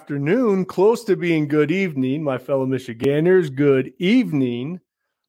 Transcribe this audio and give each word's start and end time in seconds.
Afternoon, 0.00 0.64
close 0.64 1.04
to 1.04 1.14
being 1.14 1.46
good 1.46 1.70
evening, 1.70 2.24
my 2.24 2.38
fellow 2.38 2.64
Michiganders. 2.64 3.50
Good 3.50 3.92
evening, 3.98 4.80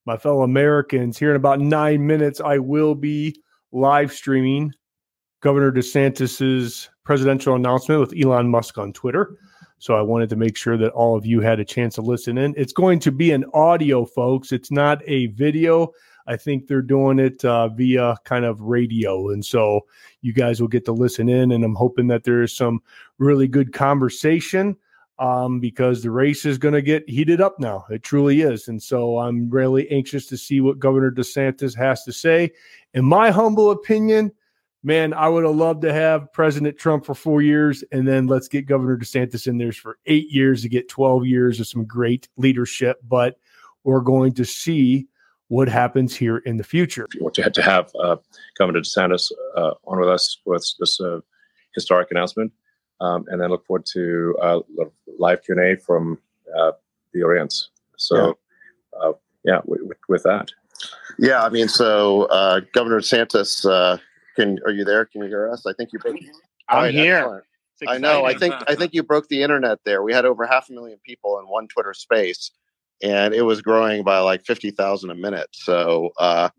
my 0.06 0.16
fellow 0.16 0.44
Americans. 0.44 1.18
Here 1.18 1.32
in 1.32 1.36
about 1.36 1.60
nine 1.60 2.08
minutes, 2.08 2.40
I 2.40 2.58
will 2.58 2.96
be 2.96 3.36
live 3.74 4.14
streaming 4.14 4.72
Governor 5.42 5.74
DeSantis's 5.74 6.90
presidential 7.04 7.54
announcement 7.54 8.00
with 8.00 8.14
Elon 8.18 8.48
Musk 8.48 8.78
on 8.78 8.94
Twitter. 8.94 9.36
So 9.80 9.96
I 9.96 10.02
wanted 10.02 10.30
to 10.30 10.38
make 10.38 10.56
sure 10.56 10.78
that 10.78 10.94
all 10.94 11.18
of 11.18 11.26
you 11.26 11.42
had 11.42 11.60
a 11.60 11.66
chance 11.66 11.96
to 11.96 12.02
listen 12.02 12.38
in. 12.38 12.54
It's 12.56 12.74
going 12.74 13.00
to 13.00 13.12
be 13.12 13.32
an 13.32 13.44
audio, 13.54 14.06
folks. 14.06 14.54
It's 14.54 14.72
not 14.72 15.02
a 15.06 15.26
video. 15.28 15.92
I 16.28 16.38
think 16.38 16.68
they're 16.68 16.82
doing 16.82 17.20
it 17.20 17.44
uh, 17.44 17.68
via 17.68 18.16
kind 18.24 18.46
of 18.46 18.62
radio. 18.62 19.32
And 19.32 19.44
so 19.44 19.82
you 20.22 20.34
guys 20.34 20.62
will 20.62 20.68
get 20.68 20.86
to 20.86 20.92
listen 20.92 21.30
in. 21.30 21.52
And 21.52 21.64
I'm 21.64 21.76
hoping 21.76 22.08
that 22.08 22.24
there 22.24 22.42
is 22.42 22.56
some 22.56 22.82
really 23.18 23.48
good 23.48 23.74
conversation 23.74 24.78
um, 25.20 25.60
because 25.60 26.02
the 26.02 26.12
race 26.12 26.46
is 26.46 26.58
going 26.58 26.74
to 26.74 26.82
get 26.82 27.08
heated 27.08 27.42
up 27.42 27.60
now. 27.60 27.86
It 27.90 28.04
truly 28.04 28.42
is. 28.42 28.68
And 28.68 28.82
so 28.82 29.20
I'm 29.20 29.50
really 29.50 29.90
anxious 29.92 30.26
to 30.28 30.38
see 30.38 30.62
what 30.62 30.80
Governor 30.80 31.12
DeSantis 31.12 31.76
has 31.76 32.04
to 32.06 32.12
say. 32.12 32.52
In 32.94 33.06
my 33.06 33.30
humble 33.30 33.72
opinion, 33.72 34.32
man, 34.84 35.14
I 35.14 35.30
would 35.30 35.44
have 35.44 35.56
loved 35.56 35.84
to 35.84 35.94
have 35.94 36.34
President 36.34 36.78
Trump 36.78 37.06
for 37.06 37.14
four 37.14 37.44
years, 37.44 37.84
and 37.92 38.08
then 38.08 38.26
let's 38.26 38.48
get 38.48 38.66
Governor 38.66 38.98
DeSantis 38.98 39.46
in 39.46 39.60
there 39.60 39.72
for 39.72 40.00
eight 40.08 40.32
years 40.32 40.64
to 40.64 40.70
get 40.70 40.90
12 40.90 41.26
years 41.28 41.60
of 41.60 41.68
some 41.68 41.86
great 41.86 42.28
leadership. 42.38 42.98
But 43.08 43.38
we're 43.84 44.02
going 44.02 44.34
to 44.34 44.46
see 44.46 45.08
what 45.52 45.68
happens 45.68 46.16
here 46.16 46.38
in 46.38 46.56
the 46.56 46.64
future. 46.64 47.04
If 47.10 47.16
you 47.16 47.24
want 47.24 47.36
to, 47.36 47.50
to 47.50 47.62
have 47.62 47.92
uh, 48.02 48.16
Governor 48.58 48.80
DeSantis 48.80 49.34
uh, 49.58 49.74
on 49.84 50.00
with 50.00 50.08
us 50.08 50.38
with 50.46 50.66
this 50.80 51.02
uh, 51.02 51.20
historic 51.76 52.10
announcement, 52.10 52.54
um, 53.02 53.26
and 53.28 53.42
then 53.42 53.50
look 53.50 53.66
forward 53.66 53.86
to 53.88 54.34
uh, 54.42 54.60
live 55.20 55.44
Q 55.44 55.56
and 55.58 55.66
A 55.66 55.82
from 55.82 56.18
uh, 56.58 56.72
the 57.14 57.24
audience. 57.24 57.70
So, 57.98 58.38
yeah, 58.94 59.00
uh, 59.10 59.12
yeah 59.44 59.60
with, 59.66 59.82
with, 60.08 60.24
that. 60.24 60.52
Yeah, 61.20 61.44
I 61.44 61.50
mean, 61.50 61.68
so 61.68 62.28
Governor 62.72 63.02
DeSantis, 63.02 64.00
can 64.38 64.58
are 64.66 64.72
you 64.72 64.86
there? 64.86 65.04
Can 65.04 65.22
you 65.22 65.28
hear 65.28 65.52
us? 65.52 65.66
I 65.66 65.74
think 65.74 65.92
you. 65.92 66.00
Broke, 66.00 66.16
I'm 66.70 66.84
right, 66.84 66.94
here. 66.94 67.44
I 67.90 67.98
know. 67.98 68.24
I 68.24 68.36
think 68.36 68.54
I 68.70 68.76
think 68.76 68.94
you 68.94 69.04
broke 69.04 69.28
the 69.28 69.44
internet 69.44 69.80
there. 69.84 70.02
We 70.02 70.14
had 70.14 70.24
over 70.24 70.46
half 70.46 70.70
a 70.70 70.72
million 70.72 71.00
people 71.06 71.40
in 71.40 71.46
one 71.46 71.68
Twitter 71.68 71.94
space 71.94 72.52
and 73.04 73.34
it 73.34 73.44
was 73.44 73.62
growing 73.62 74.04
by 74.04 74.20
like 74.20 74.46
50,000 74.46 75.10
a 75.10 75.16
minute. 75.16 75.50
So, 75.52 76.12
uh, 76.20 76.50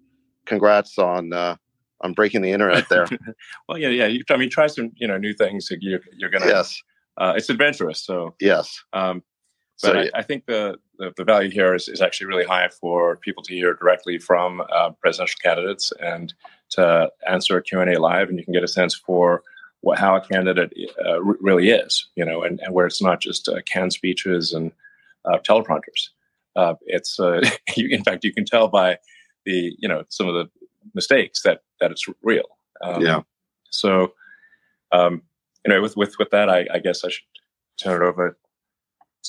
congrats 0.47 0.99
on, 0.99 1.33
uh, 1.33 1.57
on 2.01 2.13
breaking 2.13 2.43
the 2.43 2.51
internet 2.51 2.89
there. 2.89 3.07
well, 3.69 3.79
yeah, 3.79 3.89
yeah. 3.89 4.07
You, 4.07 4.23
I 4.31 4.37
mean, 4.37 4.51
try 4.51 4.67
some, 4.67 4.91
you 4.97 5.07
know, 5.07 5.19
new 5.19 5.35
things. 5.35 5.71
You're, 5.81 6.01
you're 6.17 6.31
going 6.31 6.43
to, 6.43 6.49
yes. 6.49 6.83
Uh, 7.17 7.35
it's 7.37 7.51
adventurous. 7.51 8.01
So, 8.05 8.35
yes. 8.41 8.83
Um, 8.93 9.23
but 9.83 9.93
so, 9.93 9.99
I, 9.99 10.11
I, 10.15 10.23
think 10.23 10.47
the, 10.47 10.79
the, 10.99 11.13
the, 11.17 11.25
value 11.25 11.51
here 11.51 11.75
is, 11.75 11.89
is 11.89 12.01
actually 12.01 12.29
really 12.29 12.45
high 12.45 12.69
for 12.69 13.17
people 13.17 13.43
to 13.45 13.55
hear 13.55 13.75
directly 13.75 14.19
from 14.19 14.63
uh, 14.73 14.91
presidential 15.01 15.39
candidates 15.43 15.93
and 16.01 16.33
to 16.71 17.11
answer 17.29 17.57
a 17.57 17.63
Q&A 17.63 17.99
live. 17.99 18.29
And 18.29 18.39
you 18.39 18.45
can 18.45 18.55
get 18.55 18.63
a 18.63 18.69
sense 18.69 18.95
for 18.95 19.43
what, 19.81 19.99
how 19.99 20.17
a 20.17 20.21
candidate 20.21 20.73
uh, 21.05 21.15
r- 21.15 21.37
really 21.41 21.71
is, 21.71 22.09
you 22.15 22.25
know, 22.25 22.43
and, 22.43 22.61
and 22.61 22.73
where 22.73 22.87
it's 22.87 23.03
not 23.03 23.21
just 23.21 23.49
uh, 23.49 23.61
canned 23.67 23.93
speeches 23.93 24.53
and 24.53 24.73
uh, 25.25 25.39
teleprompters. 25.39 26.11
Uh, 26.57 26.75
it's 26.83 27.19
uh, 27.19 27.41
you, 27.77 27.89
in 27.91 28.05
fact 28.05 28.25
you 28.25 28.33
can 28.33 28.45
tell 28.45 28.69
by 28.69 28.99
the 29.45 29.75
you 29.79 29.89
know 29.89 30.05
some 30.09 30.29
of 30.29 30.35
the 30.35 30.51
mistakes 30.95 31.43
that 31.43 31.61
that 31.81 31.91
it's 31.91 32.07
real. 32.23 32.45
Um, 32.83 33.05
yeah. 33.05 33.23
So, 33.71 34.13
um, 34.93 35.23
know, 35.67 35.81
with 35.81 35.97
with 35.97 36.19
with 36.19 36.31
that, 36.31 36.49
I, 36.49 36.67
I 36.73 36.79
guess 36.79 37.05
I 37.05 37.09
should 37.09 37.25
turn 37.81 38.03
it 38.03 38.07
over 38.07 38.39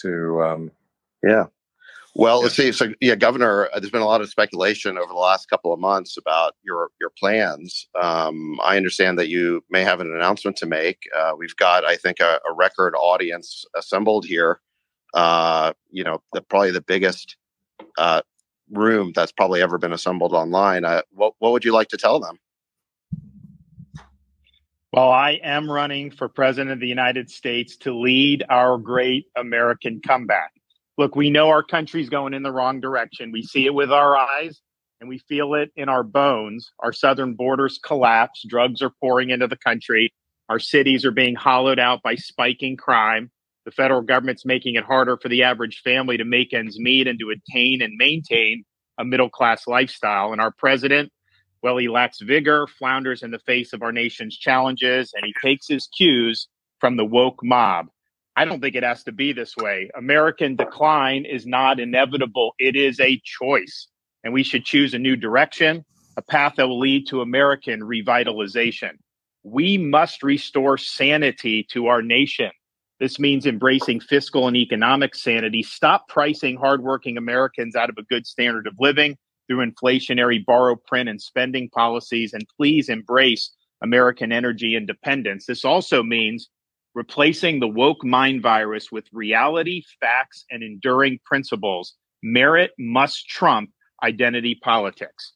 to. 0.02 0.44
Um, 0.44 0.72
yeah. 1.24 1.46
Well, 2.16 2.42
let's 2.42 2.54
see. 2.54 2.72
So, 2.72 2.94
yeah, 3.02 3.16
Governor, 3.16 3.70
uh, 3.74 3.80
there's 3.80 3.92
been 3.92 4.04
a 4.04 4.06
lot 4.06 4.22
of 4.22 4.30
speculation 4.30 5.00
over 5.00 5.08
the 5.08 5.20
last 5.20 5.50
couple 5.50 5.74
of 5.74 5.80
months 5.80 6.16
about 6.16 6.54
your 6.64 6.90
your 7.00 7.10
plans. 7.18 7.88
Um, 8.00 8.60
I 8.64 8.78
understand 8.78 9.18
that 9.18 9.30
you 9.30 9.64
may 9.70 9.84
have 9.84 10.00
an 10.00 10.14
announcement 10.14 10.58
to 10.58 10.68
make. 10.68 11.10
Uh, 11.16 11.32
we've 11.38 11.56
got, 11.56 11.86
I 11.86 11.96
think, 11.96 12.20
a, 12.20 12.40
a 12.48 12.54
record 12.54 12.94
audience 12.96 13.66
assembled 13.76 14.26
here 14.26 14.60
uh, 15.14 15.74
you 15.92 16.04
know, 16.04 16.22
the, 16.34 16.42
probably 16.42 16.72
the 16.72 16.82
biggest 16.82 17.38
uh, 17.98 18.22
room 18.72 19.12
that's 19.16 19.32
probably 19.32 19.62
ever 19.62 19.78
been 19.78 19.94
assembled 19.94 20.34
online. 20.34 20.86
Uh, 20.86 21.02
what 21.12 21.34
what 21.40 21.52
would 21.52 21.66
you 21.66 21.74
like 21.74 21.90
to 21.90 21.98
tell 21.98 22.20
them? 22.20 22.38
Well, 24.92 25.10
I 25.10 25.40
am 25.44 25.72
running 25.72 26.12
for 26.12 26.30
president 26.30 26.72
of 26.72 26.80
the 26.80 26.88
United 26.88 27.30
States 27.32 27.78
to 27.78 27.98
lead 27.98 28.44
our 28.50 28.78
great 28.78 29.26
American 29.36 30.02
comeback. 30.06 30.52
Look, 31.00 31.16
we 31.16 31.32
know 31.32 31.50
our 31.50 31.64
country's 31.64 32.10
going 32.10 32.36
in 32.36 32.44
the 32.44 32.52
wrong 32.52 32.80
direction. 32.80 33.32
We 33.32 33.42
see 33.42 33.66
it 33.66 33.74
with 33.74 33.92
our 33.92 34.16
eyes 34.16 34.62
and 35.00 35.10
we 35.10 35.18
feel 35.18 35.56
it 35.56 35.72
in 35.76 35.90
our 35.90 36.04
bones. 36.04 36.72
Our 36.80 36.94
southern 36.94 37.34
borders 37.34 37.80
collapse, 37.84 38.46
drugs 38.48 38.84
are 38.84 38.92
pouring 39.02 39.32
into 39.32 39.48
the 39.48 39.58
country, 39.58 40.14
our 40.48 40.60
cities 40.60 41.04
are 41.06 41.12
being 41.12 41.36
hollowed 41.36 41.80
out 41.80 42.04
by 42.04 42.16
spiking 42.16 42.78
crime. 42.78 43.32
The 43.66 43.72
federal 43.72 44.02
government's 44.02 44.46
making 44.46 44.76
it 44.76 44.84
harder 44.84 45.18
for 45.18 45.30
the 45.30 45.44
average 45.44 45.82
family 45.84 46.18
to 46.18 46.26
make 46.26 46.54
ends 46.54 46.80
meet 46.80 47.08
and 47.08 47.20
to 47.20 47.30
attain 47.30 47.82
and 47.82 47.94
maintain 47.98 48.64
a 48.98 49.06
middle 49.06 49.30
class 49.30 49.68
lifestyle. 49.68 50.32
And 50.32 50.42
our 50.42 50.52
president, 50.52 51.12
well, 51.62 51.78
he 51.78 51.88
lacks 51.88 52.20
vigor, 52.20 52.68
flounders 52.68 53.24
in 53.24 53.32
the 53.32 53.40
face 53.40 53.72
of 53.72 53.82
our 53.82 53.94
nation's 53.94 54.38
challenges, 54.38 55.14
and 55.16 55.26
he 55.26 55.34
takes 55.42 55.68
his 55.68 55.88
cues 55.88 56.48
from 56.80 56.98
the 56.98 57.06
woke 57.06 57.40
mob. 57.42 57.88
I 58.36 58.46
don't 58.46 58.60
think 58.60 58.76
it 58.76 58.84
has 58.84 59.04
to 59.04 59.12
be 59.12 59.32
this 59.32 59.56
way. 59.56 59.90
American 59.96 60.56
decline 60.56 61.26
is 61.26 61.46
not 61.46 61.80
inevitable, 61.80 62.56
it 62.60 62.76
is 62.76 63.00
a 63.00 63.22
choice. 63.24 63.88
And 64.24 64.34
we 64.34 64.44
should 64.44 64.66
choose 64.66 64.94
a 64.94 65.00
new 65.00 65.16
direction, 65.16 65.86
a 66.18 66.22
path 66.22 66.56
that 66.58 66.68
will 66.68 66.80
lead 66.80 67.08
to 67.08 67.22
American 67.22 67.82
revitalization. 67.82 68.92
We 69.44 69.78
must 69.78 70.24
restore 70.24 70.78
sanity 70.78 71.66
to 71.72 71.88
our 71.88 72.02
nation. 72.02 72.52
This 73.00 73.20
means 73.20 73.46
embracing 73.46 74.00
fiscal 74.00 74.48
and 74.48 74.56
economic 74.56 75.16
sanity. 75.16 75.64
Stop 75.64 76.08
pricing 76.08 76.58
hardworking 76.58 77.18
Americans 77.18 77.76
out 77.76 77.90
of 77.90 77.98
a 77.98 78.04
good 78.04 78.26
standard 78.26 78.68
of 78.68 78.76
living 78.80 79.18
through 79.48 79.66
inflationary 79.66 80.44
borrow, 80.46 80.76
print, 80.76 81.10
and 81.10 81.22
spending 81.22 81.70
policies. 81.70 82.34
And 82.34 82.46
please 82.58 82.90
embrace 82.90 83.52
American 83.82 84.32
energy 84.32 84.76
independence. 84.76 85.46
This 85.46 85.66
also 85.66 86.04
means 86.04 86.50
replacing 86.96 87.60
the 87.60 87.68
woke 87.68 88.04
mind 88.04 88.42
virus 88.42 88.92
with 88.92 89.06
reality, 89.12 89.84
facts, 90.00 90.46
and 90.50 90.64
enduring 90.64 91.20
principles. 91.26 91.96
Merit 92.22 92.72
must 92.80 93.28
trump 93.28 93.72
identity 94.04 94.56
politics. 94.64 95.34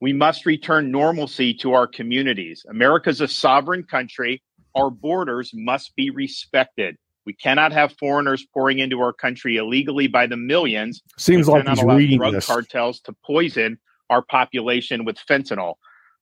We 0.00 0.12
must 0.12 0.46
return 0.46 0.92
normalcy 0.92 1.54
to 1.54 1.72
our 1.72 1.86
communities. 1.88 2.64
America's 2.70 3.20
a 3.20 3.26
sovereign 3.26 3.82
country. 3.82 4.42
Our 4.78 4.90
borders 4.90 5.50
must 5.52 5.96
be 5.96 6.10
respected. 6.10 6.96
We 7.26 7.32
cannot 7.34 7.72
have 7.72 7.92
foreigners 7.98 8.46
pouring 8.54 8.78
into 8.78 9.00
our 9.00 9.12
country 9.12 9.56
illegally 9.56 10.06
by 10.06 10.26
the 10.26 10.36
millions. 10.36 11.02
Seems 11.18 11.46
we 11.46 11.54
like 11.54 11.68
he's 11.68 11.82
reading 11.82 12.18
drug 12.18 12.34
this. 12.34 12.46
cartels 12.46 13.00
to 13.00 13.14
poison 13.26 13.78
our 14.08 14.22
population 14.22 15.04
with 15.04 15.18
fentanyl. 15.28 15.74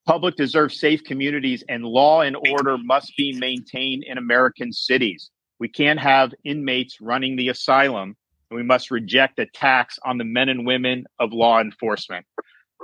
Public 0.06 0.37
deserves 0.37 0.81
safe 0.81 1.05
communities, 1.05 1.64
and 1.69 1.85
law 1.85 2.23
and 2.23 2.37
order 2.50 2.79
must 2.79 3.12
be 3.17 3.37
maintained 3.38 4.05
in 4.06 4.19
American 4.19 4.73
cities. 4.73 5.31
We 5.58 5.69
can't 5.69 6.00
have 6.00 6.32
inmates 6.44 7.00
running 7.00 7.37
the 7.37 7.49
asylum, 7.49 8.17
and 8.50 8.56
we 8.56 8.62
must 8.62 8.91
reject 8.91 9.38
attacks 9.38 9.99
on 10.05 10.19
the 10.19 10.25
men 10.25 10.49
and 10.49 10.67
women 10.67 11.05
of 11.19 11.32
law 11.32 11.61
enforcement. 11.61 12.25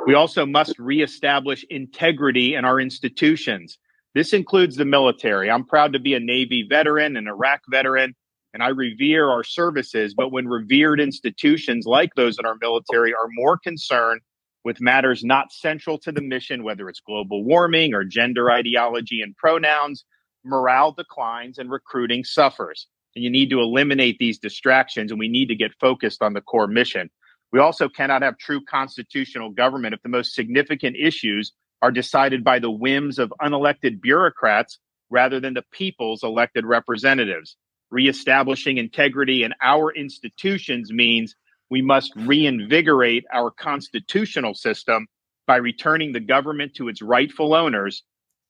We 0.07 0.15
also 0.15 0.45
must 0.45 0.79
reestablish 0.79 1.65
integrity 1.71 2.55
in 2.55 2.65
our 2.65 2.81
institutions. 2.81 3.79
This 4.15 4.33
includes 4.33 4.77
the 4.77 4.85
military. 4.85 5.51
I'm 5.51 5.65
proud 5.65 5.95
to 5.95 5.99
be 5.99 6.15
a 6.15 6.21
Navy 6.21 6.67
veteran, 6.69 7.17
an 7.17 7.29
Iraq 7.29 7.61
veteran, 7.71 8.15
and 8.53 8.63
I 8.63 8.69
revere 8.69 9.31
our 9.31 9.43
services. 9.43 10.15
But 10.15 10.33
when 10.33 10.47
revered 10.47 11.01
institutions 11.01 11.87
like 11.87 12.15
those 12.15 12.39
in 12.39 12.45
our 12.45 12.57
military 12.61 13.15
are 13.15 13.29
more 13.31 13.57
concerned 13.57 14.21
with 14.65 14.81
matters 14.81 15.25
not 15.25 15.51
central 15.51 15.99
to 15.99 16.13
the 16.13 16.21
mission, 16.21 16.63
whether 16.63 16.89
it's 16.89 17.01
global 17.01 17.43
warming 17.45 17.95
or 17.95 18.05
gender 18.05 18.51
ideology 18.51 19.23
and 19.23 19.37
pronouns, 19.37 20.05
morale 20.45 20.93
declines 20.93 21.59
and 21.59 21.71
recruiting 21.71 22.23
suffers. 22.23 22.87
And 23.17 23.25
you 23.25 23.31
need 23.31 23.51
to 23.51 23.61
eliminate 23.61 24.19
these 24.19 24.39
distractions 24.39 25.11
and 25.11 25.19
we 25.19 25.29
need 25.29 25.47
to 25.47 25.55
get 25.55 25.73
focused 25.81 26.23
on 26.23 26.35
the 26.35 26.41
core 26.41 26.69
mission. 26.69 27.11
We 27.51 27.61
also 27.61 27.89
cannot 27.89 28.23
have 28.23 28.39
true 28.39 28.65
constitutional 28.65 29.51
government 29.51 29.95
if 29.95 30.03
the 30.03 30.09
most 30.09 30.35
significant 30.35 30.97
issues 30.97 31.53
are 31.83 31.91
decided 31.91 32.45
by 32.45 32.61
the 32.61 32.71
whims 32.71 33.19
of 33.19 33.35
unelected 33.43 34.01
bureaucrats 34.01 34.79
rather 35.11 35.41
than 35.41 35.55
the 35.55 35.65
people's 35.73 36.23
elected 36.23 36.65
representatives. 36.65 37.57
Reestablishing 37.91 38.79
integrity 38.79 39.43
in 39.43 39.53
our 39.61 39.93
institutions 39.93 40.91
means 40.93 41.35
we 41.69 41.83
must 41.83 42.13
reinvigorate 42.17 43.25
our 43.33 43.51
constitutional 43.51 44.55
system 44.55 45.07
by 45.47 45.57
returning 45.57 46.13
the 46.13 46.21
government 46.21 46.73
to 46.75 46.89
its 46.89 47.03
rightful 47.03 47.53
owners, 47.53 48.05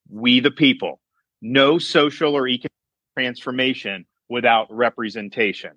we 0.08 0.40
the 0.40 0.50
people. 0.50 1.00
No 1.40 1.78
social 1.78 2.34
or 2.34 2.46
economic 2.46 2.70
transformation 3.16 4.04
without 4.28 4.66
representation. 4.70 5.72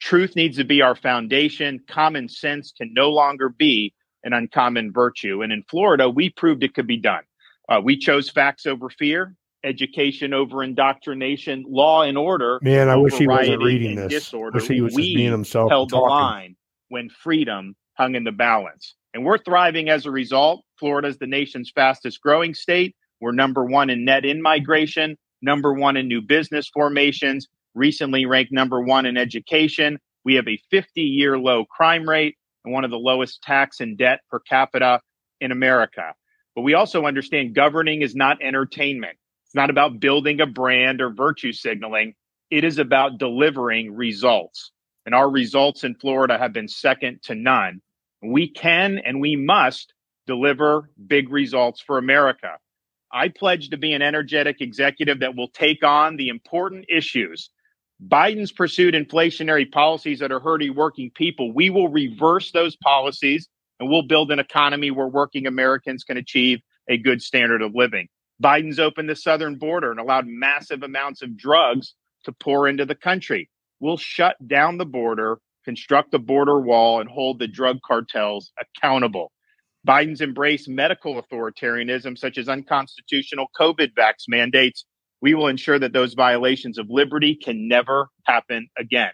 Truth 0.00 0.34
needs 0.36 0.56
to 0.56 0.64
be 0.64 0.82
our 0.82 0.96
foundation. 0.96 1.80
Common 1.88 2.28
sense 2.28 2.72
can 2.76 2.92
no 2.94 3.10
longer 3.10 3.48
be 3.48 3.94
an 4.24 4.32
uncommon 4.32 4.92
virtue. 4.92 5.42
And 5.42 5.52
in 5.52 5.62
Florida, 5.70 6.08
we 6.08 6.30
proved 6.30 6.64
it 6.64 6.74
could 6.74 6.86
be 6.86 6.96
done. 6.96 7.22
Uh, 7.68 7.80
we 7.82 7.96
chose 7.96 8.28
facts 8.28 8.66
over 8.66 8.90
fear, 8.90 9.36
education 9.62 10.34
over 10.34 10.62
indoctrination, 10.62 11.64
law 11.68 12.02
and 12.02 12.18
order. 12.18 12.58
Man, 12.62 12.88
I 12.88 12.96
wish 12.96 13.14
he 13.14 13.28
wasn't 13.28 13.62
reading 13.62 13.96
this. 13.96 14.12
Disorder. 14.12 14.58
Wish 14.58 14.68
he 14.68 14.80
was 14.80 14.94
we 14.94 15.14
being 15.14 15.30
himself. 15.30 15.70
Held 15.70 15.90
the 15.90 15.96
line 15.96 16.56
when 16.88 17.08
freedom 17.08 17.76
hung 17.94 18.14
in 18.14 18.24
the 18.24 18.32
balance, 18.32 18.94
and 19.14 19.24
we're 19.24 19.38
thriving 19.38 19.88
as 19.88 20.04
a 20.06 20.10
result. 20.10 20.64
Florida 20.78 21.08
is 21.08 21.18
the 21.18 21.26
nation's 21.26 21.70
fastest 21.70 22.20
growing 22.20 22.52
state. 22.54 22.96
We're 23.20 23.32
number 23.32 23.64
one 23.64 23.88
in 23.88 24.04
net 24.04 24.24
in 24.24 24.42
migration, 24.42 25.16
number 25.40 25.72
one 25.72 25.96
in 25.96 26.08
new 26.08 26.20
business 26.20 26.68
formations. 26.68 27.48
Recently 27.74 28.26
ranked 28.26 28.52
number 28.52 28.80
one 28.80 29.06
in 29.06 29.16
education. 29.16 29.98
We 30.24 30.34
have 30.34 30.46
a 30.46 30.58
50 30.70 31.00
year 31.00 31.38
low 31.38 31.64
crime 31.64 32.08
rate 32.08 32.36
and 32.64 32.72
one 32.72 32.84
of 32.84 32.90
the 32.90 32.98
lowest 32.98 33.42
tax 33.42 33.80
and 33.80 33.98
debt 33.98 34.20
per 34.30 34.40
capita 34.40 35.00
in 35.40 35.52
America. 35.52 36.14
But 36.54 36.62
we 36.62 36.74
also 36.74 37.06
understand 37.06 37.54
governing 37.54 38.02
is 38.02 38.14
not 38.14 38.42
entertainment. 38.42 39.16
It's 39.46 39.54
not 39.54 39.70
about 39.70 40.00
building 40.00 40.40
a 40.40 40.46
brand 40.46 41.00
or 41.00 41.10
virtue 41.10 41.52
signaling. 41.52 42.14
It 42.50 42.64
is 42.64 42.78
about 42.78 43.18
delivering 43.18 43.94
results. 43.94 44.70
And 45.06 45.14
our 45.14 45.28
results 45.28 45.84
in 45.84 45.96
Florida 45.96 46.38
have 46.38 46.52
been 46.52 46.68
second 46.68 47.22
to 47.24 47.34
none. 47.34 47.80
We 48.22 48.48
can 48.48 48.98
and 48.98 49.20
we 49.20 49.36
must 49.36 49.92
deliver 50.26 50.90
big 51.06 51.30
results 51.30 51.82
for 51.82 51.98
America. 51.98 52.56
I 53.12 53.28
pledge 53.28 53.70
to 53.70 53.76
be 53.76 53.92
an 53.92 54.02
energetic 54.02 54.60
executive 54.60 55.20
that 55.20 55.36
will 55.36 55.48
take 55.48 55.84
on 55.84 56.16
the 56.16 56.28
important 56.28 56.86
issues 56.88 57.50
Biden's 58.06 58.52
pursued 58.52 58.94
inflationary 58.94 59.70
policies 59.70 60.18
that 60.18 60.32
are 60.32 60.40
hurting 60.40 60.74
working 60.74 61.10
people. 61.14 61.52
We 61.52 61.70
will 61.70 61.88
reverse 61.88 62.50
those 62.50 62.76
policies 62.76 63.48
and 63.80 63.88
we'll 63.88 64.02
build 64.02 64.30
an 64.30 64.38
economy 64.38 64.90
where 64.90 65.08
working 65.08 65.46
Americans 65.46 66.04
can 66.04 66.16
achieve 66.16 66.60
a 66.88 66.98
good 66.98 67.22
standard 67.22 67.62
of 67.62 67.74
living. 67.74 68.08
Biden's 68.42 68.78
opened 68.78 69.08
the 69.08 69.16
southern 69.16 69.56
border 69.56 69.90
and 69.90 70.00
allowed 70.00 70.26
massive 70.26 70.82
amounts 70.82 71.22
of 71.22 71.36
drugs 71.36 71.94
to 72.24 72.32
pour 72.32 72.68
into 72.68 72.84
the 72.84 72.94
country. 72.94 73.48
We'll 73.80 73.96
shut 73.96 74.36
down 74.46 74.78
the 74.78 74.86
border, 74.86 75.38
construct 75.64 76.12
a 76.14 76.18
border 76.18 76.60
wall, 76.60 77.00
and 77.00 77.08
hold 77.08 77.38
the 77.38 77.48
drug 77.48 77.78
cartels 77.86 78.52
accountable. 78.60 79.32
Biden's 79.86 80.20
embraced 80.20 80.68
medical 80.68 81.22
authoritarianism, 81.22 82.18
such 82.18 82.38
as 82.38 82.48
unconstitutional 82.48 83.46
COVID 83.58 83.92
vax 83.94 84.24
mandates, 84.28 84.84
we 85.24 85.32
will 85.32 85.46
ensure 85.46 85.78
that 85.78 85.94
those 85.94 86.12
violations 86.12 86.76
of 86.76 86.90
liberty 86.90 87.34
can 87.34 87.66
never 87.66 88.08
happen 88.26 88.68
again. 88.76 89.12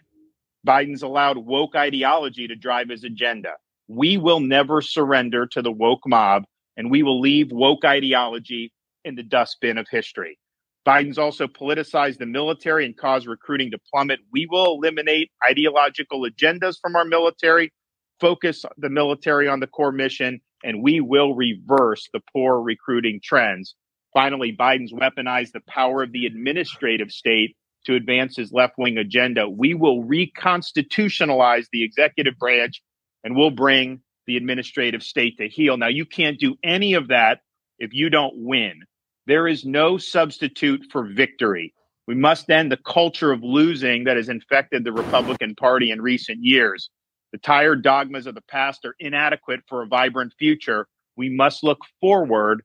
Biden's 0.67 1.03
allowed 1.03 1.37
woke 1.37 1.73
ideology 1.73 2.49
to 2.49 2.55
drive 2.57 2.89
his 2.89 3.05
agenda. 3.05 3.53
We 3.87 4.17
will 4.17 4.41
never 4.41 4.81
surrender 4.81 5.47
to 5.47 5.61
the 5.61 5.71
woke 5.71 6.05
mob, 6.05 6.43
and 6.75 6.91
we 6.91 7.01
will 7.01 7.21
leave 7.21 7.53
woke 7.53 7.85
ideology 7.85 8.73
in 9.05 9.15
the 9.15 9.23
dustbin 9.23 9.77
of 9.77 9.87
history. 9.89 10.37
Biden's 10.85 11.17
also 11.17 11.47
politicized 11.47 12.17
the 12.17 12.25
military 12.25 12.85
and 12.85 12.97
caused 12.97 13.25
recruiting 13.25 13.71
to 13.71 13.79
plummet. 13.89 14.19
We 14.33 14.47
will 14.51 14.75
eliminate 14.75 15.31
ideological 15.49 16.27
agendas 16.29 16.75
from 16.81 16.97
our 16.97 17.05
military, 17.05 17.71
focus 18.19 18.65
the 18.77 18.89
military 18.89 19.47
on 19.47 19.61
the 19.61 19.67
core 19.67 19.93
mission, 19.93 20.41
and 20.61 20.83
we 20.83 20.99
will 20.99 21.35
reverse 21.35 22.09
the 22.11 22.19
poor 22.33 22.61
recruiting 22.61 23.21
trends 23.23 23.75
Finally, 24.13 24.55
Biden's 24.55 24.93
weaponized 24.93 25.53
the 25.53 25.61
power 25.67 26.03
of 26.03 26.11
the 26.11 26.25
administrative 26.25 27.11
state 27.11 27.55
to 27.85 27.95
advance 27.95 28.35
his 28.35 28.51
left 28.51 28.73
wing 28.77 28.97
agenda. 28.97 29.49
We 29.49 29.73
will 29.73 30.03
reconstitutionalize 30.03 31.65
the 31.71 31.83
executive 31.83 32.37
branch 32.37 32.81
and 33.23 33.35
we'll 33.35 33.51
bring 33.51 34.01
the 34.27 34.37
administrative 34.37 35.01
state 35.01 35.37
to 35.37 35.47
heel. 35.47 35.77
Now, 35.77 35.87
you 35.87 36.05
can't 36.05 36.39
do 36.39 36.55
any 36.63 36.93
of 36.93 37.07
that 37.07 37.39
if 37.79 37.93
you 37.93 38.09
don't 38.09 38.35
win. 38.37 38.81
There 39.27 39.47
is 39.47 39.65
no 39.65 39.97
substitute 39.97 40.85
for 40.91 41.07
victory. 41.07 41.73
We 42.07 42.15
must 42.15 42.49
end 42.49 42.71
the 42.71 42.77
culture 42.77 43.31
of 43.31 43.43
losing 43.43 44.03
that 44.03 44.17
has 44.17 44.29
infected 44.29 44.83
the 44.83 44.91
Republican 44.91 45.55
Party 45.55 45.91
in 45.91 46.01
recent 46.01 46.39
years. 46.41 46.89
The 47.31 47.37
tired 47.37 47.83
dogmas 47.83 48.27
of 48.27 48.35
the 48.35 48.41
past 48.41 48.83
are 48.83 48.95
inadequate 48.99 49.61
for 49.67 49.83
a 49.83 49.87
vibrant 49.87 50.33
future. 50.37 50.87
We 51.15 51.29
must 51.29 51.63
look 51.63 51.79
forward 52.01 52.63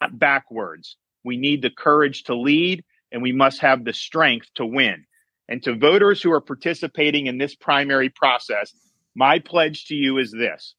not 0.00 0.18
backwards. 0.18 0.96
We 1.24 1.36
need 1.36 1.62
the 1.62 1.70
courage 1.70 2.24
to 2.24 2.34
lead 2.34 2.84
and 3.12 3.22
we 3.22 3.32
must 3.32 3.60
have 3.60 3.84
the 3.84 3.92
strength 3.92 4.48
to 4.54 4.66
win. 4.66 5.04
And 5.48 5.62
to 5.64 5.74
voters 5.74 6.22
who 6.22 6.32
are 6.32 6.40
participating 6.40 7.26
in 7.26 7.38
this 7.38 7.56
primary 7.56 8.08
process, 8.08 8.72
my 9.14 9.40
pledge 9.40 9.86
to 9.86 9.94
you 9.94 10.18
is 10.18 10.30
this. 10.30 10.74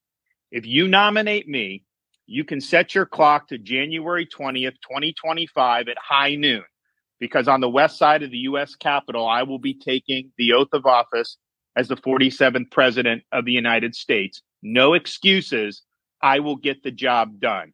If 0.52 0.66
you 0.66 0.88
nominate 0.88 1.48
me, 1.48 1.84
you 2.26 2.46
can 2.46 2.62
set 2.62 2.96
your 2.96 3.06
clock 3.06 3.50
to 3.50 3.58
January 3.58 4.26
20th, 4.26 4.76
2025 4.88 5.90
at 5.90 5.98
high 5.98 6.36
noon, 6.36 6.64
because 7.20 7.50
on 7.50 7.60
the 7.60 7.70
west 7.70 7.98
side 7.98 8.24
of 8.24 8.32
the 8.32 8.38
U.S. 8.38 8.76
Capitol, 8.76 9.28
I 9.28 9.44
will 9.44 9.60
be 9.60 9.74
taking 9.74 10.32
the 10.38 10.54
oath 10.54 10.70
of 10.72 10.86
office 10.86 11.38
as 11.76 11.90
the 11.90 11.98
47th 11.98 12.72
President 12.72 13.24
of 13.32 13.44
the 13.44 13.52
United 13.52 13.96
States. 13.96 14.42
No 14.64 14.94
excuses. 14.94 15.82
I 16.22 16.40
will 16.40 16.56
get 16.56 16.84
the 16.84 16.92
job 16.92 17.40
done. 17.40 17.74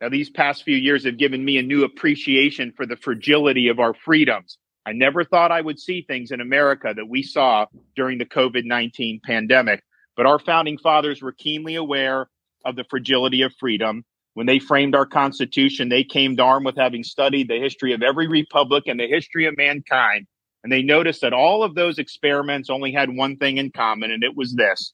Now, 0.00 0.08
these 0.08 0.30
past 0.30 0.62
few 0.62 0.76
years 0.76 1.04
have 1.04 1.18
given 1.18 1.44
me 1.44 1.58
a 1.58 1.62
new 1.62 1.82
appreciation 1.82 2.72
for 2.76 2.86
the 2.86 2.96
fragility 2.96 3.68
of 3.68 3.80
our 3.80 3.94
freedoms. 3.94 4.58
I 4.86 4.92
never 4.92 5.24
thought 5.24 5.50
I 5.50 5.60
would 5.60 5.80
see 5.80 6.02
things 6.02 6.30
in 6.30 6.40
America 6.40 6.92
that 6.94 7.08
we 7.08 7.22
saw 7.22 7.66
during 7.96 8.18
the 8.18 8.24
COVID 8.24 8.64
19 8.64 9.20
pandemic, 9.24 9.82
but 10.16 10.24
our 10.24 10.38
founding 10.38 10.78
fathers 10.78 11.20
were 11.20 11.32
keenly 11.32 11.74
aware 11.74 12.28
of 12.64 12.76
the 12.76 12.84
fragility 12.88 13.42
of 13.42 13.52
freedom. 13.58 14.04
When 14.34 14.46
they 14.46 14.60
framed 14.60 14.94
our 14.94 15.04
Constitution, 15.04 15.88
they 15.88 16.04
came 16.04 16.38
armed 16.38 16.64
with 16.64 16.76
having 16.76 17.02
studied 17.02 17.48
the 17.48 17.58
history 17.58 17.92
of 17.92 18.02
every 18.02 18.28
republic 18.28 18.84
and 18.86 19.00
the 19.00 19.08
history 19.08 19.46
of 19.46 19.56
mankind. 19.56 20.26
And 20.62 20.72
they 20.72 20.82
noticed 20.82 21.22
that 21.22 21.32
all 21.32 21.64
of 21.64 21.74
those 21.74 21.98
experiments 21.98 22.70
only 22.70 22.92
had 22.92 23.14
one 23.14 23.36
thing 23.36 23.58
in 23.58 23.72
common, 23.72 24.12
and 24.12 24.22
it 24.22 24.36
was 24.36 24.54
this 24.54 24.92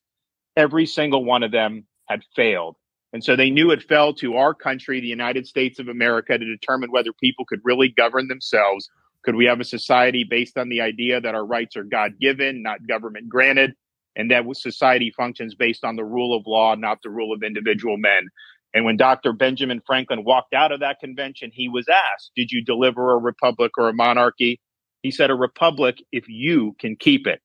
every 0.56 0.86
single 0.86 1.24
one 1.24 1.42
of 1.42 1.52
them 1.52 1.86
had 2.08 2.22
failed. 2.34 2.76
And 3.14 3.22
so 3.22 3.36
they 3.36 3.48
knew 3.48 3.70
it 3.70 3.84
fell 3.84 4.12
to 4.14 4.34
our 4.34 4.52
country, 4.52 5.00
the 5.00 5.06
United 5.06 5.46
States 5.46 5.78
of 5.78 5.86
America, 5.86 6.36
to 6.36 6.44
determine 6.44 6.90
whether 6.90 7.12
people 7.12 7.44
could 7.44 7.60
really 7.62 7.88
govern 7.88 8.26
themselves. 8.26 8.90
Could 9.22 9.36
we 9.36 9.44
have 9.44 9.60
a 9.60 9.64
society 9.64 10.26
based 10.28 10.58
on 10.58 10.68
the 10.68 10.80
idea 10.80 11.20
that 11.20 11.32
our 11.32 11.46
rights 11.46 11.76
are 11.76 11.84
God 11.84 12.18
given, 12.20 12.60
not 12.60 12.88
government 12.88 13.28
granted, 13.28 13.74
and 14.16 14.32
that 14.32 14.44
society 14.56 15.14
functions 15.16 15.54
based 15.54 15.84
on 15.84 15.94
the 15.94 16.04
rule 16.04 16.36
of 16.36 16.42
law, 16.48 16.74
not 16.74 16.98
the 17.04 17.08
rule 17.08 17.32
of 17.32 17.44
individual 17.44 17.96
men? 17.98 18.26
And 18.74 18.84
when 18.84 18.96
Dr. 18.96 19.32
Benjamin 19.32 19.80
Franklin 19.86 20.24
walked 20.24 20.52
out 20.52 20.72
of 20.72 20.80
that 20.80 20.98
convention, 20.98 21.52
he 21.54 21.68
was 21.68 21.86
asked, 21.88 22.32
Did 22.34 22.50
you 22.50 22.64
deliver 22.64 23.12
a 23.12 23.18
republic 23.18 23.70
or 23.78 23.88
a 23.88 23.94
monarchy? 23.94 24.60
He 25.04 25.12
said, 25.12 25.30
A 25.30 25.36
republic 25.36 26.02
if 26.10 26.28
you 26.28 26.74
can 26.80 26.96
keep 26.96 27.28
it. 27.28 27.40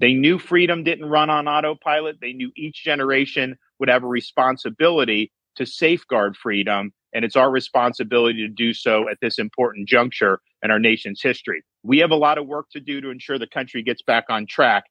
They 0.00 0.14
knew 0.14 0.40
freedom 0.40 0.82
didn't 0.82 1.04
run 1.04 1.30
on 1.30 1.46
autopilot. 1.46 2.18
They 2.20 2.32
knew 2.32 2.50
each 2.56 2.82
generation 2.82 3.56
would 3.82 3.88
have 3.88 4.04
a 4.04 4.06
responsibility 4.06 5.32
to 5.56 5.66
safeguard 5.66 6.36
freedom. 6.36 6.92
And 7.12 7.24
it's 7.24 7.34
our 7.34 7.50
responsibility 7.50 8.46
to 8.46 8.48
do 8.48 8.72
so 8.72 9.08
at 9.08 9.18
this 9.20 9.40
important 9.40 9.88
juncture 9.88 10.40
in 10.62 10.70
our 10.70 10.78
nation's 10.78 11.20
history. 11.20 11.64
We 11.82 11.98
have 11.98 12.12
a 12.12 12.16
lot 12.16 12.38
of 12.38 12.46
work 12.46 12.66
to 12.74 12.80
do 12.80 13.00
to 13.00 13.10
ensure 13.10 13.40
the 13.40 13.48
country 13.48 13.82
gets 13.82 14.00
back 14.00 14.26
on 14.30 14.46
track. 14.46 14.84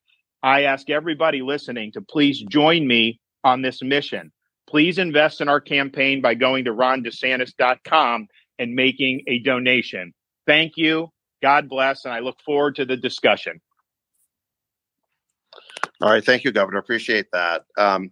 I 0.43 0.63
ask 0.63 0.89
everybody 0.89 1.41
listening 1.41 1.93
to 1.93 2.01
please 2.01 2.43
join 2.49 2.85
me 2.85 3.21
on 3.45 3.61
this 3.61 3.81
mission. 3.81 4.33
Please 4.69 4.97
invest 4.97 5.39
in 5.39 5.47
our 5.47 5.61
campaign 5.61 6.21
by 6.21 6.33
going 6.33 6.65
to 6.65 6.71
rondesantis.com 6.71 8.27
and 8.59 8.75
making 8.75 9.23
a 9.29 9.39
donation. 9.39 10.13
Thank 10.45 10.73
you. 10.75 11.11
God 11.41 11.69
bless. 11.69 12.03
And 12.03 12.13
I 12.13 12.19
look 12.19 12.41
forward 12.45 12.75
to 12.75 12.83
the 12.83 12.97
discussion. 12.97 13.61
All 16.01 16.09
right. 16.09 16.25
Thank 16.25 16.43
you, 16.43 16.51
Governor. 16.51 16.79
Appreciate 16.79 17.27
that. 17.31 17.63
Um, 17.77 18.09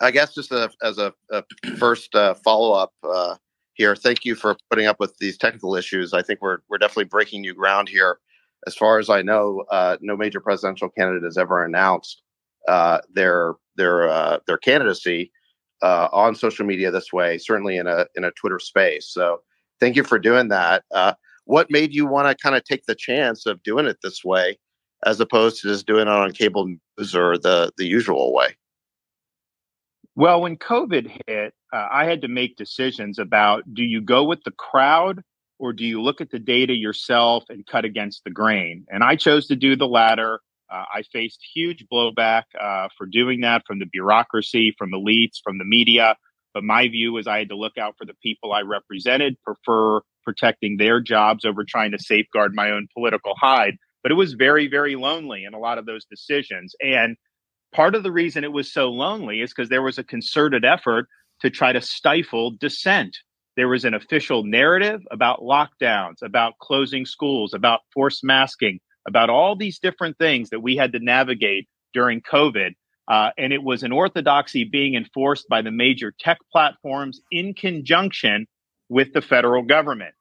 I 0.00 0.10
guess 0.10 0.34
just 0.34 0.52
a, 0.52 0.70
as 0.82 0.98
a, 0.98 1.12
a 1.30 1.44
first 1.78 2.14
uh, 2.14 2.34
follow 2.34 2.72
up 2.72 2.92
uh, 3.04 3.36
here, 3.74 3.94
thank 3.96 4.24
you 4.24 4.34
for 4.34 4.56
putting 4.70 4.86
up 4.86 5.00
with 5.00 5.16
these 5.18 5.36
technical 5.38 5.74
issues. 5.74 6.12
I 6.12 6.22
think 6.22 6.40
we're 6.40 6.58
we're 6.68 6.78
definitely 6.78 7.04
breaking 7.04 7.42
new 7.42 7.54
ground 7.54 7.88
here. 7.88 8.18
As 8.66 8.74
far 8.74 8.98
as 8.98 9.10
I 9.10 9.22
know, 9.22 9.64
uh, 9.70 9.96
no 10.00 10.16
major 10.16 10.40
presidential 10.40 10.88
candidate 10.88 11.24
has 11.24 11.38
ever 11.38 11.64
announced 11.64 12.22
uh, 12.68 13.00
their 13.12 13.54
their 13.76 14.08
uh, 14.08 14.38
their 14.46 14.58
candidacy 14.58 15.32
uh, 15.82 16.08
on 16.12 16.34
social 16.34 16.66
media 16.66 16.90
this 16.90 17.12
way. 17.12 17.38
Certainly 17.38 17.76
in 17.76 17.86
a 17.86 18.06
in 18.14 18.24
a 18.24 18.30
Twitter 18.32 18.58
space. 18.58 19.08
So 19.12 19.40
thank 19.80 19.96
you 19.96 20.04
for 20.04 20.18
doing 20.18 20.48
that. 20.48 20.84
what 21.44 21.70
made 21.70 21.92
you 21.92 22.06
want 22.06 22.28
to 22.28 22.40
kind 22.42 22.54
of 22.56 22.64
take 22.64 22.86
the 22.86 22.94
chance 22.94 23.46
of 23.46 23.62
doing 23.64 23.86
it 23.86 23.98
this 24.02 24.24
way, 24.24 24.58
as 25.04 25.18
opposed 25.18 25.60
to 25.60 25.68
just 25.68 25.86
doing 25.86 26.02
it 26.02 26.08
on 26.08 26.32
cable 26.32 26.66
news 26.66 27.16
or 27.16 27.38
the 27.38 27.72
the 27.78 27.86
usual 27.86 28.32
way? 28.32 28.56
Well, 30.14 30.42
when 30.42 30.56
COVID 30.56 31.10
hit, 31.26 31.54
uh, 31.72 31.86
I 31.90 32.04
had 32.04 32.22
to 32.22 32.28
make 32.28 32.56
decisions 32.56 33.18
about 33.18 33.62
do 33.72 33.82
you 33.82 34.00
go 34.00 34.24
with 34.24 34.44
the 34.44 34.50
crowd 34.50 35.22
or 35.58 35.72
do 35.72 35.84
you 35.86 36.02
look 36.02 36.20
at 36.20 36.30
the 36.30 36.38
data 36.38 36.74
yourself 36.74 37.44
and 37.48 37.66
cut 37.66 37.84
against 37.84 38.24
the 38.24 38.30
grain? 38.30 38.84
And 38.90 39.02
I 39.02 39.16
chose 39.16 39.46
to 39.46 39.56
do 39.56 39.74
the 39.74 39.86
latter. 39.86 40.40
Uh, 40.70 40.84
I 40.92 41.02
faced 41.12 41.40
huge 41.54 41.86
blowback 41.90 42.42
uh, 42.60 42.88
for 42.96 43.06
doing 43.06 43.40
that 43.40 43.62
from 43.66 43.78
the 43.78 43.86
bureaucracy, 43.86 44.74
from 44.76 44.90
elites, 44.92 45.38
from 45.42 45.58
the 45.58 45.64
media. 45.64 46.16
But 46.52 46.64
my 46.64 46.88
view 46.88 47.14
was 47.14 47.26
I 47.26 47.38
had 47.38 47.48
to 47.48 47.56
look 47.56 47.78
out 47.78 47.94
for 47.96 48.04
the 48.04 48.16
people 48.22 48.52
I 48.52 48.60
represented, 48.60 49.36
prefer 49.42 50.02
protecting 50.24 50.76
their 50.76 51.00
jobs 51.00 51.44
over 51.44 51.64
trying 51.64 51.92
to 51.92 51.98
safeguard 51.98 52.54
my 52.54 52.70
own 52.70 52.86
political 52.92 53.34
hide. 53.40 53.76
But 54.02 54.12
it 54.12 54.16
was 54.16 54.34
very, 54.34 54.68
very 54.68 54.96
lonely 54.96 55.44
in 55.44 55.54
a 55.54 55.58
lot 55.58 55.78
of 55.78 55.86
those 55.86 56.04
decisions. 56.04 56.74
And 56.80 57.16
part 57.72 57.94
of 57.94 58.02
the 58.02 58.12
reason 58.12 58.44
it 58.44 58.52
was 58.52 58.72
so 58.72 58.90
lonely 58.90 59.40
is 59.40 59.52
because 59.52 59.68
there 59.68 59.82
was 59.82 59.98
a 59.98 60.04
concerted 60.04 60.64
effort 60.64 61.06
to 61.40 61.50
try 61.50 61.72
to 61.72 61.80
stifle 61.80 62.50
dissent 62.50 63.16
there 63.56 63.68
was 63.68 63.84
an 63.84 63.94
official 63.94 64.44
narrative 64.44 65.02
about 65.10 65.40
lockdowns, 65.40 66.22
about 66.22 66.58
closing 66.58 67.04
schools, 67.04 67.52
about 67.52 67.80
forced 67.92 68.24
masking, 68.24 68.80
about 69.06 69.30
all 69.30 69.56
these 69.56 69.78
different 69.78 70.16
things 70.18 70.50
that 70.50 70.60
we 70.60 70.76
had 70.76 70.92
to 70.92 70.98
navigate 71.00 71.68
during 71.92 72.22
COVID. 72.22 72.70
Uh, 73.08 73.30
and 73.36 73.52
it 73.52 73.62
was 73.62 73.82
an 73.82 73.92
orthodoxy 73.92 74.64
being 74.64 74.94
enforced 74.94 75.48
by 75.48 75.60
the 75.60 75.70
major 75.70 76.14
tech 76.18 76.38
platforms 76.50 77.20
in 77.30 77.52
conjunction 77.52 78.46
with 78.88 79.12
the 79.12 79.20
federal 79.20 79.62
government. 79.62 80.14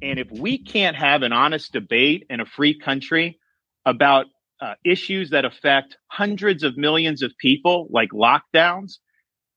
And 0.00 0.18
if 0.18 0.30
we 0.30 0.58
can't 0.58 0.96
have 0.96 1.22
an 1.22 1.32
honest 1.32 1.72
debate 1.72 2.26
in 2.30 2.40
a 2.40 2.46
free 2.46 2.78
country 2.78 3.38
about 3.84 4.26
uh, 4.60 4.74
issues 4.84 5.30
that 5.30 5.44
affect 5.44 5.96
hundreds 6.08 6.62
of 6.62 6.76
millions 6.76 7.22
of 7.22 7.32
people, 7.38 7.88
like 7.90 8.10
lockdowns, 8.10 8.98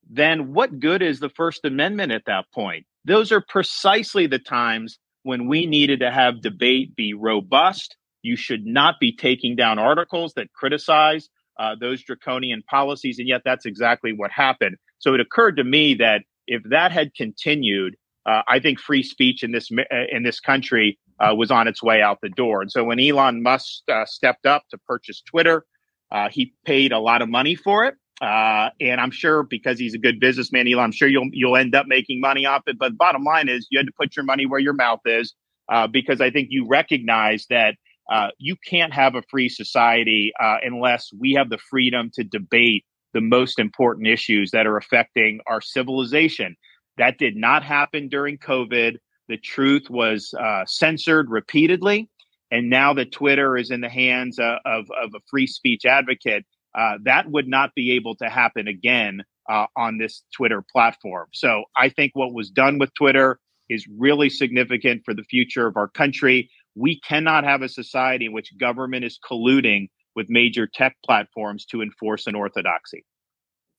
then 0.09 0.53
what 0.53 0.79
good 0.79 1.01
is 1.01 1.19
the 1.19 1.29
First 1.29 1.65
Amendment 1.65 2.11
at 2.11 2.25
that 2.25 2.45
point? 2.53 2.85
Those 3.05 3.31
are 3.31 3.41
precisely 3.41 4.27
the 4.27 4.39
times 4.39 4.99
when 5.23 5.47
we 5.47 5.65
needed 5.65 5.99
to 6.01 6.11
have 6.11 6.41
debate 6.41 6.95
be 6.95 7.13
robust. 7.13 7.95
You 8.21 8.35
should 8.35 8.65
not 8.65 8.95
be 8.99 9.15
taking 9.15 9.55
down 9.55 9.79
articles 9.79 10.33
that 10.35 10.53
criticize 10.53 11.29
uh, 11.59 11.75
those 11.79 12.03
draconian 12.03 12.63
policies. 12.69 13.19
And 13.19 13.27
yet 13.27 13.41
that's 13.43 13.65
exactly 13.65 14.13
what 14.13 14.31
happened. 14.31 14.77
So 14.99 15.13
it 15.13 15.19
occurred 15.19 15.57
to 15.57 15.63
me 15.63 15.95
that 15.95 16.23
if 16.47 16.61
that 16.69 16.91
had 16.91 17.13
continued, 17.15 17.95
uh, 18.25 18.41
I 18.47 18.59
think 18.59 18.79
free 18.79 19.03
speech 19.03 19.43
in 19.43 19.51
this 19.51 19.69
uh, 19.71 19.95
in 20.11 20.23
this 20.23 20.39
country 20.39 20.99
uh, 21.21 21.35
was 21.35 21.51
on 21.51 21.67
its 21.67 21.83
way 21.83 22.01
out 22.01 22.19
the 22.21 22.29
door. 22.29 22.61
And 22.61 22.71
so 22.71 22.83
when 22.83 22.99
Elon 22.99 23.43
Musk 23.43 23.83
uh, 23.89 24.05
stepped 24.05 24.45
up 24.45 24.63
to 24.71 24.77
purchase 24.87 25.21
Twitter, 25.21 25.65
uh, 26.11 26.29
he 26.29 26.53
paid 26.65 26.91
a 26.91 26.99
lot 26.99 27.21
of 27.21 27.29
money 27.29 27.55
for 27.55 27.85
it. 27.85 27.95
Uh, 28.21 28.69
and 28.79 28.99
I'm 28.99 29.11
sure 29.11 29.43
because 29.43 29.79
he's 29.79 29.93
a 29.93 29.97
good 29.97 30.19
businessman, 30.19 30.67
Elon, 30.67 30.85
I'm 30.85 30.91
sure 30.91 31.07
you'll 31.07 31.29
you'll 31.31 31.57
end 31.57 31.73
up 31.73 31.87
making 31.87 32.21
money 32.21 32.45
off 32.45 32.63
it. 32.67 32.77
But 32.77 32.97
bottom 32.97 33.23
line 33.23 33.49
is, 33.49 33.67
you 33.71 33.79
had 33.79 33.87
to 33.87 33.93
put 33.99 34.15
your 34.15 34.25
money 34.25 34.45
where 34.45 34.59
your 34.59 34.73
mouth 34.73 34.99
is, 35.05 35.33
uh, 35.71 35.87
because 35.87 36.21
I 36.21 36.29
think 36.29 36.49
you 36.51 36.67
recognize 36.67 37.47
that 37.49 37.75
uh, 38.11 38.27
you 38.37 38.55
can't 38.69 38.93
have 38.93 39.15
a 39.15 39.23
free 39.29 39.49
society 39.49 40.33
unless 40.39 41.09
we 41.17 41.33
have 41.33 41.49
the 41.49 41.57
freedom 41.57 42.11
to 42.13 42.23
debate 42.23 42.85
the 43.13 43.21
most 43.21 43.57
important 43.57 44.07
issues 44.07 44.51
that 44.51 44.67
are 44.67 44.77
affecting 44.77 45.39
our 45.47 45.61
civilization. 45.61 46.55
That 46.97 47.17
did 47.17 47.35
not 47.35 47.63
happen 47.63 48.09
during 48.09 48.37
COVID. 48.37 48.97
The 49.31 49.37
truth 49.37 49.89
was 49.89 50.33
uh, 50.37 50.65
censored 50.67 51.29
repeatedly. 51.29 52.09
And 52.51 52.69
now 52.69 52.93
that 52.95 53.13
Twitter 53.13 53.55
is 53.55 53.71
in 53.71 53.79
the 53.79 53.87
hands 53.87 54.39
uh, 54.39 54.57
of, 54.65 54.87
of 54.91 55.11
a 55.15 55.21
free 55.29 55.47
speech 55.47 55.85
advocate, 55.85 56.45
uh, 56.77 56.97
that 57.05 57.31
would 57.31 57.47
not 57.47 57.73
be 57.73 57.93
able 57.93 58.13
to 58.17 58.27
happen 58.27 58.67
again 58.67 59.23
uh, 59.49 59.67
on 59.77 59.97
this 59.97 60.23
Twitter 60.35 60.61
platform. 60.69 61.29
So 61.31 61.63
I 61.77 61.87
think 61.87 62.11
what 62.13 62.33
was 62.33 62.49
done 62.49 62.77
with 62.77 62.93
Twitter 62.93 63.39
is 63.69 63.87
really 63.87 64.29
significant 64.29 65.03
for 65.05 65.13
the 65.13 65.23
future 65.23 65.65
of 65.65 65.77
our 65.77 65.87
country. 65.87 66.49
We 66.75 66.99
cannot 66.99 67.45
have 67.45 67.61
a 67.61 67.69
society 67.69 68.25
in 68.25 68.33
which 68.33 68.57
government 68.57 69.05
is 69.05 69.17
colluding 69.17 69.87
with 70.13 70.29
major 70.29 70.67
tech 70.67 70.97
platforms 71.05 71.63
to 71.67 71.81
enforce 71.81 72.27
an 72.27 72.35
orthodoxy. 72.35 73.05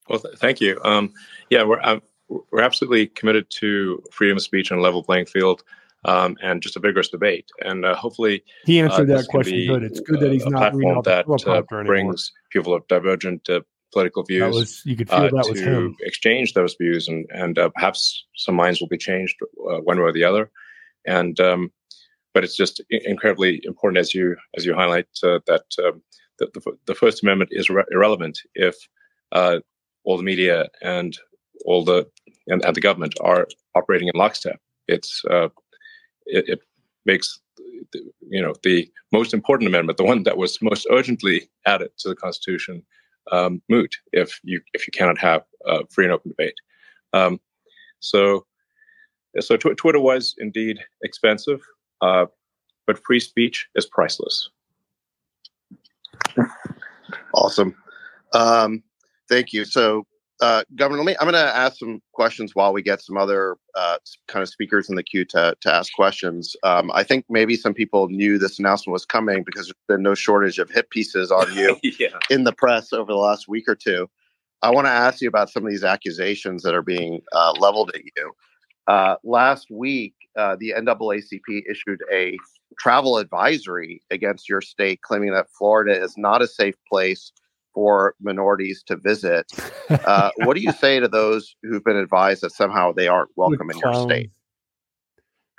Well, 0.08 0.18
th- 0.18 0.38
thank 0.38 0.62
you. 0.62 0.80
Um, 0.82 1.12
yeah, 1.50 1.64
we're 1.64 1.82
uh, 1.82 2.00
we're 2.50 2.62
absolutely 2.62 3.06
committed 3.08 3.50
to 3.50 4.02
freedom 4.10 4.36
of 4.36 4.42
speech 4.42 4.70
and 4.70 4.80
a 4.80 4.82
level 4.82 5.02
playing 5.02 5.26
field 5.26 5.62
um, 6.04 6.36
and 6.42 6.62
just 6.62 6.76
a 6.76 6.80
vigorous 6.80 7.08
debate. 7.08 7.46
And 7.64 7.84
uh, 7.84 7.94
hopefully, 7.94 8.42
he 8.64 8.80
answered 8.80 9.10
uh, 9.10 9.18
that 9.18 9.28
question 9.28 9.66
good. 9.66 9.82
It's 9.82 10.00
good 10.00 10.20
that 10.20 10.32
he's 10.32 10.46
not 10.46 10.72
platform 10.72 11.02
that 11.04 11.26
uh, 11.46 11.84
brings 11.84 12.32
people 12.50 12.74
of 12.74 12.86
divergent 12.88 13.48
uh, 13.48 13.60
political 13.92 14.22
views. 14.24 14.54
Was, 14.54 14.82
you 14.84 14.96
could 14.96 15.08
feel 15.08 15.18
uh, 15.18 15.30
that 15.30 15.44
to 15.44 15.50
was 15.50 15.60
him. 15.60 15.96
exchange 16.00 16.54
those 16.54 16.74
views, 16.80 17.08
and 17.08 17.26
and 17.32 17.58
uh, 17.58 17.68
perhaps 17.70 18.24
some 18.36 18.54
minds 18.54 18.80
will 18.80 18.88
be 18.88 18.98
changed 18.98 19.36
one 19.54 19.98
way 19.98 20.04
or 20.04 20.12
the 20.12 20.24
other. 20.24 20.50
And 21.06 21.38
um, 21.40 21.72
but 22.34 22.44
it's 22.44 22.56
just 22.56 22.80
incredibly 22.90 23.60
important, 23.64 23.98
as 23.98 24.14
you 24.14 24.36
as 24.56 24.64
you 24.64 24.74
highlight, 24.74 25.06
that 25.22 25.64
um, 25.84 26.02
the, 26.38 26.50
the, 26.54 26.78
the 26.86 26.94
First 26.94 27.22
Amendment 27.22 27.50
is 27.52 27.70
re- 27.70 27.84
irrelevant 27.90 28.40
if 28.54 28.76
all 30.04 30.16
the 30.16 30.22
media 30.24 30.68
and 30.82 31.16
all 31.64 31.84
the 31.84 32.06
and, 32.46 32.64
and 32.64 32.74
the 32.74 32.80
government 32.80 33.14
are 33.20 33.46
operating 33.74 34.08
in 34.08 34.14
lockstep. 34.18 34.60
It's 34.88 35.22
uh, 35.30 35.48
it, 36.26 36.48
it 36.48 36.60
makes 37.04 37.40
you 38.28 38.42
know 38.42 38.54
the 38.62 38.90
most 39.12 39.34
important 39.34 39.68
amendment, 39.68 39.98
the 39.98 40.04
one 40.04 40.22
that 40.24 40.36
was 40.36 40.60
most 40.62 40.86
urgently 40.90 41.48
added 41.66 41.90
to 41.98 42.08
the 42.08 42.16
Constitution, 42.16 42.82
um, 43.30 43.62
moot 43.68 43.96
if 44.12 44.40
you 44.42 44.60
if 44.74 44.86
you 44.86 44.92
cannot 44.92 45.18
have 45.18 45.42
free 45.90 46.04
and 46.04 46.12
open 46.12 46.30
debate. 46.30 46.54
Um, 47.12 47.40
so, 48.00 48.46
so 49.40 49.56
tw- 49.56 49.76
Twitter 49.76 50.00
was 50.00 50.34
indeed 50.38 50.78
expensive, 51.02 51.60
uh, 52.00 52.26
but 52.86 53.02
free 53.04 53.20
speech 53.20 53.68
is 53.74 53.86
priceless. 53.86 54.50
Awesome. 57.34 57.74
Um, 58.34 58.82
thank 59.28 59.52
you. 59.52 59.64
So, 59.64 60.06
uh, 60.42 60.64
Governor, 60.74 61.04
let 61.04 61.06
me. 61.06 61.16
I'm 61.20 61.30
going 61.30 61.34
to 61.34 61.56
ask 61.56 61.78
some 61.78 62.02
questions 62.12 62.56
while 62.56 62.72
we 62.72 62.82
get 62.82 63.00
some 63.00 63.16
other 63.16 63.56
uh, 63.76 63.98
kind 64.26 64.42
of 64.42 64.48
speakers 64.48 64.90
in 64.90 64.96
the 64.96 65.02
queue 65.04 65.24
to 65.26 65.56
to 65.60 65.72
ask 65.72 65.92
questions. 65.94 66.56
Um, 66.64 66.90
I 66.92 67.04
think 67.04 67.24
maybe 67.28 67.54
some 67.54 67.72
people 67.72 68.08
knew 68.08 68.38
this 68.38 68.58
announcement 68.58 68.92
was 68.92 69.06
coming 69.06 69.44
because 69.44 69.66
there's 69.66 69.96
been 69.96 70.02
no 70.02 70.14
shortage 70.14 70.58
of 70.58 70.68
hit 70.68 70.90
pieces 70.90 71.30
on 71.30 71.54
you 71.54 71.78
yeah. 72.00 72.18
in 72.28 72.42
the 72.42 72.52
press 72.52 72.92
over 72.92 73.12
the 73.12 73.18
last 73.18 73.46
week 73.46 73.68
or 73.68 73.76
two. 73.76 74.10
I 74.62 74.70
want 74.70 74.88
to 74.88 74.92
ask 74.92 75.20
you 75.20 75.28
about 75.28 75.48
some 75.48 75.64
of 75.64 75.70
these 75.70 75.84
accusations 75.84 76.64
that 76.64 76.74
are 76.74 76.82
being 76.82 77.20
uh, 77.32 77.52
leveled 77.60 77.92
at 77.94 78.02
you. 78.04 78.32
Uh, 78.88 79.16
last 79.22 79.68
week, 79.70 80.14
uh, 80.36 80.56
the 80.58 80.72
NAACP 80.76 81.62
issued 81.70 82.00
a 82.12 82.36
travel 82.80 83.18
advisory 83.18 84.02
against 84.10 84.48
your 84.48 84.60
state, 84.60 85.02
claiming 85.02 85.32
that 85.34 85.50
Florida 85.56 86.02
is 86.02 86.18
not 86.18 86.42
a 86.42 86.48
safe 86.48 86.74
place 86.88 87.30
for 87.74 88.14
minorities 88.20 88.82
to 88.84 88.96
visit. 88.96 89.50
Uh, 89.88 90.30
what 90.38 90.54
do 90.54 90.60
you 90.60 90.72
say 90.72 91.00
to 91.00 91.08
those 91.08 91.54
who've 91.62 91.84
been 91.84 91.96
advised 91.96 92.42
that 92.42 92.52
somehow 92.52 92.92
they 92.92 93.08
aren't 93.08 93.30
welcome 93.36 93.70
in 93.70 93.78
your 93.78 93.94
state? 93.94 94.30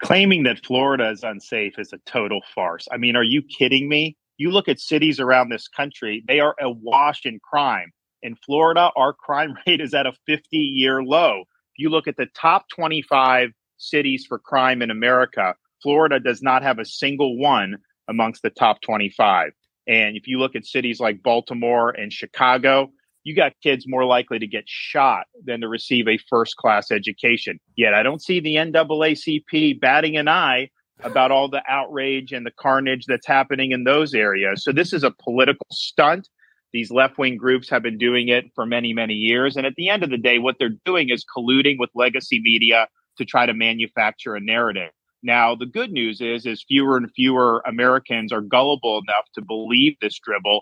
Claiming 0.02 0.44
that 0.44 0.66
Florida 0.66 1.10
is 1.10 1.24
unsafe 1.24 1.80
is 1.80 1.94
a 1.94 1.98
total 2.06 2.42
farce. 2.54 2.88
I 2.92 2.98
mean, 2.98 3.16
are 3.16 3.24
you 3.24 3.42
kidding 3.42 3.88
me? 3.88 4.18
You 4.38 4.52
look 4.52 4.68
at 4.68 4.80
cities 4.80 5.20
around 5.20 5.50
this 5.50 5.68
country, 5.68 6.24
they 6.28 6.40
are 6.40 6.56
awash 6.60 7.26
in 7.26 7.40
crime. 7.40 7.92
In 8.22 8.36
Florida, 8.46 8.90
our 8.96 9.14
crime 9.14 9.56
rate 9.68 9.82
is 9.82 9.94
at 9.94 10.06
a 10.06 10.14
50 10.28 10.58
year 10.58 11.04
low. 11.04 11.42
If 11.42 11.80
you 11.80 11.90
look 11.90 12.08
at 12.08 12.18
the 12.18 12.28
top 12.36 12.66
25 12.76 13.52
cities 13.78 14.26
for 14.28 14.40
crime 14.40 14.82
in 14.82 14.92
America, 14.92 15.56
Florida 15.82 16.20
does 16.20 16.42
not 16.42 16.64
have 16.64 16.80
a 16.80 16.86
single 16.86 17.38
one 17.38 17.78
amongst 18.08 18.42
the 18.42 18.50
top 18.50 18.82
25. 18.82 19.52
And 19.88 20.16
if 20.16 20.28
you 20.28 20.40
look 20.40 20.56
at 20.56 20.66
cities 20.66 21.00
like 21.00 21.24
Baltimore 21.24 21.90
and 21.90 22.12
Chicago, 22.12 22.92
you 23.24 23.36
got 23.36 23.54
kids 23.62 23.86
more 23.88 24.06
likely 24.06 24.40
to 24.40 24.48
get 24.48 24.64
shot 24.68 25.28
than 25.46 25.62
to 25.62 25.68
receive 25.68 26.08
a 26.08 26.18
first 26.30 26.58
class 26.58 26.92
education. 26.92 27.60
Yet 27.76 27.94
I 27.94 28.04
don't 28.04 28.22
see 28.22 28.40
the 28.40 28.56
NAACP 28.56 29.80
batting 29.80 30.18
an 30.18 30.28
eye 30.28 30.70
about 31.04 31.32
all 31.32 31.50
the 31.50 31.64
outrage 31.68 32.32
and 32.32 32.46
the 32.46 32.52
carnage 32.52 33.06
that's 33.08 33.28
happening 33.28 33.72
in 33.72 33.84
those 33.84 34.14
areas. 34.14 34.64
So 34.64 34.72
this 34.72 34.94
is 34.94 35.04
a 35.04 35.12
political 35.12 35.68
stunt. 35.72 36.28
These 36.72 36.92
left 36.92 37.18
wing 37.18 37.38
groups 37.38 37.70
have 37.70 37.84
been 37.84 37.98
doing 37.98 38.30
it 38.30 38.46
for 38.56 38.66
many, 38.66 38.94
many 38.94 39.14
years. 39.14 39.56
And 39.56 39.66
at 39.66 39.76
the 39.76 39.90
end 39.90 40.04
of 40.04 40.10
the 40.10 40.18
day, 40.18 40.40
what 40.40 40.56
they're 40.60 40.78
doing 40.86 41.10
is 41.10 41.26
colluding 41.38 41.78
with 41.78 41.90
legacy 41.94 42.42
media 42.42 42.88
to 43.18 43.26
try 43.26 43.46
to 43.46 43.54
manufacture 43.54 44.36
a 44.36 44.42
narrative. 44.42 44.90
Now, 45.24 45.56
the 45.56 45.66
good 45.66 45.92
news 45.92 46.20
is, 46.20 46.46
is 46.46 46.64
fewer 46.68 46.98
and 46.98 47.10
fewer 47.16 47.64
Americans 47.66 48.34
are 48.34 48.42
gullible 48.42 49.02
enough 49.08 49.26
to 49.36 49.42
believe 49.42 49.96
this 50.02 50.20
dribble. 50.20 50.62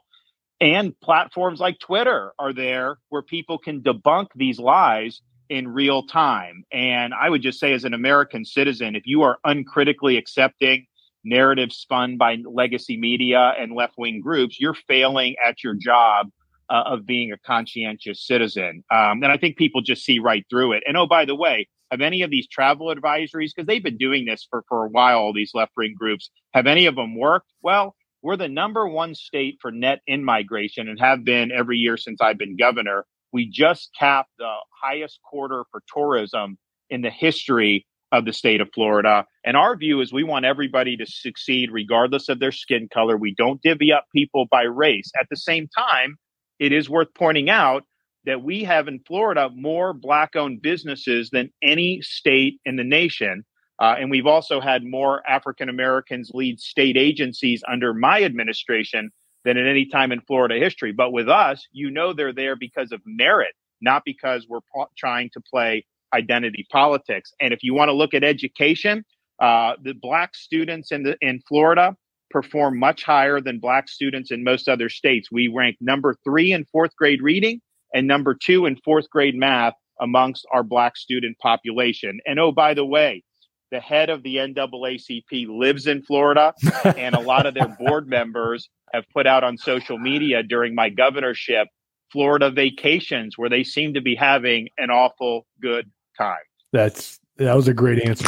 And 0.62 0.98
platforms 1.02 1.60
like 1.60 1.80
Twitter 1.80 2.34
are 2.38 2.54
there 2.54 3.00
where 3.10 3.24
people 3.24 3.58
can 3.58 3.82
debunk 3.82 4.28
these 4.36 4.60
lies 4.60 5.22
in 5.50 5.68
real 5.68 6.04
time. 6.04 6.64
And 6.72 7.14
I 7.14 7.30
would 7.30 7.42
just 7.42 7.60
say, 7.60 7.74
as 7.74 7.84
an 7.84 7.96
American 7.96 8.46
citizen, 8.46 8.96
if 8.96 9.04
you 9.06 9.24
are 9.24 9.40
uncritically 9.44 10.18
accepting 10.18 10.86
narratives 11.24 11.78
spun 11.78 12.18
by 12.18 12.38
legacy 12.46 12.98
media 12.98 13.54
and 13.60 13.74
left 13.74 13.96
wing 13.98 14.22
groups, 14.22 14.60
you're 14.60 14.78
failing 14.88 15.36
at 15.46 15.64
your 15.64 15.74
job 15.74 16.30
uh, 16.70 16.84
of 16.86 17.06
being 17.06 17.32
a 17.32 17.38
conscientious 17.40 18.26
citizen. 18.26 18.84
Um, 18.92 19.24
and 19.24 19.32
I 19.32 19.38
think 19.38 19.58
people 19.58 19.82
just 19.82 20.06
see 20.06 20.20
right 20.20 20.46
through 20.50 20.74
it. 20.74 20.84
And 20.88 20.96
oh, 20.96 21.08
by 21.08 21.26
the 21.26 21.36
way, 21.36 21.68
have 21.92 22.02
any 22.02 22.22
of 22.22 22.32
these 22.32 22.48
travel 22.48 22.88
advisories, 22.88 23.52
because 23.56 23.68
they've 23.68 23.84
been 23.84 23.98
doing 23.98 24.26
this 24.26 24.48
for, 24.50 24.64
for 24.68 24.86
a 24.86 24.90
while, 24.90 25.20
all 25.20 25.34
these 25.34 25.52
left 25.54 25.74
wing 25.76 25.94
groups, 25.98 26.32
have 26.54 26.66
any 26.66 26.86
of 26.86 26.96
them 26.96 27.18
worked? 27.18 27.52
Well, 27.62 27.96
we're 28.22 28.38
the 28.38 28.48
number 28.48 28.88
one 28.88 29.14
state 29.14 29.58
for 29.62 29.72
net 29.72 30.00
in 30.08 30.24
migration 30.24 30.88
and 30.88 31.00
have 31.00 31.26
been 31.26 31.52
every 31.52 31.78
year 31.78 31.98
since 31.98 32.22
I've 32.22 32.38
been 32.38 32.56
governor. 32.56 33.06
We 33.34 33.50
just 33.50 33.90
capped 33.98 34.32
the 34.38 34.54
highest 34.82 35.20
quarter 35.24 35.66
for 35.72 35.82
tourism 35.94 36.58
in 36.90 37.02
the 37.02 37.10
history 37.10 37.86
of 38.12 38.26
the 38.26 38.34
state 38.34 38.62
of 38.62 38.70
Florida. 38.74 39.26
And 39.46 39.56
our 39.56 39.76
view 39.76 40.02
is 40.02 40.12
we 40.12 40.24
want 40.24 40.46
everybody 40.46 40.98
to 40.98 41.06
succeed 41.06 41.72
regardless 41.72 42.30
of 42.30 42.40
their 42.40 42.52
skin 42.52 42.90
color. 42.94 43.18
We 43.18 43.34
don't 43.34 43.62
divvy 43.62 43.94
up 43.94 44.06
people 44.14 44.48
by 44.52 44.64
race. 44.64 45.12
At 45.20 45.28
the 45.30 45.38
same 45.38 45.70
time, 45.76 46.18
it 46.60 46.74
is 46.74 46.90
worth 46.90 47.08
pointing 47.16 47.50
out 47.50 47.84
that 48.26 48.44
we 48.44 48.64
have 48.64 48.88
in 48.88 49.00
Florida 49.00 49.50
more 49.56 49.94
black 49.94 50.36
owned 50.36 50.62
businesses 50.62 51.30
than 51.32 51.52
any 51.62 52.02
state 52.02 52.60
in 52.66 52.76
the 52.76 52.84
nation. 52.84 53.44
Uh, 53.80 53.96
and 54.00 54.12
we've 54.12 54.28
also 54.28 54.62
had 54.62 54.84
more 54.84 55.28
African 55.28 55.70
Americans 55.70 56.30
lead 56.34 56.60
state 56.60 56.98
agencies 56.98 57.64
under 57.68 57.94
my 57.94 58.24
administration 58.24 59.10
than 59.44 59.58
at 59.58 59.66
any 59.66 59.86
time 59.86 60.12
in 60.12 60.22
Florida 60.22 60.60
history. 60.60 60.92
But 60.92 61.12
with 61.12 61.28
us, 61.28 61.68
you 61.72 61.90
know 61.90 62.14
they're 62.14 62.34
there 62.34 62.56
because 62.56 62.92
of 62.92 63.02
merit, 63.06 63.54
not 63.82 64.04
because 64.06 64.46
we're 64.48 64.60
trying 64.98 65.32
to 65.34 65.42
play 65.42 65.86
identity 66.14 66.68
politics. 66.72 67.34
And 67.40 67.54
if 67.54 67.64
you 67.64 67.74
want 67.74 67.90
to 67.90 67.94
look 67.94 68.14
at 68.14 68.24
education, 68.24 69.04
uh, 69.40 69.74
the 69.82 69.94
black 69.94 70.36
students 70.36 70.92
in 70.92 71.02
the 71.04 71.18
in 71.22 71.42
Florida 71.48 71.96
perform 72.30 72.78
much 72.78 73.04
higher 73.04 73.42
than 73.42 73.60
black 73.60 73.90
students 73.90 74.32
in 74.32 74.44
most 74.44 74.70
other 74.70 74.90
states. 74.90 75.30
We 75.32 75.48
rank 75.48 75.78
number 75.82 76.16
three 76.24 76.52
in 76.54 76.66
fourth 76.66 76.96
grade 76.96 77.22
reading 77.22 77.62
and 77.94 78.08
number 78.08 78.36
two 78.36 78.66
in 78.66 78.78
fourth 78.84 79.10
grade 79.10 79.36
math 79.36 79.74
amongst 80.00 80.46
our 80.52 80.64
black 80.64 80.98
student 80.98 81.38
population. 81.40 82.20
And 82.26 82.40
oh, 82.40 82.52
by 82.52 82.74
the 82.74 82.86
way, 82.86 83.24
the 83.72 83.80
head 83.80 84.10
of 84.10 84.24
the 84.24 84.36
NAACP 84.36 85.48
lives 85.48 85.88
in 85.88 86.04
Florida, 86.04 86.54
and 86.84 87.16
a 87.16 87.22
lot 87.22 87.46
of 87.46 87.54
their 87.54 87.68
board 87.68 88.08
members 88.08 88.70
have 88.94 89.06
put 89.14 89.26
out 89.26 89.44
on 89.44 89.58
social 89.58 89.98
media 89.98 90.44
during 90.44 90.76
my 90.76 90.90
governorship 90.90 91.68
Florida 92.12 92.52
vacations 92.52 93.38
where 93.38 93.50
they 93.50 93.64
seem 93.64 93.94
to 93.94 94.02
be 94.02 94.16
having 94.16 94.68
an 94.78 94.90
awful 94.90 95.46
good 95.62 95.90
time. 96.18 96.42
That's 96.74 97.20
that 97.38 97.56
was 97.56 97.68
a 97.68 97.74
great 97.74 98.04
answer. 98.04 98.28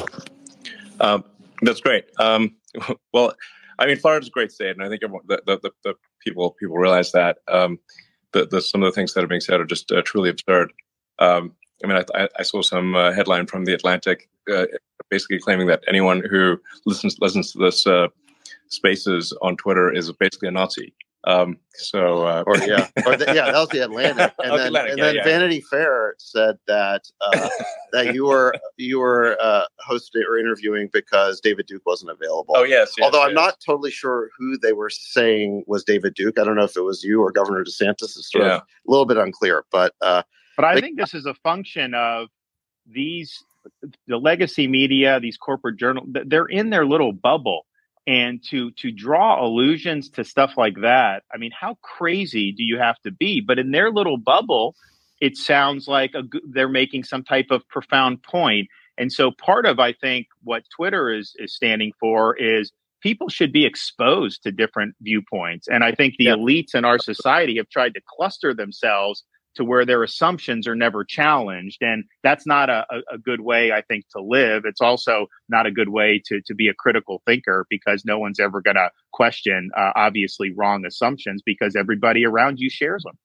Um, 0.99 1.25
that's 1.61 1.81
great. 1.81 2.05
Um, 2.17 2.55
well, 3.13 3.33
I 3.77 3.85
mean, 3.85 3.97
Florida's 3.97 4.29
a 4.29 4.31
great 4.31 4.51
state, 4.51 4.71
and 4.71 4.83
I 4.83 4.89
think 4.89 5.03
everyone, 5.03 5.23
the, 5.27 5.41
the, 5.45 5.71
the 5.83 5.95
people 6.21 6.55
people 6.59 6.77
realize 6.77 7.11
that. 7.11 7.39
Um, 7.47 7.79
the, 8.33 8.45
the, 8.45 8.61
some 8.61 8.83
of 8.83 8.87
the 8.87 8.95
things 8.95 9.13
that 9.13 9.23
are 9.23 9.27
being 9.27 9.41
said 9.41 9.59
are 9.59 9.65
just 9.65 9.91
uh, 9.91 10.01
truly 10.03 10.29
absurd. 10.29 10.73
Um, 11.19 11.53
I 11.83 11.87
mean, 11.87 12.03
I, 12.15 12.27
I, 12.37 12.43
saw 12.43 12.61
some 12.61 12.95
uh, 12.95 13.11
headline 13.11 13.45
from 13.45 13.65
the 13.65 13.73
Atlantic 13.73 14.29
uh, 14.51 14.65
basically 15.09 15.39
claiming 15.39 15.67
that 15.67 15.83
anyone 15.87 16.23
who 16.29 16.59
listens 16.85 17.19
listens 17.19 17.51
to 17.51 17.59
this 17.59 17.85
uh, 17.85 18.07
spaces 18.67 19.35
on 19.41 19.57
Twitter 19.57 19.91
is 19.91 20.11
basically 20.13 20.47
a 20.47 20.51
Nazi. 20.51 20.93
Um, 21.25 21.57
so, 21.73 22.25
uh, 22.27 22.43
or 22.45 22.57
yeah, 22.57 22.87
or 23.05 23.15
the, 23.15 23.25
yeah, 23.27 23.51
that 23.51 23.57
was 23.57 23.69
the 23.69 23.79
Atlantic, 23.79 24.33
and 24.43 24.59
then, 24.59 24.67
Atlantic, 24.67 24.91
and 24.91 24.99
yeah, 24.99 25.05
then 25.05 25.15
yeah. 25.15 25.23
Vanity 25.23 25.61
Fair 25.61 26.15
said 26.17 26.57
that 26.67 27.03
uh, 27.21 27.49
that 27.93 28.13
you 28.13 28.25
were 28.25 28.53
you 28.75 28.99
were 28.99 29.37
uh, 29.41 29.63
hosting 29.79 30.23
or 30.29 30.37
interviewing 30.37 30.89
because 30.91 31.39
David 31.39 31.65
Duke 31.65 31.85
wasn't 31.85 32.11
available. 32.11 32.55
Oh 32.57 32.63
yes, 32.63 32.93
yes 32.97 33.05
although 33.05 33.21
yes. 33.21 33.29
I'm 33.29 33.35
not 33.35 33.55
totally 33.65 33.91
sure 33.91 34.29
who 34.37 34.57
they 34.57 34.73
were 34.73 34.89
saying 34.89 35.63
was 35.65 35.85
David 35.85 36.13
Duke. 36.13 36.37
I 36.37 36.43
don't 36.43 36.57
know 36.57 36.65
if 36.65 36.75
it 36.75 36.81
was 36.81 37.03
you 37.03 37.21
or 37.21 37.31
Governor 37.31 37.63
DeSantis. 37.63 38.17
It's 38.17 38.29
sort 38.29 38.43
yeah. 38.43 38.55
of 38.55 38.61
a 38.61 38.91
little 38.91 39.05
bit 39.05 39.17
unclear, 39.17 39.63
but 39.71 39.93
uh, 40.01 40.23
but 40.57 40.65
I 40.65 40.81
think 40.81 40.97
this 40.97 41.13
is 41.13 41.25
a 41.25 41.33
function 41.35 41.93
of 41.93 42.27
these 42.85 43.41
the 44.07 44.17
legacy 44.17 44.67
media, 44.67 45.21
these 45.21 45.37
corporate 45.37 45.77
journals. 45.77 46.09
They're 46.25 46.45
in 46.47 46.69
their 46.69 46.85
little 46.85 47.13
bubble 47.13 47.65
and 48.05 48.43
to 48.43 48.71
to 48.71 48.91
draw 48.91 49.43
allusions 49.45 50.09
to 50.09 50.23
stuff 50.23 50.53
like 50.57 50.75
that 50.81 51.23
i 51.33 51.37
mean 51.37 51.51
how 51.57 51.77
crazy 51.81 52.51
do 52.51 52.63
you 52.63 52.77
have 52.77 52.99
to 52.99 53.11
be? 53.11 53.41
But 53.41 53.59
in 53.59 53.71
their 53.71 53.91
little 53.91 54.17
bubble 54.17 54.75
it 55.21 55.37
sounds 55.37 55.87
like 55.87 56.13
a, 56.15 56.23
they're 56.49 56.67
making 56.67 57.05
some 57.05 57.23
type 57.23 57.47
of 57.49 57.65
profound 57.69 58.21
point. 58.23 58.67
And 58.97 59.11
so 59.11 59.31
part 59.31 59.65
of 59.65 59.79
i 59.79 59.93
think 59.93 60.27
what 60.43 60.63
twitter 60.75 61.11
is 61.11 61.33
is 61.37 61.55
standing 61.55 61.93
for 61.99 62.35
is 62.35 62.71
people 63.01 63.27
should 63.29 63.51
be 63.51 63.65
exposed 63.65 64.43
to 64.43 64.51
different 64.51 64.95
viewpoints. 65.01 65.67
And 65.67 65.83
i 65.83 65.93
think 65.93 66.15
the 66.17 66.25
yeah. 66.25 66.35
elites 66.35 66.75
in 66.75 66.85
our 66.85 66.99
society 66.99 67.57
have 67.57 67.69
tried 67.69 67.93
to 67.93 68.01
cluster 68.05 68.53
themselves 68.53 69.23
to 69.55 69.63
where 69.63 69.85
their 69.85 70.03
assumptions 70.03 70.67
are 70.67 70.75
never 70.75 71.03
challenged. 71.03 71.81
And 71.81 72.05
that's 72.23 72.45
not 72.45 72.69
a, 72.69 72.85
a, 73.11 73.17
good 73.17 73.41
way, 73.41 73.71
I 73.71 73.81
think, 73.81 74.05
to 74.09 74.21
live. 74.21 74.63
It's 74.65 74.81
also 74.81 75.27
not 75.49 75.65
a 75.65 75.71
good 75.71 75.89
way 75.89 76.21
to, 76.25 76.41
to 76.45 76.55
be 76.55 76.67
a 76.67 76.73
critical 76.73 77.21
thinker 77.25 77.65
because 77.69 78.03
no 78.05 78.19
one's 78.19 78.39
ever 78.39 78.61
going 78.61 78.75
to 78.75 78.89
question 79.11 79.71
uh, 79.77 79.91
obviously 79.95 80.51
wrong 80.51 80.85
assumptions 80.85 81.41
because 81.45 81.75
everybody 81.75 82.25
around 82.25 82.59
you 82.59 82.69
shares 82.69 83.03
them. 83.03 83.17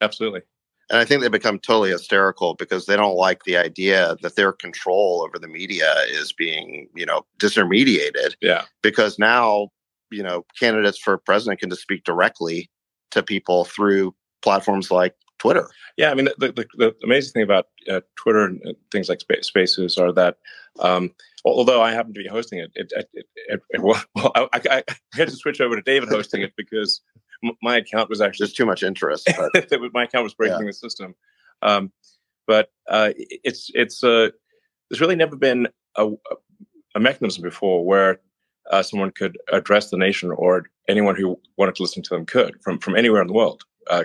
Absolutely. 0.00 0.42
And 0.90 0.98
I 0.98 1.04
think 1.04 1.22
they 1.22 1.28
become 1.28 1.58
totally 1.58 1.90
hysterical 1.90 2.54
because 2.54 2.86
they 2.86 2.96
don't 2.96 3.16
like 3.16 3.44
the 3.44 3.56
idea 3.56 4.16
that 4.22 4.36
their 4.36 4.52
control 4.52 5.24
over 5.26 5.38
the 5.38 5.48
media 5.48 5.94
is 6.08 6.32
being, 6.32 6.88
you 6.94 7.06
know, 7.06 7.24
disintermediated. 7.38 8.34
Yeah. 8.42 8.64
Because 8.82 9.18
now, 9.18 9.68
you 10.10 10.22
know, 10.22 10.44
candidates 10.58 10.98
for 10.98 11.16
president 11.16 11.60
can 11.60 11.70
just 11.70 11.82
speak 11.82 12.04
directly 12.04 12.70
to 13.12 13.22
people 13.22 13.64
through 13.64 14.14
platforms 14.42 14.90
like 14.90 15.14
Twitter. 15.44 15.68
Yeah, 15.98 16.10
I 16.10 16.14
mean, 16.14 16.28
the, 16.38 16.52
the, 16.52 16.66
the 16.78 16.94
amazing 17.04 17.32
thing 17.32 17.42
about 17.42 17.66
uh, 17.90 18.00
Twitter 18.16 18.44
and 18.44 18.74
things 18.90 19.10
like 19.10 19.20
Spaces 19.42 19.98
are 19.98 20.10
that, 20.12 20.38
um, 20.80 21.12
although 21.44 21.82
I 21.82 21.92
happen 21.92 22.14
to 22.14 22.22
be 22.22 22.26
hosting 22.26 22.60
it, 22.60 22.72
it, 22.74 22.90
it, 22.96 23.26
it, 23.34 23.60
it 23.68 23.82
well, 23.82 24.02
I, 24.34 24.48
I, 24.54 24.82
had 25.12 25.28
to 25.28 25.36
switch 25.36 25.60
over 25.60 25.76
to 25.76 25.82
David 25.82 26.08
hosting 26.08 26.40
it 26.40 26.54
because 26.56 27.02
my 27.60 27.76
account 27.76 28.08
was 28.08 28.22
actually 28.22 28.46
there's 28.46 28.54
too 28.54 28.64
much 28.64 28.82
interest. 28.82 29.30
But... 29.36 29.80
my 29.92 30.04
account 30.04 30.24
was 30.24 30.32
breaking 30.32 30.60
yeah. 30.60 30.66
the 30.66 30.72
system. 30.72 31.14
Um, 31.60 31.92
but 32.46 32.70
uh, 32.88 33.10
it's 33.16 33.70
it's 33.74 34.02
uh, 34.02 34.30
there's 34.88 35.00
really 35.00 35.16
never 35.16 35.36
been 35.36 35.68
a, 35.96 36.08
a 36.94 37.00
mechanism 37.00 37.42
before 37.42 37.84
where 37.84 38.20
uh, 38.70 38.82
someone 38.82 39.10
could 39.10 39.36
address 39.52 39.90
the 39.90 39.98
nation 39.98 40.30
or 40.30 40.64
anyone 40.88 41.16
who 41.16 41.38
wanted 41.58 41.74
to 41.74 41.82
listen 41.82 42.02
to 42.02 42.10
them 42.14 42.24
could 42.24 42.56
from 42.62 42.78
from 42.78 42.96
anywhere 42.96 43.20
in 43.20 43.26
the 43.26 43.34
world. 43.34 43.62
Uh, 43.90 44.04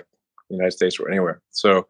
the 0.50 0.56
United 0.56 0.72
States 0.72 0.98
or 0.98 1.08
anywhere. 1.08 1.40
So 1.50 1.86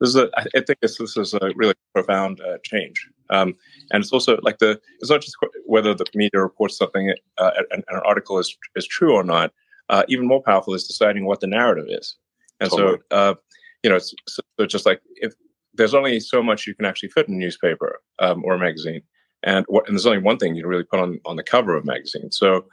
this 0.00 0.10
is 0.10 0.16
a, 0.16 0.30
I 0.36 0.44
think 0.52 0.80
this, 0.80 0.98
this 0.98 1.16
is 1.16 1.34
a 1.34 1.52
really 1.54 1.74
profound 1.94 2.40
uh, 2.40 2.58
change. 2.62 3.08
Um, 3.30 3.54
and 3.92 4.02
it's 4.02 4.12
also 4.12 4.38
like 4.42 4.58
the, 4.58 4.80
it's 5.00 5.10
not 5.10 5.20
just 5.20 5.36
whether 5.64 5.94
the 5.94 6.04
media 6.14 6.40
reports 6.40 6.76
something, 6.76 7.12
uh, 7.38 7.50
an, 7.70 7.82
an, 7.88 8.00
article 8.04 8.38
is, 8.38 8.56
is 8.76 8.86
true 8.86 9.14
or 9.14 9.24
not. 9.24 9.52
Uh, 9.88 10.02
even 10.08 10.26
more 10.26 10.42
powerful 10.42 10.74
is 10.74 10.86
deciding 10.86 11.24
what 11.24 11.40
the 11.40 11.46
narrative 11.46 11.86
is. 11.88 12.16
And 12.60 12.70
totally. 12.70 12.98
so, 13.10 13.16
uh, 13.16 13.34
you 13.82 13.90
know, 13.90 13.96
it's, 13.96 14.14
it's, 14.58 14.72
just 14.72 14.86
like 14.86 15.00
if 15.16 15.32
there's 15.74 15.94
only 15.94 16.20
so 16.20 16.42
much 16.42 16.66
you 16.66 16.74
can 16.74 16.84
actually 16.84 17.10
fit 17.10 17.28
in 17.28 17.34
a 17.34 17.38
newspaper 17.38 18.00
um, 18.18 18.44
or 18.44 18.54
a 18.54 18.58
magazine. 18.58 19.02
And, 19.42 19.64
what, 19.68 19.86
and 19.86 19.96
there's 19.96 20.06
only 20.06 20.22
one 20.22 20.38
thing 20.38 20.54
you 20.54 20.62
can 20.62 20.70
really 20.70 20.84
put 20.84 21.00
on, 21.00 21.20
on 21.24 21.36
the 21.36 21.42
cover 21.42 21.76
of 21.76 21.84
a 21.84 21.86
magazine. 21.86 22.32
So 22.32 22.66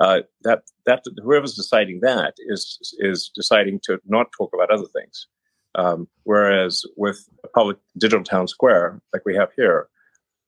uh, 0.00 0.20
that 0.42 0.62
that 0.86 1.04
whoever's 1.22 1.54
deciding 1.54 2.00
that 2.00 2.34
is 2.48 2.78
is 2.98 3.30
deciding 3.34 3.80
to 3.84 4.00
not 4.06 4.32
talk 4.36 4.50
about 4.54 4.70
other 4.70 4.86
things. 4.86 5.26
Um, 5.74 6.06
whereas 6.24 6.84
with 6.96 7.28
a 7.44 7.48
public 7.48 7.78
digital 7.96 8.24
town 8.24 8.46
square 8.46 9.00
like 9.12 9.24
we 9.24 9.34
have 9.34 9.50
here, 9.56 9.88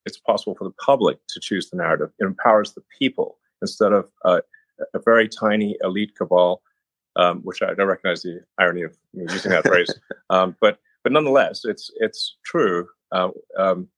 it's 0.04 0.18
possible 0.18 0.54
for 0.54 0.64
the 0.64 0.74
public 0.85 1.18
to 1.28 1.40
choose 1.40 1.70
the 1.70 1.76
narrative. 1.76 2.11
It 2.18 2.24
empowers 2.24 2.72
the 2.72 2.83
people 2.98 3.38
instead 3.62 3.92
of 3.92 4.07
uh, 4.24 4.40
a 4.92 4.98
very 4.98 5.28
tiny 5.28 5.76
elite 5.83 6.14
cabal, 6.16 6.62
um, 7.16 7.40
which 7.40 7.62
I 7.62 7.74
don't 7.74 7.87
recognize 7.87 8.22
the 8.22 8.40
irony 8.59 8.83
of 8.83 8.96
using 9.12 9.50
that 9.50 9.66
phrase. 9.66 9.92
Um, 10.30 10.57
but 10.59 10.78
but 11.02 11.12
nonetheless, 11.12 11.61
it's 11.64 11.90
it's 12.00 12.38
true, 12.46 12.88
uh, 13.12 13.28
um, 13.59 13.88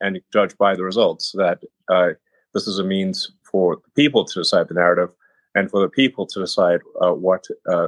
and 0.00 0.20
judged 0.32 0.56
by 0.56 0.76
the 0.76 0.84
results 0.84 1.32
that 1.32 1.58
uh, 1.88 2.10
this 2.54 2.68
is 2.68 2.78
a 2.78 2.84
means 2.84 3.32
for 3.54 3.76
the 3.76 3.90
people 4.02 4.24
to 4.24 4.40
decide 4.40 4.66
the 4.66 4.74
narrative 4.74 5.10
and 5.54 5.70
for 5.70 5.80
the 5.80 5.88
people 5.88 6.26
to 6.26 6.40
decide 6.40 6.80
uh, 7.00 7.12
what 7.12 7.44
uh, 7.70 7.86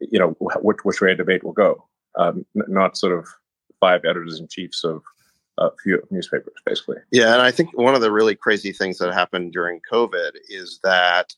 you 0.00 0.18
know 0.18 0.36
which 0.38 0.76
which 0.82 1.00
way 1.00 1.12
a 1.12 1.14
debate 1.14 1.42
will 1.42 1.54
go, 1.54 1.88
um, 2.18 2.44
not 2.54 2.98
sort 2.98 3.18
of 3.18 3.26
five 3.80 4.02
editors 4.04 4.38
in 4.38 4.46
chiefs 4.48 4.84
of 4.84 5.02
a 5.56 5.70
few 5.82 5.98
newspapers, 6.10 6.52
basically. 6.66 6.98
Yeah, 7.10 7.32
and 7.32 7.40
I 7.40 7.50
think 7.50 7.70
one 7.72 7.94
of 7.94 8.02
the 8.02 8.12
really 8.12 8.34
crazy 8.34 8.70
things 8.70 8.98
that 8.98 9.14
happened 9.14 9.54
during 9.54 9.80
COVID 9.90 10.32
is 10.50 10.78
that 10.84 11.32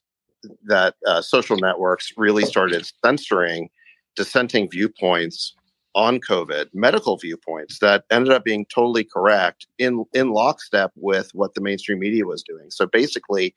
that 0.64 0.96
uh, 1.06 1.22
social 1.22 1.56
networks 1.56 2.12
really 2.16 2.44
started 2.44 2.84
censoring 3.04 3.70
dissenting 4.16 4.68
viewpoints 4.68 5.54
on 5.94 6.18
COVID, 6.18 6.66
medical 6.72 7.16
viewpoints 7.16 7.78
that 7.78 8.04
ended 8.10 8.32
up 8.32 8.44
being 8.44 8.66
totally 8.66 9.04
correct 9.04 9.66
in 9.78 10.04
in 10.12 10.30
lockstep 10.30 10.92
with 10.96 11.30
what 11.34 11.54
the 11.54 11.60
mainstream 11.60 11.98
media 11.98 12.26
was 12.26 12.42
doing. 12.42 12.70
So 12.70 12.86
basically, 12.86 13.54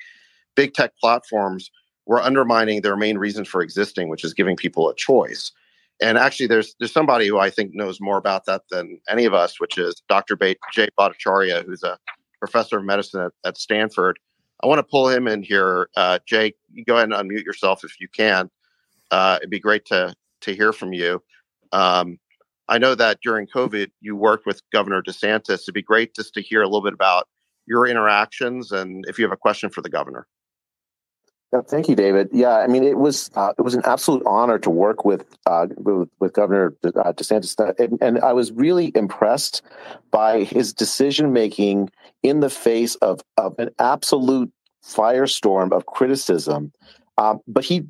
big 0.56 0.74
tech 0.74 0.92
platforms 1.00 1.72
were 2.06 2.22
undermining 2.22 2.82
their 2.82 2.96
main 2.96 3.18
reason 3.18 3.46
for 3.46 3.62
existing, 3.62 4.10
which 4.10 4.24
is 4.24 4.34
giving 4.34 4.56
people 4.56 4.90
a 4.90 4.96
choice. 4.96 5.52
And 6.02 6.18
actually, 6.18 6.48
there's 6.48 6.76
there's 6.80 6.92
somebody 6.92 7.28
who 7.28 7.40
I 7.40 7.50
think 7.50 7.74
knows 7.74 8.00
more 8.00 8.18
about 8.18 8.46
that 8.46 8.64
than 8.70 9.00
any 9.10 9.26
of 9.26 9.34
us, 9.34 9.60
which 9.60 9.78
is 9.78 10.02
Dr. 10.08 10.38
Jay 10.74 10.88
Bhattacharya, 10.98 11.66
who's 11.66 11.84
a 11.84 11.98
professor 12.40 12.78
of 12.78 12.86
medicine 12.86 13.22
at, 13.22 13.32
at 13.44 13.58
Stanford. 13.58 14.20
I 14.64 14.68
want 14.68 14.80
to 14.80 14.84
pull 14.84 15.10
him 15.10 15.28
in 15.28 15.44
here. 15.44 15.90
Uh, 15.96 16.20
Jay, 16.26 16.54
you 16.72 16.84
go 16.86 16.98
ahead 16.98 17.12
and 17.12 17.14
unmute 17.14 17.46
yourself 17.46 17.84
if 17.84 18.00
you 18.00 18.08
can. 18.08 18.50
Uh, 19.12 19.38
it'd 19.40 19.50
be 19.50 19.60
great 19.60 19.86
to 19.86 20.14
to 20.42 20.56
hear 20.56 20.72
from 20.72 20.94
you. 20.94 21.22
Um, 21.72 22.20
I 22.70 22.78
know 22.78 22.96
that 22.96 23.20
during 23.22 23.48
COVID, 23.48 23.92
you 24.02 24.16
worked 24.16 24.46
with 24.46 24.62
Governor 24.72 25.02
DeSantis. 25.02 25.62
It'd 25.62 25.74
be 25.74 25.82
great 25.82 26.14
just 26.16 26.34
to 26.34 26.42
hear 26.42 26.62
a 26.62 26.66
little 26.66 26.84
bit 26.84 26.94
about 26.94 27.28
your 27.66 27.88
interactions 27.88 28.72
and 28.72 29.06
if 29.08 29.18
you 29.18 29.26
have 29.26 29.32
a 29.32 29.38
question 29.38 29.70
for 29.70 29.82
the 29.82 29.90
governor. 29.90 30.28
Yeah, 31.54 31.62
thank 31.62 31.88
you, 31.88 31.96
David. 31.96 32.28
Yeah, 32.34 32.58
I 32.58 32.68
mean, 32.68 32.84
it 32.84 32.98
was 32.98 33.32
uh, 33.36 33.54
it 33.58 33.62
was 33.62 33.74
an 33.74 33.82
absolute 33.86 34.22
honor 34.26 34.60
to 34.60 34.70
work 34.70 35.06
with 35.06 35.26
uh, 35.46 35.68
with, 35.78 36.10
with, 36.20 36.34
Governor 36.34 36.76
uh, 36.84 37.14
DeSantis, 37.14 37.58
and, 37.80 37.98
and, 38.02 38.20
I 38.20 38.34
was 38.34 38.52
really 38.52 38.92
impressed 38.96 39.62
by 40.12 40.44
his 40.44 40.74
decision 40.74 41.32
making 41.32 41.90
in 42.22 42.42
the 42.42 42.50
face 42.50 42.96
of 42.96 43.22
of 43.38 43.58
an 43.60 43.70
absolute 43.80 44.52
firestorm 44.84 45.72
of 45.72 45.86
criticism. 45.86 46.74
Um, 47.18 47.40
but 47.48 47.64
he 47.64 47.88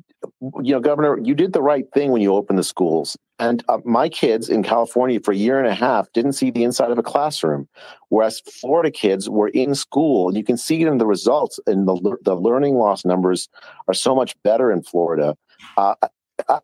you 0.62 0.72
know, 0.72 0.80
Governor, 0.80 1.18
you 1.18 1.34
did 1.34 1.52
the 1.52 1.62
right 1.62 1.84
thing 1.92 2.12
when 2.12 2.22
you 2.22 2.34
opened 2.34 2.60
the 2.60 2.64
schools. 2.64 3.16
And 3.38 3.64
uh, 3.68 3.78
my 3.84 4.08
kids 4.08 4.48
in 4.48 4.62
California 4.62 5.20
for 5.20 5.32
a 5.32 5.36
year 5.36 5.58
and 5.58 5.68
a 5.68 5.74
half 5.74 6.12
didn't 6.12 6.32
see 6.32 6.50
the 6.50 6.64
inside 6.64 6.90
of 6.90 6.98
a 6.98 7.02
classroom, 7.02 7.68
whereas 8.08 8.40
Florida 8.40 8.90
kids 8.90 9.28
were 9.28 9.48
in 9.48 9.74
school. 9.74 10.36
You 10.36 10.42
can 10.42 10.56
see 10.56 10.82
it 10.82 10.88
in 10.88 10.98
the 10.98 11.06
results, 11.06 11.60
and 11.66 11.86
the 11.86 12.16
the 12.22 12.34
learning 12.34 12.74
loss 12.74 13.04
numbers 13.04 13.48
are 13.86 13.94
so 13.94 14.14
much 14.14 14.40
better 14.42 14.72
in 14.72 14.82
Florida. 14.82 15.36
Uh, 15.76 15.94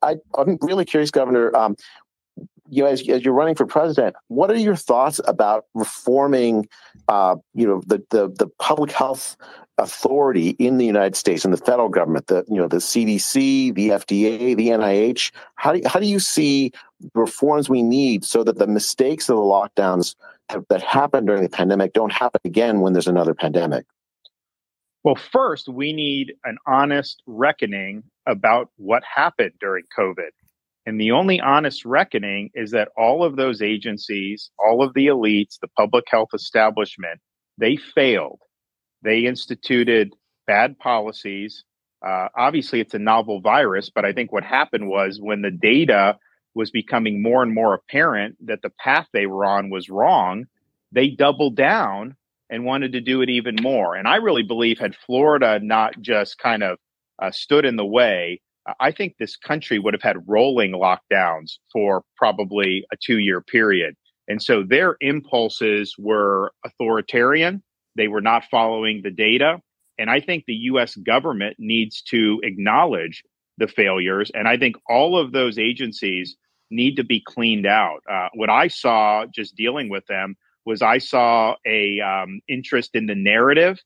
I, 0.03 0.17
am 0.37 0.59
really 0.61 0.85
curious, 0.85 1.11
Governor. 1.11 1.55
Um, 1.57 1.77
you 2.69 2.83
know, 2.83 2.89
as, 2.89 3.07
as, 3.09 3.25
you're 3.25 3.35
running 3.35 3.55
for 3.55 3.67
president, 3.67 4.17
what 4.29 4.51
are 4.51 4.57
your 4.57 4.75
thoughts 4.75 5.21
about 5.27 5.67
reforming, 5.75 6.67
uh, 7.09 7.37
you 7.53 7.67
know, 7.67 7.83
the, 7.87 8.03
the 8.11 8.29
the 8.37 8.49
public 8.59 8.91
health 8.91 9.37
authority 9.79 10.51
in 10.51 10.79
the 10.79 10.87
United 10.87 11.17
States 11.17 11.45
and 11.45 11.53
the 11.53 11.59
federal 11.59 11.89
government, 11.89 12.29
the 12.29 12.45
you 12.49 12.57
know 12.57 12.69
the 12.69 12.77
CDC, 12.77 13.75
the 13.75 13.89
FDA, 13.91 14.57
the 14.57 14.69
NIH. 14.69 15.33
How 15.57 15.73
do 15.73 15.83
how 15.87 16.01
do 16.01 16.07
you 16.07 16.21
see 16.21 16.73
reforms 17.15 17.69
we 17.69 17.83
need 17.83 18.25
so 18.25 18.45
that 18.45 18.59
the 18.59 18.67
mistakes 18.67 19.29
of 19.29 19.37
the 19.37 19.43
lockdowns 19.43 20.15
have, 20.49 20.65
that 20.69 20.83
happened 20.83 21.27
during 21.27 21.43
the 21.43 21.49
pandemic 21.49 21.93
don't 21.93 22.13
happen 22.13 22.41
again 22.45 22.81
when 22.81 22.93
there's 22.93 23.09
another 23.09 23.35
pandemic? 23.35 23.87
Well, 25.03 25.17
first, 25.17 25.69
we 25.69 25.93
need 25.93 26.33
an 26.45 26.57
honest 26.67 27.23
reckoning 27.27 28.05
about 28.27 28.71
what 28.77 29.03
happened 29.05 29.53
during 29.61 29.85
COVID. 29.97 30.31
And 30.87 31.01
the 31.01 31.13
only 31.13 31.41
honest 31.41 31.85
reckoning 31.85 32.51
is 32.55 32.71
that 32.71 32.89
all 32.97 33.25
of 33.25 33.37
those 33.37 33.63
agencies, 33.63 34.51
all 34.59 34.83
of 34.83 34.95
the 34.95 35.07
elites, 35.07 35.59
the 35.61 35.69
public 35.77 36.05
health 36.09 36.31
establishment, 36.35 37.21
they 37.59 37.77
failed 37.77 38.41
they 39.05 39.21
instituted 39.21 40.15
bad 40.47 40.79
policies. 40.79 41.65
Uh, 42.05 42.29
obviously, 42.37 42.81
it's 42.81 42.95
a 42.95 42.99
novel 42.99 43.41
virus, 43.41 43.91
but 43.95 44.05
I 44.05 44.13
think 44.13 44.33
what 44.33 44.45
happened 44.45 44.89
was 44.89 45.21
when 45.21 45.43
the 45.43 45.51
data 45.51 46.19
was 46.55 46.71
becoming 46.71 47.23
more 47.23 47.43
and 47.43 47.53
more 47.53 47.75
apparent 47.75 48.37
that 48.47 48.63
the 48.63 48.71
path 48.71 49.07
they 49.13 49.27
were 49.27 49.45
on 49.45 49.71
was 49.71 49.89
wrong, 49.89 50.47
they 50.93 51.09
doubled 51.09 51.57
down 51.57 52.17
and 52.51 52.65
wanted 52.65 52.93
to 52.93 53.01
do 53.01 53.23
it 53.23 53.31
even 53.31 53.57
more. 53.61 53.97
And 53.97 54.07
I 54.07 54.17
really 54.17 54.43
believe 54.43 54.79
had 54.79 54.95
Florida 54.95 55.59
not 55.61 56.01
just 56.01 56.39
kind 56.39 56.63
of 56.63 56.79
uh, 57.21 57.31
stood 57.31 57.65
in 57.65 57.77
the 57.77 57.85
way, 57.85 58.41
I 58.81 58.93
think 58.93 59.17
this 59.19 59.37
country 59.37 59.79
would 59.79 59.95
have 59.95 60.03
had 60.03 60.29
rolling 60.29 60.73
lockdowns 60.73 61.59
for 61.73 62.03
probably 62.17 62.85
a 62.93 62.97
two 62.97 63.19
year 63.19 63.41
period. 63.41 63.95
And 64.29 64.43
so 64.43 64.63
their 64.63 64.97
impulses 65.01 65.97
were 65.99 66.53
authoritarian. 66.65 67.63
They 67.97 68.09
were 68.09 68.21
not 68.21 68.45
following 68.51 69.03
the 69.03 69.11
data. 69.11 69.61
And 69.99 70.11
I 70.11 70.21
think 70.21 70.45
the 70.47 70.55
US 70.55 70.97
government 70.97 71.57
needs 71.59 72.03
to 72.11 72.41
acknowledge 72.43 73.23
the 73.59 73.69
failures. 73.69 74.31
And 74.35 74.49
I 74.49 74.57
think 74.57 74.77
all 74.89 75.19
of 75.19 75.33
those 75.33 75.59
agencies 75.59 76.37
need 76.71 76.97
to 76.97 77.05
be 77.05 77.23
cleaned 77.25 77.67
out. 77.67 78.01
Uh, 78.11 78.29
what 78.35 78.51
I 78.51 78.69
saw 78.69 79.27
just 79.33 79.55
dealing 79.55 79.89
with 79.89 80.05
them 80.07 80.37
was 80.65 80.83
I 80.83 80.99
saw 80.99 81.55
a 81.67 82.01
um, 82.01 82.41
interest 82.49 82.91
in 82.95 83.07
the 83.07 83.15
narrative 83.15 83.79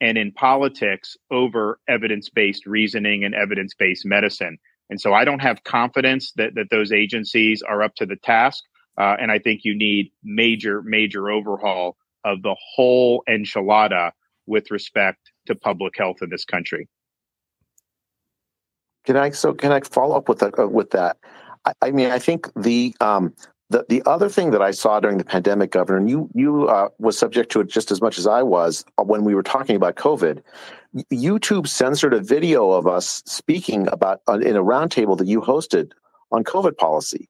and 0.00 0.16
in 0.16 0.32
politics 0.32 1.16
over 1.30 1.78
evidence-based 1.88 2.64
reasoning 2.66 3.24
and 3.24 3.34
evidence-based 3.34 4.06
medicine. 4.06 4.58
And 4.88 5.00
so 5.00 5.12
I 5.12 5.24
don't 5.24 5.42
have 5.42 5.62
confidence 5.64 6.32
that, 6.36 6.54
that 6.54 6.70
those 6.70 6.92
agencies 6.92 7.62
are 7.62 7.82
up 7.82 7.94
to 7.96 8.06
the 8.06 8.16
task. 8.16 8.64
Uh, 8.98 9.16
and 9.20 9.30
I 9.30 9.38
think 9.38 9.60
you 9.64 9.76
need 9.76 10.12
major, 10.24 10.82
major 10.82 11.30
overhaul 11.30 11.96
of 12.24 12.42
the 12.42 12.54
whole 12.74 13.22
enchilada 13.28 14.12
with 14.46 14.70
respect 14.70 15.30
to 15.46 15.54
public 15.54 15.96
health 15.96 16.18
in 16.22 16.30
this 16.30 16.44
country. 16.44 16.88
Can 19.04 19.16
I 19.16 19.30
so 19.30 19.54
can 19.54 19.72
I 19.72 19.80
follow 19.80 20.16
up 20.16 20.28
with 20.28 20.40
that? 20.40 20.58
Uh, 20.58 20.68
with 20.68 20.90
that, 20.90 21.16
I, 21.64 21.72
I, 21.82 21.90
mean, 21.90 22.10
I 22.10 22.18
think 22.18 22.52
the 22.54 22.94
um, 23.00 23.34
the 23.70 23.86
the 23.88 24.02
other 24.04 24.28
thing 24.28 24.50
that 24.50 24.60
I 24.60 24.72
saw 24.72 25.00
during 25.00 25.18
the 25.18 25.24
pandemic, 25.24 25.70
Governor, 25.70 25.98
and 25.98 26.10
you 26.10 26.28
you 26.34 26.68
uh, 26.68 26.88
was 26.98 27.16
subject 27.16 27.50
to 27.52 27.60
it 27.60 27.68
just 27.68 27.90
as 27.90 28.02
much 28.02 28.18
as 28.18 28.26
I 28.26 28.42
was 28.42 28.84
uh, 28.98 29.04
when 29.04 29.24
we 29.24 29.34
were 29.34 29.42
talking 29.42 29.76
about 29.76 29.96
COVID. 29.96 30.42
YouTube 31.12 31.68
censored 31.68 32.12
a 32.12 32.20
video 32.20 32.72
of 32.72 32.86
us 32.86 33.22
speaking 33.24 33.88
about 33.88 34.20
uh, 34.28 34.38
in 34.38 34.56
a 34.56 34.62
roundtable 34.62 35.16
that 35.16 35.28
you 35.28 35.40
hosted 35.40 35.92
on 36.32 36.44
COVID 36.44 36.76
policy. 36.76 37.28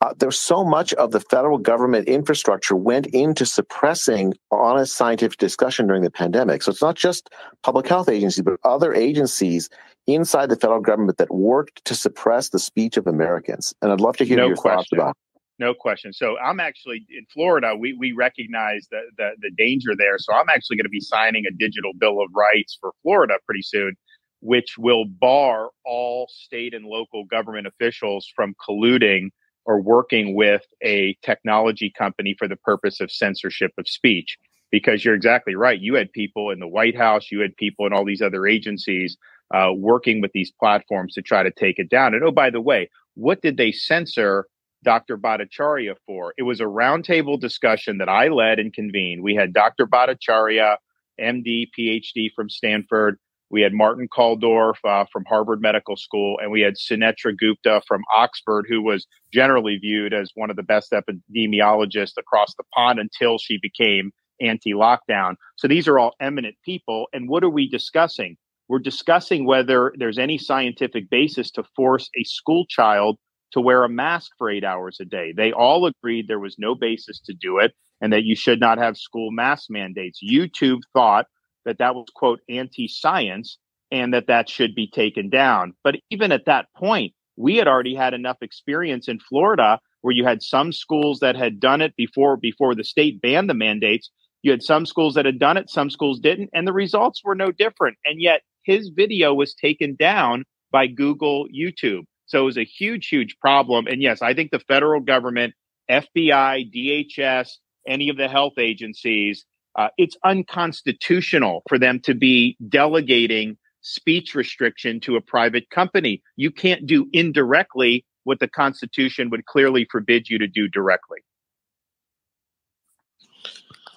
Uh, 0.00 0.14
there's 0.18 0.38
so 0.38 0.62
much 0.62 0.94
of 0.94 1.10
the 1.10 1.20
federal 1.20 1.58
government 1.58 2.06
infrastructure 2.06 2.76
went 2.76 3.06
into 3.08 3.44
suppressing 3.44 4.32
honest 4.52 4.96
scientific 4.96 5.38
discussion 5.38 5.88
during 5.88 6.02
the 6.02 6.10
pandemic. 6.10 6.62
So 6.62 6.70
it's 6.70 6.82
not 6.82 6.94
just 6.94 7.30
public 7.64 7.88
health 7.88 8.08
agencies, 8.08 8.44
but 8.44 8.60
other 8.64 8.94
agencies 8.94 9.68
inside 10.06 10.50
the 10.50 10.56
federal 10.56 10.80
government 10.80 11.18
that 11.18 11.34
worked 11.34 11.84
to 11.84 11.94
suppress 11.94 12.50
the 12.50 12.60
speech 12.60 12.96
of 12.96 13.08
Americans. 13.08 13.74
And 13.82 13.90
I'd 13.90 14.00
love 14.00 14.16
to 14.18 14.24
hear 14.24 14.36
no 14.36 14.46
your 14.46 14.56
question. 14.56 14.78
thoughts 14.78 14.92
about. 14.92 15.16
No 15.58 15.74
question. 15.74 16.12
So 16.12 16.38
I'm 16.38 16.60
actually 16.60 17.04
in 17.10 17.26
Florida. 17.34 17.74
We 17.76 17.92
we 17.92 18.12
recognize 18.12 18.86
the, 18.92 19.00
the 19.16 19.30
the 19.40 19.50
danger 19.58 19.96
there. 19.98 20.16
So 20.18 20.32
I'm 20.32 20.48
actually 20.48 20.76
going 20.76 20.84
to 20.84 20.90
be 20.90 21.00
signing 21.00 21.44
a 21.46 21.50
digital 21.50 21.92
bill 21.98 22.22
of 22.22 22.28
rights 22.32 22.78
for 22.80 22.92
Florida 23.02 23.34
pretty 23.44 23.62
soon, 23.62 23.96
which 24.40 24.76
will 24.78 25.04
bar 25.04 25.70
all 25.84 26.28
state 26.30 26.74
and 26.74 26.84
local 26.84 27.24
government 27.24 27.66
officials 27.66 28.30
from 28.36 28.54
colluding 28.68 29.30
or 29.68 29.82
working 29.82 30.34
with 30.34 30.62
a 30.82 31.14
technology 31.22 31.92
company 31.96 32.34
for 32.38 32.48
the 32.48 32.56
purpose 32.56 33.00
of 33.00 33.12
censorship 33.12 33.70
of 33.78 33.86
speech. 33.86 34.38
Because 34.70 35.04
you're 35.04 35.14
exactly 35.14 35.54
right. 35.54 35.78
You 35.80 35.94
had 35.94 36.10
people 36.12 36.50
in 36.50 36.58
the 36.58 36.66
White 36.66 36.96
House, 36.96 37.30
you 37.30 37.40
had 37.40 37.56
people 37.56 37.86
in 37.86 37.92
all 37.92 38.04
these 38.04 38.22
other 38.22 38.46
agencies 38.46 39.16
uh, 39.54 39.70
working 39.74 40.20
with 40.20 40.32
these 40.32 40.52
platforms 40.58 41.14
to 41.14 41.22
try 41.22 41.42
to 41.42 41.50
take 41.50 41.78
it 41.78 41.88
down. 41.88 42.14
And 42.14 42.24
oh, 42.24 42.32
by 42.32 42.50
the 42.50 42.60
way, 42.60 42.90
what 43.14 43.42
did 43.42 43.56
they 43.56 43.72
censor 43.72 44.46
Dr. 44.84 45.18
Bhattacharya 45.18 45.96
for? 46.06 46.34
It 46.38 46.42
was 46.44 46.60
a 46.60 46.64
roundtable 46.64 47.38
discussion 47.38 47.98
that 47.98 48.08
I 48.08 48.28
led 48.28 48.58
and 48.58 48.72
convened. 48.72 49.22
We 49.22 49.34
had 49.34 49.52
Dr. 49.52 49.86
Bhattacharya, 49.86 50.76
MD, 51.20 51.66
PhD 51.78 52.28
from 52.34 52.48
Stanford. 52.48 53.18
We 53.50 53.62
had 53.62 53.72
Martin 53.72 54.08
Kulldorff 54.08 54.76
uh, 54.84 55.06
from 55.10 55.24
Harvard 55.26 55.60
Medical 55.60 55.96
School, 55.96 56.38
and 56.40 56.50
we 56.50 56.60
had 56.60 56.74
Sunetra 56.74 57.36
Gupta 57.36 57.80
from 57.86 58.02
Oxford, 58.14 58.66
who 58.68 58.82
was 58.82 59.06
generally 59.32 59.78
viewed 59.78 60.12
as 60.12 60.30
one 60.34 60.50
of 60.50 60.56
the 60.56 60.62
best 60.62 60.92
epidemiologists 60.92 62.18
across 62.18 62.54
the 62.56 62.64
pond 62.74 62.98
until 62.98 63.38
she 63.38 63.58
became 63.60 64.10
anti 64.40 64.72
lockdown. 64.72 65.34
So 65.56 65.68
these 65.68 65.88
are 65.88 65.98
all 65.98 66.14
eminent 66.20 66.56
people. 66.64 67.06
And 67.12 67.28
what 67.28 67.42
are 67.42 67.50
we 67.50 67.68
discussing? 67.68 68.36
We're 68.68 68.78
discussing 68.80 69.46
whether 69.46 69.94
there's 69.96 70.18
any 70.18 70.36
scientific 70.36 71.08
basis 71.08 71.50
to 71.52 71.64
force 71.74 72.10
a 72.14 72.24
school 72.24 72.66
child 72.66 73.18
to 73.52 73.60
wear 73.62 73.82
a 73.82 73.88
mask 73.88 74.32
for 74.36 74.50
eight 74.50 74.64
hours 74.64 74.98
a 75.00 75.06
day. 75.06 75.32
They 75.34 75.52
all 75.52 75.86
agreed 75.86 76.28
there 76.28 76.38
was 76.38 76.56
no 76.58 76.74
basis 76.74 77.18
to 77.20 77.32
do 77.32 77.58
it 77.58 77.72
and 78.00 78.12
that 78.12 78.24
you 78.24 78.36
should 78.36 78.60
not 78.60 78.76
have 78.76 78.98
school 78.98 79.30
mask 79.30 79.70
mandates. 79.70 80.20
YouTube 80.22 80.80
thought 80.92 81.26
that 81.64 81.78
that 81.78 81.94
was 81.94 82.06
quote 82.14 82.40
anti-science 82.48 83.58
and 83.90 84.12
that 84.12 84.26
that 84.26 84.48
should 84.48 84.74
be 84.74 84.86
taken 84.86 85.28
down. 85.28 85.72
But 85.82 85.96
even 86.10 86.32
at 86.32 86.46
that 86.46 86.66
point 86.76 87.14
we 87.36 87.56
had 87.56 87.68
already 87.68 87.94
had 87.94 88.14
enough 88.14 88.38
experience 88.42 89.08
in 89.08 89.20
Florida 89.20 89.78
where 90.00 90.14
you 90.14 90.24
had 90.24 90.42
some 90.42 90.72
schools 90.72 91.20
that 91.20 91.36
had 91.36 91.60
done 91.60 91.80
it 91.80 91.94
before 91.96 92.36
before 92.36 92.74
the 92.74 92.84
state 92.84 93.20
banned 93.20 93.48
the 93.48 93.54
mandates. 93.54 94.10
You 94.42 94.50
had 94.50 94.62
some 94.62 94.86
schools 94.86 95.14
that 95.14 95.24
had 95.26 95.38
done 95.38 95.56
it 95.56 95.70
some 95.70 95.90
schools 95.90 96.20
didn't 96.20 96.50
and 96.52 96.66
the 96.66 96.72
results 96.72 97.22
were 97.24 97.34
no 97.34 97.50
different. 97.52 97.96
And 98.04 98.20
yet 98.20 98.42
his 98.64 98.90
video 98.94 99.34
was 99.34 99.54
taken 99.54 99.96
down 99.96 100.44
by 100.70 100.86
Google 100.86 101.46
YouTube. 101.48 102.02
So 102.26 102.40
it 102.40 102.44
was 102.44 102.58
a 102.58 102.64
huge 102.64 103.08
huge 103.08 103.36
problem. 103.40 103.86
And 103.86 104.02
yes 104.02 104.22
i 104.22 104.34
think 104.34 104.50
the 104.50 104.60
federal 104.60 105.00
government 105.00 105.54
FBI 105.90 106.70
DHS 106.74 107.50
any 107.86 108.08
of 108.08 108.16
the 108.16 108.28
health 108.28 108.58
agencies 108.58 109.44
uh, 109.78 109.88
it's 109.96 110.16
unconstitutional 110.24 111.62
for 111.68 111.78
them 111.78 112.00
to 112.00 112.12
be 112.12 112.56
delegating 112.68 113.56
speech 113.80 114.34
restriction 114.34 114.98
to 114.98 115.14
a 115.14 115.20
private 115.20 115.70
company. 115.70 116.20
You 116.34 116.50
can't 116.50 116.84
do 116.84 117.08
indirectly 117.12 118.04
what 118.24 118.40
the 118.40 118.48
Constitution 118.48 119.30
would 119.30 119.46
clearly 119.46 119.86
forbid 119.88 120.28
you 120.28 120.36
to 120.38 120.48
do 120.48 120.66
directly. 120.66 121.20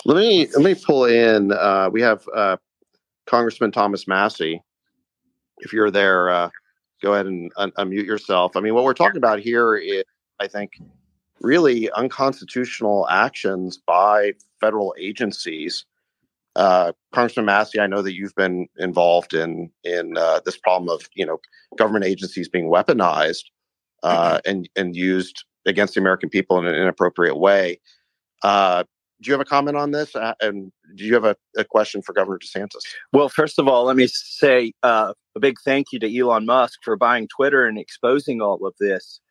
Let 0.06 0.18
me 0.18 0.48
let 0.56 0.64
me 0.64 0.76
pull 0.76 1.06
in. 1.06 1.52
Uh, 1.52 1.90
we 1.92 2.02
have 2.02 2.24
uh, 2.34 2.58
Congressman 3.26 3.72
Thomas 3.72 4.08
Massie. 4.08 4.62
If 5.60 5.74
you're 5.74 5.92
there, 5.92 6.30
uh, 6.30 6.50
go 7.02 7.14
ahead 7.14 7.26
and 7.26 7.52
un- 7.58 7.72
unmute 7.72 8.06
yourself. 8.06 8.56
I 8.56 8.62
mean, 8.62 8.76
what 8.76 8.84
we're 8.84 8.94
talking 8.94 9.18
about 9.18 9.40
here 9.40 9.76
is, 9.76 10.04
I 10.40 10.48
think, 10.48 10.74
really 11.42 11.92
unconstitutional 11.92 13.08
actions 13.10 13.78
by 13.86 14.34
federal 14.60 14.96
agencies. 14.98 15.86
Uh, 16.56 16.92
Congressman 17.14 17.46
Massie, 17.46 17.80
I 17.80 17.88
know 17.88 18.02
that 18.02 18.14
you've 18.14 18.36
been 18.36 18.68
involved 18.78 19.34
in 19.34 19.72
in 19.84 20.18
uh, 20.18 20.42
this 20.46 20.58
problem 20.58 20.90
of 20.90 21.08
you 21.16 21.26
know 21.26 21.40
government 21.78 22.06
agencies 22.06 22.50
being 22.50 22.70
weaponized 22.70 23.44
uh, 24.04 24.38
mm-hmm. 24.38 24.50
and 24.50 24.70
and 24.76 24.96
used 24.96 25.46
against 25.66 25.94
the 25.94 26.00
American 26.00 26.30
people 26.30 26.58
in 26.60 26.66
an 26.66 26.76
inappropriate 26.76 27.38
way. 27.38 27.80
Uh, 28.44 28.84
do 29.22 29.30
you 29.30 29.34
have 29.34 29.42
a 29.42 29.46
comment 29.46 29.78
on 29.78 29.92
this? 29.92 30.16
Uh, 30.16 30.34
and 30.42 30.72
do 30.96 31.06
you 31.06 31.14
have 31.14 31.26
a, 31.26 31.36
a, 31.56 31.64
question 31.64 32.02
for 32.02 32.12
Governor 32.12 32.40
DeSantis? 32.40 32.82
Well, 33.14 33.30
first 33.30 33.60
of 33.60 33.68
all, 33.68 33.86
let 33.86 33.96
me 33.96 34.08
say 34.08 34.74
uh, 34.82 35.14
a 35.36 35.40
big 35.40 35.58
thank 35.64 35.88
you 35.92 36.00
to 36.00 36.20
Elon 36.20 36.46
Musk 36.46 36.80
for 36.84 36.98
buying 36.98 37.28
Twitter 37.28 37.66
and 37.66 37.78
exposing 37.78 38.42
all 38.42 38.66
of 38.66 38.74
this. 38.80 39.22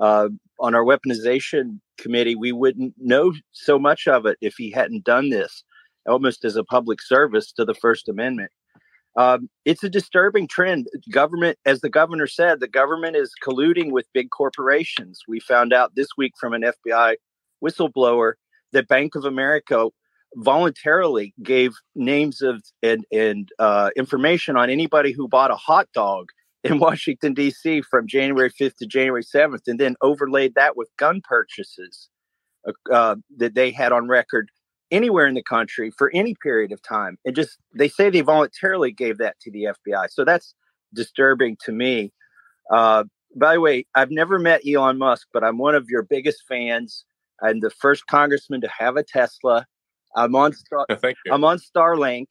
Uh, 0.00 0.28
on 0.58 0.74
our 0.74 0.84
weaponization 0.84 1.78
committee, 1.98 2.34
we 2.34 2.52
wouldn't 2.52 2.94
know 2.98 3.32
so 3.52 3.78
much 3.78 4.08
of 4.08 4.26
it 4.26 4.38
if 4.40 4.54
he 4.56 4.70
hadn't 4.70 5.04
done 5.04 5.30
this, 5.30 5.62
almost 6.08 6.44
as 6.44 6.56
a 6.56 6.64
public 6.64 7.00
service 7.02 7.52
to 7.52 7.64
the 7.64 7.74
First 7.74 8.08
Amendment. 8.08 8.50
Um, 9.16 9.50
it's 9.64 9.82
a 9.82 9.90
disturbing 9.90 10.46
trend. 10.46 10.86
Government, 11.10 11.58
as 11.66 11.80
the 11.80 11.88
governor 11.88 12.26
said, 12.26 12.60
the 12.60 12.68
government 12.68 13.16
is 13.16 13.32
colluding 13.44 13.90
with 13.90 14.06
big 14.14 14.30
corporations. 14.30 15.20
We 15.26 15.40
found 15.40 15.72
out 15.72 15.94
this 15.96 16.08
week 16.16 16.32
from 16.38 16.54
an 16.54 16.62
FBI 16.62 17.16
whistleblower 17.62 18.34
that 18.72 18.88
Bank 18.88 19.16
of 19.16 19.24
America 19.24 19.88
voluntarily 20.36 21.34
gave 21.42 21.72
names 21.96 22.40
of 22.40 22.62
and, 22.82 23.04
and 23.10 23.48
uh, 23.58 23.90
information 23.96 24.56
on 24.56 24.70
anybody 24.70 25.12
who 25.12 25.26
bought 25.26 25.50
a 25.50 25.56
hot 25.56 25.88
dog 25.92 26.28
in 26.64 26.78
Washington, 26.78 27.34
D.C. 27.34 27.82
from 27.82 28.06
January 28.06 28.50
5th 28.50 28.76
to 28.76 28.86
January 28.86 29.24
7th, 29.24 29.62
and 29.66 29.78
then 29.78 29.96
overlaid 30.02 30.54
that 30.54 30.76
with 30.76 30.88
gun 30.98 31.20
purchases 31.24 32.08
uh, 32.66 32.72
uh, 32.92 33.16
that 33.36 33.54
they 33.54 33.70
had 33.70 33.92
on 33.92 34.08
record 34.08 34.50
anywhere 34.90 35.26
in 35.26 35.34
the 35.34 35.42
country 35.42 35.90
for 35.96 36.10
any 36.14 36.34
period 36.42 36.72
of 36.72 36.82
time. 36.82 37.16
And 37.24 37.34
just 37.34 37.58
they 37.74 37.88
say 37.88 38.10
they 38.10 38.20
voluntarily 38.20 38.92
gave 38.92 39.18
that 39.18 39.38
to 39.40 39.50
the 39.50 39.68
FBI. 39.88 40.10
So 40.10 40.24
that's 40.24 40.54
disturbing 40.92 41.56
to 41.64 41.72
me. 41.72 42.12
Uh, 42.70 43.04
by 43.36 43.54
the 43.54 43.60
way, 43.60 43.86
I've 43.94 44.10
never 44.10 44.38
met 44.38 44.62
Elon 44.66 44.98
Musk, 44.98 45.28
but 45.32 45.44
I'm 45.44 45.58
one 45.58 45.74
of 45.74 45.86
your 45.88 46.02
biggest 46.02 46.44
fans. 46.48 47.04
I'm 47.42 47.60
the 47.60 47.70
first 47.70 48.06
congressman 48.06 48.60
to 48.62 48.68
have 48.68 48.96
a 48.96 49.02
Tesla. 49.02 49.66
I'm 50.16 50.34
on 50.34 50.52
Star- 50.52 50.86
Thank 51.00 51.16
you. 51.24 51.32
I'm 51.32 51.44
on 51.44 51.58
Starlink, 51.58 52.26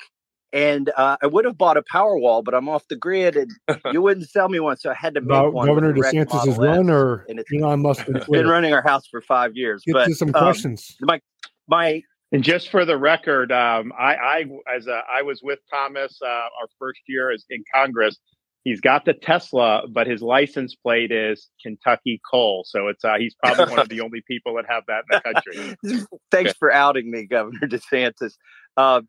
and 0.51 0.89
uh, 0.97 1.17
I 1.21 1.27
would 1.27 1.45
have 1.45 1.57
bought 1.57 1.77
a 1.77 1.83
Powerwall, 1.83 2.43
but 2.43 2.53
I'm 2.53 2.67
off 2.67 2.87
the 2.87 2.95
grid, 2.95 3.35
and 3.35 3.51
you 3.93 4.01
wouldn't 4.01 4.29
sell 4.29 4.49
me 4.49 4.59
one, 4.59 4.77
so 4.77 4.89
I 4.89 4.95
had 4.95 5.13
to 5.15 5.21
make 5.21 5.29
About 5.29 5.53
one. 5.53 5.67
Governor 5.67 5.93
DeSantis' 5.93 6.57
run, 6.57 6.89
or 6.89 7.25
and 7.29 7.39
it's, 7.39 7.49
Elon 7.53 7.81
Musk? 7.81 8.05
been 8.29 8.47
running 8.47 8.73
our 8.73 8.81
house 8.81 9.07
for 9.09 9.21
five 9.21 9.55
years. 9.55 9.83
Get 9.85 9.93
but 9.93 10.05
to 10.05 10.15
some 10.15 10.29
um, 10.29 10.41
questions. 10.41 10.95
My 11.01 11.21
my 11.67 12.01
and 12.31 12.43
just 12.43 12.69
for 12.69 12.85
the 12.85 12.97
record, 12.97 13.51
um, 13.51 13.91
I, 13.97 14.15
I 14.15 14.45
as 14.75 14.87
a, 14.87 15.01
I 15.11 15.21
was 15.23 15.41
with 15.41 15.59
Thomas 15.71 16.19
uh, 16.21 16.27
our 16.27 16.67
first 16.77 17.01
year 17.07 17.31
as 17.31 17.45
in 17.49 17.63
Congress. 17.73 18.17
He's 18.65 18.81
got 18.81 19.05
the 19.05 19.13
Tesla, 19.13 19.83
but 19.89 20.05
his 20.05 20.21
license 20.21 20.75
plate 20.75 21.11
is 21.11 21.49
Kentucky 21.63 22.19
Coal. 22.29 22.65
So 22.67 22.87
it's 22.87 23.05
uh, 23.05 23.15
he's 23.17 23.33
probably 23.41 23.65
one 23.71 23.79
of 23.79 23.89
the 23.89 24.01
only 24.03 24.21
people 24.27 24.55
that 24.55 24.65
have 24.67 24.83
that 24.87 25.05
in 25.09 25.19
the 25.23 25.33
country. 25.33 26.07
Thanks 26.29 26.51
okay. 26.51 26.57
for 26.59 26.71
outing 26.71 27.09
me, 27.09 27.25
Governor 27.25 27.59
DeSantis. 27.67 28.33
Uh, 28.77 29.01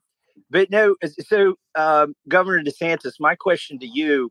but 0.50 0.70
no, 0.70 0.96
so 1.26 1.54
um, 1.76 2.14
Governor 2.28 2.62
DeSantis, 2.62 3.14
my 3.20 3.34
question 3.34 3.78
to 3.80 3.86
you 3.86 4.30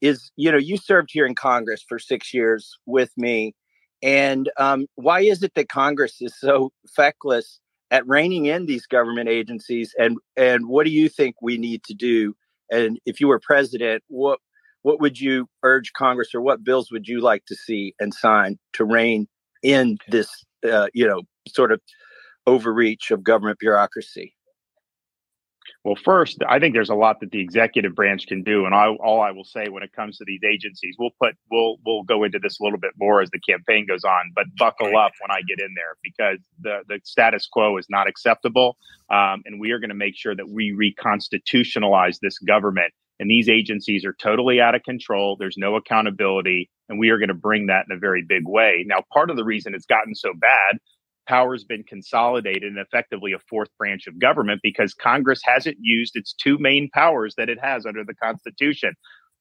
is: 0.00 0.30
you 0.36 0.50
know, 0.50 0.58
you 0.58 0.76
served 0.76 1.10
here 1.12 1.26
in 1.26 1.34
Congress 1.34 1.84
for 1.86 1.98
six 1.98 2.32
years 2.32 2.78
with 2.86 3.10
me, 3.16 3.54
and 4.02 4.50
um, 4.58 4.86
why 4.94 5.20
is 5.20 5.42
it 5.42 5.54
that 5.54 5.68
Congress 5.68 6.16
is 6.20 6.38
so 6.38 6.72
feckless 6.94 7.60
at 7.90 8.06
reining 8.06 8.46
in 8.46 8.66
these 8.66 8.86
government 8.86 9.28
agencies? 9.28 9.94
And 9.98 10.18
and 10.36 10.68
what 10.68 10.84
do 10.84 10.90
you 10.90 11.08
think 11.08 11.36
we 11.42 11.58
need 11.58 11.82
to 11.84 11.94
do? 11.94 12.34
And 12.70 12.98
if 13.04 13.20
you 13.20 13.28
were 13.28 13.40
president, 13.40 14.02
what 14.08 14.38
what 14.82 15.00
would 15.00 15.20
you 15.20 15.46
urge 15.62 15.92
Congress, 15.92 16.34
or 16.34 16.40
what 16.40 16.64
bills 16.64 16.90
would 16.90 17.06
you 17.06 17.20
like 17.20 17.44
to 17.46 17.54
see 17.54 17.94
and 18.00 18.14
sign 18.14 18.58
to 18.72 18.84
rein 18.84 19.28
in 19.62 19.98
this, 20.08 20.44
uh, 20.70 20.86
you 20.94 21.06
know, 21.06 21.22
sort 21.48 21.72
of 21.72 21.80
overreach 22.46 23.10
of 23.10 23.22
government 23.22 23.58
bureaucracy? 23.58 24.34
Well, 25.82 25.96
first, 25.96 26.38
I 26.46 26.58
think 26.58 26.74
there's 26.74 26.90
a 26.90 26.94
lot 26.94 27.20
that 27.20 27.30
the 27.30 27.40
executive 27.40 27.94
branch 27.94 28.26
can 28.26 28.42
do, 28.42 28.66
and 28.66 28.74
I, 28.74 28.88
all 28.88 29.22
I 29.22 29.30
will 29.30 29.44
say 29.44 29.68
when 29.70 29.82
it 29.82 29.92
comes 29.92 30.18
to 30.18 30.24
these 30.26 30.42
agencies, 30.44 30.96
we'll 30.98 31.14
put 31.18 31.36
we'll 31.50 31.76
we'll 31.86 32.02
go 32.02 32.22
into 32.24 32.38
this 32.38 32.60
a 32.60 32.62
little 32.62 32.78
bit 32.78 32.90
more 32.98 33.22
as 33.22 33.30
the 33.30 33.40
campaign 33.40 33.86
goes 33.88 34.04
on. 34.04 34.32
But 34.34 34.44
buckle 34.58 34.94
up 34.98 35.12
when 35.22 35.30
I 35.30 35.40
get 35.48 35.58
in 35.58 35.72
there 35.74 35.96
because 36.02 36.38
the 36.60 36.80
the 36.86 37.00
status 37.04 37.48
quo 37.50 37.78
is 37.78 37.86
not 37.88 38.08
acceptable, 38.08 38.76
um, 39.08 39.42
and 39.46 39.58
we 39.58 39.70
are 39.70 39.78
going 39.78 39.88
to 39.88 39.96
make 39.96 40.16
sure 40.16 40.36
that 40.36 40.50
we 40.50 40.72
reconstitutionalize 40.72 42.18
this 42.20 42.38
government. 42.40 42.92
And 43.18 43.30
these 43.30 43.48
agencies 43.48 44.04
are 44.04 44.14
totally 44.14 44.60
out 44.60 44.74
of 44.74 44.82
control. 44.82 45.36
There's 45.38 45.56
no 45.58 45.76
accountability, 45.76 46.70
and 46.90 46.98
we 46.98 47.08
are 47.08 47.18
going 47.18 47.28
to 47.28 47.34
bring 47.34 47.66
that 47.66 47.86
in 47.88 47.96
a 47.96 47.98
very 47.98 48.22
big 48.26 48.46
way. 48.46 48.84
Now, 48.86 49.02
part 49.12 49.30
of 49.30 49.36
the 49.36 49.44
reason 49.44 49.74
it's 49.74 49.86
gotten 49.86 50.14
so 50.14 50.32
bad 50.34 50.78
power 51.30 51.54
has 51.54 51.62
been 51.62 51.84
consolidated 51.84 52.64
and 52.64 52.78
effectively 52.78 53.32
a 53.32 53.38
fourth 53.48 53.68
branch 53.78 54.08
of 54.08 54.18
government 54.18 54.60
because 54.64 54.94
Congress 54.94 55.40
hasn't 55.44 55.76
used 55.80 56.16
its 56.16 56.32
two 56.32 56.58
main 56.58 56.90
powers 56.92 57.36
that 57.36 57.48
it 57.48 57.58
has 57.62 57.86
under 57.86 58.02
the 58.04 58.14
Constitution. 58.14 58.94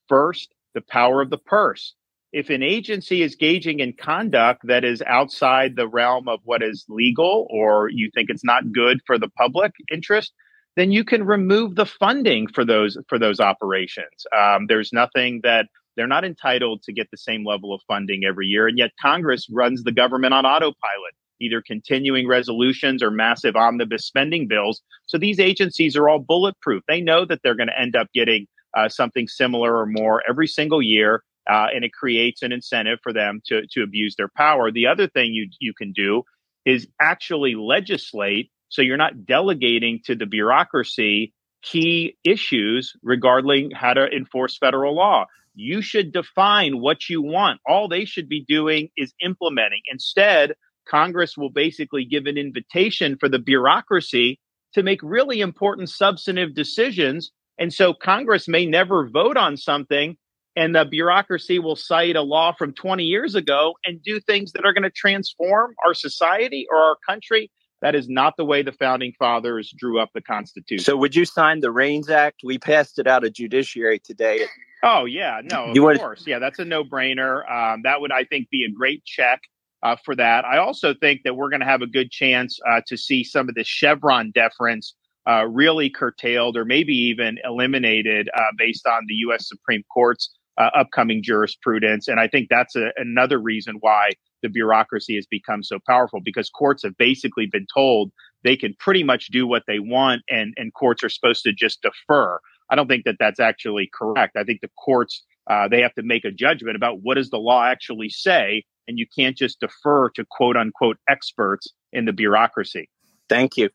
First, 0.08 0.54
the 0.76 0.82
power 0.82 1.20
of 1.20 1.32
the 1.32 1.40
purse. 1.40 1.96
If 2.32 2.52
an 2.52 2.62
agency 2.62 3.24
is 3.24 3.36
gauging 3.36 3.80
in 3.80 3.94
conduct 3.94 4.68
that 4.68 4.86
is 4.86 5.02
outside 5.08 5.76
the 5.76 5.88
realm 5.88 6.28
of 6.28 6.42
what 6.44 6.62
is 6.62 6.86
legal 6.88 7.48
or 7.50 7.90
you 7.90 8.12
think 8.14 8.30
it's 8.30 8.46
not 8.46 8.72
good 8.72 9.00
for 9.08 9.18
the 9.18 9.30
public 9.30 9.72
interest, 9.92 10.32
then 10.76 10.92
you 10.92 11.04
can 11.04 11.24
remove 11.24 11.74
the 11.74 11.88
funding 11.88 12.48
for 12.48 12.64
those 12.64 13.00
for 13.08 13.18
those 13.18 13.40
operations. 13.40 14.28
Um, 14.38 14.68
there's 14.68 14.94
nothing 14.94 15.40
that 15.42 15.66
they're 15.98 16.06
not 16.06 16.24
entitled 16.24 16.84
to 16.84 16.94
get 16.94 17.10
the 17.10 17.18
same 17.18 17.44
level 17.44 17.74
of 17.74 17.82
funding 17.88 18.26
every 18.26 18.46
year, 18.46 18.68
and 18.68 18.78
yet 18.78 18.92
Congress 19.02 19.48
runs 19.50 19.82
the 19.82 19.92
government 19.92 20.36
on 20.36 20.46
autopilot 20.46 21.16
either 21.42 21.62
continuing 21.66 22.28
resolutions 22.28 23.02
or 23.02 23.12
massive 23.12 23.56
omnibus 23.56 24.06
spending 24.06 24.48
bills. 24.48 24.82
So 25.06 25.18
these 25.18 25.40
agencies 25.40 25.96
are 25.96 26.10
all 26.10 26.20
bulletproof. 26.20 26.84
They 26.88 27.02
know 27.02 27.26
that 27.26 27.42
they're 27.44 27.56
going 27.56 27.68
to 27.68 27.80
end 27.80 27.96
up 27.96 28.08
getting 28.14 28.48
uh, 28.76 28.90
something 28.90 29.28
similar 29.28 29.78
or 29.78 29.86
more 29.86 30.22
every 30.30 30.48
single 30.48 30.82
year. 30.82 31.24
Uh, 31.50 31.68
and 31.74 31.84
it 31.84 31.94
creates 31.94 32.44
an 32.44 32.52
incentive 32.52 33.00
for 33.02 33.12
them 33.12 33.42
to, 33.48 33.64
to 33.72 33.82
abuse 33.82 34.16
their 34.18 34.30
power. 34.38 34.72
The 34.72 34.86
other 34.86 35.08
thing 35.08 35.34
you, 35.34 35.50
you 35.60 35.74
can 35.74 35.94
do 35.94 36.24
is 36.66 36.88
actually 37.02 37.56
legislate 37.56 38.52
so 38.70 38.84
you're 38.84 38.98
not 38.98 39.26
delegating 39.26 40.00
to 40.06 40.16
the 40.16 40.26
bureaucracy 40.26 41.34
key 41.62 42.16
issues 42.24 42.94
regarding 43.04 43.72
how 43.72 43.94
to 43.94 44.08
enforce 44.08 44.58
federal 44.58 44.96
law. 44.96 45.26
You 45.56 45.82
should 45.82 46.14
define 46.14 46.80
what 46.80 47.10
you 47.10 47.22
want. 47.22 47.60
All 47.68 47.90
they 47.90 48.06
should 48.06 48.30
be 48.30 48.46
doing 48.48 48.90
is 48.96 49.14
implementing. 49.22 49.82
Instead, 49.92 50.54
Congress 50.90 51.38
will 51.38 51.50
basically 51.50 52.06
give 52.06 52.26
an 52.26 52.38
invitation 52.38 53.18
for 53.20 53.30
the 53.30 53.40
bureaucracy 53.40 54.40
to 54.74 54.84
make 54.84 55.00
really 55.04 55.42
important 55.42 55.90
substantive 55.90 56.56
decisions. 56.56 57.32
And 57.58 57.74
so 57.74 57.94
Congress 57.94 58.48
may 58.48 58.66
never 58.66 59.10
vote 59.10 59.38
on 59.38 59.58
something, 59.58 60.16
and 60.56 60.76
the 60.76 60.86
bureaucracy 60.86 61.60
will 61.60 61.76
cite 61.76 62.16
a 62.16 62.22
law 62.22 62.54
from 62.54 62.74
20 62.74 63.04
years 63.04 63.36
ago 63.36 63.74
and 63.86 64.02
do 64.04 64.20
things 64.20 64.52
that 64.54 64.66
are 64.66 64.74
going 64.74 64.84
to 64.84 64.90
transform 64.90 65.74
our 65.86 65.94
society 65.94 66.66
or 66.72 66.78
our 66.78 66.98
country. 67.08 67.52
That 67.82 67.96
is 67.96 68.10
not 68.10 68.36
the 68.36 68.44
way 68.44 68.62
the 68.62 68.74
founding 68.74 69.14
fathers 69.18 69.74
drew 69.78 70.02
up 70.02 70.10
the 70.14 70.22
Constitution. 70.22 70.84
So, 70.84 70.98
would 70.98 71.16
you 71.16 71.24
sign 71.24 71.62
the 71.62 71.72
REINS 71.72 72.10
Act? 72.10 72.42
We 72.44 72.58
passed 72.58 73.00
it 73.00 73.08
out 73.08 73.24
of 73.24 73.32
judiciary 73.32 74.00
today. 74.00 74.48
Oh 74.84 75.06
yeah, 75.06 75.40
no, 75.44 75.72
you 75.74 75.90
of 75.90 75.98
course, 75.98 76.26
yeah, 76.28 76.40
that's 76.40 76.60
a 76.60 76.66
no-brainer. 76.66 77.50
Um, 77.50 77.82
that 77.84 78.02
would, 78.02 78.12
I 78.12 78.26
think, 78.26 78.50
be 78.50 78.66
a 78.66 78.72
great 78.72 79.06
check 79.06 79.42
uh, 79.84 79.96
for 80.04 80.16
that. 80.16 80.46
I 80.46 80.58
also 80.58 80.94
think 80.94 81.22
that 81.24 81.36
we're 81.36 81.50
going 81.50 81.62
to 81.62 81.66
have 81.66 81.82
a 81.82 81.88
good 81.88 82.12
chance 82.12 82.60
uh, 82.70 82.82
to 82.88 82.98
see 82.98 83.24
some 83.24 83.50
of 83.50 83.56
the 83.56 83.64
Chevron 83.64 84.32
deference 84.32 84.96
uh, 85.28 85.46
really 85.46 85.90
curtailed 85.90 86.58
or 86.58 86.66
maybe 86.66 86.94
even 86.94 87.38
eliminated 87.44 88.30
uh, 88.36 88.42
based 88.58 88.88
on 88.88 89.04
the 89.08 89.16
U.S. 89.16 89.48
Supreme 89.48 89.84
Court's 89.94 90.30
uh, 90.58 90.70
upcoming 90.76 91.24
jurisprudence. 91.24 92.08
And 92.08 92.20
I 92.20 92.28
think 92.28 92.48
that's 92.50 92.76
a, 92.76 92.92
another 92.98 93.40
reason 93.40 93.78
why 93.80 94.12
the 94.42 94.50
bureaucracy 94.50 95.16
has 95.16 95.26
become 95.26 95.64
so 95.64 95.80
powerful 95.88 96.20
because 96.24 96.50
courts 96.50 96.84
have 96.84 96.98
basically 96.98 97.46
been 97.46 97.68
told 97.74 98.12
they 98.44 98.56
can 98.56 98.74
pretty 98.80 99.04
much 99.04 99.28
do 99.28 99.46
what 99.48 99.64
they 99.68 99.80
want 99.80 100.22
and, 100.30 100.54
and 100.58 100.74
courts 100.74 101.04
are 101.04 101.10
supposed 101.10 101.44
to 101.44 101.54
just 101.54 101.82
defer. 101.82 102.40
I 102.70 102.76
don't 102.76 102.88
think 102.88 103.06
that 103.06 103.18
that's 103.20 103.40
actually 103.40 103.90
correct. 103.94 104.38
I 104.38 104.44
think 104.44 104.62
the 104.62 104.70
courts, 104.84 105.24
uh, 105.50 105.68
they 105.68 105.82
have 105.82 105.94
to 105.96 106.04
make 106.04 106.26
a 106.26 106.32
judgment 106.32 106.76
about 106.76 107.02
what 107.02 107.16
does 107.16 107.30
the 107.30 107.40
law 107.40 107.66
actually 107.66 108.10
say 108.10 108.64
and 108.90 108.98
you 108.98 109.06
can't 109.16 109.38
just 109.38 109.60
defer 109.60 110.10
to 110.10 110.26
quote 110.30 110.58
unquote 110.58 110.98
experts 111.08 111.68
in 111.94 112.06
the 112.06 112.14
bureaucracy. 112.14 112.90
Thank 113.30 113.56
you. 113.56 113.70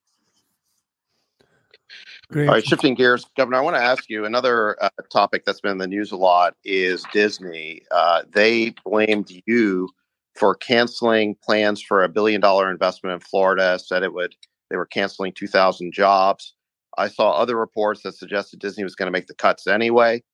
Great. 2.33 2.49
All 2.49 2.55
right, 2.55 2.67
shifting 2.67 2.95
gears, 2.95 3.25
Governor, 3.37 3.59
I 3.59 3.61
want 3.61 3.77
to 3.77 3.83
ask 3.83 4.11
you 4.11 4.25
another 4.25 4.77
uh, 4.83 4.89
topic 5.13 5.45
that's 5.45 5.61
been 5.61 5.73
in 5.73 5.79
the 5.79 5.87
news 5.87 6.11
a 6.11 6.17
lot 6.17 6.55
is 6.65 7.05
Disney. 7.13 7.83
Uh, 7.93 8.23
they 8.33 8.75
blamed 8.85 9.31
you 9.47 9.89
for 10.35 10.57
canceling 10.57 11.37
plans 11.45 11.81
for 11.81 12.03
a 12.03 12.09
billion 12.09 12.41
dollar 12.41 12.71
investment 12.71 13.15
in 13.15 13.21
Florida, 13.21 13.79
said 13.79 14.03
it 14.03 14.13
would 14.13 14.35
they 14.71 14.77
were 14.77 14.87
canceling 14.87 15.33
2,000 15.33 15.93
jobs. 15.93 16.55
I 16.99 17.09
saw 17.09 17.33
other 17.33 17.57
reports 17.57 18.03
that 18.03 18.17
suggested 18.17 18.59
Disney 18.59 18.83
was 18.83 18.97
going 18.97 19.07
to 19.07 19.13
make 19.13 19.29
the 19.29 19.35
cuts 19.35 19.69
anyway, 19.69 20.25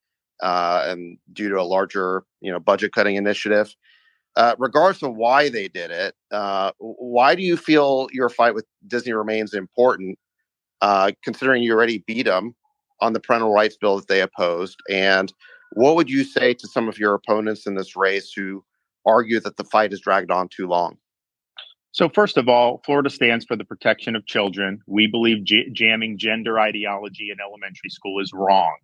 uh, 0.43 0.85
and 0.87 1.19
due 1.33 1.51
to 1.51 1.61
a 1.61 1.63
larger, 1.63 2.25
you 2.41 2.51
know, 2.51 2.61
budget 2.61 2.93
cutting 2.93 3.17
initiative. 3.17 3.75
Uh, 4.37 4.55
regardless 4.59 5.03
of 5.03 5.15
why 5.17 5.49
they 5.49 5.69
did 5.69 5.91
it, 5.91 6.15
uh, 6.31 6.71
why 6.79 7.35
do 7.35 7.43
you 7.43 7.57
feel 7.57 8.09
your 8.13 8.29
fight 8.29 8.55
with 8.55 8.65
Disney 8.87 9.13
remains 9.13 9.55
important, 9.55 10.19
uh, 10.81 11.11
considering 11.25 11.63
you 11.63 11.73
already 11.73 12.05
beat 12.07 12.27
them 12.27 12.55
on 13.01 13.13
the 13.13 13.21
parental 13.21 13.53
rights 13.53 13.77
bill 13.81 13.97
that 13.97 14.09
they 14.09 14.21
opposed? 14.21 14.79
And 14.89 15.33
what 15.73 15.97
would 15.97 16.09
you 16.09 16.25
say 16.25 16.55
to 16.55 16.69
some 16.69 16.89
of 16.89 16.99
your 16.99 17.15
opponents 17.15 17.67
in 17.67 17.75
this 17.75 17.97
race 17.97 18.33
who 18.33 18.65
argue 19.05 19.41
that 19.41 19.57
the 19.57 19.65
fight 19.65 19.91
has 19.91 20.01
dragged 20.01 20.31
on 20.31 20.49
too 20.49 20.69
long? 20.69 20.97
So, 21.93 22.09
first 22.09 22.37
of 22.37 22.49
all, 22.49 22.81
Florida 22.87 23.11
stands 23.11 23.45
for 23.45 23.57
the 23.57 23.65
protection 23.65 24.15
of 24.15 24.25
children. 24.27 24.81
We 24.87 25.09
believe 25.09 25.45
jamming 25.73 26.19
gender 26.19 26.61
ideology 26.61 27.31
in 27.33 27.39
elementary 27.41 27.91
school 27.91 28.23
is 28.23 28.31
wrong. 28.33 28.77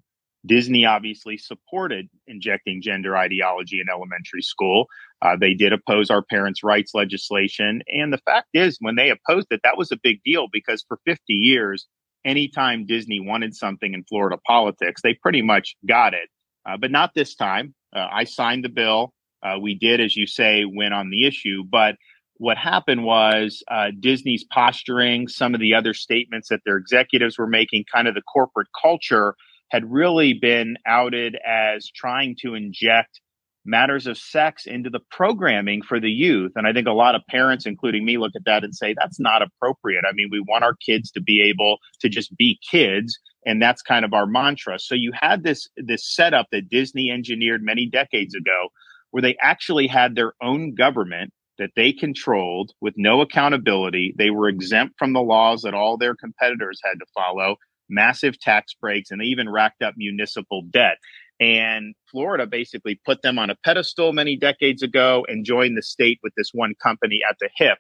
Disney 0.47 0.85
obviously 0.85 1.37
supported 1.37 2.09
injecting 2.27 2.81
gender 2.83 3.17
ideology 3.17 3.81
in 3.81 3.89
elementary 3.89 4.43
school. 4.43 4.87
Uh, 5.23 5.37
they 5.37 5.55
did 5.55 5.73
oppose 5.73 6.11
our 6.11 6.23
parents' 6.23 6.63
rights 6.63 6.93
legislation. 6.95 7.83
And 7.89 8.13
the 8.13 8.19
fact 8.19 8.49
is, 8.55 8.79
when 8.81 8.97
they 8.97 9.11
opposed 9.11 9.49
it, 9.51 9.61
that 9.65 9.77
was 9.77 9.91
a 9.93 9.99
big 10.03 10.21
deal 10.25 10.47
because 10.53 10.85
for 10.87 10.99
50 11.07 11.33
years, 11.33 11.87
anytime 12.25 12.87
Disney 12.87 13.21
wanted 13.21 13.55
something 13.55 13.95
in 13.95 14.05
Florida 14.05 14.37
politics, 14.47 15.01
they 15.03 15.15
pretty 15.15 15.43
much 15.43 15.77
got 15.87 16.15
it. 16.15 16.29
Uh, 16.69 16.77
but 16.77 16.91
not 16.91 17.13
this 17.15 17.35
time. 17.35 17.75
Uh, 17.95 18.07
I 18.13 18.25
signed 18.25 18.65
the 18.65 18.69
bill. 18.69 19.13
Uh, 19.43 19.59
we 19.61 19.75
did, 19.75 20.01
as 20.01 20.17
you 20.17 20.27
say, 20.27 20.65
win 20.65 20.93
on 20.93 21.11
the 21.11 21.27
issue. 21.27 21.63
But 21.69 21.95
what 22.39 22.59
happened 22.59 23.05
was 23.05 23.63
uh, 23.71 23.89
Disney's 23.99 24.45
posturing, 24.45 25.29
some 25.29 25.55
of 25.55 25.61
the 25.61 25.75
other 25.75 25.95
statements 25.95 26.49
that 26.49 26.61
their 26.67 26.77
executives 26.77 27.39
were 27.39 27.47
making, 27.47 27.85
kind 27.93 28.09
of 28.09 28.15
the 28.15 28.23
corporate 28.23 28.69
culture 28.81 29.37
had 29.71 29.91
really 29.91 30.33
been 30.33 30.77
outed 30.87 31.37
as 31.45 31.91
trying 31.95 32.37
to 32.43 32.55
inject 32.55 33.21
matters 33.67 34.07
of 34.07 34.17
sex 34.17 34.65
into 34.67 34.91
the 34.91 35.01
programming 35.11 35.83
for 35.83 35.99
the 35.99 36.11
youth. 36.11 36.53
And 36.55 36.67
I 36.67 36.73
think 36.73 36.87
a 36.87 36.93
lot 36.93 37.17
of 37.17 37.23
parents, 37.29 37.67
including 37.67 38.05
me, 38.05 38.17
look 38.17 38.33
at 38.37 38.45
that 38.47 38.63
and 38.65 38.75
say, 38.75 38.95
that's 38.97 39.19
not 39.19 39.43
appropriate. 39.43 40.05
I 40.09 40.13
mean, 40.15 40.29
we 40.31 40.41
want 40.41 40.65
our 40.65 40.75
kids 40.75 41.11
to 41.13 41.21
be 41.21 41.43
able 41.43 41.79
to 42.01 42.09
just 42.09 42.37
be 42.37 42.59
kids. 42.71 43.19
And 43.45 43.61
that's 43.61 43.83
kind 43.83 44.05
of 44.05 44.13
our 44.13 44.27
mantra. 44.27 44.79
So 44.79 44.95
you 44.95 45.13
had 45.15 45.43
this, 45.43 45.69
this 45.77 46.09
setup 46.15 46.47
that 46.53 46.69
Disney 46.69 47.11
engineered 47.11 47.63
many 47.63 47.89
decades 47.89 48.35
ago 48.35 48.69
where 49.11 49.23
they 49.23 49.37
actually 49.41 49.87
had 49.89 50.15
their 50.15 50.35
own 50.43 50.75
government 50.75 51.33
that 51.59 51.71
they 51.75 51.93
controlled 51.93 52.73
with 52.81 52.95
no 52.97 53.21
accountability. 53.21 54.15
They 54.17 54.31
were 54.31 54.49
exempt 54.49 54.97
from 54.99 55.13
the 55.13 55.23
laws 55.23 55.63
that 55.63 55.75
all 55.75 55.97
their 55.97 56.15
competitors 56.15 56.81
had 56.85 56.99
to 56.99 57.07
follow, 57.15 57.57
massive 57.89 58.39
tax 58.39 58.75
breaks, 58.75 59.11
and 59.11 59.21
they 59.21 59.27
even 59.27 59.49
racked 59.49 59.83
up 59.83 59.95
municipal 59.97 60.63
debt. 60.71 60.99
And 61.39 61.95
Florida 62.11 62.47
basically 62.47 62.99
put 63.05 63.23
them 63.23 63.39
on 63.39 63.51
a 63.51 63.57
pedestal 63.65 64.13
many 64.13 64.37
decades 64.37 64.83
ago 64.83 65.27
and 65.29 65.45
joined 65.45 65.77
the 65.77 65.83
state 65.83 66.19
with 66.23 66.33
this 66.37 66.51
one 66.53 66.75
company 66.83 67.21
at 67.29 67.37
the 67.41 67.51
hip. 67.57 67.79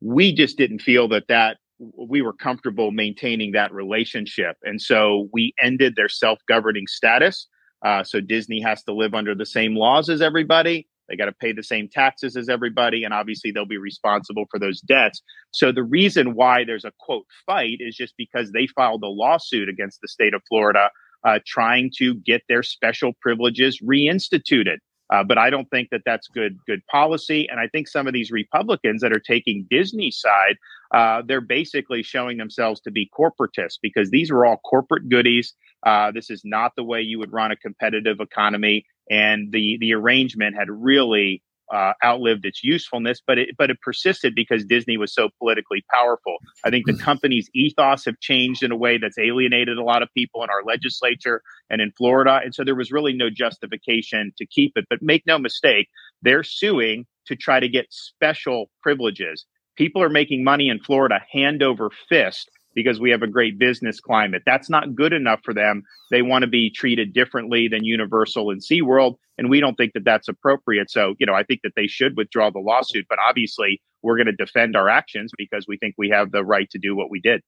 We 0.00 0.32
just 0.34 0.56
didn't 0.56 0.80
feel 0.80 1.08
that 1.08 1.28
that 1.28 1.58
we 1.78 2.22
were 2.22 2.32
comfortable 2.32 2.92
maintaining 2.92 3.52
that 3.52 3.72
relationship. 3.72 4.56
And 4.62 4.80
so 4.80 5.28
we 5.32 5.52
ended 5.62 5.96
their 5.96 6.08
self 6.08 6.38
governing 6.48 6.86
status. 6.86 7.46
Uh, 7.84 8.02
so 8.02 8.20
Disney 8.20 8.62
has 8.62 8.82
to 8.84 8.94
live 8.94 9.14
under 9.14 9.34
the 9.34 9.46
same 9.46 9.76
laws 9.76 10.08
as 10.08 10.22
everybody. 10.22 10.88
They 11.08 11.16
got 11.16 11.26
to 11.26 11.32
pay 11.32 11.52
the 11.52 11.62
same 11.62 11.88
taxes 11.88 12.36
as 12.36 12.48
everybody. 12.48 13.04
And 13.04 13.12
obviously, 13.12 13.50
they'll 13.50 13.66
be 13.66 13.78
responsible 13.78 14.44
for 14.50 14.58
those 14.58 14.80
debts. 14.80 15.22
So, 15.52 15.72
the 15.72 15.82
reason 15.82 16.34
why 16.34 16.64
there's 16.64 16.84
a 16.84 16.92
quote 16.98 17.26
fight 17.46 17.78
is 17.80 17.96
just 17.96 18.14
because 18.16 18.52
they 18.52 18.66
filed 18.66 19.02
a 19.02 19.08
lawsuit 19.08 19.68
against 19.68 20.00
the 20.00 20.08
state 20.08 20.34
of 20.34 20.42
Florida 20.48 20.90
uh, 21.24 21.38
trying 21.46 21.90
to 21.98 22.14
get 22.14 22.42
their 22.48 22.62
special 22.62 23.12
privileges 23.20 23.80
reinstituted. 23.82 24.76
Uh, 25.12 25.22
but 25.22 25.36
I 25.36 25.50
don't 25.50 25.68
think 25.70 25.88
that 25.90 26.00
that's 26.06 26.28
good 26.28 26.58
good 26.66 26.80
policy. 26.90 27.46
And 27.50 27.60
I 27.60 27.68
think 27.68 27.88
some 27.88 28.06
of 28.06 28.14
these 28.14 28.30
Republicans 28.30 29.02
that 29.02 29.12
are 29.12 29.20
taking 29.20 29.66
Disney's 29.70 30.18
side, 30.18 30.56
uh, 30.94 31.22
they're 31.26 31.42
basically 31.42 32.02
showing 32.02 32.38
themselves 32.38 32.80
to 32.82 32.90
be 32.90 33.10
corporatists 33.16 33.78
because 33.82 34.10
these 34.10 34.30
are 34.30 34.46
all 34.46 34.56
corporate 34.56 35.08
goodies. 35.08 35.54
Uh, 35.86 36.10
this 36.10 36.30
is 36.30 36.40
not 36.44 36.72
the 36.76 36.84
way 36.84 37.02
you 37.02 37.18
would 37.18 37.32
run 37.32 37.52
a 37.52 37.56
competitive 37.56 38.18
economy 38.20 38.86
and 39.10 39.52
the 39.52 39.76
the 39.80 39.92
arrangement 39.92 40.56
had 40.56 40.68
really 40.70 41.42
uh, 41.72 41.92
outlived 42.04 42.44
its 42.44 42.62
usefulness, 42.62 43.20
but 43.26 43.38
it 43.38 43.50
but 43.56 43.70
it 43.70 43.80
persisted 43.80 44.34
because 44.34 44.64
Disney 44.64 44.96
was 44.96 45.14
so 45.14 45.28
politically 45.38 45.84
powerful. 45.92 46.36
I 46.64 46.70
think 46.70 46.86
the 46.86 46.92
mm. 46.92 47.00
company's 47.00 47.48
ethos 47.54 48.04
have 48.04 48.20
changed 48.20 48.62
in 48.62 48.70
a 48.70 48.76
way 48.76 48.98
that's 48.98 49.18
alienated 49.18 49.78
a 49.78 49.82
lot 49.82 50.02
of 50.02 50.08
people 50.14 50.42
in 50.42 50.50
our 50.50 50.62
legislature 50.64 51.42
and 51.70 51.80
in 51.80 51.92
Florida, 51.92 52.40
and 52.44 52.54
so 52.54 52.64
there 52.64 52.74
was 52.74 52.92
really 52.92 53.12
no 53.12 53.30
justification 53.30 54.32
to 54.38 54.46
keep 54.46 54.72
it. 54.76 54.84
But 54.90 55.02
make 55.02 55.24
no 55.26 55.38
mistake, 55.38 55.88
they're 56.22 56.44
suing 56.44 57.06
to 57.26 57.36
try 57.36 57.60
to 57.60 57.68
get 57.68 57.86
special 57.90 58.70
privileges. 58.82 59.46
People 59.76 60.02
are 60.02 60.10
making 60.10 60.44
money 60.44 60.68
in 60.68 60.78
Florida 60.78 61.20
hand 61.32 61.62
over 61.62 61.90
fist 62.08 62.50
because 62.74 63.00
we 63.00 63.10
have 63.10 63.22
a 63.22 63.26
great 63.26 63.58
business 63.58 64.00
climate. 64.00 64.42
That's 64.44 64.68
not 64.68 64.94
good 64.94 65.12
enough 65.12 65.40
for 65.44 65.54
them. 65.54 65.84
They 66.10 66.22
want 66.22 66.42
to 66.42 66.48
be 66.48 66.70
treated 66.70 67.12
differently 67.12 67.68
than 67.68 67.84
Universal 67.84 68.50
and 68.50 68.60
SeaWorld. 68.60 69.16
And 69.38 69.50
we 69.50 69.60
don't 69.60 69.76
think 69.76 69.92
that 69.94 70.04
that's 70.04 70.28
appropriate. 70.28 70.90
So, 70.90 71.14
you 71.18 71.26
know, 71.26 71.34
I 71.34 71.42
think 71.42 71.60
that 71.62 71.72
they 71.76 71.86
should 71.86 72.16
withdraw 72.16 72.50
the 72.50 72.60
lawsuit. 72.60 73.06
But 73.08 73.18
obviously, 73.26 73.80
we're 74.02 74.16
going 74.16 74.26
to 74.26 74.32
defend 74.32 74.76
our 74.76 74.88
actions 74.88 75.32
because 75.36 75.66
we 75.66 75.76
think 75.76 75.94
we 75.98 76.10
have 76.10 76.30
the 76.30 76.44
right 76.44 76.68
to 76.70 76.78
do 76.78 76.94
what 76.94 77.10
we 77.10 77.20
did. 77.20 77.42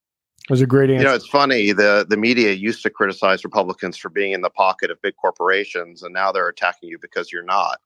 It 0.45 0.51
was 0.51 0.61
a 0.61 0.67
great 0.67 0.91
answer. 0.91 1.03
You 1.03 1.09
know, 1.09 1.15
it's 1.15 1.27
funny. 1.27 1.73
The 1.73 2.07
the 2.09 2.17
media 2.17 2.53
used 2.53 2.83
to 2.85 2.91
criticize 2.91 3.43
Republicans 3.43 3.97
for 3.97 4.11
being 4.11 4.33
in 4.33 4.43
the 4.43 4.51
pocket 4.51 4.93
of 4.93 5.03
big 5.03 5.15
corporations, 5.17 6.03
and 6.05 6.15
now 6.15 6.31
they're 6.31 6.49
attacking 6.49 6.89
you 6.89 6.99
because 7.01 7.33
you're 7.33 7.43
not. 7.43 7.81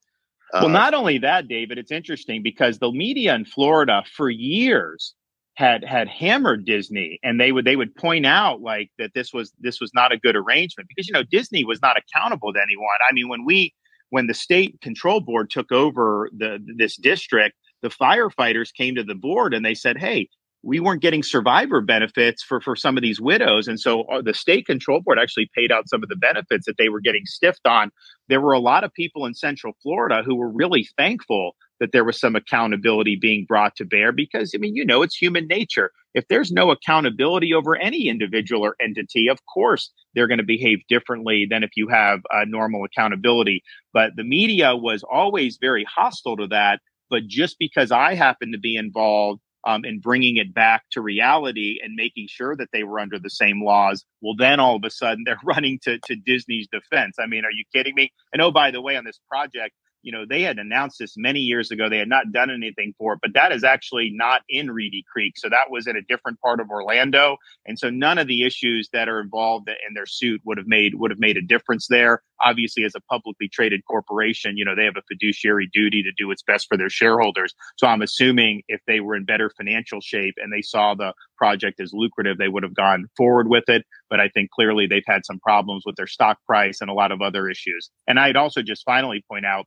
Uh, 0.52 0.60
well, 0.62 0.68
not 0.68 0.92
only 0.94 1.18
that, 1.18 1.48
David, 1.48 1.78
it's 1.78 1.92
interesting 1.92 2.42
because 2.42 2.78
the 2.78 2.90
media 2.90 3.34
in 3.34 3.44
Florida 3.44 4.02
for 4.14 4.28
years 4.28 5.14
had 5.54 5.84
had 5.84 6.08
hammered 6.08 6.64
Disney 6.64 7.18
and 7.22 7.40
they 7.40 7.52
would 7.52 7.64
they 7.64 7.76
would 7.76 7.94
point 7.94 8.24
out 8.26 8.60
like 8.60 8.90
that 8.98 9.10
this 9.14 9.32
was 9.32 9.52
this 9.60 9.80
was 9.80 9.90
not 9.94 10.12
a 10.12 10.18
good 10.18 10.36
arrangement 10.36 10.88
because 10.88 11.06
you 11.08 11.12
know 11.12 11.24
Disney 11.24 11.64
was 11.64 11.82
not 11.82 11.96
accountable 11.98 12.52
to 12.52 12.60
anyone. 12.62 12.88
I 13.08 13.12
mean 13.12 13.28
when 13.28 13.44
we 13.44 13.74
when 14.10 14.26
the 14.26 14.34
state 14.34 14.80
control 14.80 15.20
board 15.20 15.50
took 15.50 15.70
over 15.72 16.30
the 16.36 16.58
this 16.76 16.96
district, 16.96 17.56
the 17.82 17.88
firefighters 17.88 18.72
came 18.72 18.94
to 18.94 19.04
the 19.04 19.14
board 19.14 19.52
and 19.54 19.64
they 19.64 19.74
said, 19.74 19.98
"Hey, 19.98 20.28
we 20.62 20.80
weren't 20.80 21.02
getting 21.02 21.22
survivor 21.22 21.80
benefits 21.80 22.42
for 22.42 22.60
for 22.60 22.76
some 22.76 22.96
of 22.96 23.02
these 23.02 23.20
widows 23.20 23.66
and 23.66 23.80
so 23.80 24.02
uh, 24.02 24.20
the 24.20 24.34
state 24.34 24.66
control 24.66 25.00
board 25.00 25.18
actually 25.18 25.50
paid 25.54 25.72
out 25.72 25.88
some 25.88 26.02
of 26.02 26.08
the 26.08 26.16
benefits 26.16 26.66
that 26.66 26.76
they 26.76 26.88
were 26.88 27.00
getting 27.00 27.24
stiffed 27.24 27.66
on 27.66 27.90
there 28.28 28.40
were 28.40 28.52
a 28.52 28.58
lot 28.58 28.84
of 28.84 28.92
people 28.92 29.24
in 29.24 29.34
central 29.34 29.72
florida 29.82 30.22
who 30.24 30.34
were 30.34 30.50
really 30.50 30.86
thankful 30.96 31.52
that 31.80 31.92
there 31.92 32.04
was 32.04 32.20
some 32.20 32.36
accountability 32.36 33.16
being 33.16 33.44
brought 33.46 33.74
to 33.76 33.84
bear 33.84 34.12
because 34.12 34.52
i 34.54 34.58
mean 34.58 34.74
you 34.74 34.84
know 34.84 35.02
it's 35.02 35.16
human 35.16 35.46
nature 35.46 35.90
if 36.14 36.26
there's 36.28 36.52
no 36.52 36.70
accountability 36.70 37.52
over 37.54 37.76
any 37.76 38.08
individual 38.08 38.64
or 38.64 38.76
entity 38.80 39.28
of 39.28 39.38
course 39.52 39.90
they're 40.14 40.28
going 40.28 40.38
to 40.38 40.44
behave 40.44 40.78
differently 40.88 41.46
than 41.48 41.62
if 41.62 41.70
you 41.76 41.88
have 41.88 42.20
uh, 42.32 42.44
normal 42.46 42.84
accountability 42.84 43.62
but 43.92 44.12
the 44.16 44.24
media 44.24 44.76
was 44.76 45.02
always 45.10 45.58
very 45.60 45.84
hostile 45.84 46.36
to 46.36 46.46
that 46.46 46.80
but 47.08 47.26
just 47.26 47.56
because 47.58 47.90
i 47.90 48.14
happen 48.14 48.52
to 48.52 48.58
be 48.58 48.76
involved 48.76 49.40
um, 49.66 49.82
bringing 50.00 50.36
it 50.36 50.54
back 50.54 50.84
to 50.92 51.00
reality 51.00 51.78
and 51.82 51.94
making 51.94 52.26
sure 52.28 52.56
that 52.56 52.68
they 52.72 52.84
were 52.84 52.98
under 52.98 53.18
the 53.18 53.30
same 53.30 53.62
laws. 53.62 54.04
Well, 54.22 54.34
then 54.36 54.60
all 54.60 54.76
of 54.76 54.82
a 54.84 54.90
sudden 54.90 55.24
they're 55.26 55.40
running 55.44 55.78
to, 55.82 55.98
to 56.06 56.16
Disney's 56.16 56.68
defense. 56.68 57.16
I 57.18 57.26
mean, 57.26 57.44
are 57.44 57.50
you 57.50 57.64
kidding 57.74 57.94
me? 57.94 58.12
And 58.32 58.40
oh, 58.40 58.50
by 58.50 58.70
the 58.70 58.80
way, 58.80 58.96
on 58.96 59.04
this 59.04 59.20
project, 59.28 59.74
you 60.02 60.12
know, 60.12 60.24
they 60.28 60.42
had 60.42 60.58
announced 60.58 60.98
this 60.98 61.16
many 61.16 61.40
years 61.40 61.70
ago. 61.70 61.88
They 61.88 61.98
had 61.98 62.08
not 62.08 62.32
done 62.32 62.50
anything 62.50 62.94
for 62.98 63.14
it, 63.14 63.20
but 63.22 63.34
that 63.34 63.52
is 63.52 63.64
actually 63.64 64.10
not 64.12 64.42
in 64.48 64.70
Reedy 64.70 65.04
Creek. 65.10 65.34
So 65.36 65.48
that 65.48 65.70
was 65.70 65.86
in 65.86 65.96
a 65.96 66.02
different 66.02 66.40
part 66.40 66.60
of 66.60 66.70
Orlando. 66.70 67.36
And 67.66 67.78
so 67.78 67.90
none 67.90 68.18
of 68.18 68.26
the 68.26 68.44
issues 68.44 68.88
that 68.92 69.08
are 69.08 69.20
involved 69.20 69.68
in 69.68 69.94
their 69.94 70.06
suit 70.06 70.40
would 70.44 70.58
have 70.58 70.66
made 70.66 70.94
would 70.94 71.10
have 71.10 71.20
made 71.20 71.36
a 71.36 71.42
difference 71.42 71.86
there. 71.88 72.22
Obviously, 72.44 72.84
as 72.84 72.94
a 72.94 73.00
publicly 73.00 73.48
traded 73.48 73.82
corporation, 73.84 74.56
you 74.56 74.64
know, 74.64 74.74
they 74.74 74.84
have 74.84 74.96
a 74.96 75.02
fiduciary 75.08 75.68
duty 75.72 76.02
to 76.02 76.12
do 76.16 76.28
what's 76.28 76.42
best 76.42 76.66
for 76.68 76.76
their 76.76 76.90
shareholders. 76.90 77.54
So 77.76 77.86
I'm 77.86 78.02
assuming 78.02 78.62
if 78.68 78.80
they 78.86 79.00
were 79.00 79.16
in 79.16 79.24
better 79.24 79.50
financial 79.56 80.00
shape 80.00 80.34
and 80.38 80.52
they 80.52 80.62
saw 80.62 80.94
the 80.94 81.12
project 81.36 81.80
as 81.80 81.92
lucrative, 81.92 82.38
they 82.38 82.48
would 82.48 82.62
have 82.62 82.74
gone 82.74 83.06
forward 83.16 83.48
with 83.48 83.68
it. 83.68 83.84
But 84.08 84.20
I 84.20 84.28
think 84.28 84.50
clearly 84.50 84.86
they've 84.86 85.02
had 85.06 85.24
some 85.24 85.38
problems 85.38 85.84
with 85.86 85.96
their 85.96 86.06
stock 86.06 86.38
price 86.46 86.80
and 86.80 86.90
a 86.90 86.94
lot 86.94 87.12
of 87.12 87.20
other 87.20 87.48
issues. 87.48 87.90
And 88.06 88.18
I'd 88.18 88.36
also 88.36 88.62
just 88.62 88.84
finally 88.84 89.24
point 89.30 89.46
out 89.46 89.66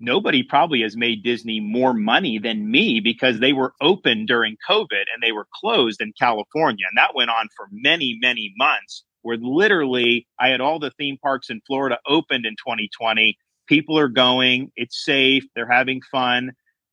nobody 0.00 0.42
probably 0.42 0.80
has 0.82 0.96
made 0.96 1.22
Disney 1.22 1.60
more 1.60 1.94
money 1.94 2.38
than 2.38 2.70
me 2.70 3.00
because 3.00 3.38
they 3.38 3.52
were 3.52 3.74
open 3.80 4.26
during 4.26 4.56
COVID 4.68 5.04
and 5.12 5.22
they 5.22 5.32
were 5.32 5.46
closed 5.54 6.00
in 6.00 6.12
California. 6.18 6.86
And 6.90 6.98
that 6.98 7.14
went 7.14 7.30
on 7.30 7.48
for 7.56 7.66
many, 7.70 8.18
many 8.20 8.52
months 8.56 9.04
where 9.22 9.36
literally 9.36 10.26
I 10.38 10.48
had 10.48 10.60
all 10.60 10.78
the 10.78 10.90
theme 10.92 11.18
parks 11.22 11.50
in 11.50 11.60
Florida 11.66 11.98
opened 12.06 12.46
in 12.46 12.54
2020. 12.54 13.36
People 13.68 13.98
are 13.98 14.08
going, 14.08 14.72
it's 14.76 15.04
safe, 15.04 15.44
they're 15.54 15.70
having 15.70 16.00
fun. 16.10 16.52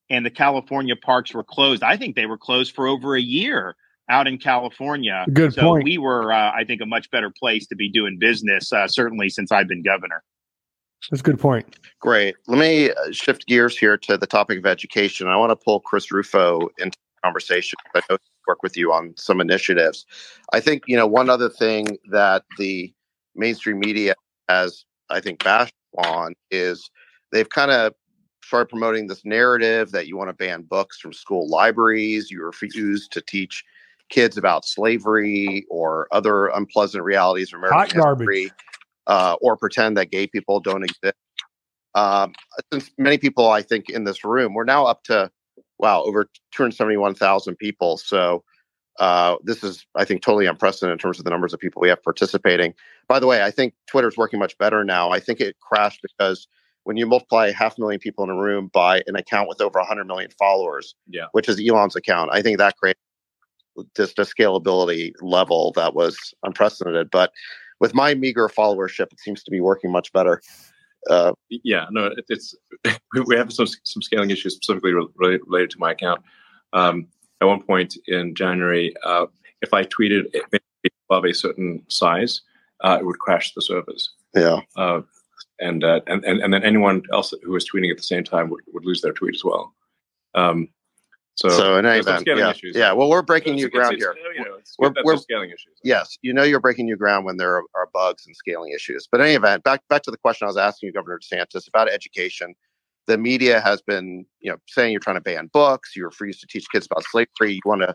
And 0.09 0.25
the 0.25 0.29
California 0.29 0.95
parks 0.95 1.33
were 1.33 1.43
closed. 1.43 1.83
I 1.83 1.97
think 1.97 2.15
they 2.15 2.25
were 2.25 2.37
closed 2.37 2.75
for 2.75 2.87
over 2.87 3.15
a 3.15 3.21
year 3.21 3.75
out 4.09 4.27
in 4.27 4.37
California. 4.37 5.25
Good 5.31 5.53
so 5.53 5.61
point. 5.61 5.83
We 5.83 5.97
were, 5.97 6.31
uh, 6.31 6.51
I 6.51 6.63
think, 6.65 6.81
a 6.81 6.85
much 6.85 7.09
better 7.11 7.29
place 7.29 7.67
to 7.67 7.75
be 7.75 7.89
doing 7.89 8.17
business, 8.19 8.71
uh, 8.71 8.87
certainly 8.87 9.29
since 9.29 9.51
I've 9.51 9.67
been 9.67 9.83
governor. 9.83 10.23
That's 11.09 11.21
a 11.21 11.23
good 11.23 11.39
point. 11.39 11.77
Great. 11.99 12.35
Let 12.47 12.59
me 12.59 12.91
uh, 12.91 13.11
shift 13.11 13.47
gears 13.47 13.77
here 13.77 13.97
to 13.97 14.17
the 14.17 14.27
topic 14.27 14.59
of 14.59 14.65
education. 14.65 15.27
I 15.27 15.37
want 15.37 15.51
to 15.51 15.55
pull 15.55 15.79
Chris 15.79 16.11
Rufo 16.11 16.69
into 16.77 16.97
the 16.97 17.21
conversation. 17.23 17.77
I 17.95 18.01
know 18.09 18.17
work 18.47 18.63
with 18.63 18.77
you 18.77 18.93
on 18.93 19.13
some 19.17 19.41
initiatives. 19.41 20.05
I 20.53 20.59
think 20.59 20.83
you 20.87 20.95
know 20.95 21.05
one 21.05 21.29
other 21.29 21.49
thing 21.49 21.97
that 22.09 22.43
the 22.57 22.93
mainstream 23.35 23.79
media 23.79 24.15
has, 24.49 24.85
I 25.09 25.19
think, 25.19 25.43
bashed 25.43 25.73
on 25.97 26.33
is 26.49 26.89
they've 27.31 27.49
kind 27.49 27.71
of 27.71 27.93
started 28.43 28.69
promoting 28.69 29.07
this 29.07 29.25
narrative 29.25 29.91
that 29.91 30.07
you 30.07 30.15
want 30.17 30.29
to 30.29 30.33
ban 30.33 30.61
books 30.61 30.99
from 30.99 31.11
school 31.11 31.49
libraries. 31.49 32.31
You 32.31 32.43
refuse 32.43 33.07
to 33.09 33.21
teach 33.21 33.63
kids 34.09 34.37
about 34.37 34.63
slavery 34.63 35.65
or 35.69 36.07
other 36.11 36.47
unpleasant 36.47 37.03
realities 37.03 37.51
of 37.51 37.59
American 37.59 37.77
Hot 37.77 37.87
history. 37.87 38.01
garbage. 38.01 38.51
Uh, 39.07 39.35
or 39.41 39.57
pretend 39.57 39.97
that 39.97 40.11
gay 40.11 40.27
people 40.27 40.59
don't 40.59 40.83
exist. 40.83 41.15
Um, 41.95 42.33
since 42.71 42.91
many 42.97 43.17
people, 43.17 43.49
I 43.49 43.61
think, 43.61 43.89
in 43.89 44.03
this 44.03 44.23
room, 44.23 44.53
we're 44.53 44.65
now 44.65 44.85
up 44.85 45.03
to 45.05 45.31
wow 45.79 46.03
over 46.03 46.25
271,000 46.53 47.55
people. 47.57 47.97
So 47.97 48.43
uh, 48.99 49.35
this 49.43 49.63
is, 49.63 49.85
I 49.95 50.05
think, 50.05 50.21
totally 50.21 50.45
unprecedented 50.45 50.93
in 50.93 50.99
terms 50.99 51.19
of 51.19 51.25
the 51.25 51.31
numbers 51.31 51.53
of 51.53 51.59
people 51.59 51.81
we 51.81 51.89
have 51.89 52.03
participating. 52.03 52.73
By 53.07 53.19
the 53.19 53.27
way, 53.27 53.43
I 53.43 53.51
think 53.51 53.73
Twitter's 53.87 54.17
working 54.17 54.39
much 54.39 54.57
better 54.57 54.83
now. 54.83 55.11
I 55.11 55.19
think 55.19 55.39
it 55.39 55.55
crashed 55.59 56.01
because 56.01 56.47
when 56.83 56.97
you 56.97 57.05
multiply 57.05 57.51
half 57.51 57.77
a 57.77 57.81
million 57.81 57.99
people 57.99 58.23
in 58.23 58.29
a 58.29 58.35
room 58.35 58.69
by 58.73 59.01
an 59.07 59.15
account 59.15 59.49
with 59.49 59.61
over 59.61 59.79
100 59.79 60.05
million 60.05 60.31
followers, 60.37 60.95
Yeah. 61.07 61.25
which 61.33 61.49
is 61.49 61.59
Elon's 61.59 61.95
account, 61.95 62.31
I 62.33 62.41
think 62.41 62.57
that 62.57 62.77
creates 62.77 62.99
just 63.95 64.17
a 64.19 64.23
scalability 64.23 65.11
level 65.21 65.73
that 65.75 65.93
was 65.93 66.17
unprecedented. 66.43 67.09
But 67.11 67.31
with 67.79 67.93
my 67.93 68.13
meager 68.13 68.47
followership, 68.49 69.11
it 69.11 69.19
seems 69.19 69.43
to 69.43 69.51
be 69.51 69.59
working 69.59 69.91
much 69.91 70.11
better. 70.13 70.41
Uh, 71.09 71.33
Yeah, 71.49 71.85
no, 71.91 72.07
it, 72.07 72.25
it's 72.29 72.55
we- 73.27 73.35
have 73.37 73.53
some 73.53 73.67
some 73.83 74.01
scaling 74.01 74.29
issues 74.29 74.55
specifically 74.55 74.93
re- 74.93 75.07
related, 75.15 75.41
related 75.45 75.69
to 75.71 75.79
my 75.79 75.91
account. 75.91 76.21
Um, 76.73 77.07
at 77.41 77.45
one 77.45 77.61
point 77.61 77.97
in 78.07 78.33
January, 78.35 78.95
uh, 79.03 79.27
if 79.61 79.73
I 79.73 79.83
tweeted 79.83 80.25
above 81.09 81.25
a 81.25 81.33
certain 81.33 81.83
size, 81.87 82.41
uh, 82.83 82.97
it 82.99 83.05
would 83.05 83.19
crash 83.19 83.53
the 83.53 83.61
servers, 83.61 84.11
yeah. 84.35 84.59
uh, 84.75 85.01
and, 85.59 85.83
uh, 85.83 86.01
and 86.07 86.23
and 86.25 86.41
and 86.41 86.53
then 86.53 86.63
anyone 86.63 87.03
else 87.13 87.33
who 87.43 87.51
was 87.51 87.69
tweeting 87.69 87.91
at 87.91 87.97
the 87.97 88.03
same 88.03 88.23
time 88.23 88.49
would, 88.49 88.63
would 88.73 88.85
lose 88.85 89.01
their 89.01 89.13
tweet 89.13 89.35
as 89.35 89.43
well. 89.43 89.73
Um, 90.35 90.69
so, 91.37 91.49
So, 91.49 91.77
in 91.77 91.85
any 91.85 91.99
event, 91.99 92.23
yeah, 92.25 92.49
issues. 92.49 92.75
yeah. 92.75 92.91
Well, 92.93 93.09
we're 93.09 93.21
breaking 93.21 93.55
new 93.55 93.69
ground 93.69 93.93
it's, 93.93 94.03
here. 94.03 94.11
uh, 94.11 94.29
you 94.31 94.43
know, 94.43 94.57
We're- 94.79 94.93
we're- 95.03 95.17
scaling 95.19 95.51
issues. 95.51 95.77
Yes, 95.83 96.17
you 96.23 96.33
know 96.33 96.43
you're 96.43 96.59
breaking 96.59 96.85
new 96.85 96.95
ground 96.97 97.25
when 97.25 97.37
there 97.37 97.57
are, 97.57 97.63
are 97.75 97.87
bugs 97.93 98.25
and 98.25 98.35
scaling 98.35 98.71
issues. 98.73 99.07
But 99.11 99.21
in 99.21 99.27
any 99.27 99.35
event, 99.35 99.63
back 99.63 99.87
back 99.87 100.01
to 100.03 100.11
the 100.11 100.17
question 100.17 100.45
I 100.45 100.47
was 100.47 100.57
asking 100.57 100.87
you, 100.87 100.93
Governor 100.93 101.19
DeSantis, 101.19 101.67
about 101.67 101.89
education. 101.89 102.55
The 103.05 103.17
media 103.17 103.61
has 103.61 103.81
been, 103.81 104.25
you 104.39 104.51
know, 104.51 104.57
saying 104.67 104.91
you're 104.91 104.99
trying 104.99 105.15
to 105.15 105.21
ban 105.21 105.49
books, 105.53 105.95
you 105.95 106.03
refuse 106.03 106.39
to 106.39 106.47
teach 106.47 106.65
kids 106.71 106.87
about 106.89 107.03
slavery, 107.05 107.53
you 107.53 107.61
want 107.65 107.81
to 107.81 107.93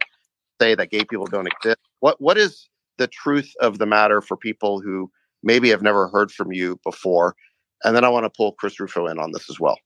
say 0.60 0.74
that 0.76 0.90
gay 0.90 1.04
people 1.04 1.26
don't 1.26 1.48
exist. 1.48 1.78
What 2.00 2.20
what 2.20 2.38
is 2.38 2.68
the 2.98 3.08
truth 3.08 3.52
of 3.60 3.78
the 3.78 3.86
matter 3.86 4.20
for 4.20 4.36
people 4.36 4.80
who 4.80 5.10
maybe 5.42 5.68
have 5.70 5.82
never 5.82 6.08
heard 6.08 6.30
from 6.30 6.52
you 6.52 6.78
before? 6.84 7.34
And 7.84 7.96
then 7.96 8.04
I 8.04 8.08
want 8.08 8.24
to 8.24 8.30
pull 8.30 8.52
Chris 8.52 8.78
Rufo 8.78 9.08
in 9.08 9.18
on 9.18 9.32
this 9.32 9.50
as 9.50 9.58
well. 9.58 9.76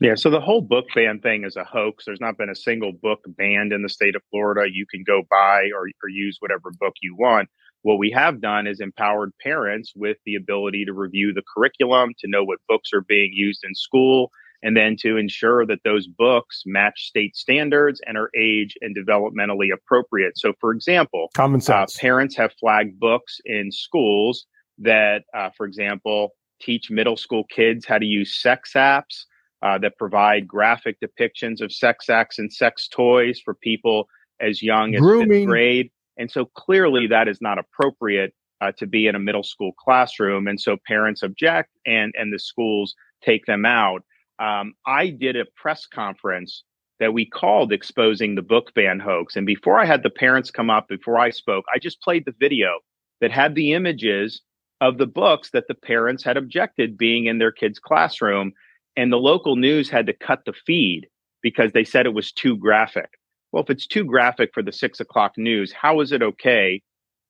Yeah, 0.00 0.14
so 0.14 0.30
the 0.30 0.40
whole 0.40 0.60
book 0.60 0.86
ban 0.94 1.20
thing 1.20 1.44
is 1.44 1.56
a 1.56 1.64
hoax. 1.64 2.04
There's 2.04 2.20
not 2.20 2.38
been 2.38 2.50
a 2.50 2.54
single 2.54 2.92
book 2.92 3.20
banned 3.26 3.72
in 3.72 3.82
the 3.82 3.88
state 3.88 4.14
of 4.14 4.22
Florida. 4.30 4.70
You 4.72 4.86
can 4.86 5.02
go 5.04 5.22
buy 5.28 5.70
or, 5.74 5.88
or 6.02 6.08
use 6.08 6.36
whatever 6.38 6.70
book 6.78 6.94
you 7.02 7.16
want. 7.18 7.48
What 7.82 7.98
we 7.98 8.10
have 8.12 8.40
done 8.40 8.66
is 8.66 8.80
empowered 8.80 9.32
parents 9.42 9.92
with 9.96 10.16
the 10.24 10.36
ability 10.36 10.84
to 10.84 10.92
review 10.92 11.32
the 11.32 11.42
curriculum, 11.54 12.10
to 12.20 12.28
know 12.28 12.44
what 12.44 12.58
books 12.68 12.90
are 12.92 13.02
being 13.02 13.32
used 13.32 13.64
in 13.64 13.74
school, 13.74 14.30
and 14.62 14.76
then 14.76 14.96
to 15.00 15.16
ensure 15.16 15.66
that 15.66 15.80
those 15.84 16.06
books 16.06 16.62
match 16.66 17.06
state 17.06 17.36
standards 17.36 18.00
and 18.06 18.16
are 18.16 18.30
age 18.38 18.74
and 18.80 18.96
developmentally 18.96 19.72
appropriate. 19.72 20.38
So, 20.38 20.52
for 20.60 20.72
example, 20.72 21.30
Common 21.34 21.60
uh, 21.60 21.64
sense. 21.64 21.96
parents 21.96 22.36
have 22.36 22.52
flagged 22.60 22.98
books 23.00 23.38
in 23.44 23.70
schools 23.72 24.46
that, 24.78 25.22
uh, 25.36 25.50
for 25.56 25.66
example, 25.66 26.30
teach 26.60 26.90
middle 26.90 27.16
school 27.16 27.44
kids 27.44 27.86
how 27.86 27.98
to 27.98 28.06
use 28.06 28.40
sex 28.40 28.72
apps 28.74 29.24
uh, 29.62 29.78
that 29.78 29.98
provide 29.98 30.46
graphic 30.46 30.96
depictions 31.00 31.60
of 31.60 31.72
sex 31.72 32.08
acts 32.08 32.38
and 32.38 32.52
sex 32.52 32.88
toys 32.88 33.40
for 33.44 33.54
people 33.54 34.08
as 34.40 34.62
young 34.62 34.94
as 34.94 35.00
Grooming. 35.00 35.28
fifth 35.28 35.46
grade. 35.46 35.90
And 36.16 36.30
so 36.30 36.46
clearly 36.46 37.06
that 37.08 37.28
is 37.28 37.40
not 37.40 37.58
appropriate 37.58 38.34
uh, 38.60 38.72
to 38.78 38.86
be 38.86 39.06
in 39.06 39.14
a 39.14 39.20
middle 39.20 39.42
school 39.42 39.72
classroom. 39.72 40.48
And 40.48 40.60
so 40.60 40.76
parents 40.86 41.22
object 41.22 41.70
and, 41.86 42.12
and 42.16 42.32
the 42.32 42.38
schools 42.38 42.94
take 43.22 43.46
them 43.46 43.64
out. 43.64 44.02
Um, 44.38 44.74
I 44.86 45.10
did 45.10 45.36
a 45.36 45.44
press 45.56 45.86
conference 45.86 46.64
that 47.00 47.12
we 47.12 47.24
called 47.24 47.72
exposing 47.72 48.34
the 48.34 48.42
book 48.42 48.74
ban 48.74 48.98
hoax. 48.98 49.36
And 49.36 49.46
before 49.46 49.78
I 49.78 49.84
had 49.84 50.02
the 50.02 50.10
parents 50.10 50.50
come 50.50 50.70
up, 50.70 50.88
before 50.88 51.18
I 51.18 51.30
spoke, 51.30 51.64
I 51.72 51.78
just 51.78 52.02
played 52.02 52.24
the 52.24 52.34
video 52.38 52.80
that 53.20 53.30
had 53.30 53.54
the 53.54 53.72
images 53.72 54.42
of 54.80 54.98
the 54.98 55.06
books 55.06 55.50
that 55.50 55.66
the 55.68 55.74
parents 55.74 56.22
had 56.22 56.36
objected 56.36 56.98
being 56.98 57.26
in 57.26 57.38
their 57.38 57.52
kids' 57.52 57.78
classroom. 57.78 58.52
And 58.98 59.12
the 59.12 59.16
local 59.16 59.54
news 59.54 59.88
had 59.88 60.06
to 60.06 60.12
cut 60.12 60.40
the 60.44 60.52
feed 60.52 61.06
because 61.40 61.70
they 61.70 61.84
said 61.84 62.04
it 62.04 62.14
was 62.14 62.32
too 62.32 62.56
graphic. 62.56 63.10
Well, 63.52 63.62
if 63.62 63.70
it's 63.70 63.86
too 63.86 64.04
graphic 64.04 64.50
for 64.52 64.60
the 64.60 64.72
six 64.72 64.98
o'clock 64.98 65.34
news, 65.36 65.72
how 65.72 66.00
is 66.00 66.10
it 66.10 66.20
okay 66.20 66.82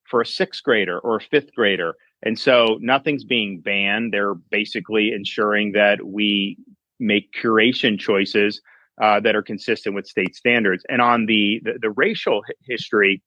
for 0.08 0.22
a 0.22 0.26
sixth 0.26 0.62
grader 0.62 0.98
or 0.98 1.16
a 1.16 1.20
fifth 1.20 1.54
grader? 1.54 1.92
And 2.22 2.38
so 2.38 2.78
nothing's 2.80 3.22
being 3.22 3.60
banned. 3.60 4.14
They're 4.14 4.34
basically 4.34 5.12
ensuring 5.12 5.72
that 5.72 6.06
we 6.06 6.56
make 6.98 7.34
curation 7.34 8.00
choices 8.00 8.62
uh, 9.02 9.20
that 9.20 9.36
are 9.36 9.42
consistent 9.42 9.94
with 9.94 10.06
state 10.06 10.34
standards. 10.34 10.86
And 10.88 11.02
on 11.02 11.26
the 11.26 11.60
the, 11.62 11.74
the 11.82 11.90
racial 11.90 12.40
hi- 12.46 12.54
history, 12.62 13.22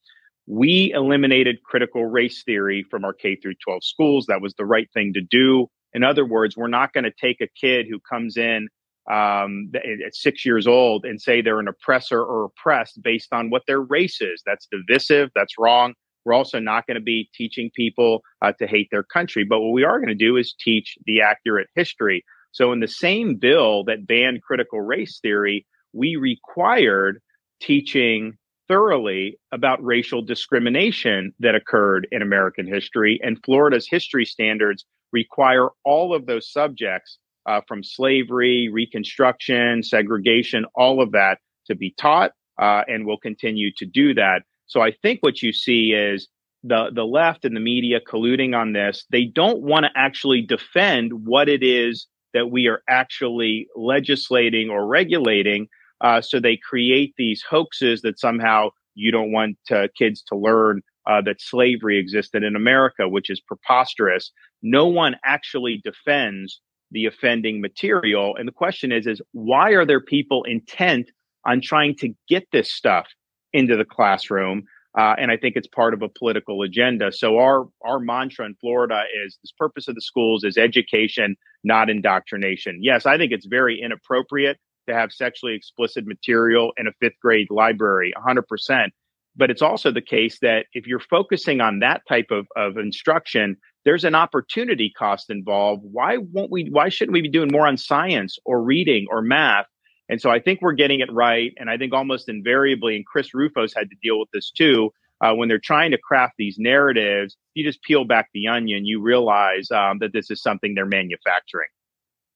we 0.47 0.91
eliminated 0.95 1.61
critical 1.63 2.07
race 2.07 2.41
theory 2.43 2.87
from 2.89 3.05
our 3.05 3.13
K 3.13 3.35
through 3.35 3.53
12 3.63 3.83
schools. 3.83 4.25
That 4.25 4.41
was 4.41 4.55
the 4.55 4.65
right 4.65 4.89
thing 4.95 5.13
to 5.13 5.21
do. 5.21 5.67
In 5.93 6.03
other 6.03 6.25
words, 6.25 6.55
we're 6.55 6.67
not 6.67 6.93
going 6.93 7.03
to 7.03 7.11
take 7.11 7.41
a 7.41 7.47
kid 7.59 7.87
who 7.89 7.99
comes 7.99 8.37
in 8.37 8.67
um, 9.09 9.71
at 9.75 10.15
six 10.15 10.45
years 10.45 10.67
old 10.67 11.05
and 11.05 11.21
say 11.21 11.41
they're 11.41 11.59
an 11.59 11.67
oppressor 11.67 12.21
or 12.21 12.45
oppressed 12.45 13.01
based 13.01 13.33
on 13.33 13.49
what 13.49 13.63
their 13.67 13.81
race 13.81 14.21
is. 14.21 14.41
That's 14.45 14.67
divisive. 14.71 15.29
That's 15.35 15.55
wrong. 15.57 15.93
We're 16.23 16.33
also 16.33 16.59
not 16.59 16.85
going 16.85 16.95
to 16.95 17.01
be 17.01 17.29
teaching 17.33 17.71
people 17.75 18.21
uh, 18.41 18.53
to 18.59 18.67
hate 18.67 18.89
their 18.91 19.03
country. 19.03 19.43
But 19.43 19.61
what 19.61 19.71
we 19.73 19.83
are 19.83 19.97
going 19.97 20.15
to 20.15 20.15
do 20.15 20.37
is 20.37 20.53
teach 20.59 20.95
the 21.05 21.21
accurate 21.21 21.67
history. 21.75 22.23
So, 22.51 22.71
in 22.73 22.79
the 22.79 22.87
same 22.87 23.37
bill 23.37 23.85
that 23.85 24.05
banned 24.05 24.43
critical 24.43 24.81
race 24.81 25.19
theory, 25.21 25.65
we 25.93 26.17
required 26.17 27.21
teaching 27.61 28.37
thoroughly 28.67 29.37
about 29.51 29.83
racial 29.83 30.21
discrimination 30.21 31.33
that 31.39 31.55
occurred 31.55 32.07
in 32.11 32.21
American 32.21 32.67
history. 32.67 33.19
And 33.23 33.37
Florida's 33.43 33.87
history 33.89 34.25
standards 34.25 34.85
require 35.12 35.70
all 35.84 36.16
of 36.16 36.26
those 36.26 36.51
subjects 36.51 37.18
uh, 37.45 37.62
from 37.68 37.84
slavery, 37.84 38.70
Reconstruction, 38.72 39.84
segregation, 39.84 40.66
all 40.76 41.01
of 41.01 41.12
that 41.12 41.39
to 41.68 41.76
be 41.76 41.93
taught, 41.97 42.32
uh, 42.62 42.84
and 42.88 43.05
will 43.05 43.18
continue 43.18 43.72
to 43.78 43.86
do 43.86 44.14
that. 44.14 44.43
So 44.68 44.82
I 44.82 44.91
think 45.01 45.20
what 45.22 45.41
you 45.41 45.51
see 45.51 45.91
is 45.93 46.28
the 46.64 46.91
the 46.93 47.03
left 47.03 47.43
and 47.45 47.55
the 47.55 47.59
media 47.59 47.99
colluding 47.99 48.55
on 48.55 48.74
this. 48.74 49.05
They 49.12 49.26
don't 49.26 49.62
want 49.62 49.86
to 49.86 49.91
actually 49.95 50.41
defend 50.41 51.26
what 51.26 51.49
it 51.49 51.64
is 51.64 52.07
that 52.34 52.51
we 52.51 52.68
are 52.68 52.82
actually 52.88 53.68
legislating 53.76 54.70
or 54.70 54.88
regulating. 54.88 55.68
Uh, 55.99 56.22
so 56.22 56.39
they 56.39 56.57
create 56.57 57.14
these 57.18 57.43
hoaxes 57.47 58.01
that 58.01 58.20
somehow 58.20 58.70
you 58.95 59.12
don't 59.12 59.32
want 59.32 59.57
uh, 59.72 59.88
kids 59.97 60.24
to 60.28 60.36
learn 60.36 60.82
uh, 61.09 61.21
that 61.21 61.41
slavery 61.41 61.97
existed 61.97 62.43
in 62.43 62.55
America, 62.55 63.07
which 63.07 63.29
is 63.29 63.39
preposterous. 63.39 64.31
No 64.61 64.87
one 64.87 65.15
actually 65.25 65.81
defends 65.83 66.61
the 66.91 67.05
offending 67.05 67.61
material. 67.61 68.35
And 68.35 68.47
the 68.47 68.53
question 68.53 68.91
is, 68.91 69.07
is 69.07 69.21
why 69.31 69.71
are 69.71 69.85
there 69.85 70.01
people 70.01 70.43
intent 70.43 71.09
on 71.45 71.61
trying 71.61 71.95
to 71.95 72.13
get 72.27 72.47
this 72.51 72.71
stuff 72.71 73.07
into 73.53 73.75
the 73.75 73.85
classroom? 73.85 74.63
Uh, 74.97 75.15
and 75.17 75.31
I 75.31 75.37
think 75.37 75.55
it's 75.55 75.67
part 75.67 75.93
of 75.93 76.01
a 76.01 76.09
political 76.09 76.63
agenda. 76.63 77.13
So 77.13 77.37
our 77.37 77.65
our 77.85 77.99
mantra 77.99 78.45
in 78.45 78.55
Florida 78.59 79.03
is 79.25 79.37
this 79.41 79.53
purpose 79.57 79.87
of 79.87 79.95
the 79.95 80.01
schools 80.01 80.43
is 80.43 80.57
education, 80.57 81.37
not 81.63 81.89
indoctrination. 81.89 82.79
Yes, 82.81 83.05
I 83.05 83.17
think 83.17 83.31
it's 83.31 83.45
very 83.45 83.79
inappropriate 83.81 84.57
to 84.89 84.93
have 84.93 85.13
sexually 85.13 85.55
explicit 85.55 86.05
material 86.05 86.73
in 86.77 86.87
a 86.87 86.91
fifth 86.99 87.19
grade 87.21 87.47
library, 87.49 88.13
100%. 88.17 88.89
But 89.36 89.49
it's 89.49 89.61
also 89.61 89.91
the 89.91 90.01
case 90.01 90.39
that 90.41 90.65
if 90.73 90.88
you're 90.88 90.99
focusing 90.99 91.61
on 91.61 91.79
that 91.79 92.01
type 92.07 92.27
of, 92.32 92.47
of 92.55 92.77
instruction, 92.77 93.55
there's 93.86 94.03
an 94.03 94.15
opportunity 94.15 94.91
cost 94.97 95.29
involved. 95.29 95.84
Why 95.86 96.17
won't 96.17 96.51
we? 96.51 96.69
Why 96.69 96.89
shouldn't 96.89 97.13
we 97.13 97.21
be 97.21 97.29
doing 97.29 97.49
more 97.51 97.65
on 97.65 97.77
science 97.77 98.38
or 98.45 98.61
reading 98.61 99.07
or 99.09 99.21
math? 99.21 99.65
And 100.09 100.21
so 100.21 100.29
I 100.29 100.39
think 100.39 100.61
we're 100.61 100.73
getting 100.73 100.99
it 100.99 101.11
right. 101.11 101.53
And 101.57 101.69
I 101.69 101.77
think 101.77 101.93
almost 101.93 102.27
invariably, 102.27 102.97
and 102.97 103.05
Chris 103.05 103.34
Rufo's 103.34 103.73
had 103.73 103.89
to 103.89 103.95
deal 104.03 104.19
with 104.19 104.29
this 104.34 104.51
too, 104.51 104.91
uh, 105.21 105.34
when 105.34 105.47
they're 105.47 105.59
trying 105.59 105.91
to 105.91 105.97
craft 105.97 106.34
these 106.38 106.57
narratives, 106.59 107.38
you 107.53 107.63
just 107.63 107.82
peel 107.84 108.03
back 108.03 108.27
the 108.34 108.47
onion, 108.47 108.86
you 108.86 109.01
realize 109.01 109.71
um, 109.71 109.99
that 109.99 110.11
this 110.11 110.29
is 110.29 110.41
something 110.41 110.75
they're 110.75 110.86
manufacturing. 110.86 111.69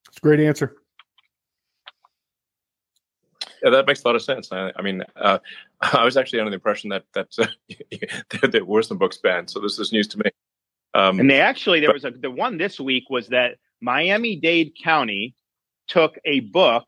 It's 0.07 0.17
a 0.17 0.21
great 0.21 0.39
answer. 0.39 0.77
Yeah, 3.65 3.71
that 3.71 3.87
makes 3.87 4.03
a 4.03 4.07
lot 4.07 4.15
of 4.15 4.21
sense. 4.21 4.51
I, 4.51 4.71
I 4.75 4.83
mean, 4.83 5.03
uh, 5.15 5.39
I 5.81 6.05
was 6.05 6.17
actually 6.17 6.39
under 6.39 6.51
the 6.51 6.55
impression 6.55 6.91
that 6.91 7.03
that 7.13 7.27
uh, 7.39 8.47
there 8.47 8.63
were 8.63 8.83
some 8.83 8.99
books 8.99 9.17
banned, 9.17 9.49
so 9.49 9.59
this 9.59 9.79
is 9.79 9.91
news 9.91 10.07
to 10.09 10.19
me. 10.19 10.29
Um, 10.93 11.19
and 11.19 11.29
they 11.29 11.41
actually 11.41 11.79
there 11.79 11.91
was 11.91 12.05
a 12.05 12.11
the 12.11 12.29
one 12.29 12.57
this 12.57 12.79
week 12.79 13.09
was 13.09 13.27
that 13.29 13.57
Miami 13.81 14.35
Dade 14.35 14.73
County 14.81 15.33
took 15.87 16.17
a 16.25 16.41
book 16.41 16.85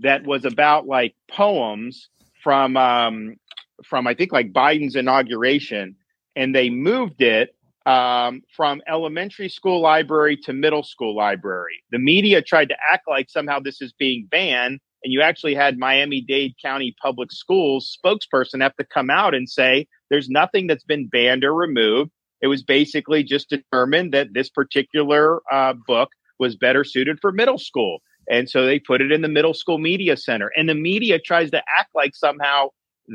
that 0.00 0.24
was 0.26 0.44
about 0.44 0.86
like 0.86 1.14
poems 1.30 2.08
from 2.42 2.76
um, 2.76 3.36
from 3.84 4.08
I 4.08 4.14
think 4.14 4.32
like 4.32 4.52
Biden's 4.52 4.96
inauguration, 4.96 5.94
and 6.34 6.52
they 6.52 6.70
moved 6.70 7.22
it 7.22 7.54
um, 7.86 8.42
from 8.50 8.82
elementary 8.88 9.48
school 9.48 9.80
library 9.80 10.36
to 10.38 10.52
middle 10.52 10.82
school 10.82 11.14
library. 11.14 11.84
The 11.92 12.00
media 12.00 12.42
tried 12.42 12.68
to 12.70 12.76
act 12.92 13.06
like 13.06 13.30
somehow 13.30 13.60
this 13.60 13.80
is 13.80 13.92
being 13.92 14.26
banned, 14.28 14.80
and 15.02 15.12
you 15.12 15.22
actually 15.22 15.54
had 15.54 15.78
Miami 15.78 16.20
Dade 16.20 16.54
County 16.62 16.94
Public 17.00 17.32
Schools 17.32 17.96
spokesperson 18.04 18.62
have 18.62 18.76
to 18.76 18.84
come 18.84 19.10
out 19.10 19.34
and 19.34 19.48
say 19.48 19.86
there's 20.10 20.28
nothing 20.28 20.66
that's 20.66 20.84
been 20.84 21.08
banned 21.08 21.44
or 21.44 21.54
removed. 21.54 22.10
It 22.40 22.48
was 22.48 22.62
basically 22.62 23.22
just 23.22 23.48
determined 23.48 24.12
that 24.12 24.34
this 24.34 24.50
particular 24.50 25.40
uh, 25.50 25.74
book 25.86 26.10
was 26.38 26.56
better 26.56 26.84
suited 26.84 27.18
for 27.20 27.32
middle 27.32 27.58
school. 27.58 27.98
And 28.28 28.50
so 28.50 28.66
they 28.66 28.78
put 28.78 29.00
it 29.00 29.12
in 29.12 29.22
the 29.22 29.28
middle 29.28 29.54
school 29.54 29.78
media 29.78 30.16
center. 30.16 30.50
And 30.56 30.68
the 30.68 30.74
media 30.74 31.18
tries 31.18 31.50
to 31.52 31.62
act 31.78 31.90
like 31.94 32.14
somehow 32.14 32.68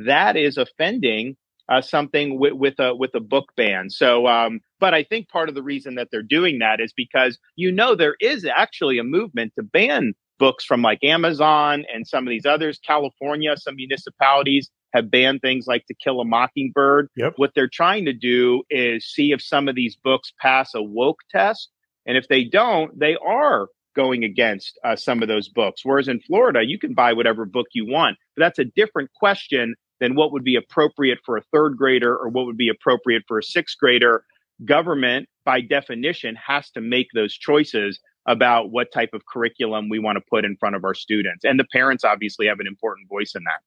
that 0.05 0.37
is 0.37 0.57
offending 0.57 1.35
uh, 1.69 1.81
something 1.81 2.37
with, 2.37 2.53
with 2.53 2.79
a 2.79 2.95
with 2.95 3.13
a 3.15 3.19
book 3.19 3.51
ban. 3.55 3.89
So, 3.89 4.27
um, 4.27 4.59
but 4.79 4.93
I 4.93 5.03
think 5.03 5.29
part 5.29 5.47
of 5.47 5.55
the 5.55 5.63
reason 5.63 5.95
that 5.95 6.09
they're 6.11 6.21
doing 6.21 6.59
that 6.59 6.81
is 6.81 6.91
because 6.93 7.37
you 7.55 7.71
know 7.71 7.95
there 7.95 8.15
is 8.19 8.45
actually 8.45 8.97
a 8.97 9.03
movement 9.03 9.53
to 9.57 9.63
ban 9.63 10.13
books 10.41 10.65
from 10.65 10.81
like 10.81 11.03
Amazon 11.03 11.85
and 11.93 12.07
some 12.07 12.25
of 12.25 12.31
these 12.31 12.47
others. 12.47 12.79
California, 12.85 13.55
some 13.55 13.75
municipalities 13.75 14.71
have 14.91 15.11
banned 15.11 15.39
things 15.39 15.67
like 15.67 15.85
To 15.85 15.93
Kill 15.93 16.19
a 16.19 16.25
Mockingbird. 16.25 17.09
Yep. 17.15 17.33
What 17.35 17.51
they're 17.53 17.69
trying 17.71 18.05
to 18.05 18.13
do 18.13 18.63
is 18.71 19.05
see 19.05 19.33
if 19.33 19.41
some 19.41 19.67
of 19.67 19.75
these 19.75 19.95
books 19.95 20.33
pass 20.41 20.73
a 20.73 20.81
woke 20.81 21.19
test. 21.29 21.69
And 22.07 22.17
if 22.17 22.27
they 22.27 22.43
don't, 22.43 22.97
they 22.99 23.15
are 23.23 23.67
going 23.95 24.23
against 24.23 24.79
uh, 24.83 24.95
some 24.95 25.21
of 25.21 25.27
those 25.27 25.47
books. 25.47 25.81
Whereas 25.85 26.07
in 26.07 26.19
Florida, 26.21 26.61
you 26.65 26.79
can 26.79 26.95
buy 26.95 27.13
whatever 27.13 27.45
book 27.45 27.67
you 27.73 27.85
want. 27.85 28.17
But 28.35 28.41
that's 28.41 28.59
a 28.59 28.65
different 28.65 29.11
question 29.13 29.75
than 29.99 30.15
what 30.15 30.31
would 30.31 30.43
be 30.43 30.55
appropriate 30.55 31.19
for 31.23 31.37
a 31.37 31.43
third 31.53 31.77
grader 31.77 32.17
or 32.17 32.29
what 32.29 32.47
would 32.47 32.57
be 32.57 32.69
appropriate 32.69 33.23
for 33.27 33.37
a 33.37 33.43
sixth 33.43 33.77
grader. 33.77 34.23
Government, 34.65 35.29
by 35.45 35.61
definition, 35.61 36.35
has 36.35 36.71
to 36.71 36.81
make 36.81 37.09
those 37.13 37.35
choices 37.35 37.99
about 38.25 38.71
what 38.71 38.91
type 38.91 39.09
of 39.13 39.25
curriculum 39.25 39.89
we 39.89 39.99
want 39.99 40.15
to 40.15 40.23
put 40.29 40.45
in 40.45 40.55
front 40.57 40.75
of 40.75 40.83
our 40.83 40.93
students. 40.93 41.43
And 41.43 41.59
the 41.59 41.65
parents 41.65 42.03
obviously 42.03 42.47
have 42.47 42.59
an 42.59 42.67
important 42.67 43.09
voice 43.09 43.33
in 43.35 43.43
that. 43.45 43.61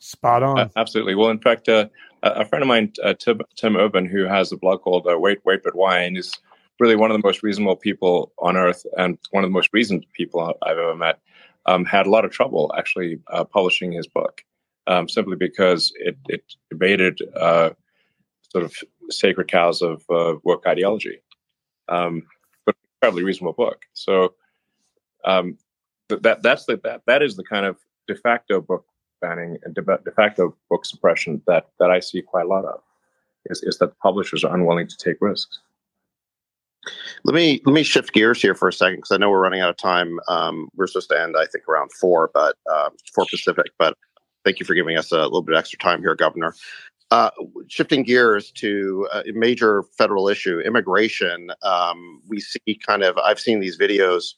Spot 0.00 0.42
on. 0.42 0.58
Uh, 0.58 0.68
absolutely. 0.76 1.14
Well, 1.14 1.30
in 1.30 1.38
fact, 1.38 1.68
uh, 1.68 1.88
a 2.22 2.44
friend 2.44 2.62
of 2.62 2.68
mine, 2.68 2.92
uh, 3.04 3.14
Tim, 3.14 3.40
Tim 3.56 3.76
Urban, 3.76 4.06
who 4.06 4.24
has 4.24 4.50
a 4.50 4.56
blog 4.56 4.80
called 4.80 5.06
uh, 5.06 5.18
Wait, 5.18 5.38
Wait, 5.44 5.62
But 5.62 5.74
Why, 5.76 6.04
is 6.06 6.32
really 6.80 6.96
one 6.96 7.10
of 7.10 7.16
the 7.16 7.26
most 7.26 7.42
reasonable 7.42 7.76
people 7.76 8.32
on 8.38 8.56
earth 8.56 8.84
and 8.96 9.18
one 9.30 9.44
of 9.44 9.50
the 9.50 9.54
most 9.54 9.70
reasoned 9.72 10.06
people 10.12 10.54
I've 10.62 10.78
ever 10.78 10.96
met, 10.96 11.20
um, 11.66 11.84
had 11.84 12.06
a 12.06 12.10
lot 12.10 12.24
of 12.24 12.30
trouble 12.30 12.72
actually 12.76 13.20
uh, 13.30 13.44
publishing 13.44 13.92
his 13.92 14.06
book 14.06 14.42
um, 14.86 15.08
simply 15.08 15.36
because 15.36 15.92
it, 15.96 16.16
it 16.28 16.42
debated 16.70 17.20
uh, 17.36 17.70
sort 18.50 18.64
of 18.64 18.74
sacred 19.10 19.48
cows 19.48 19.82
of 19.82 20.02
uh, 20.10 20.34
woke 20.42 20.66
ideology. 20.66 21.22
Um, 21.88 22.22
but 22.22 22.31
incredibly 23.02 23.24
reasonable 23.24 23.52
book. 23.52 23.82
So 23.94 24.34
um, 25.24 25.58
th- 26.08 26.22
that 26.22 26.42
that's 26.42 26.66
the 26.66 26.80
that 26.84 27.02
that 27.06 27.22
is 27.22 27.36
the 27.36 27.44
kind 27.44 27.66
of 27.66 27.76
de 28.06 28.14
facto 28.14 28.60
book 28.60 28.86
banning 29.20 29.58
and 29.64 29.74
de, 29.74 29.82
de 29.82 30.10
facto 30.12 30.54
book 30.70 30.84
suppression 30.84 31.42
that 31.46 31.68
that 31.80 31.90
I 31.90 32.00
see 32.00 32.22
quite 32.22 32.44
a 32.44 32.48
lot 32.48 32.64
of. 32.64 32.80
Is, 33.46 33.60
is 33.64 33.78
that 33.78 33.98
publishers 33.98 34.44
are 34.44 34.54
unwilling 34.54 34.86
to 34.86 34.96
take 34.96 35.16
risks. 35.20 35.58
Let 37.24 37.34
me 37.34 37.60
let 37.64 37.72
me 37.72 37.82
shift 37.82 38.12
gears 38.12 38.40
here 38.40 38.54
for 38.54 38.68
a 38.68 38.72
second 38.72 38.98
because 38.98 39.10
I 39.10 39.16
know 39.16 39.30
we're 39.30 39.42
running 39.42 39.60
out 39.60 39.70
of 39.70 39.76
time. 39.76 40.20
Um, 40.28 40.68
we're 40.76 40.86
supposed 40.86 41.10
to 41.10 41.20
end, 41.20 41.34
I 41.36 41.46
think, 41.46 41.68
around 41.68 41.90
four, 41.92 42.30
but 42.32 42.54
uh, 42.72 42.90
four 43.12 43.26
Pacific. 43.28 43.66
But 43.78 43.96
thank 44.44 44.60
you 44.60 44.66
for 44.66 44.74
giving 44.74 44.96
us 44.96 45.10
a 45.10 45.22
little 45.22 45.42
bit 45.42 45.56
of 45.56 45.58
extra 45.58 45.78
time 45.78 46.02
here, 46.02 46.14
Governor. 46.14 46.54
Uh, 47.12 47.30
shifting 47.68 48.02
gears 48.02 48.50
to 48.52 49.06
a 49.12 49.22
major 49.34 49.82
federal 49.98 50.30
issue, 50.30 50.60
immigration. 50.60 51.50
Um, 51.62 52.22
we 52.26 52.40
see 52.40 52.80
kind 52.86 53.02
of 53.02 53.18
I've 53.18 53.38
seen 53.38 53.60
these 53.60 53.76
videos 53.76 54.32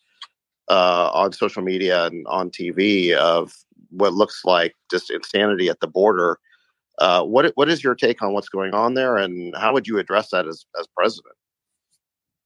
uh, 0.68 1.09
on 1.14 1.33
social 1.33 1.62
media 1.62 2.07
and 2.07 2.27
on 2.27 2.51
TV 2.51 3.12
of 3.12 3.53
what 3.91 4.12
looks 4.12 4.41
like 4.45 4.75
just 4.91 5.09
insanity 5.09 5.68
at 5.68 5.79
the 5.79 5.87
border. 5.87 6.41
Uh, 6.99 7.22
what 7.22 7.53
what 7.55 7.68
is 7.68 7.85
your 7.85 7.95
take 7.95 8.20
on 8.22 8.33
what's 8.33 8.49
going 8.49 8.75
on 8.75 8.95
there, 8.95 9.16
and 9.18 9.55
how 9.57 9.72
would 9.72 9.87
you 9.87 10.01
address 10.01 10.31
that 10.31 10.49
as 10.49 10.66
as 10.77 10.89
president? 10.97 11.37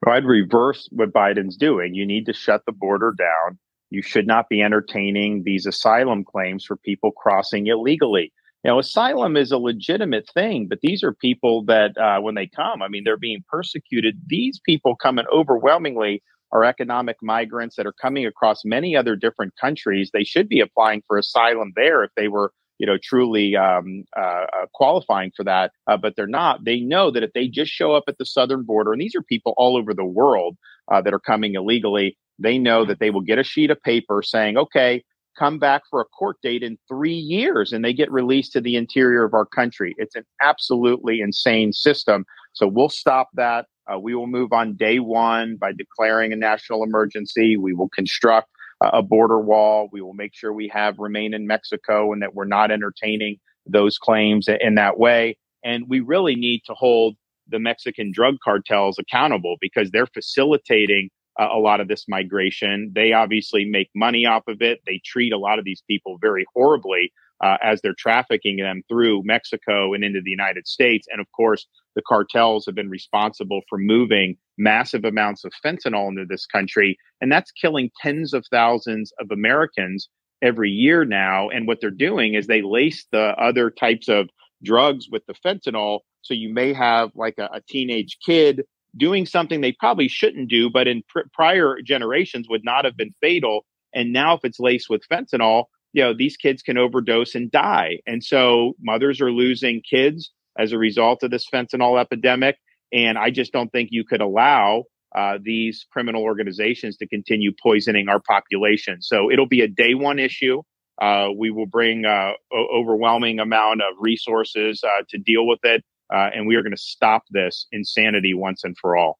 I'd 0.06 0.26
reverse 0.26 0.90
what 0.92 1.10
Biden's 1.10 1.56
doing. 1.56 1.94
You 1.94 2.04
need 2.04 2.26
to 2.26 2.34
shut 2.34 2.66
the 2.66 2.72
border 2.72 3.14
down. 3.16 3.58
You 3.88 4.02
should 4.02 4.26
not 4.26 4.50
be 4.50 4.60
entertaining 4.60 5.44
these 5.44 5.64
asylum 5.64 6.22
claims 6.22 6.66
for 6.66 6.76
people 6.76 7.12
crossing 7.12 7.68
illegally. 7.68 8.30
Now, 8.64 8.78
asylum 8.78 9.36
is 9.36 9.52
a 9.52 9.58
legitimate 9.58 10.28
thing, 10.34 10.66
but 10.68 10.80
these 10.82 11.02
are 11.02 11.12
people 11.12 11.64
that, 11.66 11.96
uh, 11.96 12.20
when 12.20 12.34
they 12.34 12.46
come, 12.46 12.82
I 12.82 12.88
mean, 12.88 13.04
they're 13.04 13.16
being 13.16 13.44
persecuted. 13.48 14.20
These 14.26 14.60
people 14.64 14.96
coming 14.96 15.26
overwhelmingly 15.32 16.22
are 16.50 16.64
economic 16.64 17.16
migrants 17.22 17.76
that 17.76 17.86
are 17.86 17.92
coming 17.92 18.26
across 18.26 18.64
many 18.64 18.96
other 18.96 19.14
different 19.14 19.52
countries. 19.60 20.10
They 20.12 20.24
should 20.24 20.48
be 20.48 20.60
applying 20.60 21.02
for 21.06 21.18
asylum 21.18 21.72
there 21.76 22.02
if 22.02 22.10
they 22.16 22.28
were 22.28 22.52
you 22.78 22.86
know, 22.86 22.96
truly 23.02 23.56
um, 23.56 24.04
uh, 24.16 24.20
uh, 24.20 24.66
qualifying 24.72 25.32
for 25.36 25.44
that, 25.44 25.72
uh, 25.88 25.96
but 25.96 26.14
they're 26.16 26.26
not. 26.26 26.64
They 26.64 26.80
know 26.80 27.10
that 27.10 27.24
if 27.24 27.32
they 27.32 27.48
just 27.48 27.72
show 27.72 27.92
up 27.92 28.04
at 28.06 28.18
the 28.18 28.24
southern 28.24 28.62
border, 28.62 28.92
and 28.92 29.00
these 29.00 29.16
are 29.16 29.22
people 29.22 29.52
all 29.56 29.76
over 29.76 29.92
the 29.92 30.04
world 30.04 30.56
uh, 30.90 31.02
that 31.02 31.12
are 31.12 31.18
coming 31.18 31.54
illegally, 31.54 32.16
they 32.38 32.56
know 32.56 32.84
that 32.84 33.00
they 33.00 33.10
will 33.10 33.20
get 33.20 33.38
a 33.38 33.44
sheet 33.44 33.70
of 33.70 33.82
paper 33.82 34.22
saying, 34.24 34.56
okay, 34.56 35.02
come 35.38 35.58
back 35.58 35.82
for 35.88 36.00
a 36.00 36.04
court 36.04 36.36
date 36.42 36.62
in 36.62 36.78
three 36.88 37.14
years, 37.14 37.72
and 37.72 37.84
they 37.84 37.92
get 37.92 38.10
released 38.10 38.52
to 38.52 38.60
the 38.60 38.76
interior 38.76 39.24
of 39.24 39.34
our 39.34 39.46
country. 39.46 39.94
It's 39.98 40.16
an 40.16 40.24
absolutely 40.42 41.20
insane 41.20 41.72
system. 41.72 42.24
So 42.52 42.66
we'll 42.66 42.88
stop 42.88 43.28
that. 43.34 43.66
Uh, 43.90 43.98
we 43.98 44.14
will 44.14 44.26
move 44.26 44.52
on 44.52 44.76
day 44.76 44.98
one 44.98 45.56
by 45.56 45.72
declaring 45.72 46.32
a 46.32 46.36
national 46.36 46.82
emergency. 46.82 47.56
We 47.56 47.72
will 47.72 47.88
construct 47.88 48.48
a 48.80 49.02
border 49.02 49.40
wall. 49.40 49.88
We 49.92 50.02
will 50.02 50.14
make 50.14 50.34
sure 50.34 50.52
we 50.52 50.68
have 50.68 50.98
remain 50.98 51.34
in 51.34 51.46
Mexico 51.46 52.12
and 52.12 52.22
that 52.22 52.34
we're 52.34 52.44
not 52.44 52.70
entertaining 52.70 53.38
those 53.66 53.98
claims 53.98 54.48
in 54.48 54.74
that 54.76 54.98
way. 54.98 55.36
And 55.64 55.84
we 55.88 56.00
really 56.00 56.36
need 56.36 56.62
to 56.66 56.74
hold 56.74 57.16
the 57.48 57.58
Mexican 57.58 58.12
drug 58.12 58.36
cartels 58.44 58.98
accountable 58.98 59.56
because 59.60 59.90
they're 59.90 60.06
facilitating 60.06 61.10
a 61.38 61.58
lot 61.58 61.80
of 61.80 61.88
this 61.88 62.06
migration. 62.08 62.92
They 62.94 63.12
obviously 63.12 63.64
make 63.64 63.90
money 63.94 64.26
off 64.26 64.44
of 64.48 64.60
it. 64.60 64.80
They 64.86 65.00
treat 65.04 65.32
a 65.32 65.38
lot 65.38 65.58
of 65.58 65.64
these 65.64 65.82
people 65.88 66.18
very 66.20 66.44
horribly 66.54 67.12
uh, 67.42 67.56
as 67.62 67.80
they're 67.80 67.94
trafficking 67.96 68.56
them 68.56 68.82
through 68.88 69.22
Mexico 69.24 69.94
and 69.94 70.02
into 70.02 70.20
the 70.24 70.30
United 70.30 70.66
States. 70.66 71.06
And 71.10 71.20
of 71.20 71.26
course, 71.32 71.66
the 71.94 72.02
cartels 72.02 72.66
have 72.66 72.74
been 72.74 72.90
responsible 72.90 73.60
for 73.68 73.78
moving 73.78 74.36
massive 74.56 75.04
amounts 75.04 75.44
of 75.44 75.52
fentanyl 75.64 76.08
into 76.08 76.24
this 76.28 76.46
country. 76.46 76.98
And 77.20 77.30
that's 77.30 77.52
killing 77.52 77.90
tens 78.02 78.34
of 78.34 78.44
thousands 78.50 79.12
of 79.20 79.30
Americans 79.30 80.08
every 80.42 80.70
year 80.70 81.04
now. 81.04 81.48
And 81.48 81.66
what 81.66 81.80
they're 81.80 81.90
doing 81.90 82.34
is 82.34 82.46
they 82.46 82.62
lace 82.62 83.06
the 83.12 83.34
other 83.40 83.70
types 83.70 84.08
of 84.08 84.28
drugs 84.62 85.06
with 85.10 85.22
the 85.26 85.34
fentanyl. 85.34 86.00
So 86.22 86.34
you 86.34 86.52
may 86.52 86.72
have 86.72 87.10
like 87.14 87.38
a, 87.38 87.48
a 87.54 87.60
teenage 87.68 88.18
kid 88.24 88.64
doing 88.98 89.26
something 89.26 89.60
they 89.60 89.72
probably 89.72 90.08
shouldn't 90.08 90.48
do, 90.48 90.70
but 90.70 90.86
in 90.88 91.02
pr- 91.08 91.28
prior 91.32 91.76
generations 91.84 92.48
would 92.48 92.64
not 92.64 92.84
have 92.84 92.96
been 92.96 93.14
fatal. 93.20 93.64
And 93.94 94.12
now, 94.12 94.34
if 94.34 94.40
it's 94.44 94.60
laced 94.60 94.90
with 94.90 95.02
fentanyl, 95.10 95.64
you 95.92 96.02
know, 96.02 96.14
these 96.14 96.36
kids 96.36 96.62
can 96.62 96.76
overdose 96.76 97.34
and 97.34 97.50
die. 97.50 98.00
And 98.06 98.22
so 98.22 98.74
mothers 98.80 99.20
are 99.20 99.32
losing 99.32 99.80
kids 99.88 100.30
as 100.58 100.72
a 100.72 100.78
result 100.78 101.22
of 101.22 101.30
this 101.30 101.46
fentanyl 101.52 102.00
epidemic. 102.00 102.56
And 102.92 103.16
I 103.16 103.30
just 103.30 103.52
don't 103.52 103.70
think 103.70 103.88
you 103.92 104.04
could 104.04 104.20
allow 104.20 104.84
uh, 105.16 105.38
these 105.42 105.86
criminal 105.90 106.22
organizations 106.22 106.96
to 106.98 107.06
continue 107.06 107.52
poisoning 107.62 108.08
our 108.08 108.20
population. 108.20 109.00
So 109.00 109.30
it'll 109.30 109.46
be 109.46 109.62
a 109.62 109.68
day 109.68 109.94
one 109.94 110.18
issue. 110.18 110.62
Uh, 111.00 111.28
we 111.36 111.50
will 111.50 111.66
bring 111.66 112.04
uh, 112.04 112.32
o- 112.52 112.68
overwhelming 112.80 113.38
amount 113.38 113.80
of 113.82 113.94
resources 114.00 114.82
uh, 114.84 115.04
to 115.08 115.18
deal 115.18 115.46
with 115.46 115.60
it, 115.62 115.84
uh, 116.12 116.30
and 116.34 116.46
we 116.46 116.56
are 116.56 116.62
going 116.62 116.74
to 116.74 116.80
stop 116.80 117.24
this 117.30 117.66
insanity 117.72 118.34
once 118.34 118.64
and 118.64 118.76
for 118.78 118.96
all. 118.96 119.18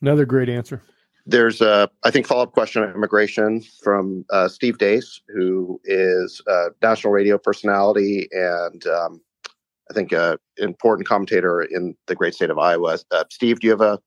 Another 0.00 0.24
great 0.24 0.48
answer. 0.48 0.82
There's 1.26 1.60
a, 1.60 1.90
I 2.04 2.10
think, 2.10 2.26
follow 2.26 2.44
up 2.44 2.52
question 2.52 2.82
on 2.82 2.94
immigration 2.94 3.62
from 3.82 4.24
uh, 4.30 4.48
Steve 4.48 4.78
Deace, 4.78 5.20
who 5.28 5.78
is 5.84 6.40
a 6.46 6.68
national 6.80 7.12
radio 7.12 7.36
personality 7.36 8.28
and 8.32 8.86
um, 8.86 9.20
I 9.90 9.94
think 9.94 10.12
an 10.12 10.36
important 10.58 11.08
commentator 11.08 11.62
in 11.62 11.96
the 12.06 12.14
great 12.14 12.34
state 12.34 12.50
of 12.50 12.58
Iowa. 12.58 12.98
Uh, 13.10 13.24
Steve, 13.30 13.60
do 13.60 13.66
you 13.66 13.70
have 13.70 13.80
a 13.80 13.98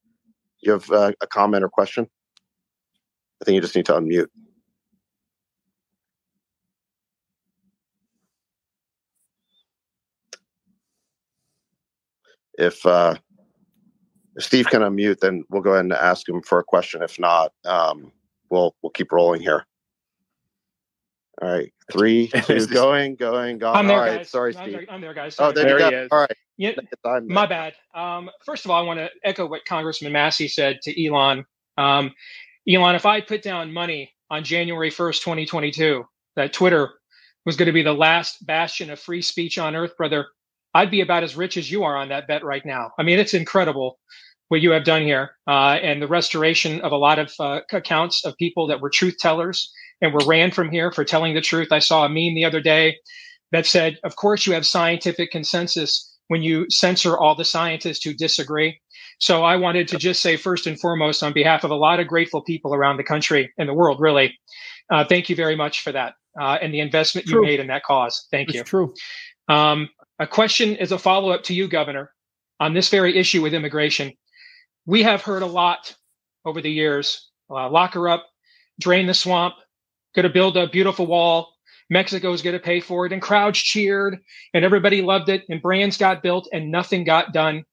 you 0.62 0.72
have 0.72 0.90
a, 0.92 1.14
a 1.22 1.28
comment 1.28 1.64
or 1.64 1.70
question? 1.70 2.08
I 3.42 3.46
think 3.46 3.56
you 3.56 3.62
just 3.62 3.76
need 3.76 3.88
to 3.88 3.94
unmute. 3.94 4.28
If 12.62 12.86
uh, 12.86 13.16
if 14.36 14.44
Steve 14.44 14.68
can 14.68 14.82
unmute, 14.82 15.20
then 15.20 15.44
we'll 15.50 15.62
go 15.64 15.72
ahead 15.72 15.86
and 15.86 15.94
ask 15.94 16.30
him 16.30 16.42
for 16.42 16.60
a 16.60 16.64
question. 16.64 17.02
If 17.02 17.20
not, 17.20 17.52
um, 17.66 18.12
we'll 18.50 18.76
we'll 18.82 18.92
keep 18.92 19.12
rolling 19.12 19.42
here. 19.42 19.66
All 21.42 21.52
right, 21.52 21.74
three, 21.92 22.28
two, 22.46 22.68
going, 22.68 23.16
going, 23.16 23.58
going. 23.58 23.76
I'm 23.76 23.88
there, 23.88 23.98
All 23.98 24.04
right, 24.06 24.18
guys. 24.18 24.30
sorry, 24.30 24.56
I'm 24.56 24.62
Steve. 24.62 24.74
there, 24.74 24.86
I'm 24.92 25.02
there, 25.02 25.14
guys. 25.16 25.36
Oh, 25.40 25.52
there, 25.52 25.64
There 25.66 25.80
you 25.80 25.86
he 25.86 25.92
go. 25.92 26.04
is. 26.04 26.10
All 26.12 26.20
right, 26.20 26.32
Yeah, 26.58 26.72
my 27.26 27.48
bad. 27.48 27.74
Um, 27.96 28.30
first 28.46 28.64
of 28.64 28.70
all, 28.70 28.80
I 28.80 28.86
want 28.86 29.00
to 29.00 29.10
echo 29.24 29.48
what 29.48 29.66
Congressman 29.66 30.12
Massie 30.12 30.48
said 30.48 30.82
to 30.84 31.06
Elon. 31.06 31.44
Um, 31.78 32.14
Elon, 32.70 32.94
if 32.94 33.08
I 33.08 33.22
put 33.22 33.42
down 33.42 33.74
money 33.74 34.12
on 34.30 34.44
January 34.44 34.92
1st, 34.92 35.20
2022, 35.22 36.06
that 36.36 36.54
Twitter 36.54 36.92
was 37.46 37.56
going 37.56 37.66
to 37.66 37.72
be 37.72 37.82
the 37.82 37.92
last 37.94 38.46
bastion 38.46 38.92
of 38.92 39.00
free 39.00 39.24
speech 39.24 39.58
on 39.58 39.76
earth, 39.76 39.98
brother, 39.98 40.28
I'd 40.74 40.92
be 40.92 41.02
about 41.02 41.24
as 41.24 41.36
rich 41.36 41.58
as 41.58 41.70
you 41.70 41.84
are 41.84 41.98
on 41.98 42.10
that 42.10 42.28
bet 42.28 42.44
right 42.44 42.66
now. 42.66 42.92
I 42.98 43.04
mean, 43.04 43.20
it's 43.20 43.34
incredible 43.34 44.00
what 44.48 44.62
you 44.62 44.72
have 44.72 44.84
done 44.84 45.04
here 45.04 45.32
uh, 45.48 45.78
and 45.82 46.02
the 46.02 46.08
restoration 46.08 46.82
of 46.82 46.92
a 46.92 46.98
lot 46.98 47.20
of 47.20 47.32
uh, 47.40 47.62
accounts 47.72 48.26
of 48.26 48.36
people 48.38 48.68
that 48.68 48.82
were 48.82 48.90
truth 48.90 49.16
tellers 49.18 49.72
and 50.02 50.14
were 50.14 50.26
ran 50.26 50.52
from 50.52 50.70
here 50.70 50.92
for 50.92 51.06
telling 51.06 51.34
the 51.34 51.42
truth. 51.42 51.72
I 51.72 51.80
saw 51.80 52.06
a 52.06 52.10
meme 52.10 52.36
the 52.36 52.46
other 52.46 52.60
day 52.60 52.98
that 53.52 53.66
said, 53.66 53.98
of 54.04 54.16
course, 54.16 54.46
you 54.46 54.54
have 54.54 54.66
scientific 54.66 55.32
consensus 55.32 56.10
when 56.28 56.42
you 56.42 56.66
censor 56.70 57.18
all 57.18 57.36
the 57.36 57.46
scientists 57.46 58.04
who 58.04 58.14
disagree. 58.14 58.80
So 59.20 59.44
I 59.44 59.56
wanted 59.56 59.88
to 59.90 59.98
just 59.98 60.22
say, 60.22 60.36
first 60.36 60.66
and 60.66 60.80
foremost, 60.80 61.22
on 61.22 61.34
behalf 61.34 61.64
of 61.64 61.72
a 61.72 61.76
lot 61.76 62.00
of 62.00 62.08
grateful 62.08 62.42
people 62.42 62.74
around 62.74 62.98
the 62.98 63.04
country 63.04 63.52
and 63.58 63.70
the 63.70 63.74
world, 63.74 64.00
really, 64.00 64.38
uh, 64.90 65.06
thank 65.06 65.30
you 65.30 65.36
very 65.36 65.56
much 65.56 65.82
for 65.82 65.92
that 65.92 66.16
uh, 66.40 66.58
and 66.62 66.74
the 66.74 66.80
investment 66.80 67.28
True. 67.28 67.42
you 67.42 67.46
made 67.46 67.60
in 67.60 67.68
that 67.68 67.84
cause. 67.84 68.28
Thank 68.32 68.50
It's 68.50 68.58
you. 68.58 68.64
true. 68.64 68.94
Um, 69.48 69.90
a 70.22 70.28
question 70.28 70.76
is 70.76 70.92
a 70.92 71.00
follow 71.00 71.32
up 71.32 71.42
to 71.44 71.54
you, 71.56 71.68
Governor, 71.68 72.12
on 72.60 72.76
this 72.76 72.90
very 72.90 73.18
issue 73.18 73.42
with 73.42 73.56
immigration. 73.56 74.14
We 74.86 75.02
have 75.02 75.24
heard 75.24 75.42
a 75.42 75.48
lot 75.48 75.96
over 76.46 76.62
the 76.62 76.72
years 76.72 77.32
uh, 77.50 77.70
lock 77.72 77.96
her 77.96 78.08
up, 78.08 78.28
drain 78.80 79.08
the 79.08 79.16
swamp, 79.16 79.56
going 80.14 80.28
to 80.28 80.34
build 80.34 80.58
a 80.58 80.70
beautiful 80.70 81.08
wall. 81.08 81.56
Mexico's 81.90 82.44
going 82.44 82.54
to 82.54 82.64
pay 82.64 82.82
for 82.82 83.08
it. 83.08 83.12
And 83.12 83.22
crowds 83.22 83.58
cheered 83.58 84.20
and 84.54 84.64
everybody 84.64 85.02
loved 85.02 85.28
it. 85.28 85.44
And 85.50 85.60
brands 85.60 85.98
got 85.98 86.22
built 86.22 86.48
and 86.54 86.72
nothing 86.72 87.04
got 87.04 87.34
done. 87.34 87.66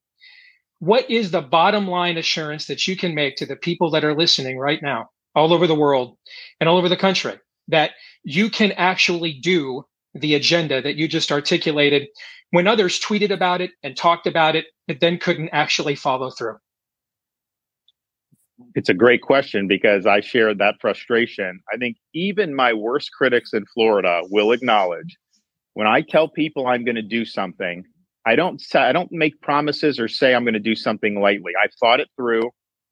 What 0.79 1.07
is 1.09 1.29
the 1.29 1.41
bottom 1.41 1.87
line 1.87 2.17
assurance 2.17 2.65
that 2.65 2.87
you 2.87 2.97
can 2.97 3.13
make 3.13 3.35
to 3.37 3.45
the 3.45 3.57
people 3.57 3.91
that 3.91 4.03
are 4.03 4.17
listening 4.17 4.57
right 4.57 4.81
now, 4.81 5.09
all 5.35 5.53
over 5.53 5.67
the 5.67 5.75
world 5.75 6.17
and 6.59 6.67
all 6.67 6.77
over 6.77 6.89
the 6.89 6.97
country, 6.97 7.39
that 7.67 7.91
you 8.23 8.49
can 8.49 8.71
actually 8.71 9.33
do 9.33 9.85
the 10.13 10.35
agenda 10.35 10.81
that 10.81 10.95
you 10.95 11.07
just 11.07 11.31
articulated 11.31 12.07
when 12.51 12.67
others 12.67 12.99
tweeted 12.99 13.31
about 13.31 13.61
it 13.61 13.71
and 13.83 13.95
talked 13.95 14.27
about 14.27 14.55
it, 14.55 14.65
but 14.87 14.99
then 14.99 15.17
couldn't 15.17 15.49
actually 15.49 15.95
follow 15.95 16.29
through? 16.29 16.57
It's 18.75 18.89
a 18.89 18.93
great 18.93 19.21
question 19.21 19.67
because 19.67 20.05
I 20.05 20.19
share 20.19 20.53
that 20.53 20.75
frustration. 20.81 21.61
I 21.73 21.77
think 21.77 21.97
even 22.13 22.53
my 22.53 22.73
worst 22.73 23.11
critics 23.17 23.53
in 23.53 23.65
Florida 23.73 24.21
will 24.29 24.51
acknowledge 24.51 25.17
when 25.73 25.87
I 25.87 26.01
tell 26.01 26.27
people 26.27 26.67
I'm 26.67 26.83
going 26.83 26.95
to 26.95 27.01
do 27.01 27.23
something, 27.23 27.85
I 28.25 28.35
don't 28.35 28.59
say, 28.59 28.79
I 28.79 28.91
don't 28.91 29.11
make 29.11 29.39
promises 29.41 29.99
or 29.99 30.07
say 30.07 30.35
I'm 30.35 30.43
going 30.43 30.53
to 30.53 30.59
do 30.59 30.75
something 30.75 31.21
lightly. 31.21 31.53
I've 31.61 31.73
thought 31.79 32.01
it 32.01 32.09
through, 32.17 32.47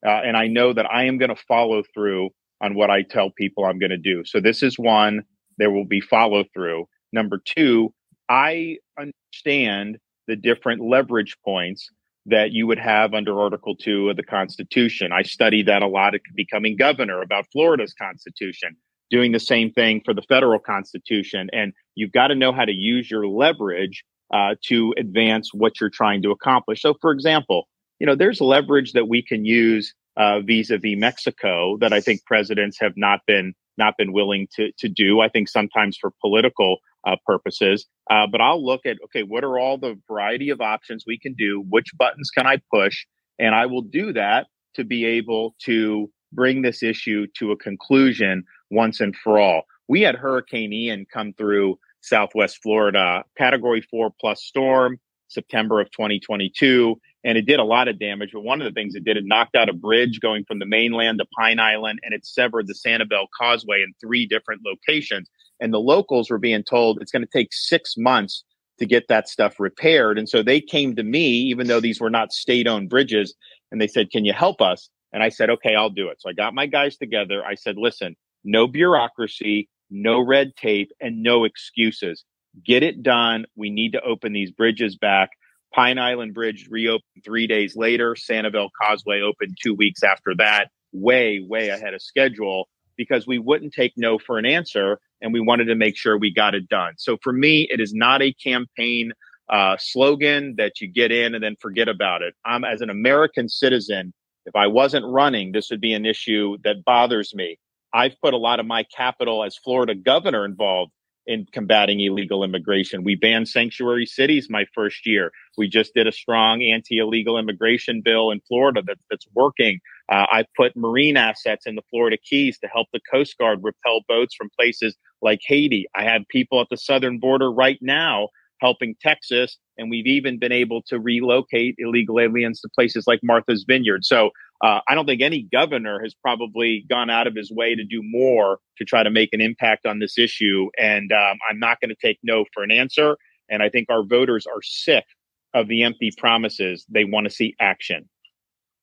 uh, 0.05 0.21
and 0.23 0.37
I 0.37 0.47
know 0.47 0.71
that 0.71 0.89
I 0.89 1.03
am 1.03 1.17
going 1.17 1.35
to 1.35 1.43
follow 1.47 1.83
through 1.93 2.29
on 2.61 2.75
what 2.75 2.89
I 2.89 3.01
tell 3.01 3.29
people 3.31 3.65
I'm 3.65 3.77
going 3.77 3.91
to 3.91 3.97
do. 3.97 4.23
So 4.25 4.39
this 4.39 4.63
is 4.63 4.79
one. 4.79 5.23
There 5.57 5.71
will 5.71 5.85
be 5.85 5.99
follow 5.99 6.45
through. 6.53 6.85
Number 7.11 7.41
two, 7.43 7.93
I 8.29 8.77
understand 8.99 9.97
the 10.27 10.35
different 10.35 10.81
leverage 10.81 11.37
points 11.43 11.89
that 12.25 12.51
you 12.51 12.67
would 12.67 12.79
have 12.79 13.13
under 13.13 13.39
Article 13.39 13.75
2 13.75 14.09
of 14.09 14.17
the 14.17 14.23
Constitution. 14.23 15.11
I 15.13 15.23
studied 15.23 15.67
that 15.67 15.81
a 15.81 15.87
lot 15.87 16.13
at 16.13 16.21
becoming 16.35 16.75
governor 16.75 17.21
about 17.21 17.45
Florida's 17.51 17.93
Constitution, 17.93 18.75
doing 19.09 19.31
the 19.31 19.39
same 19.39 19.71
thing 19.71 20.01
for 20.03 20.13
the 20.13 20.21
federal 20.23 20.59
Constitution. 20.59 21.49
And 21.53 21.71
you've 21.95 22.11
got 22.11 22.27
to 22.27 22.35
know 22.35 22.51
how 22.51 22.65
to 22.65 22.73
use 22.73 23.09
your 23.09 23.27
leverage 23.27 24.03
uh, 24.33 24.55
to 24.65 24.93
advance 24.97 25.53
what 25.53 25.79
you're 25.79 25.89
trying 25.89 26.21
to 26.23 26.31
accomplish. 26.31 26.81
So, 26.81 26.95
for 26.99 27.11
example, 27.11 27.69
you 27.99 28.05
know, 28.05 28.15
there's 28.15 28.41
leverage 28.41 28.91
that 28.91 29.07
we 29.07 29.21
can 29.21 29.45
use 29.45 29.93
uh, 30.17 30.41
vis-a-vis 30.41 30.97
Mexico 30.97 31.77
that 31.77 31.93
I 31.93 32.01
think 32.01 32.25
presidents 32.25 32.77
have 32.81 32.93
not 32.97 33.21
been 33.25 33.53
not 33.77 33.95
been 33.97 34.13
willing 34.13 34.47
to 34.55 34.71
to 34.79 34.89
do. 34.89 35.19
I 35.19 35.29
think 35.29 35.49
sometimes 35.49 35.97
for 35.99 36.11
political 36.21 36.77
uh, 37.05 37.15
purposes. 37.25 37.85
Uh, 38.09 38.27
but 38.31 38.41
I'll 38.41 38.63
look 38.63 38.81
at 38.85 38.97
okay, 39.05 39.23
what 39.23 39.43
are 39.43 39.57
all 39.59 39.77
the 39.77 39.99
variety 40.09 40.49
of 40.49 40.61
options 40.61 41.03
we 41.07 41.19
can 41.19 41.33
do? 41.33 41.63
Which 41.69 41.87
buttons 41.97 42.29
can 42.29 42.47
I 42.47 42.59
push? 42.73 43.05
And 43.39 43.55
I 43.55 43.65
will 43.65 43.83
do 43.83 44.13
that 44.13 44.47
to 44.75 44.83
be 44.83 45.05
able 45.05 45.55
to 45.65 46.09
bring 46.33 46.61
this 46.61 46.83
issue 46.83 47.27
to 47.37 47.51
a 47.51 47.57
conclusion 47.57 48.43
once 48.69 48.99
and 48.99 49.15
for 49.15 49.39
all. 49.39 49.63
We 49.87 50.01
had 50.01 50.15
Hurricane 50.15 50.73
Ian 50.73 51.05
come 51.11 51.33
through 51.33 51.79
Southwest 52.01 52.59
Florida, 52.61 53.23
Category 53.37 53.81
Four 53.81 54.11
plus 54.19 54.43
storm, 54.43 54.99
September 55.27 55.81
of 55.81 55.91
2022 55.91 56.99
and 57.27 57.37
it 57.37 57.45
did 57.45 57.59
a 57.59 57.63
lot 57.65 57.89
of 57.89 57.99
damage. 57.99 58.31
But 58.31 58.43
one 58.43 58.61
of 58.61 58.65
the 58.65 58.71
things 58.71 58.95
it 58.95 59.03
did, 59.03 59.17
it 59.17 59.25
knocked 59.25 59.55
out 59.57 59.67
a 59.67 59.73
bridge 59.73 60.21
going 60.21 60.45
from 60.45 60.59
the 60.59 60.65
mainland 60.65 61.19
to 61.19 61.25
Pine 61.37 61.59
Island, 61.59 61.99
and 62.03 62.13
it 62.13 62.25
severed 62.25 62.67
the 62.67 62.73
Sanibel 62.73 63.27
Causeway 63.37 63.81
in 63.81 63.93
three 63.99 64.25
different 64.25 64.61
locations. 64.65 65.29
And 65.59 65.73
the 65.73 65.79
locals 65.79 66.29
were 66.29 66.37
being 66.37 66.63
told 66.63 67.01
it's 67.01 67.11
going 67.11 67.25
to 67.25 67.29
take 67.31 67.49
six 67.51 67.95
months 67.97 68.45
to 68.79 68.85
get 68.85 69.09
that 69.09 69.27
stuff 69.27 69.59
repaired. 69.59 70.17
And 70.17 70.29
so 70.29 70.41
they 70.41 70.61
came 70.61 70.95
to 70.95 71.03
me, 71.03 71.27
even 71.27 71.67
though 71.67 71.81
these 71.81 71.99
were 71.99 72.09
not 72.09 72.31
state 72.31 72.65
owned 72.65 72.89
bridges, 72.89 73.35
and 73.73 73.81
they 73.81 73.87
said, 73.87 74.09
Can 74.09 74.23
you 74.23 74.31
help 74.31 74.61
us? 74.61 74.89
And 75.11 75.21
I 75.21 75.27
said, 75.27 75.49
Okay, 75.49 75.75
I'll 75.75 75.89
do 75.89 76.07
it. 76.07 76.21
So 76.21 76.29
I 76.29 76.33
got 76.33 76.53
my 76.53 76.65
guys 76.65 76.95
together. 76.95 77.43
I 77.45 77.55
said, 77.55 77.75
Listen, 77.77 78.15
no 78.45 78.67
bureaucracy, 78.67 79.67
no 79.89 80.21
red 80.21 80.55
tape, 80.55 80.93
and 81.01 81.23
no 81.23 81.43
excuses. 81.43 82.23
Get 82.65 82.83
it 82.83 83.03
done. 83.03 83.45
We 83.55 83.69
need 83.69 83.93
to 83.93 84.01
open 84.01 84.33
these 84.33 84.51
bridges 84.51 84.95
back. 84.97 85.29
Pine 85.73 85.99
Island 85.99 86.33
Bridge 86.33 86.67
reopened 86.69 87.23
three 87.23 87.47
days 87.47 87.75
later. 87.75 88.15
Sanibel 88.15 88.69
Causeway 88.81 89.21
opened 89.21 89.57
two 89.61 89.75
weeks 89.75 90.01
after 90.03 90.33
that, 90.37 90.69
way, 90.91 91.39
way 91.45 91.69
ahead 91.69 91.93
of 91.93 92.01
schedule 92.01 92.67
because 92.97 93.27
we 93.27 93.37
wouldn't 93.37 93.73
take 93.73 93.93
no 93.95 94.17
for 94.17 94.39
an 94.39 94.45
answer 94.45 94.99
and 95.21 95.33
we 95.33 95.39
wanted 95.39 95.65
to 95.65 95.75
make 95.75 95.95
sure 95.95 96.17
we 96.17 96.33
got 96.33 96.55
it 96.55 96.67
done. 96.67 96.93
So 96.97 97.17
for 97.21 97.31
me, 97.31 97.67
it 97.69 97.79
is 97.79 97.93
not 97.93 98.21
a 98.21 98.33
campaign 98.33 99.11
uh, 99.49 99.77
slogan 99.79 100.55
that 100.57 100.81
you 100.81 100.91
get 100.91 101.11
in 101.11 101.35
and 101.35 101.43
then 101.43 101.55
forget 101.59 101.87
about 101.87 102.21
it. 102.21 102.33
I'm 102.45 102.63
as 102.63 102.81
an 102.81 102.89
American 102.89 103.47
citizen, 103.47 104.13
if 104.45 104.55
I 104.55 104.67
wasn't 104.67 105.05
running, 105.05 105.51
this 105.51 105.69
would 105.69 105.81
be 105.81 105.93
an 105.93 106.05
issue 106.05 106.57
that 106.63 106.83
bothers 106.85 107.33
me. 107.35 107.57
I've 107.93 108.19
put 108.21 108.33
a 108.33 108.37
lot 108.37 108.59
of 108.59 108.65
my 108.65 108.83
capital 108.83 109.43
as 109.43 109.57
Florida 109.57 109.95
governor 109.95 110.45
involved 110.45 110.91
in 111.27 111.45
combating 111.51 111.99
illegal 111.99 112.43
immigration. 112.43 113.03
We 113.03 113.15
banned 113.15 113.49
sanctuary 113.49 114.05
cities 114.05 114.47
my 114.49 114.65
first 114.73 115.05
year. 115.05 115.31
We 115.57 115.67
just 115.67 115.93
did 115.93 116.07
a 116.07 116.11
strong 116.11 116.63
anti-illegal 116.63 117.37
immigration 117.37 118.01
bill 118.03 118.31
in 118.31 118.39
Florida 118.47 118.81
that, 118.87 118.97
that's 119.09 119.27
working. 119.35 119.79
Uh, 120.09 120.25
I 120.31 120.45
put 120.55 120.75
marine 120.77 121.17
assets 121.17 121.67
in 121.67 121.75
the 121.75 121.81
Florida 121.89 122.17
Keys 122.17 122.57
to 122.59 122.67
help 122.67 122.87
the 122.93 123.01
Coast 123.11 123.37
Guard 123.37 123.59
repel 123.61 123.99
boats 124.07 124.35
from 124.35 124.49
places 124.57 124.95
like 125.21 125.41
Haiti. 125.45 125.85
I 125.93 126.05
have 126.05 126.21
people 126.29 126.61
at 126.61 126.67
the 126.71 126.77
southern 126.77 127.19
border 127.19 127.51
right 127.51 127.77
now 127.81 128.29
helping 128.61 128.95
Texas, 129.01 129.57
and 129.77 129.89
we've 129.89 130.07
even 130.07 130.39
been 130.39 130.51
able 130.51 130.81
to 130.87 130.99
relocate 130.99 131.75
illegal 131.77 132.19
aliens 132.19 132.61
to 132.61 132.69
places 132.73 133.05
like 133.05 133.19
Martha's 133.21 133.65
Vineyard. 133.67 134.03
So 134.03 134.31
uh, 134.61 134.79
I 134.87 134.95
don't 134.95 135.05
think 135.05 135.21
any 135.21 135.43
governor 135.43 136.01
has 136.01 136.15
probably 136.15 136.85
gone 136.89 137.09
out 137.09 137.27
of 137.27 137.35
his 137.35 137.51
way 137.51 137.75
to 137.75 137.83
do 137.83 138.01
more 138.03 138.59
to 138.77 138.85
try 138.85 139.03
to 139.03 139.09
make 139.09 139.29
an 139.33 139.41
impact 139.41 139.85
on 139.85 139.99
this 139.99 140.17
issue. 140.17 140.69
And 140.79 141.11
um, 141.11 141.37
I'm 141.49 141.59
not 141.59 141.79
going 141.79 141.89
to 141.89 141.95
take 141.95 142.17
no 142.23 142.45
for 142.53 142.63
an 142.63 142.71
answer. 142.71 143.17
And 143.49 143.61
I 143.61 143.69
think 143.69 143.89
our 143.89 144.03
voters 144.03 144.45
are 144.47 144.61
sick 144.61 145.05
of 145.53 145.67
the 145.67 145.83
empty 145.83 146.11
promises. 146.17 146.85
They 146.89 147.03
want 147.03 147.25
to 147.25 147.29
see 147.29 147.55
action. 147.59 148.09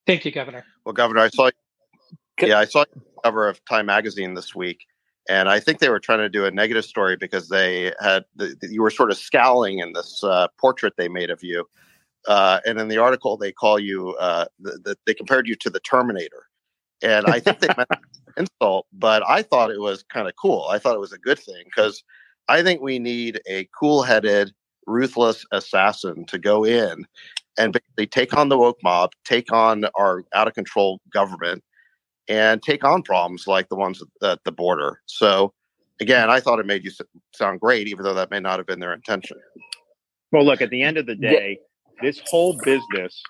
Thank 0.07 0.25
you, 0.25 0.33
Governor. 0.33 0.65
Well, 0.85 0.93
Governor, 0.93 1.21
I 1.21 1.29
saw. 1.29 1.51
Yeah, 2.41 2.59
I 2.59 2.65
saw 2.65 2.85
the 2.93 3.01
cover 3.23 3.49
of 3.49 3.65
Time 3.65 3.87
Magazine 3.87 4.35
this 4.35 4.55
week, 4.55 4.85
and 5.29 5.49
I 5.49 5.61
think 5.61 5.79
they 5.79 5.89
were 5.89 6.01
trying 6.01 6.19
to 6.19 6.29
do 6.29 6.45
a 6.45 6.51
negative 6.51 6.85
story 6.85 7.17
because 7.17 7.49
they 7.49 7.93
had 8.01 8.25
the, 8.35 8.57
you 8.63 8.83
were 8.83 8.91
sort 8.91 9.11
of 9.13 9.17
scowling 9.17 9.79
in 9.79 9.93
this 9.93 10.23
uh, 10.25 10.49
portrait 10.59 10.95
they 10.99 11.09
made 11.09 11.31
of 11.31 11.43
you, 11.43 11.65
uh, 12.27 12.61
and 12.67 12.79
in 12.81 12.89
the 12.89 12.99
article 12.99 13.37
they 13.37 13.53
call 13.53 13.79
you 13.79 14.15
uh, 14.21 14.47
the, 14.59 14.79
the, 14.85 14.97
they 15.07 15.15
compared 15.15 15.47
you 15.47 15.55
to 15.57 15.71
the 15.71 15.81
Terminator, 15.81 16.47
and 17.03 17.27
I 17.27 17.41
think 17.41 17.61
they 17.61 17.69
meant 17.77 17.89
insult, 18.37 18.87
but 18.93 19.23
I 19.29 19.43
thought 19.43 19.71
it 19.71 19.81
was 19.81 20.03
kind 20.05 20.29
of 20.29 20.35
cool. 20.41 20.67
I 20.71 20.79
thought 20.79 20.97
it 20.97 21.01
was 21.01 21.13
a 21.13 21.19
good 21.19 21.39
thing 21.39 21.63
because 21.65 22.03
I 22.49 22.63
think 22.63 22.81
we 22.81 22.99
need 22.99 23.41
a 23.49 23.69
cool-headed, 23.79 24.53
ruthless 24.87 25.45
assassin 25.53 26.27
to 26.27 26.39
go 26.39 26.65
in 26.65 27.07
and 27.57 27.73
basically 27.73 28.07
take 28.07 28.37
on 28.37 28.49
the 28.49 28.59
woke 28.59 28.79
mob, 28.83 29.13
take 29.25 29.53
on 29.53 29.85
our 29.95 30.25
out 30.35 30.49
of 30.49 30.55
control 30.55 31.01
government, 31.13 31.63
and 32.29 32.63
take 32.63 32.85
on 32.85 33.03
problems 33.03 33.47
like 33.47 33.69
the 33.69 33.77
ones 33.77 34.03
at 34.23 34.41
the 34.45 34.53
border. 34.53 35.01
So, 35.07 35.53
again, 36.01 36.31
I 36.31 36.41
thought 36.41 36.59
it 36.59 36.67
made 36.67 36.85
you 36.85 36.91
sound 37.33 37.61
great, 37.61 37.87
even 37.87 38.05
though 38.05 38.15
that 38.15 38.31
may 38.31 38.41
not 38.41 38.59
have 38.59 38.67
been 38.67 38.81
their 38.81 38.93
intention. 38.93 39.39
Well, 40.33 40.45
look, 40.45 40.61
at 40.61 40.71
the 40.71 40.83
end 40.83 40.99
of 40.99 41.07
the 41.07 41.15
day, 41.15 41.61
this 42.01 42.21
whole 42.27 42.59
business 42.65 43.23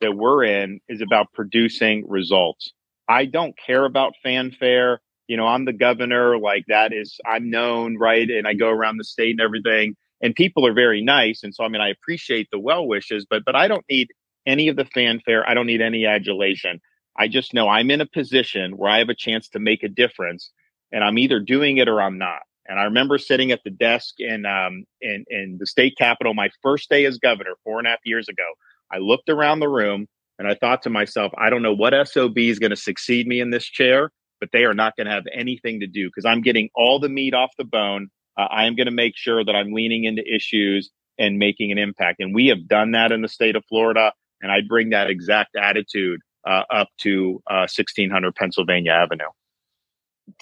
that 0.00 0.16
we're 0.16 0.44
in 0.44 0.80
is 0.88 1.00
about 1.00 1.32
producing 1.32 2.04
results. 2.08 2.72
I 3.08 3.26
don't 3.26 3.54
care 3.66 3.84
about 3.84 4.14
fanfare. 4.22 5.00
You 5.28 5.36
know, 5.36 5.46
I'm 5.46 5.64
the 5.64 5.72
governor, 5.72 6.38
like 6.38 6.64
that 6.68 6.92
is, 6.92 7.18
I'm 7.26 7.50
known, 7.50 7.96
right? 7.98 8.28
And 8.28 8.46
I 8.46 8.54
go 8.54 8.68
around 8.68 8.98
the 8.98 9.04
state 9.04 9.32
and 9.32 9.40
everything 9.40 9.96
and 10.22 10.34
people 10.34 10.66
are 10.66 10.72
very 10.72 11.02
nice. 11.02 11.42
And 11.42 11.54
so, 11.54 11.64
I 11.64 11.68
mean, 11.68 11.80
I 11.80 11.88
appreciate 11.88 12.48
the 12.50 12.58
well 12.58 12.86
wishes, 12.86 13.26
but, 13.28 13.44
but 13.44 13.56
I 13.56 13.68
don't 13.68 13.84
need 13.90 14.08
any 14.46 14.68
of 14.68 14.76
the 14.76 14.84
fanfare. 14.84 15.48
I 15.48 15.54
don't 15.54 15.66
need 15.66 15.82
any 15.82 16.06
adulation. 16.06 16.80
I 17.16 17.28
just 17.28 17.52
know 17.52 17.68
I'm 17.68 17.90
in 17.90 18.00
a 18.00 18.06
position 18.06 18.76
where 18.76 18.90
I 18.90 18.98
have 18.98 19.08
a 19.08 19.14
chance 19.14 19.48
to 19.50 19.58
make 19.58 19.82
a 19.82 19.88
difference 19.88 20.50
and 20.92 21.04
I'm 21.04 21.18
either 21.18 21.40
doing 21.40 21.76
it 21.78 21.88
or 21.88 22.00
I'm 22.00 22.18
not. 22.18 22.40
And 22.66 22.78
I 22.78 22.84
remember 22.84 23.18
sitting 23.18 23.50
at 23.50 23.60
the 23.64 23.70
desk 23.70 24.14
in, 24.18 24.46
um, 24.46 24.84
in, 25.00 25.24
in 25.28 25.56
the 25.58 25.66
state 25.66 25.94
capitol, 25.98 26.34
my 26.34 26.50
first 26.62 26.88
day 26.88 27.04
as 27.06 27.18
governor 27.18 27.54
four 27.64 27.78
and 27.78 27.86
a 27.86 27.90
half 27.90 28.00
years 28.04 28.28
ago. 28.28 28.44
I 28.92 28.98
looked 28.98 29.28
around 29.28 29.60
the 29.60 29.68
room 29.68 30.06
and 30.38 30.46
I 30.46 30.54
thought 30.54 30.82
to 30.82 30.90
myself, 30.90 31.32
I 31.36 31.50
don't 31.50 31.62
know 31.62 31.74
what 31.74 31.94
SOB 32.06 32.38
is 32.38 32.58
going 32.58 32.70
to 32.70 32.76
succeed 32.76 33.26
me 33.26 33.40
in 33.40 33.50
this 33.50 33.64
chair, 33.64 34.10
but 34.40 34.50
they 34.52 34.64
are 34.64 34.74
not 34.74 34.96
going 34.96 35.06
to 35.06 35.12
have 35.12 35.24
anything 35.32 35.80
to 35.80 35.86
do 35.86 36.08
because 36.08 36.24
I'm 36.24 36.42
getting 36.42 36.68
all 36.74 37.00
the 37.00 37.08
meat 37.08 37.34
off 37.34 37.50
the 37.58 37.64
bone. 37.64 38.08
Uh, 38.38 38.46
I 38.50 38.66
am 38.66 38.76
going 38.76 38.86
to 38.86 38.92
make 38.92 39.14
sure 39.16 39.44
that 39.44 39.54
I'm 39.54 39.72
leaning 39.72 40.04
into 40.04 40.22
issues 40.22 40.90
and 41.18 41.38
making 41.38 41.72
an 41.72 41.78
impact. 41.78 42.20
And 42.20 42.34
we 42.34 42.46
have 42.48 42.66
done 42.66 42.92
that 42.92 43.12
in 43.12 43.22
the 43.22 43.28
state 43.28 43.56
of 43.56 43.64
Florida. 43.68 44.12
And 44.40 44.50
I 44.50 44.58
bring 44.66 44.90
that 44.90 45.10
exact 45.10 45.56
attitude 45.56 46.20
uh, 46.46 46.62
up 46.70 46.88
to 47.02 47.42
uh, 47.48 47.68
1600 47.70 48.34
Pennsylvania 48.34 48.92
Avenue. 48.92 49.28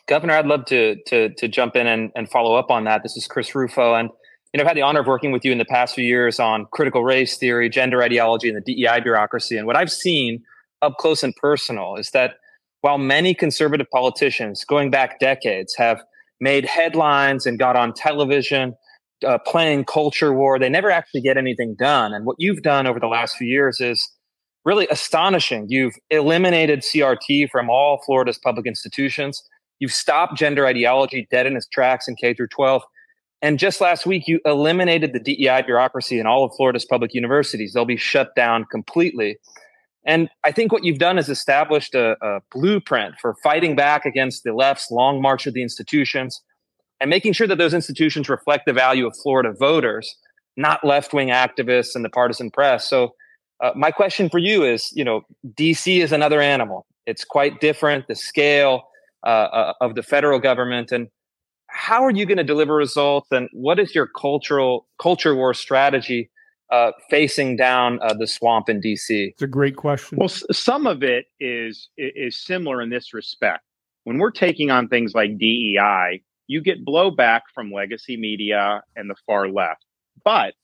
Governor, 0.07 0.35
I'd 0.35 0.47
love 0.47 0.65
to 0.67 0.97
to 1.07 1.31
to 1.35 1.49
jump 1.49 1.77
in 1.77 1.87
and, 1.87 2.11
and 2.15 2.29
follow 2.29 2.55
up 2.55 2.71
on 2.71 2.85
that. 2.85 3.03
This 3.03 3.17
is 3.17 3.27
Chris 3.27 3.55
Rufo, 3.55 3.95
and 3.95 4.11
you 4.53 4.59
know 4.59 4.63
I've 4.63 4.69
had 4.69 4.77
the 4.77 4.83
honor 4.83 5.01
of 5.01 5.07
working 5.07 5.33
with 5.33 5.45
you 5.45 5.53
in 5.53 5.59
the 5.59 5.65
past 5.65 5.95
few 5.95 6.05
years 6.05 6.39
on 6.41 6.67
critical 6.73 7.05
race 7.05 7.37
theory, 7.37 7.69
gender 7.69 8.03
ideology, 8.03 8.49
and 8.49 8.61
the 8.63 8.75
DEI 8.75 9.01
bureaucracy. 9.01 9.57
And 9.57 9.67
what 9.67 9.77
I've 9.77 9.91
seen 9.91 10.43
up 10.83 10.97
close 10.99 11.23
and 11.23 11.35
personal 11.37 11.97
is 11.97 12.11
that 12.11 12.35
while 12.81 12.99
many 12.99 13.35
conservative 13.35 13.87
politicians, 13.93 14.65
going 14.65 14.91
back 14.91 15.19
decades, 15.21 15.75
have 15.77 16.03
made 16.41 16.65
headlines 16.65 17.47
and 17.47 17.59
got 17.59 17.77
on 17.77 17.93
television 17.93 18.75
uh, 19.27 19.39
playing 19.47 19.85
culture 19.85 20.33
war, 20.33 20.59
they 20.59 20.71
never 20.71 20.91
actually 20.91 21.21
get 21.21 21.37
anything 21.37 21.77
done. 21.79 22.15
And 22.15 22.25
what 22.25 22.37
you've 22.39 22.63
done 22.63 22.87
over 22.87 22.99
the 22.99 23.07
last 23.07 23.37
few 23.37 23.47
years 23.47 23.81
is 23.81 24.11
really 24.65 24.89
astonishing. 24.91 25.67
You've 25.69 25.95
eliminated 26.11 26.81
CRT 26.81 27.51
from 27.51 27.69
all 27.69 28.03
Florida's 28.05 28.39
public 28.39 28.67
institutions. 28.67 29.43
You've 29.81 29.93
stopped 29.93 30.37
gender 30.37 30.67
ideology 30.67 31.27
dead 31.31 31.47
in 31.47 31.57
its 31.57 31.67
tracks 31.67 32.07
in 32.07 32.15
K 32.15 32.35
through 32.35 32.49
12. 32.49 32.83
And 33.43 33.59
just 33.59 33.81
last 33.81 34.07
week, 34.07 34.29
you 34.29 34.39
eliminated 34.45 35.13
the 35.13 35.19
DEI 35.19 35.63
bureaucracy 35.63 36.21
in 36.21 36.27
all 36.27 36.45
of 36.45 36.53
Florida's 36.57 36.85
public 36.85 37.15
universities. 37.15 37.73
They'll 37.73 37.87
be 37.87 37.97
shut 37.97 38.35
down 38.37 38.67
completely. 38.71 39.39
And 40.05 40.29
I 40.45 40.53
think 40.53 40.73
what 40.73 40.85
you've 40.85 40.99
done 40.99 41.19
is 41.19 41.29
established 41.29 41.95
a, 41.95 42.17
a 42.23 42.41
blueprint 42.53 43.15
for 43.21 43.35
fighting 43.43 43.77
back 43.77 44.05
against 44.05 44.45
the 44.45 44.53
left's 44.55 44.91
long 44.91 45.21
march 45.21 45.47
of 45.47 45.55
the 45.55 45.63
institutions 45.63 46.43
and 47.01 47.09
making 47.09 47.33
sure 47.33 47.47
that 47.47 47.59
those 47.59 47.75
institutions 47.75 48.29
reflect 48.29 48.67
the 48.67 48.73
value 48.75 49.07
of 49.07 49.17
Florida 49.17 49.53
voters, 49.59 50.17
not 50.57 50.85
left 50.85 51.15
wing 51.15 51.29
activists 51.29 51.95
and 51.95 52.05
the 52.05 52.11
partisan 52.11 52.51
press. 52.51 52.89
So 52.89 53.15
uh, 53.63 53.73
my 53.75 53.91
question 53.91 54.29
for 54.29 54.39
you 54.39 54.65
is, 54.65 54.91
you 54.93 55.05
know, 55.05 55.23
DC 55.55 56.03
is 56.03 56.13
another 56.13 56.41
animal. 56.41 56.87
It's 57.07 57.25
quite 57.25 57.61
different, 57.61 58.07
the 58.07 58.15
scale 58.15 58.85
uh, 59.25 59.27
uh, 59.27 59.73
of 59.81 59.95
the 59.95 60.03
federal 60.03 60.39
government, 60.39 60.93
and 60.93 61.09
how 61.69 62.03
are 62.05 62.11
you 62.11 62.27
going 62.27 62.39
to 62.39 62.45
deliver 62.45 62.75
results? 62.75 63.29
And 63.31 63.49
what 63.53 63.79
is 63.79 63.95
your 63.95 64.07
cultural 64.07 64.87
culture 65.01 65.35
war 65.35 65.55
strategy 65.55 66.31
uh, 66.71 66.93
facing 67.09 67.57
down 67.57 68.01
uh, 68.03 68.15
the 68.15 68.27
swamp 68.27 68.69
in 68.69 68.81
DC? 68.81 69.29
It's 69.31 69.43
a 69.43 69.47
great 69.47 69.77
question. 69.77 70.19
Well, 70.19 70.29
s- 70.29 70.45
some 70.53 70.87
of 70.87 71.03
it 71.03 71.27
is 71.39 71.89
is 71.97 72.37
similar 72.43 72.83
in 72.83 72.91
this 72.91 73.13
respect. 73.15 73.63
When 74.05 74.19
we're 74.19 74.31
taking 74.31 74.71
on 74.71 74.89
things 74.89 75.15
like 75.15 75.39
DEI, 75.39 76.23
you 76.47 76.61
get 76.63 76.85
blowback 76.85 77.43
from 77.55 77.73
legacy 77.73 78.17
media 78.17 78.83
and 78.97 79.09
the 79.11 79.15
far 79.27 79.49
left, 79.49 79.85
but 80.25 80.55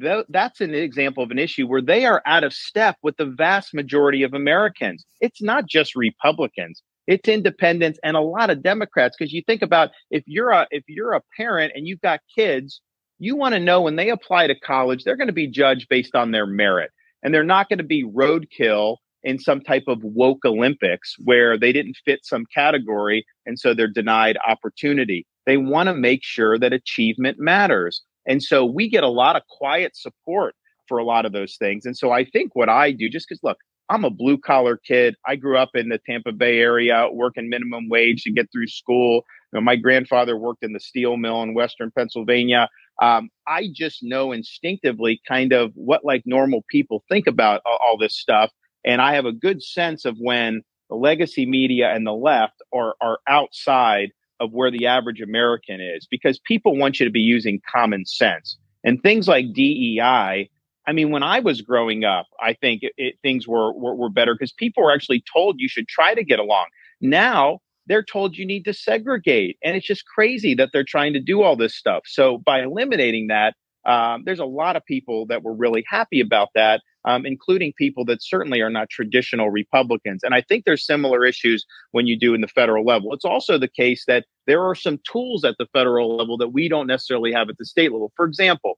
th- 0.00 0.26
that's 0.28 0.60
an 0.60 0.74
example 0.74 1.22
of 1.22 1.30
an 1.30 1.38
issue 1.38 1.66
where 1.66 1.82
they 1.82 2.04
are 2.06 2.22
out 2.26 2.44
of 2.44 2.52
step 2.52 2.96
with 3.02 3.16
the 3.16 3.26
vast 3.26 3.74
majority 3.74 4.22
of 4.22 4.34
Americans. 4.34 5.04
It's 5.20 5.42
not 5.42 5.66
just 5.66 5.94
Republicans. 5.96 6.82
It's 7.06 7.28
independents 7.28 7.98
and 8.02 8.16
a 8.16 8.20
lot 8.20 8.50
of 8.50 8.62
Democrats. 8.62 9.16
Because 9.18 9.32
you 9.32 9.42
think 9.46 9.62
about 9.62 9.90
if 10.10 10.24
you're 10.26 10.50
a 10.50 10.66
if 10.70 10.84
you're 10.88 11.14
a 11.14 11.22
parent 11.36 11.72
and 11.74 11.86
you've 11.86 12.00
got 12.00 12.20
kids, 12.34 12.80
you 13.18 13.36
want 13.36 13.54
to 13.54 13.60
know 13.60 13.82
when 13.82 13.96
they 13.96 14.10
apply 14.10 14.46
to 14.48 14.58
college, 14.58 15.04
they're 15.04 15.16
going 15.16 15.28
to 15.28 15.32
be 15.32 15.48
judged 15.48 15.88
based 15.88 16.14
on 16.14 16.30
their 16.30 16.46
merit, 16.46 16.90
and 17.22 17.32
they're 17.32 17.44
not 17.44 17.68
going 17.68 17.78
to 17.78 17.84
be 17.84 18.04
roadkill 18.04 18.96
in 19.26 19.40
some 19.40 19.60
type 19.60 19.82
of 19.88 19.98
woke 20.02 20.44
Olympics 20.44 21.16
where 21.24 21.58
they 21.58 21.72
didn't 21.72 21.96
fit 22.04 22.20
some 22.22 22.46
category 22.54 23.26
and 23.44 23.58
so 23.58 23.74
they're 23.74 23.88
denied 23.88 24.38
opportunity. 24.46 25.26
They 25.46 25.56
want 25.56 25.88
to 25.88 25.94
make 25.94 26.20
sure 26.22 26.58
that 26.60 26.72
achievement 26.72 27.38
matters. 27.40 28.02
And 28.26 28.40
so 28.40 28.64
we 28.64 28.88
get 28.88 29.02
a 29.02 29.08
lot 29.08 29.34
of 29.34 29.42
quiet 29.48 29.96
support 29.96 30.54
for 30.86 30.98
a 30.98 31.04
lot 31.04 31.26
of 31.26 31.32
those 31.32 31.56
things. 31.58 31.86
And 31.86 31.96
so 31.96 32.12
I 32.12 32.24
think 32.24 32.54
what 32.54 32.68
I 32.68 32.92
do, 32.92 33.08
just 33.08 33.26
because 33.28 33.42
look, 33.42 33.58
I'm 33.88 34.04
a 34.04 34.10
blue 34.10 34.38
collar 34.38 34.76
kid. 34.76 35.14
I 35.26 35.36
grew 35.36 35.56
up 35.56 35.70
in 35.74 35.88
the 35.88 35.98
Tampa 35.98 36.32
Bay 36.32 36.58
area, 36.58 37.08
working 37.12 37.48
minimum 37.48 37.88
wage 37.88 38.22
to 38.22 38.32
get 38.32 38.50
through 38.50 38.66
school. 38.66 39.24
You 39.52 39.58
know, 39.58 39.60
my 39.60 39.76
grandfather 39.76 40.36
worked 40.36 40.64
in 40.64 40.72
the 40.72 40.80
steel 40.80 41.16
mill 41.16 41.42
in 41.42 41.54
Western 41.54 41.92
Pennsylvania. 41.96 42.68
Um, 43.00 43.30
I 43.46 43.68
just 43.72 44.02
know 44.02 44.32
instinctively 44.32 45.20
kind 45.28 45.52
of 45.52 45.70
what 45.74 46.04
like 46.04 46.22
normal 46.26 46.64
people 46.68 47.04
think 47.08 47.26
about 47.26 47.60
all, 47.64 47.78
all 47.86 47.98
this 47.98 48.16
stuff. 48.18 48.50
And 48.84 49.00
I 49.00 49.14
have 49.14 49.26
a 49.26 49.32
good 49.32 49.62
sense 49.62 50.04
of 50.04 50.16
when 50.18 50.62
the 50.88 50.96
legacy 50.96 51.46
media 51.46 51.92
and 51.92 52.06
the 52.06 52.12
left 52.12 52.62
are, 52.72 52.94
are 53.00 53.18
outside 53.28 54.10
of 54.40 54.52
where 54.52 54.70
the 54.70 54.86
average 54.86 55.20
American 55.20 55.80
is 55.80 56.06
because 56.10 56.38
people 56.38 56.76
want 56.76 57.00
you 57.00 57.06
to 57.06 57.12
be 57.12 57.20
using 57.20 57.60
common 57.72 58.04
sense 58.04 58.56
and 58.84 59.02
things 59.02 59.28
like 59.28 59.52
DEI. 59.52 60.48
I 60.86 60.92
mean, 60.92 61.10
when 61.10 61.22
I 61.22 61.40
was 61.40 61.60
growing 61.62 62.04
up, 62.04 62.26
I 62.40 62.54
think 62.54 62.82
it, 62.82 62.92
it, 62.96 63.14
things 63.22 63.46
were, 63.48 63.72
were, 63.72 63.94
were 63.94 64.08
better 64.08 64.34
because 64.34 64.52
people 64.52 64.84
were 64.84 64.92
actually 64.92 65.24
told 65.32 65.56
you 65.58 65.68
should 65.68 65.88
try 65.88 66.14
to 66.14 66.24
get 66.24 66.38
along. 66.38 66.66
Now 67.00 67.60
they're 67.86 68.04
told 68.04 68.36
you 68.36 68.46
need 68.46 68.64
to 68.64 68.74
segregate. 68.74 69.58
And 69.62 69.76
it's 69.76 69.86
just 69.86 70.06
crazy 70.06 70.54
that 70.54 70.70
they're 70.72 70.84
trying 70.84 71.12
to 71.12 71.20
do 71.20 71.42
all 71.42 71.56
this 71.56 71.74
stuff. 71.74 72.02
So 72.06 72.38
by 72.38 72.62
eliminating 72.62 73.28
that, 73.28 73.54
um, 73.84 74.22
there's 74.24 74.40
a 74.40 74.44
lot 74.44 74.74
of 74.74 74.84
people 74.84 75.26
that 75.26 75.42
were 75.42 75.54
really 75.54 75.84
happy 75.88 76.20
about 76.20 76.48
that 76.54 76.80
um, 77.06 77.24
including 77.24 77.72
people 77.78 78.04
that 78.06 78.22
certainly 78.22 78.60
are 78.60 78.70
not 78.70 78.90
traditional 78.90 79.48
Republicans. 79.48 80.22
And 80.22 80.34
I 80.34 80.42
think 80.42 80.64
there's 80.64 80.84
similar 80.84 81.24
issues 81.24 81.64
when 81.92 82.06
you 82.06 82.18
do 82.18 82.34
in 82.34 82.40
the 82.40 82.48
federal 82.48 82.84
level. 82.84 83.14
It's 83.14 83.24
also 83.24 83.56
the 83.56 83.68
case 83.68 84.04
that 84.06 84.26
there 84.46 84.62
are 84.62 84.74
some 84.74 84.98
tools 85.10 85.44
at 85.44 85.54
the 85.58 85.66
federal 85.72 86.16
level 86.16 86.36
that 86.38 86.48
we 86.48 86.68
don't 86.68 86.88
necessarily 86.88 87.32
have 87.32 87.48
at 87.48 87.58
the 87.58 87.64
state 87.64 87.92
level. 87.92 88.12
For 88.16 88.26
example, 88.26 88.75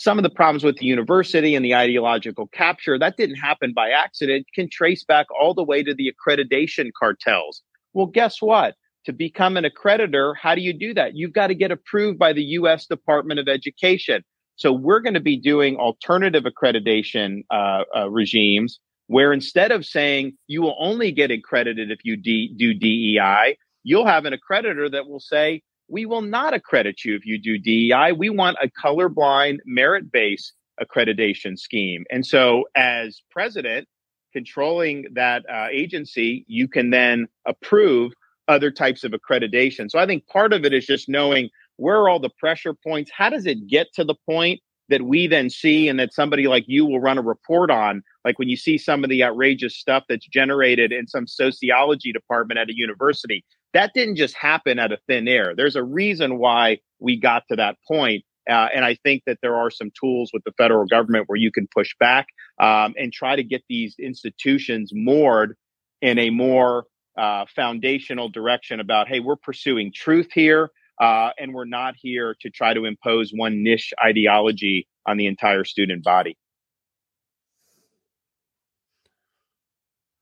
some 0.00 0.18
of 0.18 0.22
the 0.22 0.30
problems 0.30 0.64
with 0.64 0.78
the 0.78 0.86
university 0.86 1.54
and 1.54 1.62
the 1.62 1.74
ideological 1.74 2.46
capture 2.46 2.98
that 2.98 3.18
didn't 3.18 3.36
happen 3.36 3.74
by 3.74 3.90
accident 3.90 4.46
can 4.54 4.66
trace 4.72 5.04
back 5.04 5.26
all 5.38 5.52
the 5.52 5.62
way 5.62 5.82
to 5.82 5.94
the 5.94 6.10
accreditation 6.10 6.90
cartels. 6.98 7.60
Well, 7.92 8.06
guess 8.06 8.40
what? 8.40 8.76
To 9.04 9.12
become 9.12 9.58
an 9.58 9.64
accreditor, 9.64 10.34
how 10.40 10.54
do 10.54 10.62
you 10.62 10.72
do 10.72 10.94
that? 10.94 11.16
You've 11.16 11.34
got 11.34 11.48
to 11.48 11.54
get 11.54 11.70
approved 11.70 12.18
by 12.18 12.32
the 12.32 12.42
U.S. 12.42 12.86
Department 12.86 13.40
of 13.40 13.46
Education. 13.46 14.24
So 14.56 14.72
we're 14.72 15.00
going 15.00 15.14
to 15.14 15.20
be 15.20 15.36
doing 15.36 15.76
alternative 15.76 16.44
accreditation 16.44 17.44
uh, 17.50 17.82
uh, 17.94 18.10
regimes 18.10 18.80
where 19.08 19.34
instead 19.34 19.70
of 19.70 19.84
saying 19.84 20.32
you 20.46 20.62
will 20.62 20.76
only 20.78 21.12
get 21.12 21.30
accredited 21.30 21.90
if 21.90 21.98
you 22.04 22.16
de- 22.16 22.54
do 22.56 22.72
DEI, 22.72 23.58
you'll 23.82 24.06
have 24.06 24.24
an 24.24 24.32
accreditor 24.32 24.90
that 24.90 25.06
will 25.06 25.20
say 25.20 25.60
we 25.90 26.06
will 26.06 26.22
not 26.22 26.54
accredit 26.54 27.04
you 27.04 27.14
if 27.14 27.26
you 27.26 27.38
do 27.38 27.58
DEI. 27.58 28.12
We 28.12 28.30
want 28.30 28.56
a 28.62 28.68
colorblind, 28.68 29.58
merit 29.66 30.10
based 30.10 30.54
accreditation 30.80 31.58
scheme. 31.58 32.04
And 32.10 32.24
so, 32.24 32.64
as 32.74 33.22
president, 33.30 33.86
controlling 34.32 35.06
that 35.14 35.44
uh, 35.52 35.66
agency, 35.70 36.44
you 36.46 36.68
can 36.68 36.90
then 36.90 37.26
approve 37.46 38.12
other 38.48 38.70
types 38.70 39.04
of 39.04 39.12
accreditation. 39.12 39.90
So 39.90 39.98
I 39.98 40.06
think 40.06 40.26
part 40.26 40.52
of 40.52 40.64
it 40.64 40.72
is 40.72 40.86
just 40.86 41.08
knowing 41.08 41.50
where 41.76 41.96
are 41.96 42.08
all 42.08 42.20
the 42.20 42.30
pressure 42.38 42.74
points? 42.74 43.10
How 43.16 43.30
does 43.30 43.46
it 43.46 43.66
get 43.66 43.88
to 43.94 44.04
the 44.04 44.14
point 44.28 44.60
that 44.88 45.02
we 45.02 45.26
then 45.26 45.48
see 45.48 45.88
and 45.88 45.98
that 46.00 46.12
somebody 46.12 46.46
like 46.48 46.64
you 46.66 46.84
will 46.84 47.00
run 47.00 47.16
a 47.16 47.22
report 47.22 47.70
on? 47.70 48.02
Like 48.24 48.38
when 48.38 48.48
you 48.48 48.56
see 48.56 48.76
some 48.76 49.04
of 49.04 49.10
the 49.10 49.24
outrageous 49.24 49.76
stuff 49.76 50.04
that's 50.08 50.26
generated 50.26 50.92
in 50.92 51.06
some 51.06 51.26
sociology 51.26 52.12
department 52.12 52.58
at 52.58 52.68
a 52.68 52.76
university, 52.76 53.44
that 53.74 53.92
didn't 53.94 54.16
just 54.16 54.36
happen 54.36 54.78
out 54.78 54.92
of 54.92 55.00
thin 55.06 55.28
air. 55.28 55.54
There's 55.56 55.76
a 55.76 55.82
reason 55.82 56.38
why 56.38 56.78
we 56.98 57.18
got 57.18 57.44
to 57.48 57.56
that 57.56 57.76
point. 57.86 58.24
Uh, 58.48 58.68
and 58.74 58.84
I 58.84 58.96
think 59.04 59.22
that 59.26 59.38
there 59.42 59.56
are 59.56 59.70
some 59.70 59.90
tools 59.98 60.30
with 60.32 60.42
the 60.44 60.52
federal 60.52 60.86
government 60.86 61.24
where 61.28 61.36
you 61.36 61.52
can 61.52 61.68
push 61.72 61.94
back 62.00 62.26
um, 62.58 62.94
and 62.98 63.12
try 63.12 63.36
to 63.36 63.44
get 63.44 63.62
these 63.68 63.94
institutions 63.98 64.90
moored 64.92 65.56
in 66.00 66.18
a 66.18 66.30
more 66.30 66.86
uh, 67.16 67.44
foundational 67.54 68.28
direction 68.28 68.80
about, 68.80 69.08
hey, 69.08 69.20
we're 69.20 69.36
pursuing 69.36 69.92
truth 69.94 70.28
here, 70.32 70.70
uh, 71.00 71.30
and 71.38 71.52
we're 71.52 71.64
not 71.66 71.94
here 71.96 72.34
to 72.40 72.50
try 72.50 72.72
to 72.74 72.86
impose 72.86 73.30
one 73.34 73.62
niche 73.62 73.92
ideology 74.02 74.88
on 75.06 75.16
the 75.16 75.26
entire 75.26 75.64
student 75.64 76.02
body. 76.02 76.36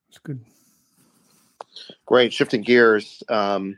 That's 0.09 0.19
good. 0.19 0.45
Great. 2.09 2.33
Shifting 2.33 2.63
gears, 2.63 3.23
um, 3.29 3.77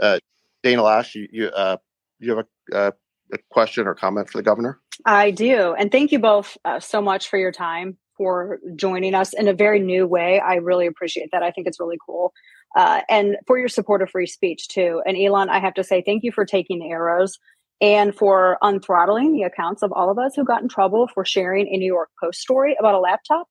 uh, 0.00 0.20
Dana 0.62 0.82
Loesch, 0.82 1.16
you 1.16 1.26
you, 1.32 1.48
uh, 1.48 1.78
you 2.20 2.36
have 2.36 2.46
a, 2.72 2.76
uh, 2.76 2.90
a, 3.32 3.38
question 3.50 3.88
or 3.88 3.94
comment 3.96 4.30
for 4.30 4.38
the 4.38 4.44
governor? 4.44 4.78
I 5.04 5.32
do, 5.32 5.74
and 5.74 5.90
thank 5.90 6.12
you 6.12 6.20
both 6.20 6.56
uh, 6.64 6.78
so 6.78 7.02
much 7.02 7.28
for 7.28 7.38
your 7.38 7.50
time 7.50 7.98
for 8.16 8.60
joining 8.76 9.16
us 9.16 9.32
in 9.32 9.48
a 9.48 9.52
very 9.52 9.80
new 9.80 10.06
way. 10.06 10.38
I 10.38 10.56
really 10.56 10.86
appreciate 10.86 11.30
that. 11.32 11.42
I 11.42 11.50
think 11.50 11.66
it's 11.66 11.80
really 11.80 11.98
cool. 12.06 12.32
Uh, 12.76 13.00
and 13.08 13.36
for 13.48 13.58
your 13.58 13.68
support 13.68 14.00
of 14.00 14.10
free 14.10 14.28
speech 14.28 14.68
too. 14.68 15.02
And 15.04 15.16
Elon, 15.16 15.48
I 15.48 15.58
have 15.58 15.74
to 15.74 15.82
say 15.82 16.04
thank 16.06 16.22
you 16.22 16.30
for 16.30 16.44
taking 16.44 16.78
the 16.78 16.90
arrows 16.90 17.36
and 17.80 18.14
for 18.14 18.58
unthrottling 18.62 19.32
the 19.32 19.42
accounts 19.42 19.82
of 19.82 19.90
all 19.90 20.08
of 20.08 20.20
us 20.20 20.36
who 20.36 20.44
got 20.44 20.62
in 20.62 20.68
trouble 20.68 21.08
for 21.12 21.24
sharing 21.24 21.66
a 21.66 21.78
New 21.78 21.92
York 21.92 22.10
Post 22.22 22.40
story 22.40 22.76
about 22.78 22.94
a 22.94 23.00
laptop. 23.00 23.48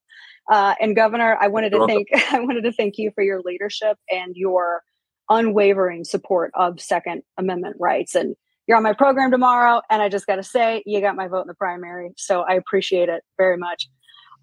Uh, 0.49 0.73
and 0.81 0.95
Governor, 0.95 1.37
I 1.39 1.47
wanted 1.47 1.71
to 1.71 1.85
thank 1.85 2.07
I 2.31 2.39
wanted 2.39 2.63
to 2.63 2.71
thank 2.71 2.97
you 2.97 3.11
for 3.13 3.23
your 3.23 3.41
leadership 3.43 3.97
and 4.09 4.35
your 4.35 4.81
unwavering 5.29 6.03
support 6.03 6.51
of 6.55 6.81
Second 6.81 7.21
Amendment 7.37 7.75
rights. 7.79 8.15
And 8.15 8.35
you're 8.67 8.77
on 8.77 8.83
my 8.83 8.93
program 8.93 9.31
tomorrow, 9.31 9.81
and 9.89 10.01
I 10.01 10.09
just 10.09 10.27
got 10.27 10.35
to 10.35 10.43
say, 10.43 10.83
you 10.85 11.01
got 11.01 11.15
my 11.15 11.27
vote 11.27 11.41
in 11.41 11.47
the 11.47 11.55
primary, 11.55 12.11
so 12.17 12.41
I 12.41 12.53
appreciate 12.53 13.09
it 13.09 13.23
very 13.37 13.57
much. 13.57 13.87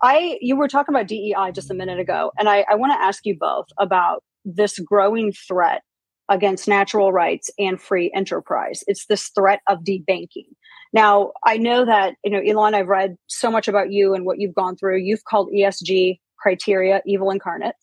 I 0.03 0.39
you 0.41 0.57
were 0.57 0.69
talking 0.69 0.95
about 0.95 1.07
DEI 1.07 1.53
just 1.53 1.71
a 1.71 1.75
minute 1.75 1.99
ago, 1.99 2.33
and 2.39 2.49
I, 2.49 2.65
I 2.71 2.75
want 2.75 2.93
to 2.93 3.05
ask 3.05 3.25
you 3.25 3.37
both 3.39 3.67
about 3.79 4.23
this 4.45 4.79
growing 4.79 5.33
threat 5.33 5.83
against 6.29 6.69
natural 6.69 7.13
rights 7.13 7.51
and 7.59 7.81
free 7.81 8.13
enterprise. 8.15 8.83
It's 8.87 9.07
this 9.07 9.29
threat 9.29 9.61
of 9.69 9.81
debanking. 9.81 10.49
Now, 10.93 11.33
I 11.45 11.57
know 11.57 11.85
that, 11.85 12.15
you 12.25 12.31
know, 12.31 12.41
Elon, 12.41 12.75
I've 12.75 12.89
read 12.89 13.17
so 13.27 13.51
much 13.51 13.69
about 13.69 13.93
you 13.93 14.15
and 14.15 14.25
what 14.25 14.41
you've 14.41 14.55
gone 14.55 14.77
through. 14.77 14.99
You've 14.99 15.25
called 15.25 15.51
ESG 15.53 16.19
criteria 16.39 17.03
evil 17.07 17.31
incarnate 17.31 17.75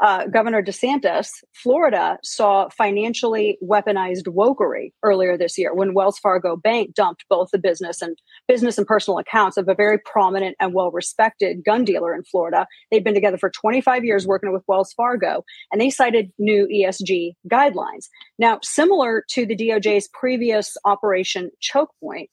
uh, 0.00 0.26
Governor 0.26 0.62
DeSantis, 0.62 1.28
Florida 1.54 2.18
saw 2.22 2.68
financially 2.70 3.58
weaponized 3.62 4.26
wokery 4.26 4.92
earlier 5.02 5.36
this 5.36 5.58
year 5.58 5.74
when 5.74 5.94
Wells 5.94 6.18
Fargo 6.18 6.56
Bank 6.56 6.94
dumped 6.94 7.24
both 7.28 7.50
the 7.52 7.58
business 7.58 8.02
and 8.02 8.16
business 8.48 8.78
and 8.78 8.86
personal 8.86 9.18
accounts 9.18 9.56
of 9.56 9.68
a 9.68 9.74
very 9.74 9.98
prominent 9.98 10.56
and 10.60 10.74
well-respected 10.74 11.64
gun 11.64 11.84
dealer 11.84 12.14
in 12.14 12.24
Florida. 12.24 12.66
They'd 12.90 13.04
been 13.04 13.14
together 13.14 13.38
for 13.38 13.50
25 13.50 14.04
years 14.04 14.26
working 14.26 14.52
with 14.52 14.64
Wells 14.66 14.92
Fargo, 14.92 15.44
and 15.70 15.80
they 15.80 15.90
cited 15.90 16.32
new 16.38 16.66
ESG 16.66 17.32
guidelines. 17.50 18.08
Now, 18.38 18.58
similar 18.62 19.24
to 19.30 19.46
the 19.46 19.56
DOJ's 19.56 20.08
previous 20.12 20.76
Operation 20.84 21.50
Choke 21.60 21.90
Point, 22.00 22.30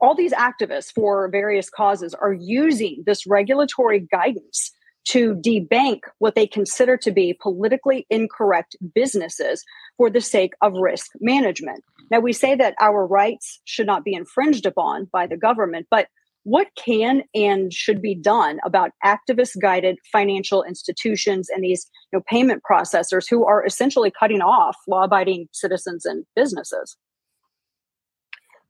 all 0.00 0.14
these 0.14 0.32
activists 0.32 0.92
for 0.94 1.28
various 1.28 1.68
causes 1.68 2.14
are 2.14 2.32
using 2.32 3.02
this 3.06 3.26
regulatory 3.26 4.00
guidance 4.00 4.72
to 5.10 5.34
debank 5.34 6.02
what 6.18 6.36
they 6.36 6.46
consider 6.46 6.96
to 6.96 7.10
be 7.10 7.36
politically 7.42 8.06
incorrect 8.10 8.76
businesses 8.94 9.64
for 9.96 10.08
the 10.08 10.20
sake 10.20 10.52
of 10.62 10.74
risk 10.74 11.10
management. 11.20 11.82
Now, 12.12 12.20
we 12.20 12.32
say 12.32 12.54
that 12.54 12.76
our 12.80 13.04
rights 13.04 13.60
should 13.64 13.86
not 13.86 14.04
be 14.04 14.14
infringed 14.14 14.66
upon 14.66 15.08
by 15.12 15.26
the 15.26 15.36
government, 15.36 15.88
but 15.90 16.06
what 16.44 16.68
can 16.76 17.24
and 17.34 17.72
should 17.72 18.00
be 18.00 18.14
done 18.14 18.60
about 18.64 18.92
activist 19.04 19.60
guided 19.60 19.98
financial 20.12 20.62
institutions 20.62 21.48
and 21.50 21.64
these 21.64 21.90
you 22.12 22.18
know, 22.18 22.22
payment 22.28 22.62
processors 22.68 23.24
who 23.28 23.44
are 23.44 23.66
essentially 23.66 24.12
cutting 24.12 24.40
off 24.40 24.76
law 24.86 25.02
abiding 25.02 25.48
citizens 25.50 26.06
and 26.06 26.24
businesses? 26.36 26.96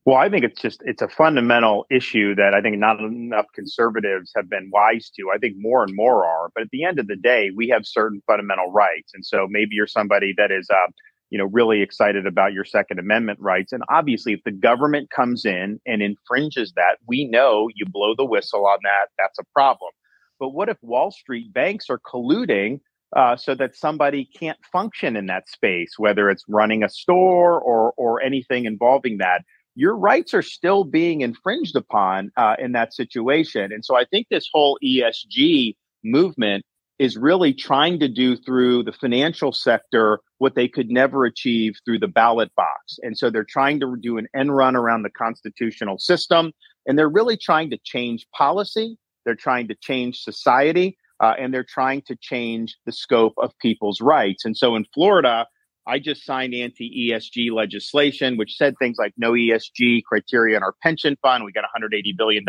Well, 0.07 0.16
I 0.16 0.30
think 0.30 0.44
it's 0.44 0.61
just 0.61 0.82
it's 0.86 1.03
a 1.03 1.09
fundamental 1.09 1.84
issue 1.90 2.34
that 2.36 2.55
I 2.55 2.62
think 2.62 2.78
not 2.78 3.01
enough 3.01 3.46
conservatives 3.55 4.32
have 4.34 4.48
been 4.48 4.70
wise 4.72 5.11
to. 5.16 5.30
I 5.34 5.38
think 5.38 5.57
more 5.59 5.82
and 5.84 5.94
more 5.94 6.24
are, 6.24 6.51
but 6.55 6.62
at 6.62 6.70
the 6.70 6.84
end 6.84 6.98
of 6.98 7.07
the 7.07 7.16
day, 7.16 7.51
we 7.55 7.68
have 7.68 7.82
certain 7.84 8.22
fundamental 8.26 8.72
rights, 8.72 9.12
and 9.14 9.24
so 9.24 9.46
maybe 9.51 9.70
you're 9.72 9.86
somebody 9.86 10.32
that 10.38 10.51
is, 10.51 10.68
uh, 10.70 10.90
you 11.28 11.38
know, 11.38 11.44
really 11.53 11.82
excited 11.82 12.26
about 12.26 12.55
your 12.55 12.64
Second 12.64 12.98
Amendment 12.98 13.40
rights. 13.40 13.72
And 13.72 13.82
obviously, 13.90 14.32
if 14.32 14.40
the 14.44 14.53
government 14.53 15.11
comes 15.11 15.44
in 15.44 15.78
and 15.86 16.01
infringes 16.03 16.72
that, 16.76 16.96
we 17.07 17.26
know 17.26 17.68
you 17.74 17.84
blow 17.86 18.14
the 18.16 18.24
whistle 18.24 18.66
on 18.66 18.78
that. 18.84 19.09
That's 19.18 19.38
a 19.38 19.44
problem. 19.55 19.90
But 20.38 20.51
what 20.51 20.70
if 20.70 20.78
Wall 20.82 21.11
Street 21.11 21.53
banks 21.53 21.90
are 21.90 21.98
colluding 21.98 22.80
uh, 23.14 23.36
so 23.36 23.55
that 23.55 23.76
somebody 23.76 24.24
can't 24.38 24.59
function 24.72 25.14
in 25.16 25.26
that 25.26 25.48
space, 25.48 25.98
whether 25.98 26.30
it's 26.30 26.44
running 26.48 26.82
a 26.82 26.88
store 26.88 27.61
or 27.61 27.92
or 27.98 28.22
anything 28.22 28.64
involving 28.64 29.18
that? 29.18 29.42
Your 29.80 29.96
rights 29.96 30.34
are 30.34 30.42
still 30.42 30.84
being 30.84 31.22
infringed 31.22 31.74
upon 31.74 32.30
uh, 32.36 32.54
in 32.58 32.72
that 32.72 32.92
situation. 32.92 33.72
And 33.72 33.82
so 33.82 33.96
I 33.96 34.04
think 34.04 34.26
this 34.28 34.46
whole 34.52 34.78
ESG 34.84 35.74
movement 36.04 36.66
is 36.98 37.16
really 37.16 37.54
trying 37.54 37.98
to 38.00 38.06
do 38.06 38.36
through 38.36 38.82
the 38.82 38.92
financial 38.92 39.52
sector 39.52 40.20
what 40.36 40.54
they 40.54 40.68
could 40.68 40.90
never 40.90 41.24
achieve 41.24 41.76
through 41.82 41.98
the 41.98 42.08
ballot 42.08 42.54
box. 42.56 42.98
And 43.02 43.16
so 43.16 43.30
they're 43.30 43.42
trying 43.42 43.80
to 43.80 43.96
do 43.98 44.18
an 44.18 44.26
end 44.36 44.54
run 44.54 44.76
around 44.76 45.02
the 45.02 45.10
constitutional 45.10 45.98
system. 45.98 46.52
And 46.86 46.98
they're 46.98 47.08
really 47.08 47.38
trying 47.38 47.70
to 47.70 47.78
change 47.82 48.26
policy. 48.36 48.98
They're 49.24 49.34
trying 49.34 49.68
to 49.68 49.74
change 49.74 50.20
society. 50.20 50.98
Uh, 51.20 51.32
and 51.38 51.54
they're 51.54 51.64
trying 51.64 52.02
to 52.02 52.16
change 52.20 52.76
the 52.84 52.92
scope 52.92 53.32
of 53.38 53.56
people's 53.62 54.02
rights. 54.02 54.44
And 54.44 54.54
so 54.54 54.76
in 54.76 54.84
Florida, 54.92 55.46
I 55.86 55.98
just 55.98 56.24
signed 56.24 56.54
anti 56.54 57.10
ESG 57.10 57.50
legislation, 57.52 58.36
which 58.36 58.56
said 58.56 58.74
things 58.78 58.96
like 58.98 59.14
no 59.16 59.32
ESG 59.32 60.02
criteria 60.04 60.56
in 60.56 60.62
our 60.62 60.74
pension 60.82 61.16
fund. 61.22 61.44
We 61.44 61.52
got 61.52 61.64
a 61.64 61.80
$180 61.80 62.16
billion 62.16 62.44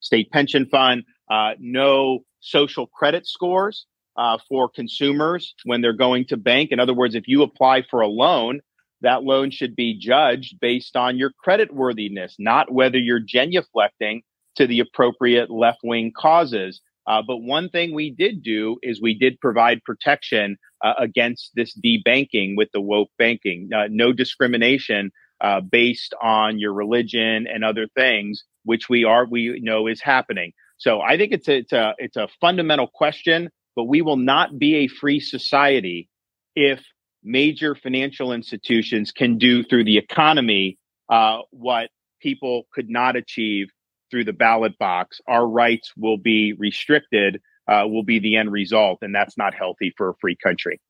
state 0.00 0.30
pension 0.30 0.66
fund, 0.66 1.04
uh, 1.30 1.52
no 1.58 2.20
social 2.40 2.86
credit 2.86 3.26
scores 3.26 3.86
uh, 4.16 4.38
for 4.48 4.68
consumers 4.68 5.54
when 5.64 5.80
they're 5.80 5.92
going 5.92 6.26
to 6.26 6.36
bank. 6.36 6.70
In 6.70 6.80
other 6.80 6.94
words, 6.94 7.14
if 7.14 7.24
you 7.26 7.42
apply 7.42 7.82
for 7.90 8.00
a 8.00 8.08
loan, 8.08 8.60
that 9.02 9.22
loan 9.22 9.50
should 9.50 9.76
be 9.76 9.98
judged 9.98 10.58
based 10.60 10.96
on 10.96 11.18
your 11.18 11.30
credit 11.42 11.72
worthiness, 11.74 12.36
not 12.38 12.72
whether 12.72 12.98
you're 12.98 13.20
genuflecting 13.20 14.20
to 14.56 14.66
the 14.66 14.80
appropriate 14.80 15.50
left 15.50 15.80
wing 15.84 16.12
causes. 16.16 16.80
Uh, 17.06 17.22
but 17.26 17.38
one 17.38 17.68
thing 17.68 17.94
we 17.94 18.10
did 18.10 18.42
do 18.42 18.78
is 18.82 19.00
we 19.00 19.16
did 19.16 19.38
provide 19.40 19.84
protection 19.84 20.56
uh, 20.82 20.94
against 20.98 21.50
this 21.54 21.78
debanking 21.78 22.56
with 22.56 22.68
the 22.72 22.80
woke 22.80 23.10
banking. 23.18 23.70
Uh, 23.74 23.84
no 23.90 24.12
discrimination 24.12 25.10
uh, 25.40 25.60
based 25.60 26.14
on 26.22 26.58
your 26.58 26.72
religion 26.72 27.46
and 27.46 27.64
other 27.64 27.86
things, 27.94 28.44
which 28.64 28.88
we 28.88 29.04
are 29.04 29.26
we 29.26 29.60
know 29.62 29.86
is 29.86 30.00
happening. 30.00 30.52
So 30.78 31.00
I 31.00 31.16
think 31.16 31.32
it's 31.32 31.48
a, 31.48 31.56
it's 31.56 31.72
a 31.72 31.94
it's 31.98 32.16
a 32.16 32.28
fundamental 32.40 32.86
question, 32.86 33.50
but 33.74 33.84
we 33.84 34.02
will 34.02 34.16
not 34.16 34.58
be 34.58 34.76
a 34.76 34.88
free 34.88 35.20
society 35.20 36.08
if 36.54 36.80
major 37.22 37.74
financial 37.74 38.32
institutions 38.32 39.12
can 39.12 39.36
do 39.38 39.64
through 39.64 39.84
the 39.84 39.98
economy 39.98 40.78
uh, 41.08 41.38
what 41.50 41.90
people 42.20 42.66
could 42.72 42.88
not 42.88 43.16
achieve 43.16 43.68
through 44.10 44.24
the 44.24 44.32
ballot 44.32 44.78
box. 44.78 45.20
Our 45.26 45.46
rights 45.46 45.92
will 45.96 46.18
be 46.18 46.52
restricted 46.52 47.40
uh, 47.68 47.86
will 47.88 48.02
be 48.02 48.18
the 48.18 48.36
end 48.36 48.52
result, 48.52 48.98
and 49.02 49.14
that's 49.14 49.36
not 49.36 49.54
healthy 49.54 49.92
for 49.96 50.10
a 50.10 50.14
free 50.16 50.36
country. 50.36 50.80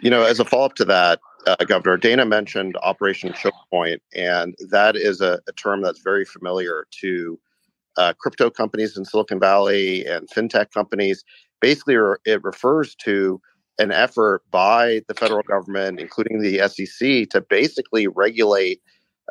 You 0.00 0.10
know, 0.10 0.22
as 0.22 0.40
a 0.40 0.44
follow 0.44 0.66
up 0.66 0.74
to 0.76 0.84
that, 0.86 1.20
uh, 1.46 1.56
Governor 1.64 1.96
Dana 1.96 2.24
mentioned 2.24 2.76
Operation 2.82 3.32
Choke 3.32 3.54
and 4.14 4.54
that 4.70 4.96
is 4.96 5.20
a, 5.20 5.40
a 5.46 5.52
term 5.52 5.82
that's 5.82 6.00
very 6.00 6.24
familiar 6.24 6.86
to 7.00 7.38
uh, 7.96 8.12
crypto 8.18 8.50
companies 8.50 8.96
in 8.96 9.04
Silicon 9.04 9.38
Valley 9.38 10.04
and 10.06 10.28
fintech 10.28 10.70
companies. 10.72 11.22
Basically, 11.60 11.96
it 12.24 12.42
refers 12.42 12.94
to 12.96 13.40
an 13.78 13.90
effort 13.90 14.42
by 14.50 15.02
the 15.08 15.14
federal 15.14 15.42
government, 15.42 16.00
including 16.00 16.40
the 16.40 16.58
SEC, 16.68 17.28
to 17.30 17.40
basically 17.40 18.06
regulate 18.06 18.80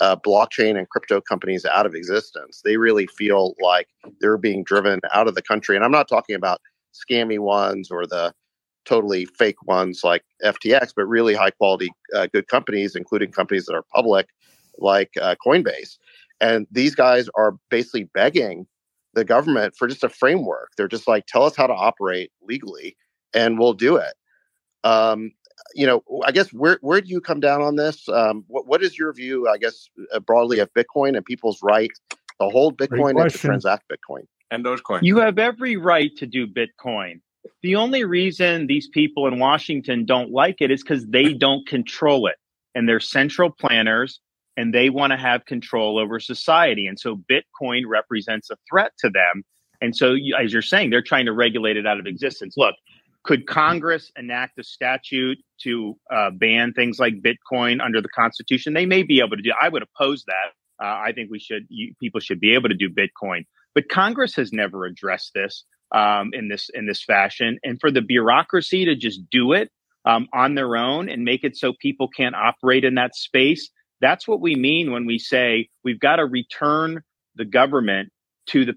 uh, 0.01 0.15
blockchain 0.15 0.77
and 0.77 0.89
crypto 0.89 1.21
companies 1.21 1.65
out 1.65 1.85
of 1.85 1.95
existence. 1.95 2.61
They 2.63 2.77
really 2.77 3.07
feel 3.07 3.55
like 3.61 3.87
they're 4.19 4.37
being 4.37 4.63
driven 4.63 4.99
out 5.13 5.27
of 5.27 5.35
the 5.35 5.41
country. 5.41 5.75
And 5.75 5.85
I'm 5.85 5.91
not 5.91 6.07
talking 6.07 6.35
about 6.35 6.61
scammy 6.93 7.39
ones 7.39 7.91
or 7.91 8.05
the 8.05 8.33
totally 8.85 9.25
fake 9.25 9.61
ones 9.65 10.01
like 10.03 10.23
FTX, 10.43 10.93
but 10.95 11.05
really 11.05 11.35
high 11.35 11.51
quality, 11.51 11.89
uh, 12.15 12.27
good 12.33 12.47
companies, 12.47 12.95
including 12.95 13.31
companies 13.31 13.65
that 13.65 13.75
are 13.75 13.85
public 13.93 14.27
like 14.77 15.11
uh, 15.21 15.35
Coinbase. 15.45 15.97
And 16.41 16.67
these 16.71 16.95
guys 16.95 17.29
are 17.35 17.55
basically 17.69 18.09
begging 18.13 18.67
the 19.13 19.23
government 19.23 19.75
for 19.77 19.87
just 19.87 20.03
a 20.03 20.09
framework. 20.09 20.71
They're 20.75 20.87
just 20.87 21.07
like, 21.07 21.25
tell 21.27 21.43
us 21.43 21.55
how 21.55 21.67
to 21.67 21.73
operate 21.73 22.31
legally 22.41 22.97
and 23.33 23.59
we'll 23.59 23.73
do 23.73 23.95
it. 23.95 24.13
Um, 24.83 25.31
you 25.75 25.85
know, 25.87 26.03
I 26.25 26.31
guess 26.31 26.51
where 26.51 26.77
where 26.81 27.01
do 27.01 27.09
you 27.09 27.21
come 27.21 27.39
down 27.39 27.61
on 27.61 27.75
this? 27.75 28.07
Um, 28.09 28.43
what 28.47 28.67
what 28.67 28.83
is 28.83 28.97
your 28.97 29.13
view? 29.13 29.47
I 29.47 29.57
guess 29.57 29.89
uh, 30.13 30.19
broadly 30.19 30.59
of 30.59 30.73
Bitcoin 30.73 31.15
and 31.15 31.25
people's 31.25 31.59
right 31.61 31.91
to 32.09 32.49
hold 32.49 32.77
Bitcoin 32.77 33.19
and 33.19 33.31
to 33.31 33.37
transact 33.37 33.85
Bitcoin 33.91 34.27
and 34.51 34.63
Dogecoin. 34.63 34.99
You 35.03 35.17
have 35.17 35.39
every 35.39 35.75
right 35.75 36.15
to 36.17 36.25
do 36.25 36.47
Bitcoin. 36.47 37.21
The 37.61 37.75
only 37.75 38.05
reason 38.05 38.67
these 38.67 38.87
people 38.87 39.27
in 39.27 39.39
Washington 39.39 40.05
don't 40.05 40.31
like 40.31 40.57
it 40.61 40.71
is 40.71 40.81
because 40.81 41.05
they 41.07 41.33
don't 41.33 41.67
control 41.67 42.27
it, 42.27 42.35
and 42.73 42.87
they're 42.87 42.99
central 42.99 43.49
planners, 43.49 44.19
and 44.55 44.73
they 44.73 44.89
want 44.89 45.11
to 45.11 45.17
have 45.17 45.45
control 45.45 45.97
over 45.97 46.19
society. 46.19 46.87
And 46.87 46.99
so 46.99 47.19
Bitcoin 47.29 47.83
represents 47.87 48.49
a 48.49 48.55
threat 48.69 48.93
to 48.99 49.09
them. 49.09 49.43
And 49.81 49.95
so, 49.95 50.15
as 50.39 50.53
you're 50.53 50.61
saying, 50.61 50.91
they're 50.91 51.01
trying 51.01 51.25
to 51.25 51.33
regulate 51.33 51.75
it 51.75 51.85
out 51.85 51.99
of 51.99 52.05
existence. 52.05 52.55
Look, 52.55 52.75
could 53.23 53.47
Congress 53.47 54.11
enact 54.17 54.59
a 54.59 54.63
statute 54.63 55.37
to 55.61 55.97
uh, 56.13 56.29
ban 56.31 56.73
things 56.73 56.99
like 56.99 57.21
Bitcoin 57.21 57.83
under 57.83 58.01
the 58.01 58.09
Constitution? 58.09 58.73
They 58.73 58.85
may 58.85 59.03
be 59.03 59.19
able 59.19 59.37
to 59.37 59.41
do. 59.41 59.51
I 59.59 59.69
would 59.69 59.83
oppose 59.83 60.25
that. 60.25 60.83
Uh, 60.83 60.87
I 60.87 61.13
think 61.13 61.31
we 61.31 61.39
should. 61.39 61.63
You, 61.69 61.93
people 61.99 62.19
should 62.19 62.39
be 62.39 62.53
able 62.53 62.69
to 62.69 62.75
do 62.75 62.89
Bitcoin, 62.89 63.45
but 63.73 63.89
Congress 63.89 64.35
has 64.35 64.51
never 64.51 64.85
addressed 64.85 65.31
this 65.33 65.63
um, 65.93 66.31
in 66.33 66.49
this 66.49 66.69
in 66.73 66.85
this 66.85 67.03
fashion. 67.03 67.59
And 67.63 67.79
for 67.79 67.91
the 67.91 68.01
bureaucracy 68.01 68.85
to 68.85 68.95
just 68.95 69.21
do 69.29 69.53
it 69.53 69.69
um, 70.05 70.27
on 70.33 70.55
their 70.55 70.75
own 70.75 71.09
and 71.09 71.23
make 71.23 71.43
it 71.43 71.55
so 71.55 71.73
people 71.79 72.09
can't 72.09 72.35
operate 72.35 72.83
in 72.83 72.95
that 72.95 73.15
space, 73.15 73.69
that's 74.01 74.27
what 74.27 74.41
we 74.41 74.55
mean 74.55 74.91
when 74.91 75.05
we 75.05 75.19
say 75.19 75.69
we've 75.83 75.99
got 75.99 76.17
to 76.17 76.25
return 76.25 77.01
the 77.35 77.45
government 77.45 78.09
to 78.47 78.65
the 78.65 78.73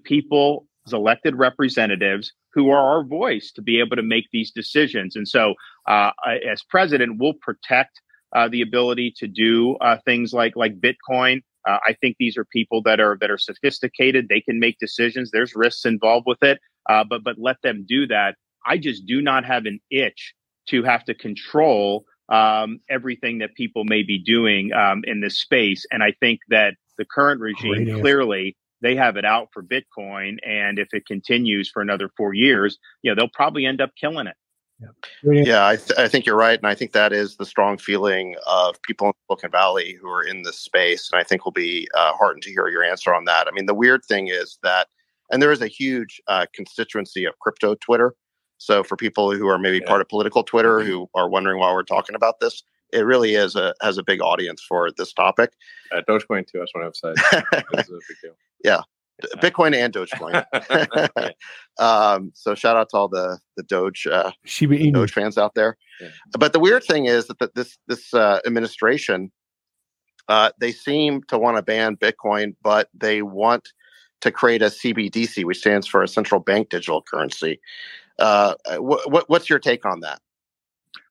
people's 0.87 0.99
elected 0.99 1.35
representatives 1.35 2.31
who 2.53 2.69
are 2.69 2.97
our 2.97 3.03
voice 3.03 3.51
to 3.51 3.61
be 3.61 3.79
able 3.79 3.95
to 3.95 4.03
make 4.03 4.25
these 4.31 4.51
decisions. 4.51 5.15
And 5.15 5.27
so, 5.27 5.53
uh, 5.87 6.11
as 6.49 6.63
president, 6.63 7.17
we'll 7.19 7.33
protect 7.41 8.01
uh, 8.35 8.47
the 8.49 8.61
ability 8.61 9.13
to 9.17 9.27
do 9.27 9.75
uh, 9.81 9.97
things 10.05 10.33
like 10.33 10.55
like 10.55 10.79
Bitcoin. 10.79 11.41
Uh, 11.67 11.79
I 11.85 11.93
think 11.99 12.15
these 12.19 12.37
are 12.37 12.45
people 12.45 12.81
that 12.83 12.99
are 12.99 13.17
that 13.21 13.29
are 13.31 13.37
sophisticated. 13.37 14.27
They 14.27 14.41
can 14.41 14.59
make 14.59 14.77
decisions. 14.79 15.31
There's 15.31 15.55
risks 15.55 15.85
involved 15.85 16.25
with 16.27 16.41
it, 16.43 16.59
uh, 16.89 17.03
but 17.09 17.23
but 17.23 17.35
let 17.37 17.57
them 17.61 17.85
do 17.87 18.07
that. 18.07 18.35
I 18.65 18.77
just 18.77 19.05
do 19.05 19.21
not 19.21 19.45
have 19.45 19.65
an 19.65 19.79
itch 19.89 20.33
to 20.69 20.83
have 20.83 21.05
to 21.05 21.13
control 21.13 22.03
um, 22.29 22.79
everything 22.89 23.37
that 23.39 23.55
people 23.55 23.85
may 23.85 24.03
be 24.03 24.21
doing 24.21 24.73
um, 24.73 25.03
in 25.05 25.21
this 25.21 25.39
space. 25.39 25.85
And 25.91 26.03
I 26.03 26.13
think 26.19 26.41
that 26.49 26.73
the 26.97 27.05
current 27.05 27.39
regime 27.39 28.01
clearly 28.01 28.57
they 28.81 28.95
have 28.95 29.17
it 29.17 29.25
out 29.25 29.49
for 29.53 29.63
Bitcoin. 29.63 30.37
And 30.45 30.79
if 30.79 30.89
it 30.93 31.05
continues 31.05 31.69
for 31.69 31.81
another 31.81 32.09
four 32.15 32.33
years, 32.33 32.77
you 33.01 33.11
know, 33.11 33.15
they'll 33.15 33.31
probably 33.33 33.65
end 33.65 33.81
up 33.81 33.91
killing 33.99 34.27
it. 34.27 34.35
Yeah, 34.79 35.41
yeah 35.43 35.67
I, 35.67 35.75
th- 35.75 35.97
I, 35.97 36.07
think 36.07 36.25
you're 36.25 36.35
right. 36.35 36.59
And 36.59 36.67
I 36.67 36.75
think 36.75 36.91
that 36.91 37.11
is 37.11 37.37
the 37.37 37.45
strong 37.45 37.79
feeling 37.79 38.35
of 38.45 38.79
people 38.83 39.07
in 39.07 39.13
Silicon 39.27 39.49
Valley 39.49 39.97
who 39.99 40.07
are 40.07 40.21
in 40.21 40.43
this 40.43 40.59
space. 40.59 41.09
And 41.11 41.19
I 41.19 41.23
think 41.23 41.45
we'll 41.45 41.51
be 41.51 41.87
uh, 41.95 42.13
heartened 42.13 42.43
to 42.43 42.51
hear 42.51 42.67
your 42.67 42.83
answer 42.83 43.13
on 43.13 43.25
that. 43.25 43.47
I 43.47 43.51
mean, 43.51 43.65
the 43.65 43.73
weird 43.73 44.05
thing 44.05 44.27
is 44.27 44.59
that, 44.61 44.87
and 45.31 45.41
there 45.41 45.51
is 45.51 45.61
a 45.61 45.67
huge 45.67 46.21
uh, 46.27 46.45
constituency 46.53 47.25
of 47.25 47.37
crypto 47.39 47.75
Twitter. 47.75 48.13
So 48.59 48.83
for 48.83 48.95
people 48.95 49.35
who 49.35 49.47
are 49.47 49.57
maybe 49.57 49.79
yeah. 49.79 49.87
part 49.87 50.01
of 50.01 50.09
political 50.09 50.43
Twitter 50.43 50.79
mm-hmm. 50.79 50.89
who 50.89 51.09
are 51.15 51.29
wondering 51.29 51.59
why 51.59 51.71
we're 51.73 51.83
talking 51.83 52.15
about 52.15 52.39
this, 52.39 52.63
it 52.93 53.05
really 53.05 53.35
is 53.35 53.55
a 53.55 53.73
has 53.81 53.97
a 53.97 54.03
big 54.03 54.21
audience 54.21 54.61
for 54.61 54.89
this 54.97 55.13
topic. 55.13 55.53
Uh, 55.91 56.01
Dogecoin 56.07 56.47
too. 56.47 56.61
I 56.61 56.63
just 56.63 56.73
want 56.75 56.93
to 56.93 57.07
emphasize. 57.67 57.89
yeah, 58.63 58.81
Bitcoin 59.37 59.75
and 59.75 59.93
Dogecoin. 59.93 61.33
um, 61.79 62.31
so 62.33 62.55
shout 62.55 62.77
out 62.77 62.89
to 62.89 62.97
all 62.97 63.07
the 63.07 63.39
the 63.55 63.63
Doge 63.63 64.07
uh, 64.07 64.31
Doge 64.91 65.11
fans 65.11 65.37
out 65.37 65.55
there. 65.55 65.77
Yeah. 65.99 66.09
But 66.37 66.53
the 66.53 66.59
weird 66.59 66.83
thing 66.83 67.05
is 67.05 67.27
that 67.27 67.55
this 67.55 67.77
this 67.87 68.13
uh, 68.13 68.39
administration, 68.45 69.31
uh, 70.27 70.51
they 70.59 70.71
seem 70.71 71.23
to 71.23 71.37
want 71.37 71.57
to 71.57 71.63
ban 71.63 71.97
Bitcoin, 71.97 72.55
but 72.61 72.89
they 72.93 73.21
want 73.21 73.69
to 74.21 74.31
create 74.31 74.61
a 74.61 74.67
CBDC, 74.67 75.43
which 75.45 75.59
stands 75.59 75.87
for 75.87 76.01
a 76.01 76.07
central 76.07 76.41
bank 76.41 76.69
digital 76.69 77.01
currency. 77.01 77.59
Uh, 78.19 78.55
wh- 78.79 79.03
wh- 79.05 79.29
what's 79.29 79.49
your 79.49 79.59
take 79.59 79.85
on 79.85 79.99
that? 79.99 80.19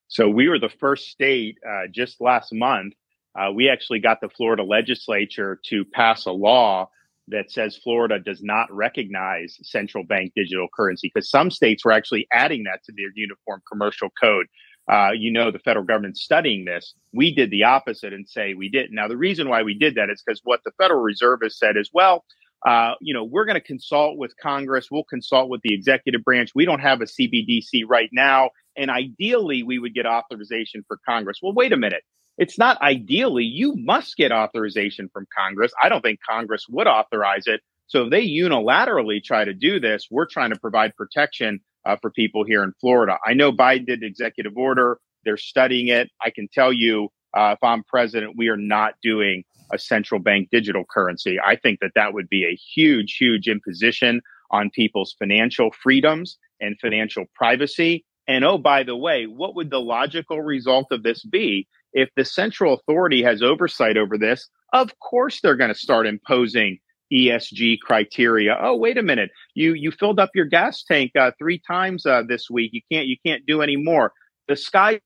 So 0.09 0.29
we 0.29 0.49
were 0.49 0.59
the 0.59 0.69
first 0.81 1.09
state 1.09 1.59
uh, 1.69 1.89
just 1.91 2.21
last 2.21 2.53
month. 2.53 2.95
Uh, 3.39 3.53
we 3.53 3.69
actually 3.69 4.01
got 4.01 4.21
the 4.21 4.29
Florida 4.29 4.63
legislature 4.63 5.61
to 5.67 5.85
pass 5.85 6.27
a 6.27 6.33
law 6.33 6.89
that 7.29 7.51
says 7.51 7.77
Florida 7.77 8.19
does 8.19 8.43
not 8.43 8.73
recognize 8.73 9.59
central 9.63 10.05
bank 10.05 10.33
digital 10.37 10.69
currency 10.75 11.11
because 11.13 11.29
some 11.29 11.51
states 11.51 11.85
were 11.85 11.93
actually 11.93 12.27
adding 12.33 12.65
that 12.65 12.85
to 12.85 12.93
their 12.97 13.11
uniform 13.15 13.61
commercial 13.71 14.09
code. 14.21 14.47
Uh, 14.91 15.11
you 15.19 15.33
know, 15.33 15.51
the 15.51 15.59
federal 15.59 15.85
government's 15.85 16.23
studying 16.23 16.65
this. 16.65 16.95
We 17.13 17.35
did 17.35 17.51
the 17.51 17.65
opposite 17.65 18.13
and 18.13 18.29
say 18.29 18.55
we 18.55 18.69
didn't. 18.69 18.95
Now, 18.95 19.09
the 19.09 19.17
reason 19.17 19.49
why 19.49 19.65
we 19.65 19.75
did 19.75 19.97
that 19.97 20.11
is 20.11 20.23
because 20.25 20.41
what 20.45 20.61
the 20.65 20.71
Federal 20.79 21.01
Reserve 21.01 21.41
has 21.43 21.59
said 21.59 21.77
is, 21.77 21.91
well, 21.93 22.25
uh, 22.65 22.93
you 23.01 23.13
know, 23.13 23.25
we're 23.25 23.45
going 23.45 23.57
to 23.57 23.61
consult 23.61 24.17
with 24.17 24.33
Congress. 24.41 24.89
We'll 24.89 25.05
consult 25.05 25.49
with 25.49 25.61
the 25.63 25.75
executive 25.75 26.23
branch. 26.23 26.53
We 26.55 26.65
don't 26.65 26.81
have 26.81 27.01
a 27.01 27.05
CBDC 27.05 27.83
right 27.89 28.11
now. 28.13 28.51
And 28.77 28.91
ideally, 28.91 29.63
we 29.63 29.79
would 29.79 29.95
get 29.95 30.07
authorization 30.07 30.85
for 30.87 30.99
Congress. 31.09 31.39
Well, 31.43 31.55
wait 31.55 31.73
a 31.73 31.77
minute. 31.77 32.03
It's 32.39 32.59
not 32.59 32.81
ideally. 32.83 33.45
You 33.45 33.75
must 33.77 34.17
get 34.17 34.33
authorization 34.33 35.09
from 35.13 35.27
Congress. 35.37 35.73
I 35.83 35.89
don't 35.89 36.03
think 36.03 36.21
Congress 36.29 36.67
would 36.69 36.87
authorize 36.87 37.47
it. 37.47 37.61
So 37.87 38.05
if 38.05 38.11
they 38.11 38.27
unilaterally 38.27 39.23
try 39.23 39.45
to 39.45 39.55
do 39.55 39.81
this, 39.81 40.09
we're 40.11 40.27
trying 40.27 40.51
to 40.51 40.59
provide 40.59 40.95
protection 40.97 41.61
uh, 41.87 41.97
for 42.03 42.11
people 42.11 42.45
here 42.45 42.63
in 42.63 42.73
Florida. 42.81 43.17
I 43.25 43.35
know 43.35 43.53
Biden 43.53 43.87
did 43.87 44.03
executive 44.03 44.57
order. 44.57 44.99
They're 45.25 45.37
studying 45.37 45.89
it. 45.89 46.11
I 46.21 46.31
can 46.31 46.49
tell 46.53 46.73
you, 46.73 47.09
uh, 47.37 47.55
if 47.57 47.63
I'm 47.63 47.85
president, 47.85 48.35
we 48.37 48.49
are 48.49 48.57
not 48.57 48.95
doing 49.03 49.45
a 49.73 49.79
central 49.79 50.21
bank 50.21 50.49
digital 50.51 50.85
currency. 50.89 51.39
I 51.45 51.57
think 51.57 51.81
that 51.81 51.93
that 51.95 52.13
would 52.13 52.29
be 52.29 52.45
a 52.45 52.57
huge, 52.75 53.17
huge 53.19 53.49
imposition 53.49 54.21
on 54.51 54.71
people's 54.71 55.15
financial 55.19 55.71
freedoms 55.83 56.39
and 56.61 56.79
financial 56.81 57.25
privacy. 57.35 58.05
And 58.29 58.45
oh, 58.45 58.59
by 58.59 58.83
the 58.83 58.97
way, 58.97 59.27
what 59.27 59.55
would 59.55 59.71
the 59.71 59.81
logical 59.81 60.41
result 60.41 60.89
of 60.91 61.03
this 61.03 61.25
be? 61.25 61.69
If 61.93 62.11
the 62.17 62.25
central 62.25 62.75
authority 62.75 63.23
has 63.23 63.43
oversight 63.43 63.97
over 63.97 64.19
this, 64.19 64.49
of 64.73 64.99
course 64.99 65.41
they're 65.41 65.57
going 65.57 65.73
to 65.73 65.79
start 65.79 66.07
imposing 66.07 66.79
ESG 67.13 67.79
criteria. 67.81 68.57
Oh, 68.61 68.77
wait 68.77 68.99
a 68.99 69.03
minute. 69.03 69.31
You 69.55 69.75
you 69.75 69.93
filled 69.93 70.19
up 70.19 70.31
your 70.35 70.45
gas 70.45 70.83
tank 70.83 71.13
uh, 71.19 71.31
three 71.39 71.61
times 71.67 72.05
uh, 72.05 72.23
this 72.27 72.51
week. 72.51 72.73
You 72.75 72.81
can't 72.91 73.07
you 73.07 73.17
can't 73.25 73.47
do 73.47 73.63
any 73.63 73.77
more. 73.77 74.13
The 74.49 74.57
sky 74.57 75.01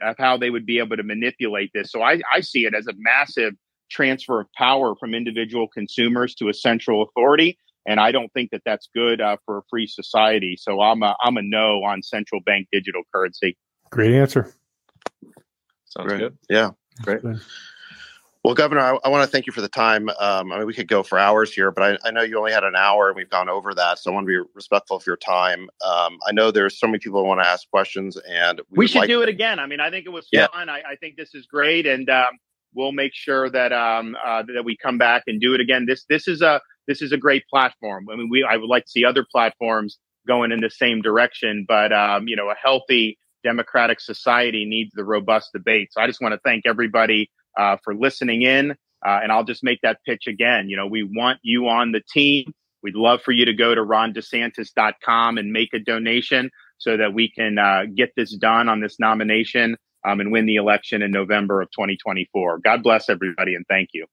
of 0.00 0.16
how 0.18 0.36
they 0.36 0.50
would 0.50 0.66
be 0.66 0.78
able 0.78 0.96
to 0.96 1.02
manipulate 1.02 1.70
this. 1.74 1.90
So 1.90 2.02
I, 2.02 2.20
I 2.32 2.40
see 2.40 2.64
it 2.64 2.74
as 2.74 2.86
a 2.86 2.92
massive 2.96 3.54
transfer 3.90 4.40
of 4.40 4.46
power 4.56 4.94
from 4.98 5.14
individual 5.14 5.66
consumers 5.66 6.34
to 6.36 6.48
a 6.48 6.54
central 6.54 7.02
authority. 7.02 7.58
And 7.86 7.98
I 7.98 8.12
don't 8.12 8.32
think 8.32 8.50
that 8.50 8.62
that's 8.64 8.88
good 8.94 9.20
uh, 9.20 9.36
for 9.46 9.58
a 9.58 9.62
free 9.70 9.86
society. 9.86 10.56
So 10.58 10.80
I'm 10.80 11.02
a, 11.02 11.16
I'm 11.22 11.36
a 11.36 11.42
no 11.42 11.82
on 11.82 12.02
central 12.02 12.40
bank 12.44 12.68
digital 12.70 13.02
currency. 13.14 13.56
Great 13.90 14.12
answer. 14.12 14.52
Sounds 15.86 16.08
great. 16.08 16.18
good. 16.18 16.38
Yeah. 16.48 16.70
Great. 17.02 17.22
Well, 18.42 18.54
Governor, 18.54 18.80
I, 18.80 18.98
I 19.04 19.08
want 19.10 19.22
to 19.24 19.30
thank 19.30 19.46
you 19.46 19.52
for 19.52 19.60
the 19.60 19.68
time. 19.68 20.08
Um, 20.08 20.52
I 20.52 20.58
mean, 20.58 20.66
we 20.66 20.72
could 20.72 20.88
go 20.88 21.02
for 21.02 21.18
hours 21.18 21.52
here, 21.52 21.70
but 21.70 21.82
I, 21.82 22.08
I, 22.08 22.10
know 22.10 22.22
you 22.22 22.38
only 22.38 22.52
had 22.52 22.64
an 22.64 22.74
hour 22.74 23.08
and 23.08 23.16
we've 23.16 23.28
gone 23.28 23.50
over 23.50 23.74
that. 23.74 23.98
So 23.98 24.10
I 24.10 24.14
want 24.14 24.24
to 24.24 24.28
be 24.28 24.50
respectful 24.54 24.96
of 24.96 25.06
your 25.06 25.18
time. 25.18 25.68
Um, 25.84 26.18
I 26.26 26.32
know 26.32 26.50
there's 26.50 26.78
so 26.78 26.86
many 26.86 27.00
people 27.00 27.20
who 27.20 27.26
want 27.26 27.42
to 27.42 27.48
ask 27.48 27.68
questions 27.68 28.16
and 28.26 28.60
we, 28.70 28.78
we 28.78 28.86
should 28.86 29.00
like 29.00 29.08
do 29.08 29.20
it 29.20 29.28
again. 29.28 29.58
I 29.58 29.66
mean, 29.66 29.80
I 29.80 29.90
think 29.90 30.06
it 30.06 30.10
was 30.10 30.26
yeah. 30.32 30.46
fun. 30.46 30.70
I, 30.70 30.78
I, 30.78 30.96
think 30.96 31.16
this 31.16 31.34
is 31.34 31.46
great. 31.46 31.86
And 31.86 32.08
um, 32.08 32.38
we'll 32.74 32.92
make 32.92 33.14
sure 33.14 33.50
that 33.50 33.72
um, 33.74 34.16
uh, 34.24 34.42
that 34.54 34.64
we 34.64 34.76
come 34.76 34.96
back 34.96 35.24
and 35.26 35.40
do 35.40 35.54
it 35.54 35.60
again. 35.60 35.84
This 35.86 36.04
this 36.08 36.26
is 36.26 36.40
a 36.40 36.60
this 36.90 37.02
is 37.02 37.12
a 37.12 37.16
great 37.16 37.44
platform. 37.46 38.08
I 38.12 38.16
mean, 38.16 38.28
we 38.28 38.44
I 38.44 38.56
would 38.56 38.68
like 38.68 38.84
to 38.84 38.90
see 38.90 39.04
other 39.04 39.24
platforms 39.30 39.98
going 40.26 40.50
in 40.50 40.60
the 40.60 40.70
same 40.70 41.02
direction, 41.02 41.64
but 41.66 41.92
um, 41.92 42.26
you 42.26 42.34
know, 42.34 42.50
a 42.50 42.54
healthy 42.60 43.16
democratic 43.44 44.00
society 44.00 44.64
needs 44.64 44.90
the 44.92 45.04
robust 45.04 45.50
debate. 45.54 45.92
So 45.92 46.00
I 46.00 46.08
just 46.08 46.20
want 46.20 46.34
to 46.34 46.40
thank 46.44 46.66
everybody 46.66 47.30
uh, 47.56 47.76
for 47.84 47.94
listening 47.94 48.42
in, 48.42 48.72
uh, 48.72 49.20
and 49.22 49.30
I'll 49.30 49.44
just 49.44 49.62
make 49.62 49.80
that 49.82 49.98
pitch 50.04 50.26
again. 50.26 50.68
You 50.68 50.76
know, 50.76 50.88
we 50.88 51.04
want 51.04 51.38
you 51.42 51.68
on 51.68 51.92
the 51.92 52.02
team. 52.12 52.52
We'd 52.82 52.96
love 52.96 53.22
for 53.22 53.30
you 53.30 53.44
to 53.44 53.54
go 53.54 53.72
to 53.72 53.80
rondesantis.com 53.82 55.38
and 55.38 55.52
make 55.52 55.72
a 55.72 55.78
donation 55.78 56.50
so 56.78 56.96
that 56.96 57.14
we 57.14 57.30
can 57.30 57.56
uh, 57.56 57.82
get 57.94 58.10
this 58.16 58.34
done 58.34 58.68
on 58.68 58.80
this 58.80 58.98
nomination 58.98 59.76
um, 60.04 60.18
and 60.18 60.32
win 60.32 60.46
the 60.46 60.56
election 60.56 61.02
in 61.02 61.12
November 61.12 61.60
of 61.60 61.70
2024. 61.70 62.58
God 62.64 62.82
bless 62.82 63.08
everybody 63.08 63.54
and 63.54 63.64
thank 63.68 63.90
you. 63.92 64.06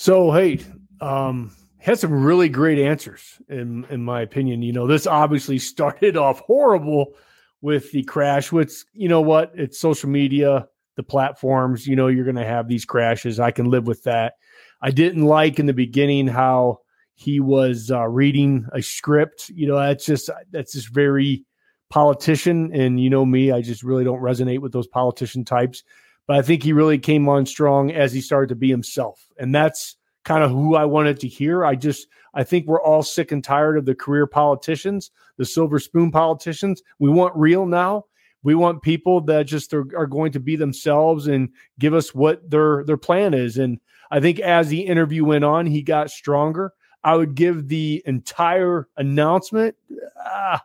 So 0.00 0.30
hey, 0.30 0.60
um, 1.00 1.50
had 1.78 1.98
some 1.98 2.22
really 2.24 2.48
great 2.48 2.78
answers 2.78 3.42
in 3.48 3.84
in 3.90 4.04
my 4.04 4.20
opinion. 4.20 4.62
You 4.62 4.72
know, 4.72 4.86
this 4.86 5.08
obviously 5.08 5.58
started 5.74 6.16
off 6.16 6.38
horrible 6.38 7.14
with 7.62 7.90
the 7.90 8.04
crash. 8.04 8.52
Which 8.52 8.70
you 8.92 9.08
know 9.08 9.20
what? 9.20 9.50
It's 9.56 9.80
social 9.80 10.08
media, 10.08 10.68
the 10.94 11.02
platforms. 11.02 11.88
You 11.88 11.96
know, 11.96 12.06
you're 12.06 12.24
going 12.24 12.36
to 12.36 12.44
have 12.44 12.68
these 12.68 12.84
crashes. 12.84 13.40
I 13.40 13.50
can 13.50 13.70
live 13.70 13.88
with 13.88 14.04
that. 14.04 14.34
I 14.80 14.92
didn't 14.92 15.24
like 15.24 15.58
in 15.58 15.66
the 15.66 15.72
beginning 15.72 16.28
how 16.28 16.78
he 17.16 17.40
was 17.40 17.90
uh, 17.90 18.06
reading 18.06 18.68
a 18.72 18.80
script. 18.80 19.48
You 19.48 19.66
know, 19.66 19.80
that's 19.80 20.06
just 20.06 20.30
that's 20.52 20.74
just 20.74 20.94
very 20.94 21.44
politician. 21.90 22.72
And 22.72 23.00
you 23.00 23.10
know 23.10 23.26
me, 23.26 23.50
I 23.50 23.62
just 23.62 23.82
really 23.82 24.04
don't 24.04 24.22
resonate 24.22 24.60
with 24.60 24.70
those 24.70 24.86
politician 24.86 25.44
types. 25.44 25.82
But 26.28 26.36
I 26.36 26.42
think 26.42 26.62
he 26.62 26.72
really 26.72 26.98
came 26.98 27.28
on 27.28 27.46
strong 27.46 27.90
as 27.90 28.12
he 28.12 28.20
started 28.20 28.50
to 28.50 28.54
be 28.54 28.68
himself, 28.68 29.26
and 29.38 29.52
that's 29.52 29.96
kind 30.24 30.44
of 30.44 30.50
who 30.50 30.76
I 30.76 30.84
wanted 30.84 31.18
to 31.20 31.28
hear. 31.28 31.64
I 31.64 31.74
just 31.74 32.06
I 32.34 32.44
think 32.44 32.66
we're 32.66 32.82
all 32.82 33.02
sick 33.02 33.32
and 33.32 33.42
tired 33.42 33.78
of 33.78 33.86
the 33.86 33.94
career 33.94 34.26
politicians, 34.26 35.10
the 35.38 35.46
silver 35.46 35.80
spoon 35.80 36.12
politicians. 36.12 36.82
We 36.98 37.10
want 37.10 37.34
real 37.34 37.66
now. 37.66 38.04
We 38.42 38.54
want 38.54 38.82
people 38.82 39.22
that 39.22 39.46
just 39.46 39.74
are, 39.74 39.86
are 39.96 40.06
going 40.06 40.32
to 40.32 40.40
be 40.40 40.54
themselves 40.54 41.26
and 41.26 41.48
give 41.78 41.94
us 41.94 42.14
what 42.14 42.48
their 42.48 42.84
their 42.84 42.96
plan 42.98 43.34
is. 43.34 43.56
And 43.56 43.80
I 44.10 44.20
think 44.20 44.38
as 44.38 44.68
the 44.68 44.82
interview 44.82 45.24
went 45.24 45.44
on, 45.44 45.66
he 45.66 45.82
got 45.82 46.10
stronger. 46.10 46.72
I 47.02 47.16
would 47.16 47.34
give 47.34 47.68
the 47.68 48.02
entire 48.06 48.88
announcement 48.96 49.76
uh, 50.24 50.58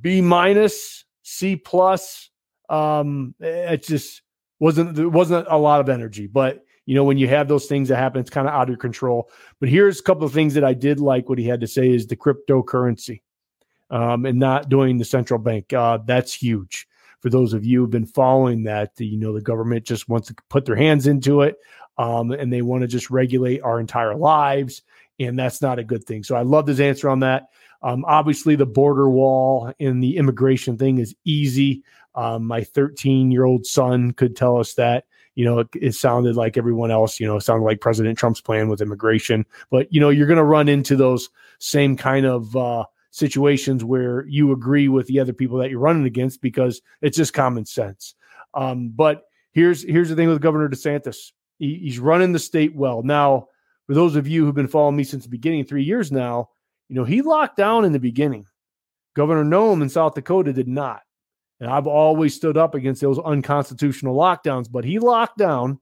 B 0.00 0.20
minus, 0.20 1.04
C 1.22 1.56
plus. 1.56 2.30
Um, 2.68 3.34
it 3.40 3.84
just 3.84 4.21
wasn't 4.62 4.94
there 4.94 5.08
wasn't 5.08 5.44
a 5.50 5.58
lot 5.58 5.80
of 5.80 5.88
energy, 5.88 6.28
but 6.28 6.64
you 6.86 6.94
know, 6.94 7.02
when 7.02 7.18
you 7.18 7.26
have 7.26 7.48
those 7.48 7.66
things 7.66 7.88
that 7.88 7.96
happen, 7.96 8.20
it's 8.20 8.30
kind 8.30 8.46
of 8.46 8.54
out 8.54 8.70
of 8.70 8.78
control. 8.78 9.28
But 9.58 9.68
here's 9.68 9.98
a 9.98 10.02
couple 10.04 10.24
of 10.24 10.32
things 10.32 10.54
that 10.54 10.62
I 10.62 10.72
did 10.72 11.00
like 11.00 11.28
what 11.28 11.38
he 11.38 11.46
had 11.46 11.60
to 11.62 11.66
say 11.66 11.90
is 11.90 12.06
the 12.06 12.16
cryptocurrency 12.16 13.22
um, 13.90 14.24
and 14.24 14.38
not 14.38 14.68
doing 14.68 14.98
the 14.98 15.04
central 15.04 15.40
bank. 15.40 15.72
Uh, 15.72 15.98
that's 16.04 16.32
huge. 16.32 16.86
For 17.20 17.28
those 17.28 17.54
of 17.54 17.64
you 17.64 17.80
who've 17.80 17.90
been 17.90 18.06
following 18.06 18.62
that, 18.64 18.92
you 18.98 19.16
know, 19.16 19.32
the 19.32 19.40
government 19.40 19.84
just 19.84 20.08
wants 20.08 20.28
to 20.28 20.36
put 20.48 20.64
their 20.64 20.76
hands 20.76 21.08
into 21.08 21.42
it 21.42 21.56
um, 21.98 22.30
and 22.30 22.52
they 22.52 22.62
want 22.62 22.82
to 22.82 22.88
just 22.88 23.10
regulate 23.10 23.62
our 23.62 23.80
entire 23.80 24.14
lives. 24.14 24.82
And 25.18 25.36
that's 25.36 25.60
not 25.60 25.80
a 25.80 25.84
good 25.84 26.04
thing. 26.04 26.22
So 26.22 26.36
I 26.36 26.42
love 26.42 26.68
his 26.68 26.80
answer 26.80 27.08
on 27.08 27.20
that. 27.20 27.48
Um, 27.82 28.04
obviously, 28.06 28.54
the 28.54 28.66
border 28.66 29.10
wall 29.10 29.72
and 29.80 30.02
the 30.02 30.16
immigration 30.16 30.78
thing 30.78 30.98
is 30.98 31.16
easy. 31.24 31.82
Um, 32.14 32.46
my 32.46 32.62
13 32.62 33.30
year 33.30 33.44
old 33.44 33.66
son 33.66 34.12
could 34.12 34.36
tell 34.36 34.58
us 34.58 34.74
that 34.74 35.04
you 35.34 35.44
know, 35.44 35.60
it, 35.60 35.68
it, 35.80 35.94
sounded 35.94 36.36
like 36.36 36.58
everyone 36.58 36.90
else, 36.90 37.18
you 37.18 37.26
know, 37.26 37.38
sounded 37.38 37.64
like 37.64 37.80
President 37.80 38.18
Trump's 38.18 38.40
plan 38.40 38.68
with 38.68 38.82
immigration. 38.82 39.46
But, 39.70 39.92
you 39.92 40.00
know, 40.00 40.10
you're 40.10 40.26
going 40.26 40.36
to 40.36 40.44
run 40.44 40.68
into 40.68 40.94
those 40.94 41.30
same 41.58 41.96
kind 41.96 42.26
of 42.26 42.54
uh, 42.54 42.84
situations 43.10 43.84
where 43.84 44.26
you 44.26 44.52
agree 44.52 44.88
with 44.88 45.06
the 45.06 45.20
other 45.20 45.32
people 45.32 45.58
that 45.58 45.70
you're 45.70 45.78
running 45.78 46.04
against 46.04 46.42
because 46.42 46.82
it's 47.00 47.16
just 47.16 47.32
common 47.32 47.64
sense. 47.64 48.14
Um, 48.54 48.90
but 48.90 49.24
here's 49.52 49.82
here's 49.82 50.10
the 50.10 50.16
thing 50.16 50.28
with 50.28 50.42
Governor 50.42 50.68
DeSantis. 50.68 51.32
He, 51.58 51.76
he's 51.76 51.98
running 51.98 52.32
the 52.32 52.38
state 52.38 52.74
well. 52.74 53.02
Now, 53.02 53.48
for 53.86 53.94
those 53.94 54.16
of 54.16 54.28
you 54.28 54.44
who've 54.44 54.54
been 54.54 54.68
following 54.68 54.96
me 54.96 55.04
since 55.04 55.24
the 55.24 55.30
beginning, 55.30 55.64
three 55.64 55.84
years 55.84 56.12
now, 56.12 56.50
you 56.88 56.96
know, 56.96 57.04
he 57.04 57.22
locked 57.22 57.56
down 57.56 57.84
in 57.84 57.92
the 57.92 57.98
beginning. 57.98 58.46
Governor 59.14 59.44
Noem 59.44 59.82
in 59.82 59.88
South 59.88 60.14
Dakota 60.14 60.52
did 60.52 60.68
not. 60.68 61.02
And 61.62 61.70
I've 61.70 61.86
always 61.86 62.34
stood 62.34 62.56
up 62.56 62.74
against 62.74 63.00
those 63.02 63.20
unconstitutional 63.20 64.16
lockdowns, 64.16 64.68
but 64.68 64.84
he 64.84 64.98
locked 64.98 65.38
down. 65.38 65.78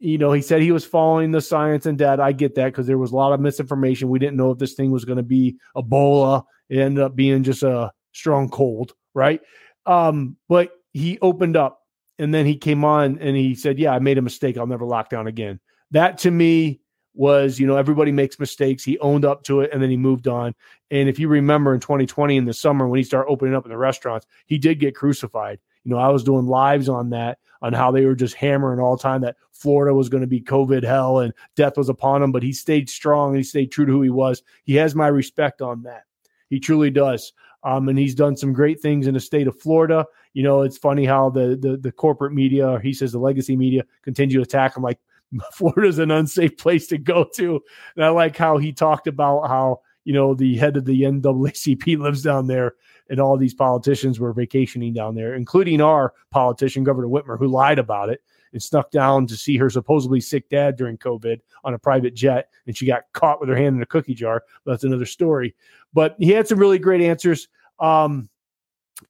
You 0.00 0.18
know, 0.18 0.32
he 0.32 0.42
said 0.42 0.60
he 0.60 0.72
was 0.72 0.84
following 0.84 1.30
the 1.30 1.40
science 1.40 1.86
and 1.86 1.96
data. 1.96 2.20
I 2.20 2.32
get 2.32 2.56
that 2.56 2.64
because 2.66 2.88
there 2.88 2.98
was 2.98 3.12
a 3.12 3.14
lot 3.14 3.32
of 3.32 3.38
misinformation. 3.38 4.08
We 4.08 4.18
didn't 4.18 4.36
know 4.36 4.50
if 4.50 4.58
this 4.58 4.74
thing 4.74 4.90
was 4.90 5.04
going 5.04 5.18
to 5.18 5.22
be 5.22 5.56
Ebola. 5.76 6.42
It 6.68 6.80
ended 6.80 7.04
up 7.04 7.14
being 7.14 7.44
just 7.44 7.62
a 7.62 7.92
strong 8.10 8.48
cold, 8.48 8.92
right? 9.14 9.40
Um, 9.86 10.36
but 10.48 10.72
he 10.92 11.20
opened 11.22 11.56
up 11.56 11.78
and 12.18 12.34
then 12.34 12.44
he 12.44 12.56
came 12.56 12.84
on 12.84 13.20
and 13.20 13.36
he 13.36 13.54
said, 13.54 13.78
Yeah, 13.78 13.92
I 13.92 14.00
made 14.00 14.18
a 14.18 14.22
mistake. 14.22 14.58
I'll 14.58 14.66
never 14.66 14.84
lock 14.84 15.10
down 15.10 15.28
again. 15.28 15.60
That 15.92 16.18
to 16.18 16.30
me 16.32 16.80
was, 17.14 17.60
you 17.60 17.66
know, 17.66 17.76
everybody 17.76 18.12
makes 18.12 18.38
mistakes. 18.38 18.82
He 18.84 18.98
owned 18.98 19.24
up 19.24 19.44
to 19.44 19.60
it 19.60 19.70
and 19.72 19.82
then 19.82 19.90
he 19.90 19.96
moved 19.96 20.26
on. 20.26 20.54
And 20.90 21.08
if 21.08 21.18
you 21.18 21.28
remember 21.28 21.72
in 21.72 21.80
2020 21.80 22.36
in 22.36 22.44
the 22.44 22.52
summer 22.52 22.88
when 22.88 22.98
he 22.98 23.04
started 23.04 23.30
opening 23.30 23.54
up 23.54 23.64
in 23.64 23.70
the 23.70 23.78
restaurants, 23.78 24.26
he 24.46 24.58
did 24.58 24.80
get 24.80 24.96
crucified. 24.96 25.58
You 25.84 25.92
know, 25.92 25.98
I 25.98 26.08
was 26.08 26.24
doing 26.24 26.46
lives 26.46 26.88
on 26.88 27.10
that, 27.10 27.38
on 27.62 27.72
how 27.72 27.90
they 27.90 28.04
were 28.04 28.14
just 28.14 28.34
hammering 28.34 28.80
all 28.80 28.96
time 28.96 29.20
that 29.20 29.36
Florida 29.52 29.94
was 29.94 30.08
going 30.08 30.22
to 30.22 30.26
be 30.26 30.40
COVID 30.40 30.82
hell 30.82 31.20
and 31.20 31.32
death 31.56 31.76
was 31.76 31.88
upon 31.88 32.22
him. 32.22 32.32
But 32.32 32.42
he 32.42 32.52
stayed 32.52 32.90
strong 32.90 33.30
and 33.30 33.38
he 33.38 33.44
stayed 33.44 33.70
true 33.70 33.86
to 33.86 33.92
who 33.92 34.02
he 34.02 34.10
was. 34.10 34.42
He 34.64 34.74
has 34.76 34.94
my 34.94 35.08
respect 35.08 35.62
on 35.62 35.82
that. 35.82 36.04
He 36.48 36.58
truly 36.58 36.90
does. 36.90 37.32
Um, 37.62 37.88
and 37.88 37.98
he's 37.98 38.14
done 38.14 38.36
some 38.36 38.52
great 38.52 38.80
things 38.80 39.06
in 39.06 39.14
the 39.14 39.20
state 39.20 39.46
of 39.46 39.58
Florida. 39.58 40.04
You 40.34 40.42
know, 40.42 40.62
it's 40.62 40.76
funny 40.76 41.04
how 41.04 41.30
the 41.30 41.56
the, 41.56 41.76
the 41.76 41.92
corporate 41.92 42.32
media, 42.32 42.78
he 42.82 42.92
says 42.92 43.12
the 43.12 43.18
legacy 43.18 43.56
media, 43.56 43.84
continue 44.02 44.36
to 44.36 44.42
attack 44.42 44.76
him 44.76 44.82
like 44.82 44.98
Florida's 45.52 45.98
an 45.98 46.10
unsafe 46.10 46.56
place 46.56 46.86
to 46.88 46.98
go 46.98 47.24
to. 47.34 47.60
And 47.96 48.04
I 48.04 48.08
like 48.08 48.36
how 48.36 48.58
he 48.58 48.72
talked 48.72 49.06
about 49.06 49.48
how, 49.48 49.80
you 50.04 50.12
know, 50.12 50.34
the 50.34 50.56
head 50.56 50.76
of 50.76 50.84
the 50.84 51.02
NAACP 51.02 51.98
lives 51.98 52.22
down 52.22 52.46
there 52.46 52.74
and 53.10 53.20
all 53.20 53.36
these 53.36 53.54
politicians 53.54 54.18
were 54.18 54.32
vacationing 54.32 54.92
down 54.92 55.14
there, 55.14 55.34
including 55.34 55.80
our 55.80 56.14
politician, 56.30 56.84
Governor 56.84 57.08
Whitmer, 57.08 57.38
who 57.38 57.48
lied 57.48 57.78
about 57.78 58.08
it 58.08 58.22
and 58.52 58.62
snuck 58.62 58.90
down 58.90 59.26
to 59.26 59.36
see 59.36 59.56
her 59.56 59.68
supposedly 59.68 60.20
sick 60.20 60.48
dad 60.48 60.76
during 60.76 60.96
COVID 60.96 61.40
on 61.64 61.74
a 61.74 61.78
private 61.78 62.14
jet. 62.14 62.48
And 62.66 62.76
she 62.76 62.86
got 62.86 63.02
caught 63.12 63.40
with 63.40 63.48
her 63.48 63.56
hand 63.56 63.76
in 63.76 63.82
a 63.82 63.86
cookie 63.86 64.14
jar. 64.14 64.44
That's 64.64 64.84
another 64.84 65.06
story. 65.06 65.54
But 65.92 66.16
he 66.18 66.30
had 66.30 66.48
some 66.48 66.58
really 66.58 66.78
great 66.78 67.02
answers. 67.02 67.48
Um, 67.78 68.28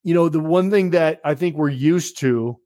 you 0.03 0.15
know, 0.15 0.29
the 0.29 0.41
one 0.41 0.71
thing 0.71 0.91
that 0.91 1.21
I 1.25 1.35
think 1.35 1.57
we're 1.57 1.69
used 1.69 2.19
to 2.21 2.59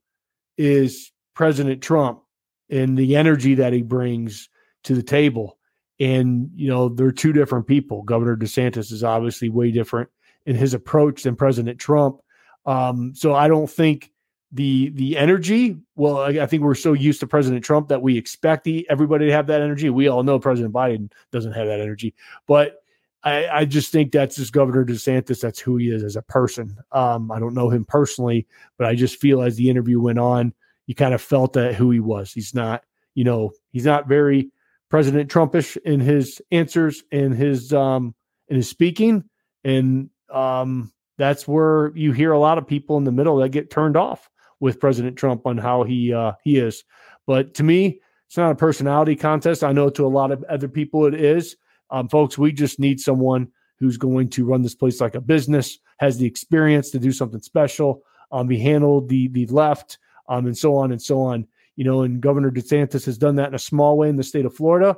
is 0.56 1.12
President 1.34 1.82
Trump 1.82 2.22
and 2.70 2.96
the 2.96 3.16
energy 3.16 3.54
that 3.54 3.72
he 3.72 3.82
brings 3.82 4.48
to 4.84 4.94
the 4.94 5.02
table. 5.02 5.58
And, 6.00 6.50
you 6.54 6.68
know, 6.68 6.88
they're 6.88 7.10
two 7.10 7.32
different 7.32 7.66
people. 7.66 8.02
Governor 8.02 8.36
DeSantis 8.36 8.92
is 8.92 9.02
obviously 9.02 9.48
way 9.48 9.70
different 9.72 10.08
in 10.46 10.54
his 10.54 10.74
approach 10.74 11.24
than 11.24 11.34
President 11.34 11.78
Trump. 11.78 12.20
Um, 12.66 13.14
so 13.14 13.34
I 13.34 13.48
don't 13.48 13.68
think 13.68 14.12
the 14.52 14.90
the 14.90 15.16
energy. 15.16 15.76
Well, 15.96 16.18
I, 16.18 16.28
I, 16.28 16.46
think 16.46 16.62
we're 16.62 16.74
so 16.74 16.92
used 16.92 17.20
to 17.20 17.26
President 17.26 17.64
Trump 17.64 17.88
that 17.88 18.02
we 18.02 18.16
expect 18.16 18.64
the, 18.64 18.86
everybody 18.88 19.26
to 19.26 19.32
have 19.32 19.46
that 19.48 19.60
energy. 19.60 19.90
We 19.90 20.08
all 20.08 20.22
know 20.22 20.38
President 20.38 20.72
Biden 20.72 21.12
doesn't 21.32 21.52
have 21.52 21.66
that 21.66 21.80
energy, 21.80 22.14
but 22.46 22.82
I, 23.24 23.48
I 23.48 23.64
just 23.64 23.92
think 23.92 24.12
that's 24.12 24.36
just 24.36 24.52
Governor 24.52 24.84
DeSantis. 24.84 25.40
That's 25.40 25.58
who 25.58 25.76
he 25.76 25.90
is 25.90 26.02
as 26.02 26.16
a 26.16 26.22
person. 26.22 26.76
Um, 26.92 27.30
I 27.30 27.38
don't 27.38 27.54
know 27.54 27.68
him 27.68 27.84
personally, 27.84 28.46
but 28.78 28.86
I 28.86 28.94
just 28.94 29.20
feel 29.20 29.42
as 29.42 29.56
the 29.56 29.68
interview 29.68 30.00
went 30.00 30.18
on, 30.18 30.54
you 30.88 30.94
kind 30.94 31.14
of 31.14 31.22
felt 31.22 31.52
that 31.52 31.74
who 31.74 31.90
he 31.92 32.00
was. 32.00 32.32
He's 32.32 32.54
not, 32.54 32.82
you 33.14 33.22
know, 33.22 33.52
he's 33.70 33.84
not 33.84 34.08
very 34.08 34.50
President 34.88 35.30
Trumpish 35.30 35.76
in 35.84 36.00
his 36.00 36.40
answers 36.50 37.04
and 37.12 37.34
his 37.34 37.72
um 37.72 38.14
in 38.48 38.56
his 38.56 38.68
speaking. 38.68 39.22
And 39.62 40.10
um 40.32 40.90
that's 41.18 41.46
where 41.46 41.92
you 41.94 42.12
hear 42.12 42.32
a 42.32 42.38
lot 42.38 42.58
of 42.58 42.66
people 42.66 42.96
in 42.96 43.04
the 43.04 43.12
middle 43.12 43.36
that 43.36 43.50
get 43.50 43.70
turned 43.70 43.96
off 43.96 44.30
with 44.60 44.80
President 44.80 45.16
Trump 45.16 45.46
on 45.46 45.58
how 45.58 45.84
he 45.84 46.12
uh 46.12 46.32
he 46.42 46.56
is. 46.56 46.82
But 47.26 47.54
to 47.54 47.62
me, 47.62 48.00
it's 48.26 48.38
not 48.38 48.52
a 48.52 48.56
personality 48.56 49.14
contest. 49.14 49.62
I 49.62 49.72
know 49.72 49.90
to 49.90 50.06
a 50.06 50.08
lot 50.08 50.32
of 50.32 50.42
other 50.44 50.68
people 50.68 51.04
it 51.04 51.14
is. 51.14 51.56
Um, 51.90 52.08
folks, 52.08 52.38
we 52.38 52.52
just 52.52 52.80
need 52.80 52.98
someone 52.98 53.48
who's 53.78 53.98
going 53.98 54.30
to 54.30 54.44
run 54.46 54.62
this 54.62 54.74
place 54.74 55.02
like 55.02 55.14
a 55.14 55.20
business, 55.20 55.78
has 55.98 56.16
the 56.16 56.26
experience 56.26 56.90
to 56.90 56.98
do 56.98 57.12
something 57.12 57.40
special. 57.40 58.02
Um, 58.32 58.46
be 58.46 58.58
handled 58.58 59.10
the 59.10 59.28
the 59.28 59.46
left 59.46 59.98
um, 60.28 60.46
and 60.46 60.56
so 60.56 60.76
on 60.76 60.92
and 60.92 61.00
so 61.00 61.20
on. 61.22 61.46
You 61.76 61.84
know, 61.84 62.02
and 62.02 62.20
Governor 62.20 62.50
DeSantis 62.50 63.06
has 63.06 63.18
done 63.18 63.36
that 63.36 63.48
in 63.48 63.54
a 63.54 63.58
small 63.58 63.96
way 63.96 64.08
in 64.08 64.16
the 64.16 64.22
state 64.22 64.44
of 64.44 64.54
Florida. 64.54 64.96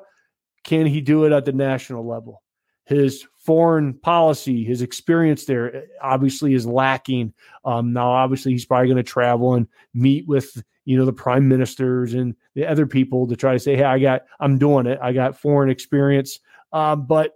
Can 0.65 0.87
he 0.87 1.01
do 1.01 1.25
it 1.25 1.33
at 1.33 1.45
the 1.45 1.53
national 1.53 2.07
level? 2.07 2.43
His 2.85 3.27
foreign 3.37 3.95
policy, 3.95 4.65
his 4.65 4.83
experience 4.83 5.45
there 5.45 5.75
eh, 5.75 5.81
obviously 6.03 6.55
is 6.55 6.67
lacking. 6.67 7.35
Um, 7.65 7.93
now, 7.93 8.11
obviously, 8.11 8.53
he's 8.53 8.65
probably 8.65 8.89
going 8.89 8.97
to 8.97 9.03
travel 9.03 9.55
and 9.55 9.69
meet 9.95 10.27
with 10.27 10.63
you 10.85 10.97
know 10.97 11.05
the 11.05 11.13
prime 11.13 11.47
ministers 11.47 12.15
and 12.15 12.35
the 12.55 12.67
other 12.67 12.87
people 12.87 13.29
to 13.29 13.37
try 13.37 13.53
to 13.53 13.59
say, 13.59 13.77
"Hey, 13.77 13.85
I 13.85 13.99
got, 13.99 14.23
I'm 14.41 14.59
doing 14.59 14.87
it. 14.87 14.99
I 15.01 15.13
got 15.13 15.39
foreign 15.39 15.71
experience." 15.71 16.41
Um, 16.73 17.07
but 17.07 17.35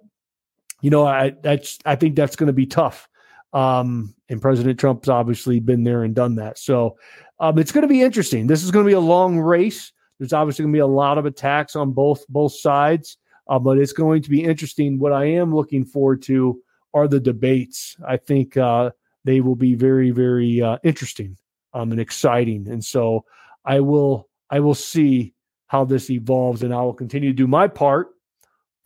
you 0.80 0.90
know, 0.90 1.06
I 1.06 1.30
that's 1.42 1.78
I 1.84 1.96
think 1.96 2.16
that's 2.16 2.36
going 2.36 2.48
to 2.48 2.52
be 2.52 2.66
tough. 2.66 3.08
Um, 3.52 4.14
and 4.28 4.42
President 4.42 4.80
Trump's 4.80 5.08
obviously 5.08 5.60
been 5.60 5.84
there 5.84 6.02
and 6.02 6.14
done 6.14 6.34
that. 6.36 6.58
So 6.58 6.96
um, 7.40 7.59
it's 7.59 7.73
going 7.73 7.82
to 7.82 7.89
be 7.89 8.02
interesting. 8.02 8.47
This 8.47 8.62
is 8.62 8.70
going 8.70 8.85
to 8.85 8.89
be 8.89 8.94
a 8.94 9.01
long 9.01 9.39
race. 9.39 9.93
There's 10.19 10.32
obviously 10.32 10.65
going 10.65 10.73
to 10.73 10.77
be 10.77 10.81
a 10.81 10.86
lot 10.86 11.19
of 11.19 11.27
attacks 11.27 11.77
on 11.77 11.93
both 11.93 12.24
both 12.28 12.55
sides, 12.55 13.19
uh, 13.48 13.59
but 13.59 13.78
it's 13.78 13.93
going 13.93 14.23
to 14.23 14.31
be 14.31 14.44
interesting. 14.44 14.98
What 14.98 15.12
I 15.12 15.24
am 15.24 15.55
looking 15.55 15.85
forward 15.85 16.23
to 16.23 16.61
are 16.93 17.09
the 17.09 17.20
debates. 17.20 17.97
I 18.06 18.16
think 18.16 18.56
uh, 18.56 18.90
they 19.24 19.40
will 19.40 19.56
be 19.56 19.74
very 19.74 20.11
very 20.11 20.62
uh, 20.62 20.78
interesting 20.85 21.36
um, 21.73 21.90
and 21.90 22.01
exciting. 22.01 22.69
And 22.69 22.85
so 22.85 23.24
I 23.65 23.81
will 23.81 24.28
I 24.51 24.61
will 24.61 24.74
see 24.74 25.35
how 25.66 25.85
this 25.85 26.11
evolves. 26.11 26.62
And 26.62 26.73
I 26.73 26.81
will 26.82 26.94
continue 26.94 27.31
to 27.31 27.36
do 27.36 27.47
my 27.47 27.66
part 27.66 28.09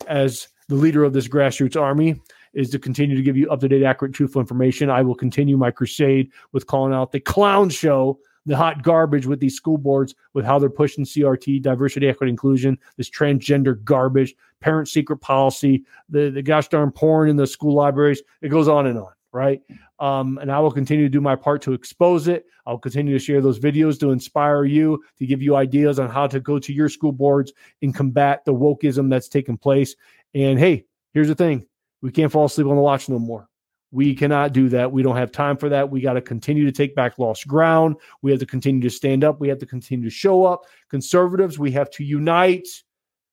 as 0.07 0.47
the 0.69 0.75
leader 0.75 1.03
of 1.03 1.13
this 1.13 1.27
grassroots 1.27 1.79
army 1.79 2.19
is 2.53 2.71
to 2.71 2.79
continue 2.79 3.15
to 3.15 3.21
give 3.21 3.37
you 3.37 3.49
up 3.51 3.59
to 3.59 3.67
date, 3.67 3.83
accurate, 3.83 4.13
truthful 4.13 4.41
information. 4.41 4.89
I 4.89 5.03
will 5.03 5.15
continue 5.15 5.55
my 5.57 5.69
crusade 5.69 6.31
with 6.51 6.65
calling 6.65 6.93
out 6.93 7.11
the 7.11 7.19
clown 7.19 7.69
show, 7.69 8.19
the 8.49 8.57
hot 8.57 8.81
garbage 8.81 9.27
with 9.27 9.39
these 9.39 9.55
school 9.55 9.77
boards, 9.77 10.15
with 10.33 10.43
how 10.43 10.57
they're 10.57 10.69
pushing 10.69 11.05
CRT, 11.05 11.61
diversity, 11.61 12.07
equity, 12.07 12.31
inclusion, 12.31 12.77
this 12.97 13.09
transgender 13.09 13.81
garbage, 13.83 14.35
parent 14.59 14.87
secret 14.87 15.17
policy, 15.17 15.85
the, 16.09 16.31
the 16.31 16.41
gosh 16.41 16.67
darn 16.67 16.91
porn 16.91 17.29
in 17.29 17.35
the 17.35 17.45
school 17.45 17.75
libraries. 17.75 18.21
It 18.41 18.49
goes 18.49 18.67
on 18.67 18.87
and 18.87 18.97
on, 18.97 19.11
right? 19.31 19.61
Um, 19.99 20.39
and 20.39 20.51
I 20.51 20.59
will 20.59 20.71
continue 20.71 21.05
to 21.05 21.09
do 21.09 21.21
my 21.21 21.35
part 21.35 21.61
to 21.63 21.73
expose 21.73 22.27
it. 22.27 22.45
I'll 22.65 22.79
continue 22.79 23.13
to 23.13 23.23
share 23.23 23.41
those 23.41 23.59
videos 23.59 23.99
to 23.99 24.11
inspire 24.11 24.65
you, 24.65 25.03
to 25.17 25.25
give 25.25 25.41
you 25.41 25.55
ideas 25.55 25.99
on 25.99 26.09
how 26.09 26.25
to 26.27 26.39
go 26.39 26.57
to 26.59 26.73
your 26.73 26.89
school 26.89 27.11
boards 27.11 27.53
and 27.81 27.93
combat 27.93 28.45
the 28.45 28.53
wokeism 28.53 29.09
that's 29.09 29.27
taking 29.27 29.57
place. 29.57 29.95
And 30.33 30.57
hey, 30.57 30.85
here's 31.13 31.27
the 31.27 31.35
thing 31.35 31.67
we 32.01 32.11
can't 32.11 32.31
fall 32.31 32.45
asleep 32.45 32.67
on 32.67 32.75
the 32.75 32.81
watch 32.81 33.09
no 33.09 33.19
more. 33.19 33.48
We 33.91 34.13
cannot 34.13 34.53
do 34.53 34.69
that. 34.69 34.91
We 34.91 35.01
don't 35.01 35.15
have 35.15 35.31
time 35.31 35.57
for 35.57 35.69
that. 35.69 35.89
We 35.89 36.01
got 36.01 36.13
to 36.13 36.21
continue 36.21 36.65
to 36.65 36.71
take 36.71 36.95
back 36.95 37.17
lost 37.17 37.47
ground. 37.47 37.95
We 38.21 38.31
have 38.31 38.39
to 38.39 38.45
continue 38.45 38.81
to 38.81 38.89
stand 38.89 39.23
up. 39.23 39.39
We 39.39 39.47
have 39.49 39.57
to 39.59 39.65
continue 39.65 40.05
to 40.05 40.15
show 40.15 40.45
up. 40.45 40.65
Conservatives, 40.89 41.57
we 41.57 41.71
have 41.71 41.89
to 41.91 42.03
unite. 42.03 42.67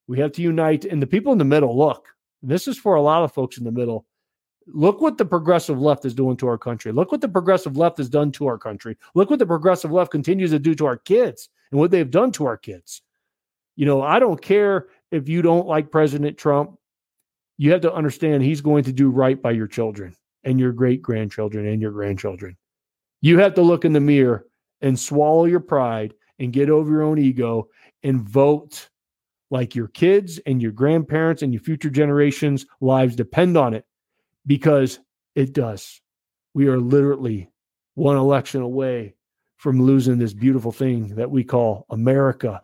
We 0.06 0.18
have 0.18 0.32
to 0.32 0.42
unite. 0.42 0.84
And 0.84 1.02
the 1.02 1.06
people 1.06 1.32
in 1.32 1.38
the 1.38 1.44
middle, 1.44 1.76
look, 1.76 2.08
this 2.42 2.66
is 2.66 2.78
for 2.78 2.94
a 2.94 3.02
lot 3.02 3.22
of 3.22 3.32
folks 3.32 3.58
in 3.58 3.64
the 3.64 3.72
middle. 3.72 4.06
Look 4.68 5.00
what 5.00 5.18
the 5.18 5.24
progressive 5.24 5.80
left 5.80 6.04
is 6.04 6.14
doing 6.14 6.36
to 6.38 6.48
our 6.48 6.58
country. 6.58 6.90
Look 6.90 7.12
what 7.12 7.20
the 7.20 7.28
progressive 7.28 7.76
left 7.76 7.98
has 7.98 8.08
done 8.08 8.32
to 8.32 8.46
our 8.46 8.58
country. 8.58 8.96
Look 9.14 9.30
what 9.30 9.38
the 9.38 9.46
progressive 9.46 9.92
left 9.92 10.10
continues 10.10 10.50
to 10.50 10.58
do 10.58 10.74
to 10.74 10.86
our 10.86 10.96
kids 10.96 11.48
and 11.70 11.78
what 11.78 11.90
they've 11.90 12.10
done 12.10 12.32
to 12.32 12.46
our 12.46 12.56
kids. 12.56 13.02
You 13.76 13.86
know, 13.86 14.02
I 14.02 14.18
don't 14.18 14.40
care 14.40 14.86
if 15.10 15.28
you 15.28 15.42
don't 15.42 15.66
like 15.66 15.90
President 15.90 16.38
Trump 16.38 16.78
you 17.58 17.72
have 17.72 17.80
to 17.82 17.92
understand 17.92 18.42
he's 18.42 18.60
going 18.60 18.84
to 18.84 18.92
do 18.92 19.10
right 19.10 19.40
by 19.40 19.50
your 19.50 19.66
children 19.66 20.14
and 20.46 20.58
your 20.58 20.72
great 20.72 21.02
grandchildren 21.02 21.66
and 21.66 21.82
your 21.82 21.90
grandchildren. 21.90 22.56
You 23.20 23.38
have 23.40 23.54
to 23.54 23.62
look 23.62 23.84
in 23.84 23.92
the 23.92 24.00
mirror 24.00 24.46
and 24.80 24.98
swallow 24.98 25.44
your 25.44 25.60
pride 25.60 26.14
and 26.38 26.52
get 26.52 26.70
over 26.70 26.90
your 26.90 27.02
own 27.02 27.18
ego 27.18 27.68
and 28.02 28.22
vote 28.22 28.88
like 29.50 29.74
your 29.74 29.88
kids 29.88 30.38
and 30.46 30.62
your 30.62 30.72
grandparents 30.72 31.42
and 31.42 31.52
your 31.52 31.62
future 31.62 31.90
generations' 31.90 32.64
lives 32.80 33.16
depend 33.16 33.56
on 33.56 33.74
it 33.74 33.84
because 34.46 35.00
it 35.34 35.52
does. 35.52 36.00
We 36.54 36.68
are 36.68 36.78
literally 36.78 37.50
one 37.94 38.16
election 38.16 38.62
away 38.62 39.14
from 39.56 39.82
losing 39.82 40.18
this 40.18 40.34
beautiful 40.34 40.72
thing 40.72 41.08
that 41.16 41.30
we 41.30 41.42
call 41.42 41.86
America. 41.90 42.62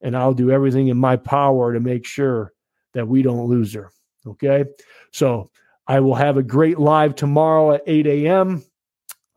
And 0.00 0.16
I'll 0.16 0.34
do 0.34 0.50
everything 0.50 0.88
in 0.88 0.96
my 0.96 1.16
power 1.16 1.72
to 1.72 1.80
make 1.80 2.06
sure 2.06 2.52
that 2.94 3.08
we 3.08 3.22
don't 3.22 3.48
lose 3.48 3.74
her. 3.74 3.90
Okay. 4.26 4.64
So 5.12 5.50
I 5.88 6.00
will 6.00 6.14
have 6.14 6.36
a 6.36 6.42
great 6.42 6.78
live 6.78 7.14
tomorrow 7.14 7.72
at 7.72 7.82
8 7.86 8.06
a.m. 8.06 8.64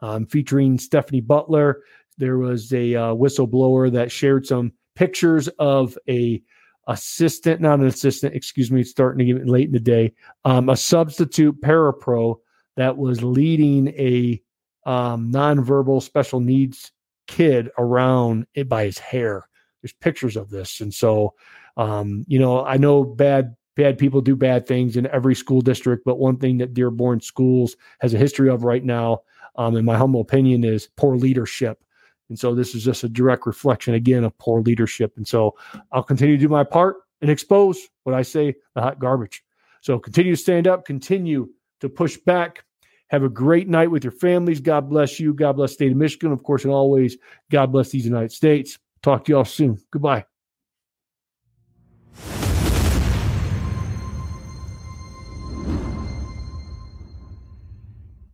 Um, 0.02 0.26
featuring 0.26 0.78
Stephanie 0.78 1.22
Butler. 1.22 1.82
There 2.18 2.38
was 2.38 2.74
a 2.74 2.96
uh, 2.96 3.14
whistleblower 3.14 3.92
that 3.94 4.12
shared 4.12 4.46
some 4.46 4.74
pictures 4.96 5.48
of 5.60 5.98
a 6.10 6.42
assistant, 6.88 7.62
not 7.62 7.80
an 7.80 7.86
assistant, 7.86 8.36
excuse 8.36 8.72
me, 8.72 8.84
starting 8.84 9.20
to 9.20 9.34
get 9.34 9.48
late 9.48 9.68
in 9.68 9.72
the 9.72 9.80
day, 9.80 10.12
um, 10.44 10.70
a 10.70 10.76
substitute 10.76 11.62
parapro 11.62 12.36
that 12.76 12.98
was 12.98 13.24
leading 13.24 13.90
a 13.90 14.42
um, 14.86 15.32
nonverbal 15.32 16.02
special 16.02 16.40
needs 16.40 16.92
kid 17.28 17.70
around 17.78 18.48
it 18.56 18.68
by 18.68 18.86
his 18.86 18.98
hair. 18.98 19.48
There's 19.82 19.94
pictures 19.94 20.36
of 20.36 20.50
this. 20.50 20.82
And 20.82 20.94
so, 20.94 21.36
um, 21.78 22.26
you 22.28 22.40
know, 22.40 22.66
I 22.66 22.78
know 22.78 23.04
bad 23.04 23.56
bad 23.76 23.98
people 23.98 24.22
do 24.22 24.36
bad 24.36 24.68
things 24.68 24.98
in 24.98 25.08
every 25.08 25.36
school 25.36 25.62
district, 25.62 26.04
but 26.06 26.20
one 26.20 26.38
thing 26.38 26.58
that 26.58 26.74
Dearborn 26.74 27.22
Schools 27.22 27.76
has 28.00 28.14
a 28.14 28.18
history 28.18 28.50
of 28.50 28.64
right 28.64 28.84
now, 28.84 29.20
um, 29.56 29.76
in 29.76 29.86
my 29.86 29.98
humble 29.98 30.22
opinion, 30.22 30.64
is 30.64 30.90
poor 30.98 31.16
leadership. 31.16 31.84
And 32.30 32.38
so 32.38 32.54
this 32.54 32.76
is 32.76 32.84
just 32.84 33.04
a 33.04 33.10
direct 33.10 33.46
reflection 33.46 33.96
again 33.96 34.24
of 34.24 34.38
poor 34.38 34.62
leadership. 34.62 35.14
And 35.18 35.28
so 35.28 35.56
I'll 35.92 36.04
continue 36.04 36.38
to 36.38 36.42
do 36.42 36.50
my 36.50 36.64
part 36.64 36.98
and 37.22 37.32
expose 37.32 37.88
what 38.04 38.16
I 38.16 38.22
say 38.22 38.56
the 38.76 38.82
hot 38.82 39.00
garbage. 39.00 39.44
So 39.82 39.98
continue 39.98 40.36
to 40.36 40.42
stand 40.42 40.68
up, 40.68 40.86
continue 40.86 41.50
to 41.82 41.90
push 41.90 42.18
back. 42.18 42.64
Have 43.08 43.24
a 43.24 43.30
great 43.30 43.68
night 43.68 43.90
with 43.90 44.04
your 44.04 44.12
families. 44.12 44.60
God 44.60 44.88
bless 44.88 45.20
you. 45.20 45.34
God 45.34 45.54
bless 45.54 45.74
state 45.74 45.92
of 45.92 45.98
Michigan. 45.98 46.32
Of 46.32 46.44
course, 46.44 46.64
and 46.64 46.72
always, 46.72 47.18
God 47.50 47.72
bless 47.72 47.90
these 47.90 48.06
United 48.06 48.32
States. 48.32 48.78
Talk 49.02 49.26
to 49.26 49.32
y'all 49.32 49.46
soon. 49.46 49.80
Goodbye. 49.90 50.29